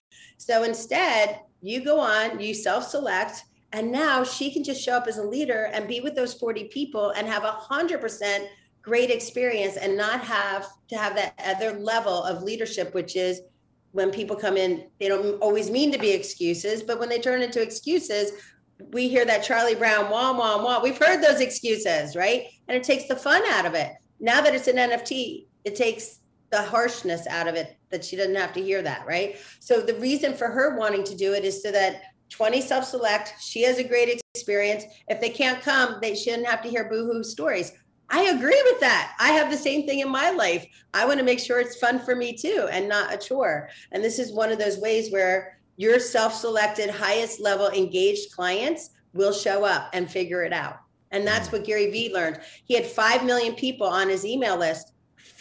So 0.43 0.65
instead, 0.65 1.39
you 1.61 1.85
go 1.85 2.01
on, 2.01 2.41
you 2.41 2.53
self-select, 2.53 3.45
and 3.73 3.93
now 3.93 4.25
she 4.25 4.53
can 4.53 4.65
just 4.65 4.83
show 4.83 4.95
up 4.95 5.07
as 5.07 5.19
a 5.19 5.23
leader 5.23 5.71
and 5.73 5.87
be 5.87 6.01
with 6.01 6.17
those 6.17 6.35
40 6.35 6.65
people 6.65 7.11
and 7.11 7.29
have 7.29 7.45
a 7.45 7.53
hundred 7.53 8.01
percent 8.01 8.49
great 8.83 9.09
experience 9.09 9.77
and 9.77 9.97
not 9.97 10.21
have 10.23 10.67
to 10.89 10.99
have 10.99 11.15
that 11.15 11.41
other 11.47 11.79
level 11.79 12.25
of 12.25 12.43
leadership, 12.43 12.93
which 12.93 13.15
is 13.15 13.43
when 13.93 14.11
people 14.11 14.35
come 14.35 14.57
in, 14.57 14.89
they 14.99 15.07
don't 15.07 15.41
always 15.41 15.71
mean 15.71 15.93
to 15.93 15.99
be 15.99 16.11
excuses, 16.11 16.83
but 16.83 16.99
when 16.99 17.09
they 17.09 17.21
turn 17.21 17.41
into 17.41 17.63
excuses, 17.63 18.33
we 18.91 19.09
hear 19.09 19.25
that 19.25 19.45
Charlie 19.45 19.77
Brown, 19.77 20.11
wah, 20.11 20.37
wah, 20.37 20.61
wah. 20.61 20.83
We've 20.83 20.99
heard 20.99 21.23
those 21.23 21.41
excuses, 21.41 22.17
right? 22.17 22.47
And 22.67 22.77
it 22.77 22.83
takes 22.83 23.07
the 23.07 23.15
fun 23.15 23.43
out 23.53 23.65
of 23.65 23.75
it. 23.75 23.93
Now 24.19 24.41
that 24.41 24.57
it's 24.57 24.67
an 24.67 24.77
NFT, 24.77 25.47
it 25.65 25.77
takes 25.77 26.19
the 26.53 26.63
harshness 26.63 27.27
out 27.27 27.49
of 27.49 27.57
it 27.57 27.77
that 27.91 28.05
she 28.05 28.15
doesn't 28.15 28.35
have 28.37 28.53
to 28.53 28.63
hear 28.63 28.83
that, 28.83 29.05
right? 29.07 29.39
So 29.59 29.81
the 29.81 29.95
reason 29.95 30.35
for 30.35 30.49
her 30.49 30.77
wanting 30.77 31.03
to 31.05 31.17
do 31.17 31.33
it 31.33 31.45
is 31.45 31.63
so 31.63 31.73
that 31.73 32.03
20 32.29 32.61
self-select, 32.61 33.35
she 33.41 33.63
has 33.63 33.79
a 33.79 33.85
great 33.85 34.23
experience. 34.35 34.85
If 35.09 35.21
they 35.21 35.31
can't 35.31 35.61
come, 35.61 35.97
they 36.01 36.15
shouldn't 36.15 36.47
have 36.47 36.63
to 36.63 36.69
hear 36.69 36.89
boohoo 36.89 37.25
stories. 37.25 37.73
I 38.11 38.25
agree 38.25 38.63
with 38.65 38.79
that. 38.81 39.15
I 39.19 39.33
have 39.33 39.51
the 39.51 39.57
same 39.57 39.87
thing 39.87 40.01
in 40.01 40.11
my 40.11 40.31
life. 40.31 40.67
I 40.93 41.07
want 41.07 41.19
to 41.19 41.25
make 41.25 41.41
sure 41.41 41.59
it's 41.59 41.79
fun 41.79 41.99
for 41.99 42.15
me 42.15 42.37
too 42.37 42.69
and 42.71 42.89
not 42.89 43.13
a 43.13 43.17
chore. 43.17 43.71
And 43.91 44.05
this 44.05 44.19
is 44.19 44.33
one 44.33 44.53
of 44.53 44.59
those 44.59 44.79
ways 44.79 45.11
where 45.11 45.59
your 45.77 45.99
self-selected 45.99 46.91
highest 46.91 47.41
level 47.41 47.69
engaged 47.69 48.33
clients 48.33 48.91
will 49.15 49.33
show 49.33 49.65
up 49.65 49.89
and 49.95 50.11
figure 50.11 50.45
it 50.45 50.53
out. 50.53 50.81
And 51.13 51.27
that's 51.27 51.49
mm. 51.49 51.53
what 51.53 51.65
Gary 51.65 51.91
Vee 51.91 52.13
learned. 52.13 52.41
He 52.65 52.75
had 52.75 52.87
5 52.87 53.25
million 53.25 53.55
people 53.55 53.87
on 53.87 54.09
his 54.09 54.25
email 54.25 54.57
list, 54.57 54.92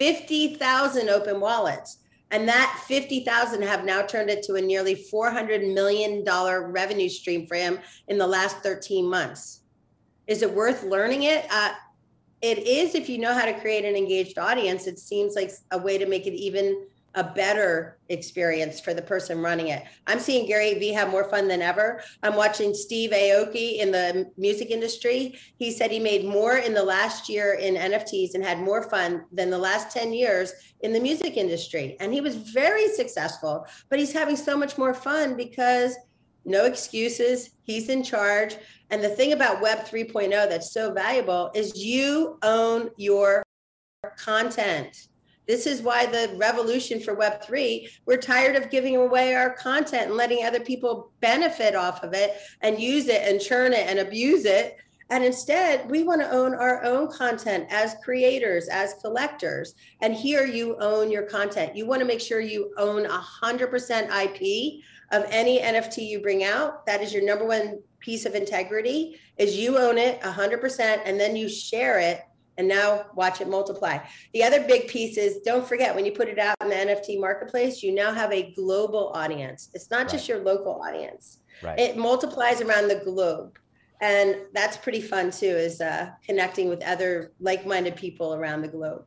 50,000 0.01 1.09
open 1.09 1.39
wallets. 1.39 1.99
And 2.31 2.49
that 2.49 2.83
50,000 2.87 3.61
have 3.61 3.85
now 3.85 4.01
turned 4.01 4.31
it 4.31 4.41
to 4.43 4.55
a 4.55 4.61
nearly 4.61 4.95
$400 4.95 5.75
million 5.75 6.25
revenue 6.71 7.07
stream 7.07 7.45
for 7.45 7.53
him 7.53 7.77
in 8.07 8.17
the 8.17 8.25
last 8.25 8.57
13 8.63 9.07
months. 9.07 9.61
Is 10.25 10.41
it 10.41 10.51
worth 10.51 10.81
learning 10.81 11.23
it? 11.23 11.45
Uh, 11.51 11.73
it 12.41 12.65
is 12.65 12.95
if 12.95 13.09
you 13.09 13.19
know 13.19 13.31
how 13.31 13.45
to 13.45 13.59
create 13.59 13.85
an 13.85 13.95
engaged 13.95 14.39
audience. 14.39 14.87
It 14.87 14.97
seems 14.97 15.35
like 15.35 15.51
a 15.69 15.77
way 15.77 15.99
to 15.99 16.07
make 16.07 16.25
it 16.25 16.33
even 16.33 16.87
a 17.15 17.23
better 17.23 17.97
experience 18.09 18.79
for 18.79 18.93
the 18.93 19.01
person 19.01 19.39
running 19.39 19.67
it. 19.67 19.83
I'm 20.07 20.19
seeing 20.19 20.47
Gary 20.47 20.73
Vee 20.75 20.93
have 20.93 21.09
more 21.09 21.29
fun 21.29 21.47
than 21.47 21.61
ever. 21.61 22.01
I'm 22.23 22.35
watching 22.35 22.73
Steve 22.73 23.11
Aoki 23.11 23.79
in 23.79 23.91
the 23.91 24.31
music 24.37 24.71
industry. 24.71 25.37
He 25.57 25.71
said 25.71 25.91
he 25.91 25.99
made 25.99 26.25
more 26.25 26.57
in 26.57 26.73
the 26.73 26.83
last 26.83 27.27
year 27.27 27.55
in 27.55 27.75
NFTs 27.75 28.33
and 28.33 28.43
had 28.43 28.59
more 28.59 28.89
fun 28.89 29.25
than 29.31 29.49
the 29.49 29.57
last 29.57 29.91
10 29.91 30.13
years 30.13 30.53
in 30.81 30.93
the 30.93 30.99
music 30.99 31.35
industry. 31.35 31.97
And 31.99 32.13
he 32.13 32.21
was 32.21 32.35
very 32.35 32.87
successful, 32.87 33.65
but 33.89 33.99
he's 33.99 34.13
having 34.13 34.37
so 34.37 34.57
much 34.57 34.77
more 34.77 34.93
fun 34.93 35.35
because 35.35 35.95
no 36.45 36.65
excuses. 36.65 37.51
He's 37.63 37.89
in 37.89 38.03
charge. 38.03 38.55
And 38.89 39.03
the 39.03 39.09
thing 39.09 39.33
about 39.33 39.61
Web 39.61 39.79
3.0 39.79 40.29
that's 40.29 40.73
so 40.73 40.93
valuable 40.93 41.51
is 41.53 41.83
you 41.83 42.39
own 42.41 42.89
your 42.97 43.43
content 44.17 45.07
this 45.51 45.67
is 45.67 45.81
why 45.81 46.05
the 46.05 46.33
revolution 46.37 47.01
for 47.01 47.13
Web3, 47.13 47.85
we're 48.05 48.15
tired 48.15 48.55
of 48.55 48.69
giving 48.69 48.95
away 48.95 49.35
our 49.35 49.49
content 49.49 50.07
and 50.07 50.15
letting 50.15 50.45
other 50.45 50.61
people 50.61 51.11
benefit 51.19 51.75
off 51.75 52.03
of 52.03 52.13
it 52.13 52.37
and 52.61 52.79
use 52.79 53.09
it 53.09 53.29
and 53.29 53.41
churn 53.41 53.73
it 53.73 53.85
and 53.85 53.99
abuse 53.99 54.45
it. 54.45 54.77
And 55.09 55.25
instead, 55.25 55.91
we 55.91 56.03
want 56.03 56.21
to 56.21 56.31
own 56.31 56.55
our 56.55 56.81
own 56.85 57.11
content 57.11 57.67
as 57.69 57.97
creators, 58.01 58.69
as 58.69 58.93
collectors. 59.01 59.75
And 59.99 60.15
here 60.15 60.45
you 60.45 60.77
own 60.79 61.11
your 61.11 61.23
content. 61.23 61.75
You 61.75 61.85
want 61.85 61.99
to 61.99 62.07
make 62.07 62.21
sure 62.21 62.39
you 62.39 62.73
own 62.77 63.05
100% 63.05 64.23
IP 64.23 64.83
of 65.11 65.25
any 65.27 65.59
NFT 65.59 66.07
you 66.07 66.21
bring 66.21 66.45
out. 66.45 66.85
That 66.85 67.01
is 67.01 67.11
your 67.13 67.25
number 67.25 67.45
one 67.45 67.81
piece 67.99 68.25
of 68.25 68.35
integrity 68.35 69.19
is 69.35 69.57
you 69.57 69.77
own 69.77 69.97
it 69.97 70.21
100% 70.21 71.01
and 71.03 71.19
then 71.19 71.35
you 71.35 71.49
share 71.49 71.99
it 71.99 72.21
and 72.57 72.67
now 72.67 73.05
watch 73.15 73.41
it 73.41 73.47
multiply. 73.47 73.97
The 74.33 74.43
other 74.43 74.65
big 74.65 74.87
piece 74.87 75.17
is 75.17 75.37
don't 75.45 75.67
forget 75.67 75.95
when 75.95 76.05
you 76.05 76.11
put 76.11 76.27
it 76.27 76.39
out 76.39 76.55
in 76.61 76.69
the 76.69 76.75
NFT 76.75 77.19
marketplace, 77.19 77.81
you 77.81 77.93
now 77.93 78.13
have 78.13 78.31
a 78.31 78.51
global 78.53 79.11
audience. 79.13 79.69
It's 79.73 79.89
not 79.89 80.09
just 80.09 80.27
your 80.27 80.39
local 80.39 80.81
audience. 80.81 81.39
Right. 81.63 81.79
It 81.79 81.97
multiplies 81.97 82.61
around 82.61 82.87
the 82.87 83.01
globe. 83.03 83.57
And 84.01 84.37
that's 84.53 84.77
pretty 84.77 85.01
fun 85.01 85.29
too, 85.31 85.45
is 85.45 85.79
uh, 85.79 86.09
connecting 86.25 86.69
with 86.69 86.83
other 86.83 87.33
like-minded 87.39 87.95
people 87.95 88.33
around 88.33 88.61
the 88.61 88.67
globe. 88.67 89.05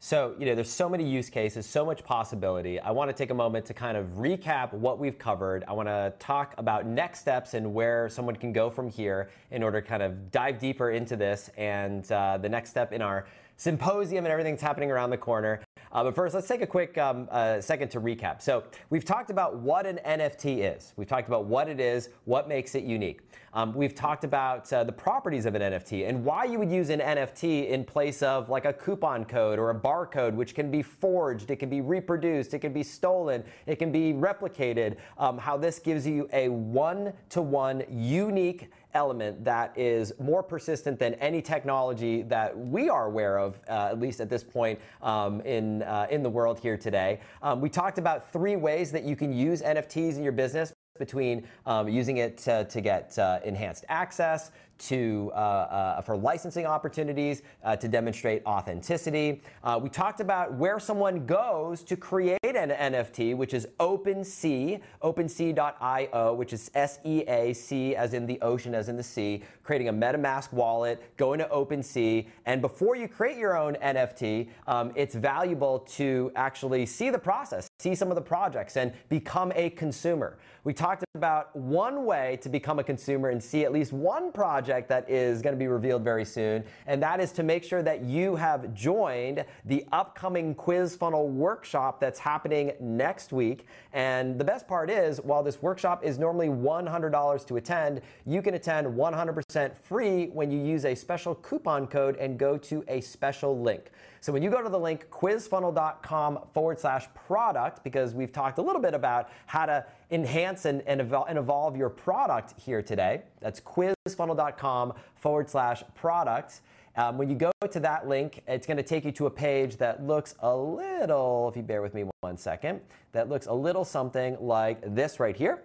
So, 0.00 0.36
you 0.38 0.46
know, 0.46 0.54
there's 0.54 0.70
so 0.70 0.88
many 0.88 1.02
use 1.02 1.28
cases, 1.28 1.66
so 1.66 1.84
much 1.84 2.04
possibility. 2.04 2.78
I 2.78 2.92
want 2.92 3.10
to 3.10 3.12
take 3.12 3.30
a 3.30 3.34
moment 3.34 3.66
to 3.66 3.74
kind 3.74 3.96
of 3.96 4.06
recap 4.10 4.72
what 4.72 5.00
we've 5.00 5.18
covered. 5.18 5.64
I 5.66 5.72
want 5.72 5.88
to 5.88 6.12
talk 6.20 6.54
about 6.56 6.86
next 6.86 7.18
steps 7.18 7.54
and 7.54 7.74
where 7.74 8.08
someone 8.08 8.36
can 8.36 8.52
go 8.52 8.70
from 8.70 8.88
here 8.88 9.30
in 9.50 9.60
order 9.60 9.80
to 9.80 9.86
kind 9.86 10.04
of 10.04 10.30
dive 10.30 10.60
deeper 10.60 10.92
into 10.92 11.16
this 11.16 11.50
and 11.56 12.10
uh, 12.12 12.38
the 12.38 12.48
next 12.48 12.70
step 12.70 12.92
in 12.92 13.02
our 13.02 13.26
symposium 13.56 14.24
and 14.24 14.30
everything 14.30 14.54
that's 14.54 14.62
happening 14.62 14.92
around 14.92 15.10
the 15.10 15.16
corner. 15.16 15.60
Uh, 15.92 16.04
but 16.04 16.14
first, 16.14 16.34
let's 16.34 16.48
take 16.48 16.62
a 16.62 16.66
quick 16.66 16.98
um, 16.98 17.28
uh, 17.30 17.60
second 17.60 17.88
to 17.90 18.00
recap. 18.00 18.42
So, 18.42 18.64
we've 18.90 19.04
talked 19.04 19.30
about 19.30 19.56
what 19.56 19.86
an 19.86 20.00
NFT 20.04 20.76
is. 20.76 20.92
We've 20.96 21.08
talked 21.08 21.28
about 21.28 21.44
what 21.44 21.68
it 21.68 21.80
is, 21.80 22.10
what 22.24 22.48
makes 22.48 22.74
it 22.74 22.84
unique. 22.84 23.20
Um, 23.54 23.74
we've 23.74 23.94
talked 23.94 24.24
about 24.24 24.70
uh, 24.72 24.84
the 24.84 24.92
properties 24.92 25.46
of 25.46 25.54
an 25.54 25.62
NFT 25.62 26.08
and 26.08 26.24
why 26.24 26.44
you 26.44 26.58
would 26.58 26.70
use 26.70 26.90
an 26.90 27.00
NFT 27.00 27.68
in 27.68 27.84
place 27.84 28.22
of 28.22 28.48
like 28.48 28.66
a 28.66 28.72
coupon 28.72 29.24
code 29.24 29.58
or 29.58 29.70
a 29.70 29.74
barcode, 29.74 30.34
which 30.34 30.54
can 30.54 30.70
be 30.70 30.82
forged, 30.82 31.50
it 31.50 31.56
can 31.56 31.70
be 31.70 31.80
reproduced, 31.80 32.52
it 32.54 32.58
can 32.58 32.72
be 32.72 32.82
stolen, 32.82 33.42
it 33.66 33.76
can 33.76 33.90
be 33.90 34.12
replicated. 34.12 34.96
Um, 35.16 35.38
how 35.38 35.56
this 35.56 35.78
gives 35.78 36.06
you 36.06 36.28
a 36.32 36.48
one 36.48 37.12
to 37.30 37.42
one 37.42 37.84
unique 37.90 38.70
element 38.94 39.44
that 39.44 39.76
is 39.76 40.12
more 40.18 40.42
persistent 40.42 40.98
than 40.98 41.14
any 41.14 41.42
technology 41.42 42.22
that 42.22 42.56
we 42.56 42.88
are 42.88 43.06
aware 43.06 43.38
of, 43.38 43.60
uh, 43.68 43.88
at 43.90 44.00
least 44.00 44.20
at 44.20 44.28
this 44.28 44.42
point 44.42 44.78
um, 45.02 45.40
in, 45.42 45.82
uh, 45.82 46.06
in 46.10 46.22
the 46.22 46.30
world 46.30 46.58
here 46.58 46.76
today. 46.76 47.20
Um, 47.42 47.60
we 47.60 47.68
talked 47.68 47.98
about 47.98 48.32
three 48.32 48.56
ways 48.56 48.90
that 48.92 49.04
you 49.04 49.16
can 49.16 49.32
use 49.32 49.62
NFTs 49.62 50.16
in 50.16 50.22
your 50.22 50.32
business 50.32 50.72
between 50.98 51.46
um, 51.66 51.88
using 51.88 52.18
it 52.18 52.36
to, 52.38 52.64
to 52.64 52.80
get 52.80 53.16
uh, 53.18 53.38
enhanced 53.44 53.84
access, 53.88 54.50
to, 54.78 55.30
uh, 55.34 55.38
uh, 55.38 56.00
for 56.00 56.16
licensing 56.16 56.66
opportunities, 56.66 57.42
uh, 57.64 57.76
to 57.76 57.88
demonstrate 57.88 58.44
authenticity. 58.46 59.42
We 59.80 59.88
talked 59.88 60.20
about 60.20 60.54
where 60.54 60.78
someone 60.78 61.26
goes 61.26 61.82
to 61.84 61.96
create 61.96 62.38
an 62.42 62.70
NFT, 62.70 63.36
which 63.36 63.54
is 63.54 63.66
OpenSea, 63.78 64.80
OpenSea.io, 65.02 66.34
which 66.34 66.52
is 66.52 66.70
S-E-A-C 66.74 67.96
as 67.96 68.14
in 68.14 68.26
the 68.26 68.40
ocean, 68.40 68.74
as 68.74 68.88
in 68.88 68.96
the 68.96 69.02
sea, 69.02 69.42
creating 69.62 69.88
a 69.88 69.92
MetaMask 69.92 70.52
wallet, 70.52 71.02
going 71.16 71.38
to 71.38 71.46
OpenSea, 71.46 72.26
and 72.46 72.60
before 72.60 72.96
you 72.96 73.08
create 73.08 73.36
your 73.36 73.56
own 73.56 73.74
NFT, 73.76 74.48
um, 74.66 74.92
it's 74.94 75.14
valuable 75.14 75.80
to 75.80 76.32
actually 76.34 76.86
see 76.86 77.10
the 77.10 77.18
process, 77.18 77.68
see 77.78 77.94
some 77.94 78.10
of 78.10 78.14
the 78.14 78.22
projects, 78.22 78.76
and 78.76 78.92
become 79.08 79.52
a 79.54 79.70
consumer. 79.70 80.38
We 80.64 80.72
talked 80.72 81.04
about 81.14 81.54
one 81.56 82.04
way 82.04 82.38
to 82.42 82.48
become 82.48 82.78
a 82.78 82.84
consumer 82.84 83.30
and 83.30 83.42
see 83.42 83.64
at 83.64 83.72
least 83.72 83.92
one 83.92 84.32
project 84.32 84.67
that 84.68 85.08
is 85.10 85.42
going 85.42 85.54
to 85.54 85.58
be 85.58 85.66
revealed 85.66 86.04
very 86.04 86.24
soon, 86.24 86.62
and 86.86 87.02
that 87.02 87.20
is 87.20 87.32
to 87.32 87.42
make 87.42 87.64
sure 87.64 87.82
that 87.82 88.02
you 88.04 88.36
have 88.36 88.72
joined 88.74 89.44
the 89.64 89.84
upcoming 89.92 90.54
quiz 90.54 90.94
funnel 90.94 91.28
workshop 91.28 91.98
that's 91.98 92.18
happening 92.18 92.72
next 92.80 93.32
week. 93.32 93.66
And 93.92 94.38
the 94.38 94.44
best 94.44 94.68
part 94.68 94.90
is, 94.90 95.20
while 95.20 95.42
this 95.42 95.60
workshop 95.62 96.04
is 96.04 96.18
normally 96.18 96.48
$100 96.48 97.46
to 97.46 97.56
attend, 97.56 98.02
you 98.26 98.42
can 98.42 98.54
attend 98.54 98.86
100% 98.86 99.76
free 99.76 100.26
when 100.26 100.50
you 100.50 100.62
use 100.62 100.84
a 100.84 100.94
special 100.94 101.34
coupon 101.34 101.86
code 101.86 102.16
and 102.16 102.38
go 102.38 102.56
to 102.58 102.84
a 102.88 103.00
special 103.00 103.60
link. 103.60 103.90
So 104.20 104.32
when 104.32 104.42
you 104.42 104.50
go 104.50 104.62
to 104.62 104.68
the 104.68 104.78
link 104.78 105.08
quizfunnel.com 105.10 106.40
forward 106.52 106.80
slash 106.80 107.06
product, 107.14 107.84
because 107.84 108.14
we've 108.14 108.32
talked 108.32 108.58
a 108.58 108.62
little 108.62 108.82
bit 108.82 108.94
about 108.94 109.30
how 109.46 109.66
to 109.66 109.84
enhance 110.10 110.64
and, 110.64 110.82
and, 110.86 111.00
evol- 111.00 111.26
and 111.28 111.38
evolve 111.38 111.76
your 111.76 111.90
product 111.90 112.54
here 112.60 112.82
today. 112.82 113.22
That's 113.40 113.60
quizfunnel.com 113.60 114.94
forward 115.16 115.48
slash 115.48 115.82
product. 115.94 116.60
Um, 116.96 117.16
when 117.16 117.28
you 117.30 117.36
go 117.36 117.52
to 117.70 117.80
that 117.80 118.08
link, 118.08 118.42
it's 118.48 118.66
going 118.66 118.76
to 118.76 118.82
take 118.82 119.04
you 119.04 119.12
to 119.12 119.26
a 119.26 119.30
page 119.30 119.76
that 119.76 120.02
looks 120.02 120.34
a 120.40 120.56
little, 120.56 121.48
if 121.48 121.56
you 121.56 121.62
bear 121.62 121.80
with 121.80 121.94
me 121.94 122.04
one 122.20 122.36
second, 122.36 122.80
that 123.12 123.28
looks 123.28 123.46
a 123.46 123.52
little 123.52 123.84
something 123.84 124.36
like 124.40 124.80
this 124.94 125.20
right 125.20 125.36
here 125.36 125.62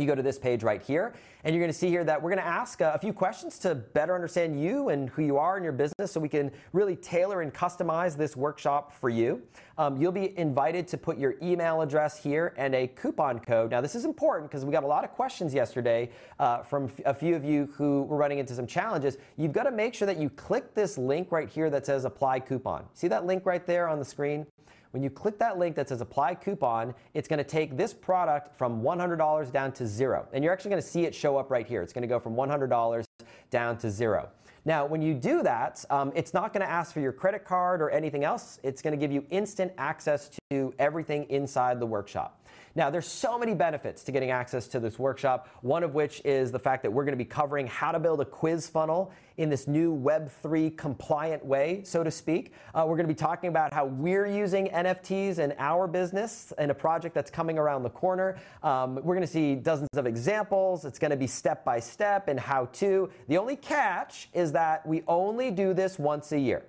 you 0.00 0.06
go 0.06 0.14
to 0.14 0.22
this 0.22 0.38
page 0.38 0.62
right 0.62 0.82
here, 0.82 1.14
and 1.44 1.54
you're 1.54 1.62
going 1.62 1.72
to 1.72 1.78
see 1.78 1.88
here 1.88 2.04
that 2.04 2.20
we're 2.20 2.30
going 2.30 2.42
to 2.42 2.46
ask 2.46 2.80
uh, 2.80 2.92
a 2.94 2.98
few 2.98 3.12
questions 3.12 3.58
to 3.60 3.74
better 3.74 4.14
understand 4.14 4.60
you 4.60 4.88
and 4.88 5.10
who 5.10 5.22
you 5.22 5.36
are 5.36 5.56
in 5.56 5.62
your 5.62 5.72
business 5.72 6.12
so 6.12 6.18
we 6.18 6.28
can 6.28 6.50
really 6.72 6.96
tailor 6.96 7.42
and 7.42 7.52
customize 7.54 8.16
this 8.16 8.36
workshop 8.36 8.92
for 8.92 9.08
you. 9.08 9.42
Um, 9.78 9.96
you'll 9.96 10.12
be 10.12 10.38
invited 10.38 10.86
to 10.88 10.98
put 10.98 11.18
your 11.18 11.36
email 11.42 11.80
address 11.80 12.22
here 12.22 12.52
and 12.56 12.74
a 12.74 12.88
coupon 12.88 13.38
code. 13.38 13.70
Now, 13.70 13.80
this 13.80 13.94
is 13.94 14.04
important 14.04 14.50
because 14.50 14.64
we 14.64 14.72
got 14.72 14.84
a 14.84 14.86
lot 14.86 15.04
of 15.04 15.10
questions 15.10 15.54
yesterday 15.54 16.10
uh, 16.38 16.62
from 16.62 16.90
a 17.06 17.14
few 17.14 17.34
of 17.34 17.44
you 17.44 17.66
who 17.76 18.02
were 18.02 18.16
running 18.16 18.38
into 18.38 18.54
some 18.54 18.66
challenges. 18.66 19.16
You've 19.36 19.52
got 19.52 19.64
to 19.64 19.70
make 19.70 19.94
sure 19.94 20.06
that 20.06 20.18
you 20.18 20.28
click 20.30 20.74
this 20.74 20.98
link 20.98 21.32
right 21.32 21.48
here 21.48 21.70
that 21.70 21.86
says 21.86 22.04
apply 22.04 22.40
coupon. 22.40 22.84
See 22.94 23.08
that 23.08 23.24
link 23.24 23.46
right 23.46 23.66
there 23.66 23.88
on 23.88 23.98
the 23.98 24.04
screen? 24.04 24.46
When 24.92 25.02
you 25.04 25.10
click 25.10 25.38
that 25.38 25.56
link 25.56 25.76
that 25.76 25.88
says 25.88 26.00
apply 26.00 26.34
coupon, 26.34 26.94
it's 27.14 27.28
going 27.28 27.38
to 27.38 27.44
take 27.44 27.76
this 27.76 27.94
product 27.94 28.56
from 28.56 28.82
$100 28.82 29.52
down 29.52 29.72
to 29.72 29.86
zero. 29.86 30.26
And 30.32 30.42
you're 30.42 30.52
actually 30.52 30.70
going 30.70 30.82
to 30.82 30.88
see 30.88 31.04
it 31.04 31.14
show 31.14 31.36
up 31.36 31.50
right 31.50 31.66
here. 31.66 31.82
It's 31.82 31.92
going 31.92 32.02
to 32.02 32.08
go 32.08 32.18
from 32.18 32.34
$100 32.34 33.04
down 33.50 33.78
to 33.78 33.90
zero. 33.90 34.28
Now, 34.64 34.84
when 34.84 35.00
you 35.00 35.14
do 35.14 35.42
that, 35.42 35.84
um, 35.90 36.12
it's 36.14 36.34
not 36.34 36.52
going 36.52 36.66
to 36.66 36.70
ask 36.70 36.92
for 36.92 37.00
your 37.00 37.12
credit 37.12 37.44
card 37.44 37.80
or 37.80 37.90
anything 37.90 38.24
else. 38.24 38.58
It's 38.62 38.82
going 38.82 38.92
to 38.92 38.98
give 38.98 39.12
you 39.12 39.24
instant 39.30 39.72
access 39.78 40.30
to 40.50 40.74
everything 40.78 41.24
inside 41.30 41.80
the 41.80 41.86
workshop. 41.86 42.39
Now, 42.76 42.88
there's 42.88 43.08
so 43.08 43.36
many 43.36 43.52
benefits 43.54 44.04
to 44.04 44.12
getting 44.12 44.30
access 44.30 44.68
to 44.68 44.80
this 44.80 44.98
workshop, 44.98 45.48
one 45.62 45.82
of 45.82 45.94
which 45.94 46.22
is 46.24 46.52
the 46.52 46.58
fact 46.58 46.84
that 46.84 46.92
we're 46.92 47.04
going 47.04 47.18
to 47.18 47.24
be 47.24 47.24
covering 47.24 47.66
how 47.66 47.90
to 47.90 47.98
build 47.98 48.20
a 48.20 48.24
quiz 48.24 48.68
funnel 48.68 49.12
in 49.38 49.48
this 49.50 49.66
new 49.66 49.96
Web3 49.96 50.76
compliant 50.76 51.44
way, 51.44 51.82
so 51.82 52.04
to 52.04 52.10
speak. 52.10 52.52
Uh, 52.72 52.84
we're 52.86 52.96
going 52.96 53.08
to 53.08 53.12
be 53.12 53.18
talking 53.18 53.48
about 53.48 53.72
how 53.74 53.86
we're 53.86 54.26
using 54.26 54.68
NFTs 54.68 55.40
in 55.40 55.52
our 55.58 55.88
business 55.88 56.52
in 56.58 56.70
a 56.70 56.74
project 56.74 57.14
that's 57.14 57.30
coming 57.30 57.58
around 57.58 57.82
the 57.82 57.90
corner. 57.90 58.38
Um, 58.62 58.96
we're 58.96 59.14
going 59.14 59.20
to 59.22 59.26
see 59.26 59.56
dozens 59.56 59.88
of 59.96 60.06
examples. 60.06 60.84
It's 60.84 60.98
going 60.98 61.10
to 61.10 61.16
be 61.16 61.26
step 61.26 61.64
by 61.64 61.80
step 61.80 62.28
and 62.28 62.38
how 62.38 62.66
to. 62.66 63.10
The 63.26 63.36
only 63.36 63.56
catch 63.56 64.28
is 64.32 64.52
that 64.52 64.86
we 64.86 65.02
only 65.08 65.50
do 65.50 65.74
this 65.74 65.98
once 65.98 66.30
a 66.30 66.38
year. 66.38 66.64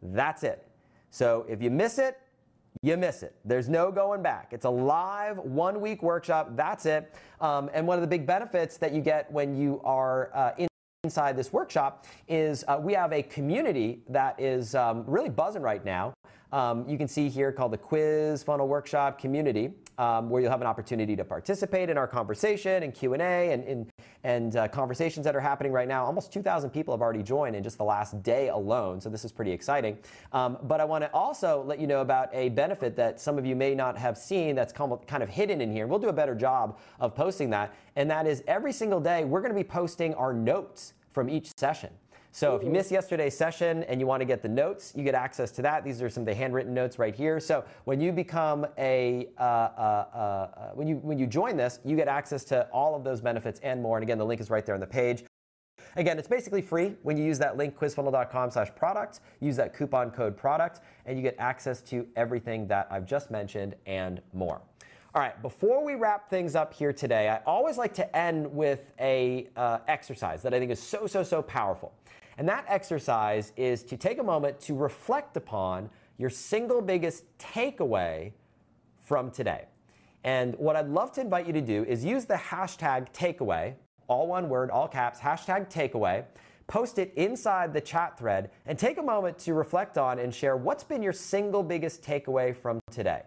That's 0.00 0.42
it. 0.42 0.66
So 1.10 1.44
if 1.48 1.62
you 1.62 1.70
miss 1.70 1.98
it, 1.98 2.18
you 2.82 2.96
miss 2.96 3.22
it. 3.22 3.34
There's 3.44 3.68
no 3.68 3.90
going 3.90 4.22
back. 4.22 4.48
It's 4.52 4.64
a 4.64 4.70
live 4.70 5.38
one 5.38 5.80
week 5.80 6.02
workshop. 6.02 6.50
That's 6.54 6.86
it. 6.86 7.14
Um, 7.40 7.70
and 7.74 7.86
one 7.86 7.96
of 7.96 8.02
the 8.02 8.08
big 8.08 8.26
benefits 8.26 8.76
that 8.78 8.92
you 8.92 9.00
get 9.00 9.30
when 9.32 9.56
you 9.56 9.80
are 9.84 10.30
uh, 10.34 10.52
in 10.58 10.68
inside 11.04 11.36
this 11.36 11.52
workshop 11.52 12.06
is 12.26 12.64
uh, 12.66 12.76
we 12.82 12.92
have 12.92 13.12
a 13.12 13.22
community 13.22 14.02
that 14.08 14.38
is 14.40 14.74
um, 14.74 15.04
really 15.06 15.28
buzzing 15.28 15.62
right 15.62 15.84
now. 15.84 16.12
Um, 16.52 16.88
you 16.88 16.98
can 16.98 17.06
see 17.06 17.28
here 17.28 17.52
called 17.52 17.72
the 17.72 17.78
Quiz 17.78 18.42
Funnel 18.42 18.66
Workshop 18.66 19.18
Community, 19.18 19.70
um, 19.98 20.30
where 20.30 20.40
you'll 20.40 20.50
have 20.50 20.60
an 20.60 20.66
opportunity 20.66 21.14
to 21.16 21.24
participate 21.24 21.90
in 21.90 21.98
our 21.98 22.06
conversation 22.06 22.82
and 22.82 22.94
Q 22.94 23.12
and 23.12 23.22
A 23.22 23.52
and 23.52 23.64
and, 23.64 23.92
and 24.24 24.56
uh, 24.56 24.68
conversations 24.68 25.24
that 25.24 25.36
are 25.36 25.40
happening 25.40 25.72
right 25.72 25.88
now. 25.88 26.04
Almost 26.04 26.32
2,000 26.32 26.70
people 26.70 26.94
have 26.94 27.02
already 27.02 27.22
joined 27.22 27.56
in 27.56 27.62
just 27.62 27.78
the 27.78 27.84
last 27.84 28.22
day 28.22 28.48
alone, 28.48 29.00
so 29.00 29.08
this 29.10 29.24
is 29.24 29.32
pretty 29.32 29.52
exciting. 29.52 29.98
Um, 30.32 30.58
but 30.62 30.80
I 30.80 30.84
want 30.84 31.04
to 31.04 31.12
also 31.12 31.62
let 31.66 31.78
you 31.78 31.86
know 31.86 32.00
about 32.00 32.30
a 32.32 32.48
benefit 32.50 32.96
that 32.96 33.20
some 33.20 33.38
of 33.38 33.44
you 33.44 33.56
may 33.56 33.74
not 33.74 33.98
have 33.98 34.16
seen 34.16 34.54
that's 34.54 34.72
kind 34.72 35.22
of 35.22 35.28
hidden 35.28 35.60
in 35.60 35.72
here. 35.72 35.86
We'll 35.86 35.98
do 35.98 36.08
a 36.08 36.12
better 36.12 36.34
job 36.34 36.78
of 37.00 37.14
posting 37.14 37.50
that, 37.50 37.74
and 37.96 38.10
that 38.10 38.26
is 38.26 38.42
every 38.46 38.72
single 38.72 39.00
day 39.00 39.24
we're 39.24 39.40
going 39.40 39.52
to 39.52 39.58
be 39.58 39.64
posting 39.64 40.14
our 40.14 40.32
notes 40.32 40.94
from 41.10 41.28
each 41.28 41.50
session. 41.58 41.90
So 42.30 42.54
if 42.54 42.62
you 42.62 42.70
missed 42.70 42.90
yesterday's 42.90 43.36
session 43.36 43.84
and 43.84 44.00
you 44.00 44.06
want 44.06 44.20
to 44.20 44.24
get 44.24 44.42
the 44.42 44.48
notes, 44.48 44.92
you 44.94 45.02
get 45.02 45.14
access 45.14 45.50
to 45.52 45.62
that. 45.62 45.84
These 45.84 46.02
are 46.02 46.10
some 46.10 46.22
of 46.22 46.26
the 46.26 46.34
handwritten 46.34 46.74
notes 46.74 46.98
right 46.98 47.14
here. 47.14 47.40
So 47.40 47.64
when 47.84 48.00
you 48.00 48.12
become 48.12 48.66
a 48.76 49.28
uh, 49.38 49.42
uh, 49.42 50.06
uh, 50.14 50.18
uh, 50.18 50.70
when 50.74 50.86
you 50.86 50.96
when 50.96 51.18
you 51.18 51.26
join 51.26 51.56
this, 51.56 51.80
you 51.84 51.96
get 51.96 52.08
access 52.08 52.44
to 52.44 52.68
all 52.72 52.94
of 52.94 53.02
those 53.02 53.20
benefits 53.20 53.60
and 53.62 53.82
more. 53.82 53.96
And 53.96 54.02
again, 54.02 54.18
the 54.18 54.26
link 54.26 54.40
is 54.40 54.50
right 54.50 54.64
there 54.64 54.74
on 54.74 54.80
the 54.80 54.86
page. 54.86 55.24
Again, 55.96 56.18
it's 56.18 56.28
basically 56.28 56.62
free 56.62 56.94
when 57.02 57.16
you 57.16 57.24
use 57.24 57.38
that 57.38 57.56
link 57.56 57.76
quizfunnel.com 57.76 58.50
slash 58.50 58.68
product, 58.76 59.20
use 59.40 59.56
that 59.56 59.74
coupon 59.74 60.10
code 60.10 60.36
product, 60.36 60.80
and 61.06 61.16
you 61.16 61.22
get 61.22 61.34
access 61.38 61.80
to 61.82 62.06
everything 62.14 62.68
that 62.68 62.86
I've 62.90 63.06
just 63.06 63.30
mentioned 63.30 63.74
and 63.86 64.20
more. 64.32 64.60
All 65.14 65.22
right, 65.22 65.40
before 65.40 65.82
we 65.82 65.94
wrap 65.94 66.28
things 66.28 66.54
up 66.54 66.74
here 66.74 66.92
today, 66.92 67.30
I 67.30 67.40
always 67.46 67.78
like 67.78 67.94
to 67.94 68.16
end 68.16 68.46
with 68.54 68.92
a 69.00 69.48
uh, 69.56 69.78
exercise 69.88 70.42
that 70.42 70.52
I 70.52 70.58
think 70.58 70.70
is 70.70 70.82
so, 70.82 71.06
so, 71.06 71.22
so 71.22 71.40
powerful. 71.40 71.94
And 72.36 72.46
that 72.46 72.66
exercise 72.68 73.54
is 73.56 73.82
to 73.84 73.96
take 73.96 74.18
a 74.18 74.22
moment 74.22 74.60
to 74.60 74.74
reflect 74.74 75.38
upon 75.38 75.88
your 76.18 76.28
single 76.28 76.82
biggest 76.82 77.24
takeaway 77.38 78.32
from 79.02 79.30
today. 79.30 79.64
And 80.24 80.54
what 80.56 80.76
I'd 80.76 80.88
love 80.88 81.10
to 81.12 81.22
invite 81.22 81.46
you 81.46 81.54
to 81.54 81.62
do 81.62 81.84
is 81.84 82.04
use 82.04 82.26
the 82.26 82.34
hashtag 82.34 83.10
takeaway, 83.14 83.76
all 84.08 84.26
one 84.26 84.50
word, 84.50 84.70
all 84.70 84.88
caps, 84.88 85.18
hashtag 85.18 85.72
takeaway, 85.72 86.22
post 86.66 86.98
it 86.98 87.14
inside 87.16 87.72
the 87.72 87.80
chat 87.80 88.18
thread, 88.18 88.50
and 88.66 88.78
take 88.78 88.98
a 88.98 89.02
moment 89.02 89.38
to 89.38 89.54
reflect 89.54 89.96
on 89.96 90.18
and 90.18 90.34
share 90.34 90.58
what's 90.58 90.84
been 90.84 91.02
your 91.02 91.14
single 91.14 91.62
biggest 91.62 92.02
takeaway 92.02 92.54
from 92.54 92.78
today. 92.90 93.22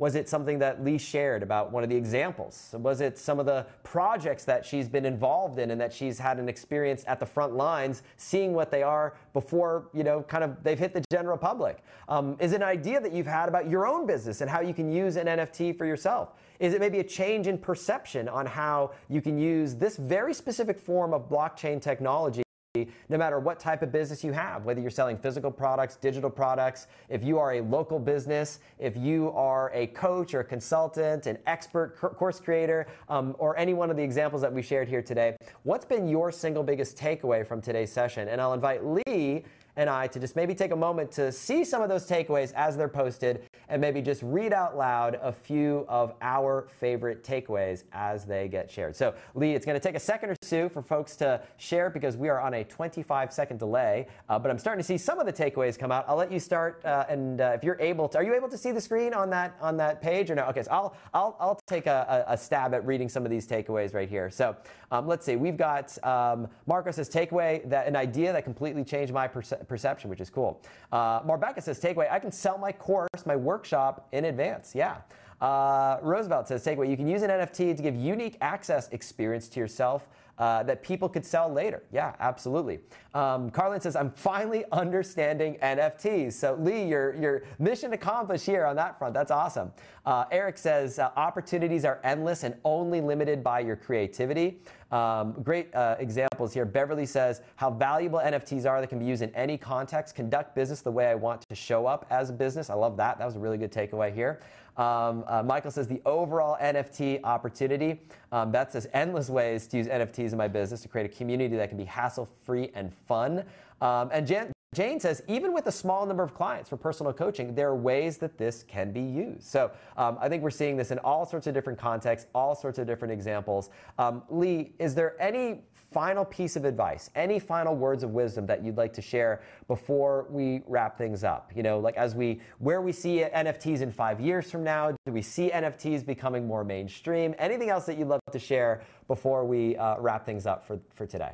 Was 0.00 0.14
it 0.14 0.30
something 0.30 0.58
that 0.60 0.82
Lee 0.82 0.96
shared 0.96 1.42
about 1.42 1.72
one 1.72 1.84
of 1.84 1.90
the 1.90 1.94
examples? 1.94 2.74
Was 2.78 3.02
it 3.02 3.18
some 3.18 3.38
of 3.38 3.44
the 3.44 3.66
projects 3.82 4.44
that 4.44 4.64
she's 4.64 4.88
been 4.88 5.04
involved 5.04 5.58
in 5.58 5.70
and 5.70 5.78
that 5.78 5.92
she's 5.92 6.18
had 6.18 6.38
an 6.38 6.48
experience 6.48 7.04
at 7.06 7.20
the 7.20 7.26
front 7.26 7.54
lines, 7.54 8.02
seeing 8.16 8.54
what 8.54 8.70
they 8.70 8.82
are 8.82 9.12
before, 9.34 9.90
you 9.92 10.02
know, 10.02 10.22
kind 10.22 10.42
of 10.42 10.64
they've 10.64 10.78
hit 10.78 10.94
the 10.94 11.04
general 11.12 11.36
public? 11.36 11.84
Um, 12.08 12.38
is 12.40 12.52
it 12.52 12.56
an 12.56 12.62
idea 12.62 12.98
that 12.98 13.12
you've 13.12 13.26
had 13.26 13.46
about 13.46 13.68
your 13.68 13.86
own 13.86 14.06
business 14.06 14.40
and 14.40 14.48
how 14.48 14.62
you 14.62 14.72
can 14.72 14.90
use 14.90 15.16
an 15.16 15.26
NFT 15.26 15.76
for 15.76 15.84
yourself? 15.84 16.32
Is 16.60 16.72
it 16.72 16.80
maybe 16.80 17.00
a 17.00 17.04
change 17.04 17.46
in 17.46 17.58
perception 17.58 18.26
on 18.26 18.46
how 18.46 18.92
you 19.10 19.20
can 19.20 19.38
use 19.38 19.74
this 19.74 19.98
very 19.98 20.32
specific 20.32 20.78
form 20.78 21.12
of 21.12 21.28
blockchain 21.28 21.78
technology? 21.78 22.42
No 22.76 23.18
matter 23.18 23.40
what 23.40 23.58
type 23.58 23.82
of 23.82 23.90
business 23.90 24.22
you 24.22 24.30
have, 24.30 24.64
whether 24.64 24.80
you're 24.80 24.92
selling 24.92 25.16
physical 25.16 25.50
products, 25.50 25.96
digital 25.96 26.30
products, 26.30 26.86
if 27.08 27.20
you 27.24 27.36
are 27.36 27.54
a 27.54 27.60
local 27.62 27.98
business, 27.98 28.60
if 28.78 28.96
you 28.96 29.32
are 29.32 29.72
a 29.74 29.88
coach 29.88 30.34
or 30.34 30.40
a 30.40 30.44
consultant, 30.44 31.26
an 31.26 31.36
expert 31.48 31.98
course 31.98 32.38
creator, 32.38 32.86
um, 33.08 33.34
or 33.40 33.58
any 33.58 33.74
one 33.74 33.90
of 33.90 33.96
the 33.96 34.02
examples 34.04 34.40
that 34.40 34.52
we 34.52 34.62
shared 34.62 34.86
here 34.88 35.02
today, 35.02 35.36
what's 35.64 35.84
been 35.84 36.06
your 36.06 36.30
single 36.30 36.62
biggest 36.62 36.96
takeaway 36.96 37.44
from 37.44 37.60
today's 37.60 37.90
session? 37.90 38.28
And 38.28 38.40
I'll 38.40 38.54
invite 38.54 38.84
Lee 38.84 39.42
and 39.76 39.88
I 39.88 40.06
to 40.08 40.18
just 40.18 40.36
maybe 40.36 40.54
take 40.54 40.72
a 40.72 40.76
moment 40.76 41.10
to 41.12 41.32
see 41.32 41.64
some 41.64 41.82
of 41.82 41.88
those 41.88 42.06
takeaways 42.06 42.52
as 42.54 42.76
they're 42.76 42.88
posted 42.88 43.42
and 43.68 43.80
maybe 43.80 44.02
just 44.02 44.22
read 44.22 44.52
out 44.52 44.76
loud 44.76 45.18
a 45.22 45.32
few 45.32 45.86
of 45.88 46.14
our 46.20 46.66
favorite 46.78 47.22
takeaways 47.22 47.84
as 47.92 48.24
they 48.24 48.48
get 48.48 48.70
shared. 48.70 48.96
So, 48.96 49.14
Lee, 49.34 49.54
it's 49.54 49.64
going 49.64 49.78
to 49.78 49.80
take 49.80 49.94
a 49.94 50.00
second 50.00 50.30
or 50.30 50.36
two 50.36 50.68
for 50.68 50.82
folks 50.82 51.16
to 51.16 51.40
share 51.56 51.90
because 51.90 52.16
we 52.16 52.28
are 52.28 52.40
on 52.40 52.54
a 52.54 52.64
25 52.64 53.32
second 53.32 53.58
delay, 53.58 54.06
uh, 54.28 54.38
but 54.38 54.50
I'm 54.50 54.58
starting 54.58 54.80
to 54.82 54.86
see 54.86 54.98
some 54.98 55.18
of 55.18 55.26
the 55.26 55.32
takeaways 55.32 55.78
come 55.78 55.92
out. 55.92 56.04
I'll 56.08 56.16
let 56.16 56.32
you 56.32 56.40
start, 56.40 56.84
uh, 56.84 57.04
and 57.08 57.40
uh, 57.40 57.52
if 57.54 57.64
you're 57.64 57.80
able 57.80 58.08
to, 58.08 58.18
are 58.18 58.24
you 58.24 58.34
able 58.34 58.48
to 58.48 58.58
see 58.58 58.72
the 58.72 58.80
screen 58.80 59.14
on 59.14 59.30
that 59.30 59.56
on 59.60 59.76
that 59.76 60.02
page 60.02 60.30
or 60.30 60.34
no? 60.34 60.44
Okay, 60.46 60.62
so 60.62 60.70
I'll 60.70 60.96
I'll, 61.14 61.36
I'll 61.40 61.60
take 61.66 61.86
a, 61.86 62.24
a 62.28 62.36
stab 62.36 62.74
at 62.74 62.84
reading 62.86 63.08
some 63.08 63.24
of 63.24 63.30
these 63.30 63.46
takeaways 63.46 63.94
right 63.94 64.08
here. 64.08 64.30
So, 64.30 64.56
um, 64.90 65.06
let's 65.06 65.24
see. 65.24 65.36
We've 65.36 65.56
got 65.56 65.96
um, 66.04 66.48
says 66.90 67.08
takeaway 67.08 67.68
that 67.68 67.86
an 67.86 67.96
idea 67.96 68.32
that 68.32 68.44
completely 68.44 68.84
changed 68.84 69.12
my 69.12 69.28
perce- 69.28 69.66
perception, 69.70 70.10
which 70.10 70.20
is 70.20 70.28
cool. 70.28 70.60
Uh, 70.92 71.22
Marbecca 71.22 71.62
says 71.62 71.80
takeaway. 71.80 72.10
I 72.12 72.18
can 72.18 72.32
sell 72.32 72.58
my 72.58 72.72
course, 72.72 73.24
my 73.24 73.36
workshop 73.36 74.08
in 74.12 74.26
advance. 74.26 74.74
Yeah. 74.74 74.96
Uh, 75.40 75.98
Roosevelt 76.02 76.48
says 76.48 76.62
takeaway. 76.62 76.90
You 76.90 76.96
can 76.96 77.06
use 77.06 77.22
an 77.22 77.30
NFT 77.30 77.76
to 77.76 77.82
give 77.82 77.94
unique 77.94 78.36
access 78.42 78.88
experience 78.88 79.48
to 79.48 79.60
yourself 79.60 80.08
uh, 80.40 80.62
that 80.62 80.82
people 80.82 81.06
could 81.06 81.24
sell 81.24 81.52
later. 81.52 81.82
Yeah, 81.92 82.14
absolutely. 82.18 82.80
Um, 83.12 83.50
Carlin 83.50 83.80
says, 83.80 83.94
I'm 83.94 84.10
finally 84.10 84.64
understanding 84.72 85.58
NFTs. 85.62 86.32
So, 86.32 86.56
Lee, 86.58 86.82
your, 86.84 87.14
your 87.14 87.42
mission 87.58 87.92
accomplished 87.92 88.46
here 88.46 88.64
on 88.64 88.74
that 88.76 88.98
front. 88.98 89.12
That's 89.12 89.30
awesome. 89.30 89.70
Uh, 90.06 90.24
Eric 90.32 90.56
says, 90.56 90.98
uh, 90.98 91.10
opportunities 91.16 91.84
are 91.84 92.00
endless 92.04 92.42
and 92.42 92.54
only 92.64 93.02
limited 93.02 93.44
by 93.44 93.60
your 93.60 93.76
creativity. 93.76 94.62
Um, 94.90 95.32
great 95.42 95.74
uh, 95.74 95.96
examples 95.98 96.54
here. 96.54 96.64
Beverly 96.64 97.06
says, 97.06 97.42
how 97.56 97.70
valuable 97.70 98.18
NFTs 98.18 98.68
are 98.68 98.80
that 98.80 98.86
can 98.86 98.98
be 98.98 99.04
used 99.04 99.22
in 99.22 99.34
any 99.34 99.58
context. 99.58 100.14
Conduct 100.14 100.54
business 100.54 100.80
the 100.80 100.90
way 100.90 101.06
I 101.08 101.14
want 101.14 101.42
to 101.42 101.54
show 101.54 101.86
up 101.86 102.06
as 102.08 102.30
a 102.30 102.32
business. 102.32 102.70
I 102.70 102.74
love 102.74 102.96
that. 102.96 103.18
That 103.18 103.26
was 103.26 103.36
a 103.36 103.38
really 103.38 103.58
good 103.58 103.72
takeaway 103.72 104.12
here. 104.12 104.40
Um, 104.76 105.24
uh, 105.26 105.42
Michael 105.42 105.70
says 105.70 105.88
the 105.88 106.00
overall 106.06 106.56
NFT 106.60 107.20
opportunity. 107.24 108.00
Um, 108.32 108.52
that 108.52 108.72
says 108.72 108.88
endless 108.92 109.28
ways 109.28 109.66
to 109.68 109.76
use 109.76 109.86
NFTs 109.86 110.32
in 110.32 110.38
my 110.38 110.48
business 110.48 110.82
to 110.82 110.88
create 110.88 111.06
a 111.06 111.14
community 111.14 111.56
that 111.56 111.68
can 111.68 111.78
be 111.78 111.84
hassle 111.84 112.28
free 112.44 112.70
and 112.74 112.92
fun. 112.92 113.44
Um, 113.80 114.10
and 114.12 114.26
Jan, 114.26 114.52
Jane 114.72 115.00
says, 115.00 115.20
even 115.26 115.52
with 115.52 115.66
a 115.66 115.72
small 115.72 116.06
number 116.06 116.22
of 116.22 116.32
clients 116.32 116.68
for 116.68 116.76
personal 116.76 117.12
coaching, 117.12 117.56
there 117.56 117.68
are 117.70 117.74
ways 117.74 118.18
that 118.18 118.38
this 118.38 118.62
can 118.62 118.92
be 118.92 119.00
used. 119.00 119.42
So 119.42 119.72
um, 119.96 120.16
I 120.20 120.28
think 120.28 120.44
we're 120.44 120.50
seeing 120.50 120.76
this 120.76 120.92
in 120.92 121.00
all 121.00 121.26
sorts 121.26 121.48
of 121.48 121.54
different 121.54 121.76
contexts, 121.76 122.28
all 122.36 122.54
sorts 122.54 122.78
of 122.78 122.86
different 122.86 123.10
examples. 123.10 123.70
Um, 123.98 124.22
Lee, 124.28 124.74
is 124.78 124.94
there 124.94 125.20
any 125.20 125.62
final 125.90 126.24
piece 126.24 126.56
of 126.56 126.64
advice, 126.64 127.10
any 127.14 127.38
final 127.38 127.74
words 127.74 128.02
of 128.02 128.10
wisdom 128.10 128.46
that 128.46 128.64
you'd 128.64 128.76
like 128.76 128.92
to 128.92 129.02
share 129.02 129.42
before 129.66 130.26
we 130.30 130.62
wrap 130.66 130.96
things 130.96 131.24
up? 131.24 131.50
You 131.54 131.62
know, 131.62 131.78
like 131.78 131.96
as 131.96 132.14
we, 132.14 132.40
where 132.58 132.80
we 132.80 132.92
see 132.92 133.24
NFTs 133.34 133.80
in 133.80 133.90
five 133.90 134.20
years 134.20 134.50
from 134.50 134.62
now, 134.62 134.94
do 135.04 135.12
we 135.12 135.22
see 135.22 135.50
NFTs 135.50 136.06
becoming 136.06 136.46
more 136.46 136.64
mainstream? 136.64 137.34
Anything 137.38 137.70
else 137.70 137.86
that 137.86 137.98
you'd 137.98 138.08
love 138.08 138.20
to 138.30 138.38
share 138.38 138.82
before 139.08 139.44
we 139.44 139.76
uh, 139.76 139.98
wrap 139.98 140.24
things 140.24 140.46
up 140.46 140.64
for, 140.66 140.80
for 140.94 141.06
today? 141.06 141.32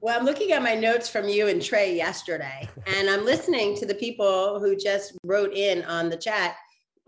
Well, 0.00 0.16
I'm 0.16 0.24
looking 0.24 0.52
at 0.52 0.62
my 0.62 0.74
notes 0.74 1.08
from 1.08 1.28
you 1.28 1.48
and 1.48 1.60
Trey 1.60 1.96
yesterday, 1.96 2.68
and 2.86 3.10
I'm 3.10 3.24
listening 3.24 3.76
to 3.78 3.86
the 3.86 3.94
people 3.94 4.60
who 4.60 4.76
just 4.76 5.16
wrote 5.24 5.52
in 5.52 5.82
on 5.84 6.08
the 6.08 6.16
chat 6.16 6.56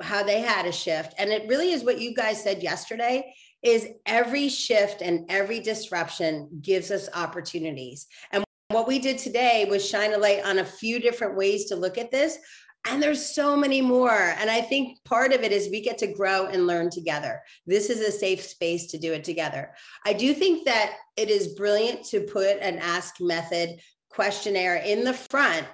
how 0.00 0.22
they 0.22 0.40
had 0.40 0.66
a 0.66 0.72
shift. 0.72 1.14
And 1.18 1.30
it 1.30 1.48
really 1.48 1.72
is 1.72 1.84
what 1.84 2.00
you 2.00 2.14
guys 2.14 2.42
said 2.42 2.62
yesterday 2.62 3.34
is 3.62 3.88
every 4.06 4.48
shift 4.48 5.02
and 5.02 5.24
every 5.28 5.60
disruption 5.60 6.48
gives 6.62 6.90
us 6.90 7.08
opportunities. 7.14 8.06
And 8.32 8.44
what 8.68 8.86
we 8.86 8.98
did 8.98 9.18
today 9.18 9.66
was 9.68 9.88
shine 9.88 10.12
a 10.12 10.18
light 10.18 10.44
on 10.44 10.58
a 10.58 10.64
few 10.64 11.00
different 11.00 11.36
ways 11.36 11.66
to 11.66 11.76
look 11.76 11.98
at 11.98 12.10
this 12.10 12.38
and 12.86 13.02
there's 13.02 13.34
so 13.34 13.56
many 13.56 13.80
more. 13.80 14.34
And 14.38 14.50
I 14.50 14.60
think 14.60 15.02
part 15.04 15.32
of 15.32 15.42
it 15.42 15.52
is 15.52 15.68
we 15.68 15.80
get 15.80 15.98
to 15.98 16.06
grow 16.06 16.46
and 16.46 16.66
learn 16.66 16.90
together. 16.90 17.42
This 17.66 17.90
is 17.90 18.00
a 18.00 18.10
safe 18.10 18.42
space 18.42 18.86
to 18.86 18.98
do 18.98 19.12
it 19.12 19.24
together. 19.24 19.74
I 20.06 20.12
do 20.12 20.32
think 20.32 20.64
that 20.64 20.94
it 21.16 21.28
is 21.28 21.54
brilliant 21.54 22.04
to 22.06 22.20
put 22.20 22.58
an 22.60 22.78
ask 22.78 23.16
method 23.20 23.80
questionnaire 24.10 24.76
in 24.76 25.04
the 25.04 25.12
front 25.12 25.66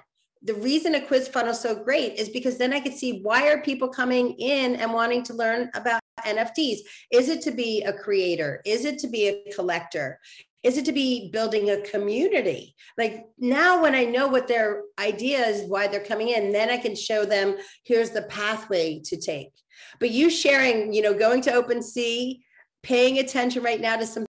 the 0.43 0.53
reason 0.53 0.93
a 0.93 1.01
quiz 1.01 1.27
funnel 1.27 1.51
is 1.51 1.59
so 1.59 1.73
great 1.73 2.19
is 2.19 2.29
because 2.29 2.57
then 2.57 2.71
I 2.71 2.79
could 2.79 2.93
see 2.93 3.21
why 3.23 3.49
are 3.49 3.63
people 3.63 3.87
coming 3.87 4.33
in 4.33 4.75
and 4.75 4.93
wanting 4.93 5.23
to 5.23 5.33
learn 5.33 5.71
about 5.73 5.99
NFTs? 6.23 6.79
Is 7.11 7.29
it 7.29 7.41
to 7.41 7.51
be 7.51 7.83
a 7.83 7.93
creator? 7.93 8.61
Is 8.65 8.85
it 8.85 8.99
to 8.99 9.07
be 9.07 9.27
a 9.27 9.53
collector? 9.53 10.19
Is 10.63 10.77
it 10.77 10.85
to 10.85 10.91
be 10.91 11.29
building 11.29 11.69
a 11.69 11.81
community? 11.81 12.75
Like 12.97 13.25
now, 13.37 13.81
when 13.81 13.93
I 13.93 14.05
know 14.05 14.27
what 14.27 14.47
their 14.47 14.81
idea 14.99 15.45
is, 15.45 15.69
why 15.69 15.87
they're 15.87 15.99
coming 15.99 16.29
in, 16.29 16.51
then 16.51 16.69
I 16.69 16.77
can 16.77 16.95
show 16.95 17.23
them 17.23 17.55
here's 17.83 18.09
the 18.09 18.23
pathway 18.23 18.99
to 19.05 19.17
take. 19.17 19.51
But 19.99 20.09
you 20.09 20.29
sharing, 20.29 20.91
you 20.91 21.01
know, 21.01 21.13
going 21.13 21.41
to 21.41 21.51
OpenSea, 21.51 22.39
paying 22.81 23.19
attention 23.19 23.61
right 23.61 23.79
now 23.79 23.97
to 23.97 24.07
some 24.07 24.25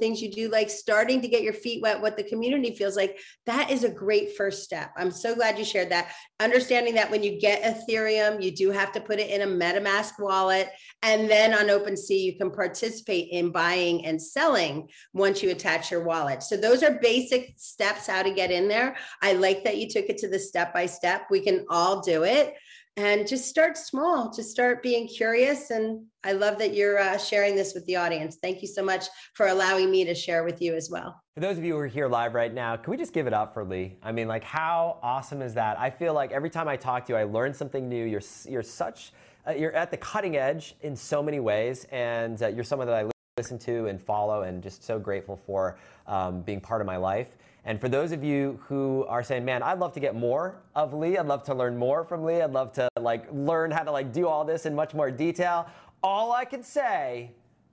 things 0.00 0.20
you 0.20 0.30
do, 0.30 0.48
like 0.48 0.70
starting 0.70 1.20
to 1.20 1.28
get 1.28 1.42
your 1.42 1.52
feet 1.52 1.82
wet, 1.82 2.00
what 2.00 2.16
the 2.16 2.24
community 2.24 2.74
feels 2.74 2.96
like, 2.96 3.18
that 3.46 3.70
is 3.70 3.84
a 3.84 3.88
great 3.88 4.36
first 4.36 4.64
step. 4.64 4.90
I'm 4.96 5.10
so 5.10 5.34
glad 5.34 5.58
you 5.58 5.64
shared 5.64 5.90
that. 5.90 6.12
Understanding 6.40 6.94
that 6.94 7.10
when 7.10 7.22
you 7.22 7.38
get 7.38 7.62
Ethereum, 7.62 8.42
you 8.42 8.50
do 8.50 8.70
have 8.70 8.92
to 8.92 9.00
put 9.00 9.20
it 9.20 9.30
in 9.30 9.42
a 9.42 9.46
MetaMask 9.46 10.18
wallet. 10.18 10.70
And 11.02 11.30
then 11.30 11.54
on 11.54 11.66
OpenSea, 11.66 12.20
you 12.20 12.36
can 12.36 12.50
participate 12.50 13.28
in 13.30 13.52
buying 13.52 14.06
and 14.06 14.20
selling 14.20 14.88
once 15.12 15.42
you 15.42 15.50
attach 15.50 15.90
your 15.90 16.02
wallet. 16.02 16.42
So 16.42 16.56
those 16.56 16.82
are 16.82 16.98
basic 17.00 17.54
steps 17.56 18.06
how 18.06 18.22
to 18.22 18.32
get 18.32 18.50
in 18.50 18.66
there. 18.66 18.96
I 19.22 19.34
like 19.34 19.64
that 19.64 19.76
you 19.76 19.88
took 19.88 20.06
it 20.06 20.18
to 20.18 20.28
the 20.28 20.38
step 20.38 20.74
by 20.74 20.86
step. 20.86 21.26
We 21.30 21.40
can 21.40 21.66
all 21.68 22.00
do 22.00 22.24
it 22.24 22.54
and 23.00 23.26
just 23.26 23.48
start 23.48 23.78
small 23.78 24.30
just 24.30 24.50
start 24.50 24.82
being 24.82 25.08
curious. 25.08 25.70
And 25.70 26.04
i 26.22 26.32
love 26.32 26.58
that 26.58 26.74
you're 26.74 26.98
uh, 26.98 27.16
sharing 27.16 27.56
this 27.56 27.72
with 27.74 27.84
the 27.86 27.96
audience. 27.96 28.36
Thank 28.42 28.60
you 28.60 28.68
so 28.68 28.82
much 28.84 29.06
for 29.34 29.46
allowing 29.46 29.90
me 29.90 30.04
to 30.04 30.14
share 30.14 30.44
with 30.44 30.60
you 30.60 30.74
as 30.74 30.90
well. 30.90 31.20
For 31.34 31.40
those 31.40 31.56
of 31.56 31.64
you 31.64 31.74
who 31.74 31.78
are 31.78 31.86
here 31.86 32.08
live 32.08 32.34
right 32.34 32.52
now 32.52 32.76
can 32.76 32.90
we 32.90 32.96
just 32.96 33.12
give 33.12 33.26
it 33.26 33.32
up 33.32 33.54
for 33.54 33.64
lee? 33.64 33.96
I 34.02 34.12
mean 34.12 34.28
like 34.28 34.44
how 34.44 34.98
awesome 35.02 35.40
is 35.40 35.54
that? 35.54 35.78
I 35.78 35.88
feel 35.90 36.12
like 36.12 36.30
every 36.32 36.50
time 36.50 36.68
i 36.68 36.76
talk 36.76 37.06
to 37.06 37.12
you 37.14 37.18
i 37.18 37.24
learn 37.24 37.54
something 37.54 37.88
new. 37.88 38.04
You're 38.04 38.22
you're 38.46 38.62
such 38.62 39.12
uh, 39.48 39.52
you're 39.52 39.72
at 39.72 39.90
the 39.90 39.96
cutting 39.96 40.36
edge 40.36 40.76
in 40.82 40.94
so 40.94 41.22
many 41.22 41.40
ways 41.40 41.86
and 41.90 42.42
uh, 42.42 42.48
you're 42.48 42.64
someone 42.64 42.86
that 42.86 42.96
i 42.96 43.10
listen 43.38 43.58
to 43.58 43.86
and 43.86 44.02
follow 44.02 44.42
and 44.42 44.62
just 44.62 44.84
so 44.84 44.98
grateful 44.98 45.34
for 45.46 45.78
um, 46.06 46.42
being 46.42 46.60
part 46.60 46.82
of 46.82 46.86
my 46.86 46.98
life 46.98 47.38
and 47.64 47.80
for 47.80 47.88
those 47.88 48.12
of 48.12 48.24
you 48.24 48.58
who 48.66 49.04
are 49.08 49.22
saying, 49.22 49.44
man, 49.44 49.62
I'd 49.62 49.78
love 49.78 49.92
to 49.92 50.00
get 50.00 50.14
more 50.14 50.56
of 50.74 50.94
Lee, 50.94 51.18
I'd 51.18 51.26
love 51.26 51.42
to 51.44 51.54
learn 51.54 51.76
more 51.76 52.04
from 52.04 52.24
Lee, 52.24 52.40
I'd 52.40 52.52
love 52.52 52.72
to 52.74 52.88
like 52.98 53.26
learn 53.32 53.70
how 53.70 53.82
to 53.82 53.90
like 53.90 54.12
do 54.12 54.26
all 54.26 54.44
this 54.44 54.66
in 54.66 54.74
much 54.74 54.94
more 54.94 55.10
detail, 55.10 55.68
all 56.02 56.32
I 56.32 56.44
can 56.44 56.62
say 56.62 57.30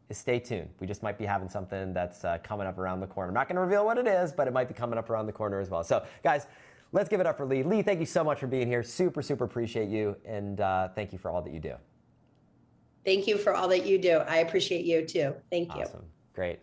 is 0.10 0.18
stay 0.18 0.40
tuned. 0.40 0.70
We 0.80 0.88
just 0.88 1.04
might 1.04 1.18
be 1.18 1.26
having 1.26 1.50
something 1.50 1.94
that's 1.94 2.24
uh, 2.26 2.38
coming 2.44 2.68
up 2.68 2.78
around 2.78 3.00
the 3.00 3.08
corner. 3.08 3.30
I'm 3.30 3.34
not 3.34 3.48
going 3.48 3.56
to 3.56 3.62
reveal 3.62 3.86
what 3.86 3.98
it 3.98 4.08
is, 4.08 4.32
but 4.32 4.48
it 4.48 4.54
might 4.54 4.68
be 4.68 4.74
coming 4.74 4.98
up 4.98 5.10
around 5.10 5.26
the 5.26 5.34
corner 5.34 5.60
as 5.60 5.70
well. 5.70 5.84
So, 5.84 6.06
guys, 6.24 6.48
let's 6.92 7.10
give 7.10 7.20
it 7.20 7.26
up 7.26 7.38
for 7.38 7.46
Lee. 7.46 7.64
Lee, 7.64 7.82
thank 7.82 8.00
you 8.00 8.06
so 8.06 8.24
much 8.24 8.40
for 8.40 8.48
being 8.48 8.68
here. 8.68 8.84
Super, 8.84 9.22
super 9.22 9.44
appreciate 9.44 9.90
you. 9.90 10.16
And 10.26 10.62
uh, 10.62 10.90
thank 10.90 11.12
you 11.12 11.20
for 11.20 11.30
all 11.32 11.42
that 11.42 11.54
you 11.54 11.60
do. 11.60 11.74
Thank 13.06 13.28
you 13.28 13.38
for 13.38 13.54
all 13.54 13.68
that 13.70 13.86
you 13.86 13.98
do. 13.98 14.18
I 14.18 14.38
appreciate 14.38 14.86
you 14.86 15.06
too. 15.06 15.34
Thank 15.50 15.74
you. 15.76 15.84
Awesome. 15.84 16.04
Great. 16.34 16.60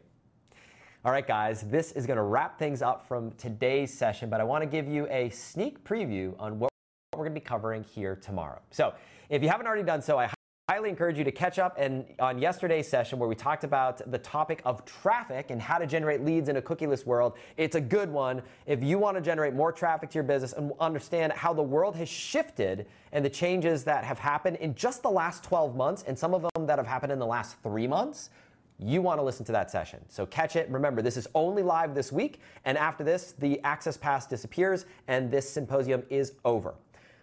All 1.06 1.12
right, 1.12 1.26
guys, 1.26 1.60
this 1.60 1.92
is 1.92 2.06
going 2.06 2.16
to 2.16 2.22
wrap 2.22 2.58
things 2.58 2.80
up 2.80 3.06
from 3.06 3.30
today's 3.32 3.92
session, 3.92 4.30
but 4.30 4.40
I 4.40 4.44
want 4.44 4.62
to 4.62 4.66
give 4.66 4.88
you 4.88 5.06
a 5.10 5.28
sneak 5.28 5.84
preview 5.84 6.34
on 6.38 6.58
what 6.58 6.70
we're 7.12 7.24
going 7.24 7.34
to 7.34 7.40
be 7.40 7.44
covering 7.44 7.84
here 7.84 8.16
tomorrow. 8.16 8.58
So, 8.70 8.94
if 9.28 9.42
you 9.42 9.50
haven't 9.50 9.66
already 9.66 9.82
done 9.82 10.00
so, 10.00 10.18
I 10.18 10.30
highly 10.70 10.88
encourage 10.88 11.18
you 11.18 11.24
to 11.24 11.30
catch 11.30 11.58
up 11.58 11.76
and 11.78 12.06
on 12.20 12.38
yesterday's 12.38 12.88
session 12.88 13.18
where 13.18 13.28
we 13.28 13.34
talked 13.34 13.64
about 13.64 14.10
the 14.10 14.16
topic 14.16 14.62
of 14.64 14.82
traffic 14.86 15.50
and 15.50 15.60
how 15.60 15.76
to 15.76 15.86
generate 15.86 16.24
leads 16.24 16.48
in 16.48 16.56
a 16.56 16.62
cookieless 16.62 17.04
world. 17.04 17.34
It's 17.58 17.76
a 17.76 17.82
good 17.82 18.10
one 18.10 18.40
if 18.64 18.82
you 18.82 18.98
want 18.98 19.18
to 19.18 19.20
generate 19.20 19.52
more 19.52 19.72
traffic 19.72 20.08
to 20.08 20.14
your 20.14 20.24
business 20.24 20.54
and 20.54 20.72
understand 20.80 21.34
how 21.34 21.52
the 21.52 21.62
world 21.62 21.96
has 21.96 22.08
shifted 22.08 22.86
and 23.12 23.22
the 23.22 23.28
changes 23.28 23.84
that 23.84 24.04
have 24.04 24.18
happened 24.18 24.56
in 24.56 24.74
just 24.74 25.02
the 25.02 25.10
last 25.10 25.44
12 25.44 25.76
months 25.76 26.02
and 26.06 26.18
some 26.18 26.32
of 26.32 26.46
them 26.54 26.64
that 26.64 26.78
have 26.78 26.86
happened 26.86 27.12
in 27.12 27.18
the 27.18 27.26
last 27.26 27.56
3 27.62 27.86
months 27.86 28.30
you 28.78 29.02
want 29.02 29.18
to 29.18 29.22
listen 29.22 29.44
to 29.46 29.52
that 29.52 29.70
session. 29.70 30.00
So 30.08 30.26
catch 30.26 30.56
it. 30.56 30.68
Remember, 30.68 31.00
this 31.00 31.16
is 31.16 31.26
only 31.34 31.62
live 31.62 31.94
this 31.94 32.10
week, 32.10 32.40
and 32.64 32.76
after 32.76 33.04
this, 33.04 33.32
the 33.38 33.60
access 33.62 33.96
pass 33.96 34.26
disappears 34.26 34.86
and 35.08 35.30
this 35.30 35.48
symposium 35.48 36.02
is 36.10 36.32
over. 36.44 36.74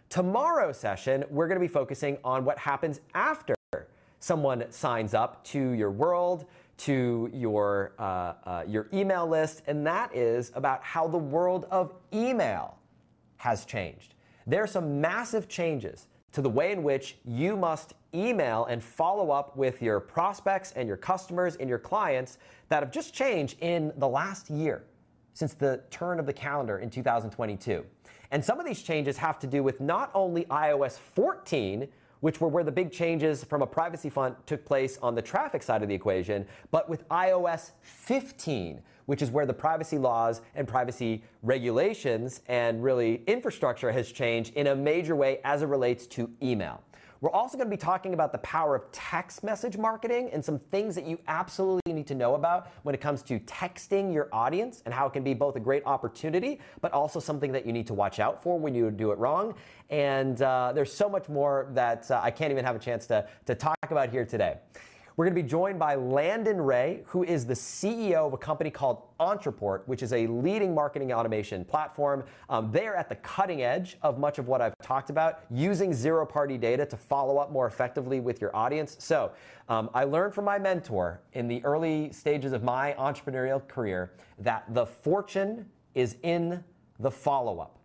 Tomorrow's 0.09 0.77
session, 0.77 1.23
we're 1.29 1.47
going 1.47 1.59
to 1.59 1.65
be 1.65 1.71
focusing 1.71 2.17
on 2.23 2.43
what 2.45 2.57
happens 2.57 2.99
after 3.13 3.55
someone 4.19 4.69
signs 4.71 5.13
up 5.13 5.43
to 5.45 5.71
your 5.71 5.91
world, 5.91 6.45
to 6.77 7.29
your, 7.33 7.93
uh, 7.99 8.33
uh, 8.43 8.63
your 8.67 8.87
email 8.93 9.27
list, 9.27 9.61
and 9.67 9.85
that 9.85 10.15
is 10.15 10.51
about 10.55 10.83
how 10.83 11.07
the 11.07 11.17
world 11.17 11.65
of 11.71 11.93
email 12.13 12.77
has 13.37 13.65
changed. 13.65 14.13
There 14.47 14.63
are 14.63 14.67
some 14.67 15.01
massive 15.01 15.47
changes 15.47 16.07
to 16.31 16.41
the 16.41 16.49
way 16.49 16.71
in 16.71 16.83
which 16.83 17.17
you 17.25 17.55
must 17.55 17.93
email 18.13 18.65
and 18.65 18.83
follow 18.83 19.31
up 19.31 19.55
with 19.55 19.81
your 19.81 19.99
prospects 19.99 20.73
and 20.73 20.87
your 20.87 20.97
customers 20.97 21.55
and 21.55 21.69
your 21.69 21.79
clients 21.79 22.37
that 22.69 22.83
have 22.83 22.91
just 22.91 23.13
changed 23.13 23.57
in 23.61 23.91
the 23.97 24.07
last 24.07 24.49
year 24.49 24.83
since 25.33 25.53
the 25.53 25.81
turn 25.89 26.19
of 26.19 26.25
the 26.25 26.33
calendar 26.33 26.79
in 26.79 26.89
2022. 26.89 27.85
And 28.31 28.43
some 28.43 28.59
of 28.59 28.65
these 28.65 28.81
changes 28.81 29.17
have 29.17 29.39
to 29.39 29.47
do 29.47 29.63
with 29.63 29.81
not 29.81 30.11
only 30.13 30.45
iOS 30.45 30.97
14, 30.97 31.87
which 32.21 32.39
were 32.39 32.47
where 32.47 32.63
the 32.63 32.71
big 32.71 32.91
changes 32.91 33.43
from 33.43 33.61
a 33.61 33.67
privacy 33.67 34.09
front 34.09 34.35
took 34.47 34.63
place 34.63 34.97
on 35.01 35.15
the 35.15 35.21
traffic 35.21 35.63
side 35.63 35.81
of 35.81 35.89
the 35.89 35.95
equation, 35.95 36.45
but 36.69 36.87
with 36.87 37.07
iOS 37.09 37.71
15, 37.81 38.81
which 39.07 39.21
is 39.21 39.31
where 39.31 39.45
the 39.45 39.53
privacy 39.53 39.97
laws 39.97 40.41
and 40.55 40.67
privacy 40.67 41.23
regulations 41.43 42.41
and 42.47 42.81
really 42.83 43.23
infrastructure 43.27 43.91
has 43.91 44.11
changed 44.11 44.53
in 44.53 44.67
a 44.67 44.75
major 44.75 45.15
way 45.15 45.39
as 45.43 45.63
it 45.63 45.65
relates 45.65 46.05
to 46.07 46.29
email. 46.41 46.81
We're 47.21 47.29
also 47.29 47.55
going 47.55 47.69
to 47.69 47.75
be 47.75 47.79
talking 47.79 48.15
about 48.15 48.31
the 48.31 48.39
power 48.39 48.75
of 48.75 48.91
text 48.91 49.43
message 49.43 49.77
marketing 49.77 50.31
and 50.33 50.43
some 50.43 50.57
things 50.57 50.95
that 50.95 51.05
you 51.05 51.19
absolutely 51.27 51.93
need 51.93 52.07
to 52.07 52.15
know 52.15 52.33
about 52.33 52.71
when 52.81 52.95
it 52.95 52.99
comes 52.99 53.21
to 53.23 53.39
texting 53.41 54.11
your 54.11 54.27
audience 54.33 54.81
and 54.85 54.93
how 54.93 55.05
it 55.05 55.13
can 55.13 55.23
be 55.23 55.35
both 55.35 55.55
a 55.55 55.59
great 55.59 55.83
opportunity, 55.85 56.59
but 56.81 56.91
also 56.93 57.19
something 57.19 57.51
that 57.51 57.63
you 57.63 57.73
need 57.73 57.85
to 57.85 57.93
watch 57.93 58.19
out 58.19 58.41
for 58.41 58.57
when 58.57 58.73
you 58.73 58.89
do 58.89 59.11
it 59.11 59.19
wrong. 59.19 59.53
And 59.91 60.41
uh, 60.41 60.71
there's 60.73 60.91
so 60.91 61.07
much 61.07 61.29
more 61.29 61.67
that 61.75 62.09
uh, 62.09 62.19
I 62.23 62.31
can't 62.31 62.51
even 62.51 62.65
have 62.65 62.75
a 62.75 62.79
chance 62.79 63.05
to, 63.07 63.27
to 63.45 63.53
talk 63.53 63.77
about 63.91 64.09
here 64.09 64.25
today. 64.25 64.57
We're 65.17 65.25
going 65.25 65.35
to 65.35 65.43
be 65.43 65.47
joined 65.47 65.77
by 65.77 65.95
Landon 65.95 66.61
Ray, 66.61 67.03
who 67.05 67.23
is 67.23 67.45
the 67.45 67.53
CEO 67.53 68.27
of 68.27 68.33
a 68.33 68.37
company 68.37 68.69
called 68.69 69.01
Ontraport, 69.19 69.81
which 69.85 70.03
is 70.03 70.13
a 70.13 70.25
leading 70.27 70.73
marketing 70.73 71.11
automation 71.11 71.65
platform. 71.65 72.23
Um, 72.49 72.71
they 72.71 72.87
are 72.87 72.95
at 72.95 73.09
the 73.09 73.15
cutting 73.15 73.61
edge 73.61 73.97
of 74.03 74.17
much 74.17 74.39
of 74.39 74.47
what 74.47 74.61
I've 74.61 74.73
talked 74.81 75.09
about, 75.09 75.43
using 75.51 75.93
zero 75.93 76.25
party 76.25 76.57
data 76.57 76.85
to 76.85 76.95
follow 76.95 77.37
up 77.39 77.51
more 77.51 77.67
effectively 77.67 78.21
with 78.21 78.39
your 78.39 78.55
audience. 78.55 78.95
So 78.99 79.33
um, 79.67 79.89
I 79.93 80.05
learned 80.05 80.33
from 80.33 80.45
my 80.45 80.57
mentor 80.57 81.21
in 81.33 81.49
the 81.49 81.61
early 81.65 82.13
stages 82.13 82.53
of 82.53 82.63
my 82.63 82.95
entrepreneurial 82.97 83.67
career 83.67 84.13
that 84.39 84.63
the 84.73 84.85
fortune 84.85 85.65
is 85.93 86.15
in 86.23 86.63
the 86.99 87.11
follow 87.11 87.59
up. 87.59 87.79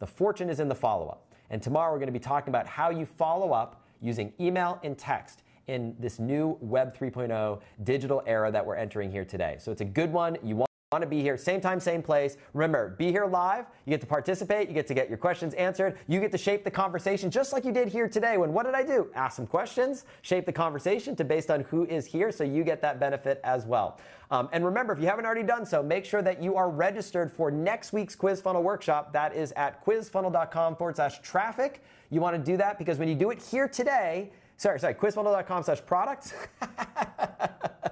The 0.00 0.06
fortune 0.06 0.50
is 0.50 0.60
in 0.60 0.68
the 0.68 0.74
follow 0.74 1.08
up. 1.08 1.32
And 1.48 1.62
tomorrow 1.62 1.90
we're 1.90 1.98
going 1.98 2.08
to 2.08 2.12
be 2.12 2.18
talking 2.18 2.50
about 2.50 2.66
how 2.66 2.90
you 2.90 3.06
follow 3.06 3.52
up 3.52 3.86
using 4.02 4.34
email 4.38 4.78
and 4.82 4.98
text 4.98 5.42
in 5.70 5.94
this 5.98 6.18
new 6.18 6.58
Web 6.60 6.96
3.0 6.96 7.60
digital 7.84 8.22
era 8.26 8.50
that 8.50 8.66
we're 8.66 8.74
entering 8.74 9.10
here 9.10 9.24
today. 9.24 9.56
So 9.58 9.70
it's 9.70 9.80
a 9.80 9.86
good 9.86 10.12
one. 10.12 10.36
You 10.42 10.56
want 10.56 10.70
want 10.92 11.02
to 11.02 11.08
be 11.08 11.22
here, 11.22 11.36
same 11.36 11.60
time, 11.60 11.78
same 11.78 12.02
place. 12.02 12.36
Remember, 12.52 12.96
be 12.98 13.12
here 13.12 13.24
live. 13.24 13.66
You 13.84 13.90
get 13.90 14.00
to 14.00 14.08
participate. 14.08 14.66
You 14.66 14.74
get 14.74 14.88
to 14.88 14.94
get 14.94 15.08
your 15.08 15.18
questions 15.18 15.54
answered. 15.54 15.96
You 16.08 16.18
get 16.18 16.32
to 16.32 16.38
shape 16.38 16.64
the 16.64 16.70
conversation 16.72 17.30
just 17.30 17.52
like 17.52 17.64
you 17.64 17.70
did 17.70 17.86
here 17.86 18.08
today. 18.08 18.38
When 18.38 18.52
what 18.52 18.66
did 18.66 18.74
I 18.74 18.82
do? 18.82 19.08
Ask 19.14 19.36
some 19.36 19.46
questions, 19.46 20.04
shape 20.22 20.46
the 20.46 20.52
conversation 20.52 21.14
to 21.14 21.22
based 21.22 21.48
on 21.48 21.60
who 21.60 21.84
is 21.84 22.06
here, 22.06 22.32
so 22.32 22.42
you 22.42 22.64
get 22.64 22.82
that 22.82 22.98
benefit 22.98 23.40
as 23.44 23.66
well. 23.66 24.00
Um, 24.32 24.48
and 24.50 24.64
remember, 24.64 24.92
if 24.92 24.98
you 24.98 25.06
haven't 25.06 25.26
already 25.26 25.44
done 25.44 25.64
so, 25.64 25.80
make 25.80 26.04
sure 26.04 26.22
that 26.22 26.42
you 26.42 26.56
are 26.56 26.68
registered 26.68 27.30
for 27.30 27.52
next 27.52 27.92
week's 27.92 28.16
Quiz 28.16 28.40
Funnel 28.40 28.64
workshop. 28.64 29.12
That 29.12 29.36
is 29.36 29.52
at 29.52 29.84
quizfunnel.com 29.84 30.74
forward 30.74 30.96
slash 30.96 31.20
traffic. 31.20 31.84
You 32.10 32.20
want 32.20 32.34
to 32.34 32.42
do 32.42 32.56
that 32.56 32.78
because 32.78 32.98
when 32.98 33.06
you 33.06 33.14
do 33.14 33.30
it 33.30 33.40
here 33.40 33.68
today, 33.68 34.32
sorry, 34.60 34.78
sorry, 34.78 34.94
quizfunnel.com 34.94 35.62
slash 35.62 35.80
products. 35.86 36.34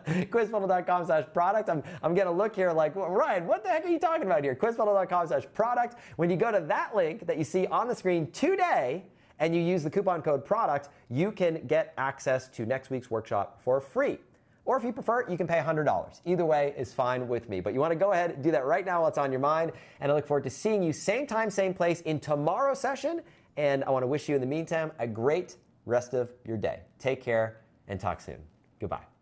quizfunnel.com 0.06 1.06
slash 1.06 1.24
product. 1.32 1.70
I'm, 1.70 1.82
I'm 2.02 2.14
going 2.14 2.26
to 2.26 2.32
look 2.32 2.54
here 2.54 2.70
like, 2.72 2.94
well, 2.94 3.08
Ryan, 3.08 3.46
what 3.46 3.64
the 3.64 3.70
heck 3.70 3.86
are 3.86 3.88
you 3.88 3.98
talking 3.98 4.26
about 4.26 4.44
here? 4.44 4.54
quizfunnel.com 4.54 5.28
slash 5.28 5.44
product. 5.54 5.96
When 6.16 6.28
you 6.28 6.36
go 6.36 6.52
to 6.52 6.60
that 6.60 6.94
link 6.94 7.26
that 7.26 7.38
you 7.38 7.44
see 7.44 7.66
on 7.68 7.88
the 7.88 7.94
screen 7.94 8.30
today, 8.32 9.04
and 9.40 9.54
you 9.54 9.62
use 9.62 9.84
the 9.84 9.90
coupon 9.90 10.20
code 10.20 10.44
product, 10.44 10.88
you 11.08 11.30
can 11.30 11.64
get 11.68 11.94
access 11.96 12.48
to 12.48 12.66
next 12.66 12.90
week's 12.90 13.08
workshop 13.08 13.62
for 13.62 13.80
free. 13.80 14.18
Or 14.64 14.76
if 14.76 14.82
you 14.82 14.92
prefer, 14.92 15.30
you 15.30 15.36
can 15.36 15.46
pay 15.46 15.60
$100. 15.60 16.20
Either 16.26 16.44
way 16.44 16.74
is 16.76 16.92
fine 16.92 17.28
with 17.28 17.48
me. 17.48 17.60
But 17.60 17.72
you 17.72 17.78
want 17.78 17.92
to 17.92 17.98
go 17.98 18.10
ahead 18.10 18.32
and 18.32 18.42
do 18.42 18.50
that 18.50 18.66
right 18.66 18.84
now 18.84 19.02
while 19.02 19.08
it's 19.08 19.16
on 19.16 19.30
your 19.30 19.40
mind. 19.40 19.70
And 20.00 20.10
I 20.10 20.14
look 20.16 20.26
forward 20.26 20.42
to 20.42 20.50
seeing 20.50 20.82
you 20.82 20.92
same 20.92 21.24
time, 21.24 21.50
same 21.50 21.72
place 21.72 22.00
in 22.00 22.18
tomorrow's 22.18 22.80
session. 22.80 23.22
And 23.56 23.84
I 23.84 23.90
want 23.90 24.02
to 24.02 24.08
wish 24.08 24.28
you 24.28 24.34
in 24.34 24.40
the 24.40 24.46
meantime 24.46 24.90
a 24.98 25.06
great 25.06 25.56
rest 25.89 26.15
of 26.15 26.32
your 26.44 26.56
day. 26.56 26.81
Take 26.98 27.23
care 27.23 27.60
and 27.89 27.98
talk 27.98 28.20
soon. 28.20 28.39
Goodbye. 28.81 29.17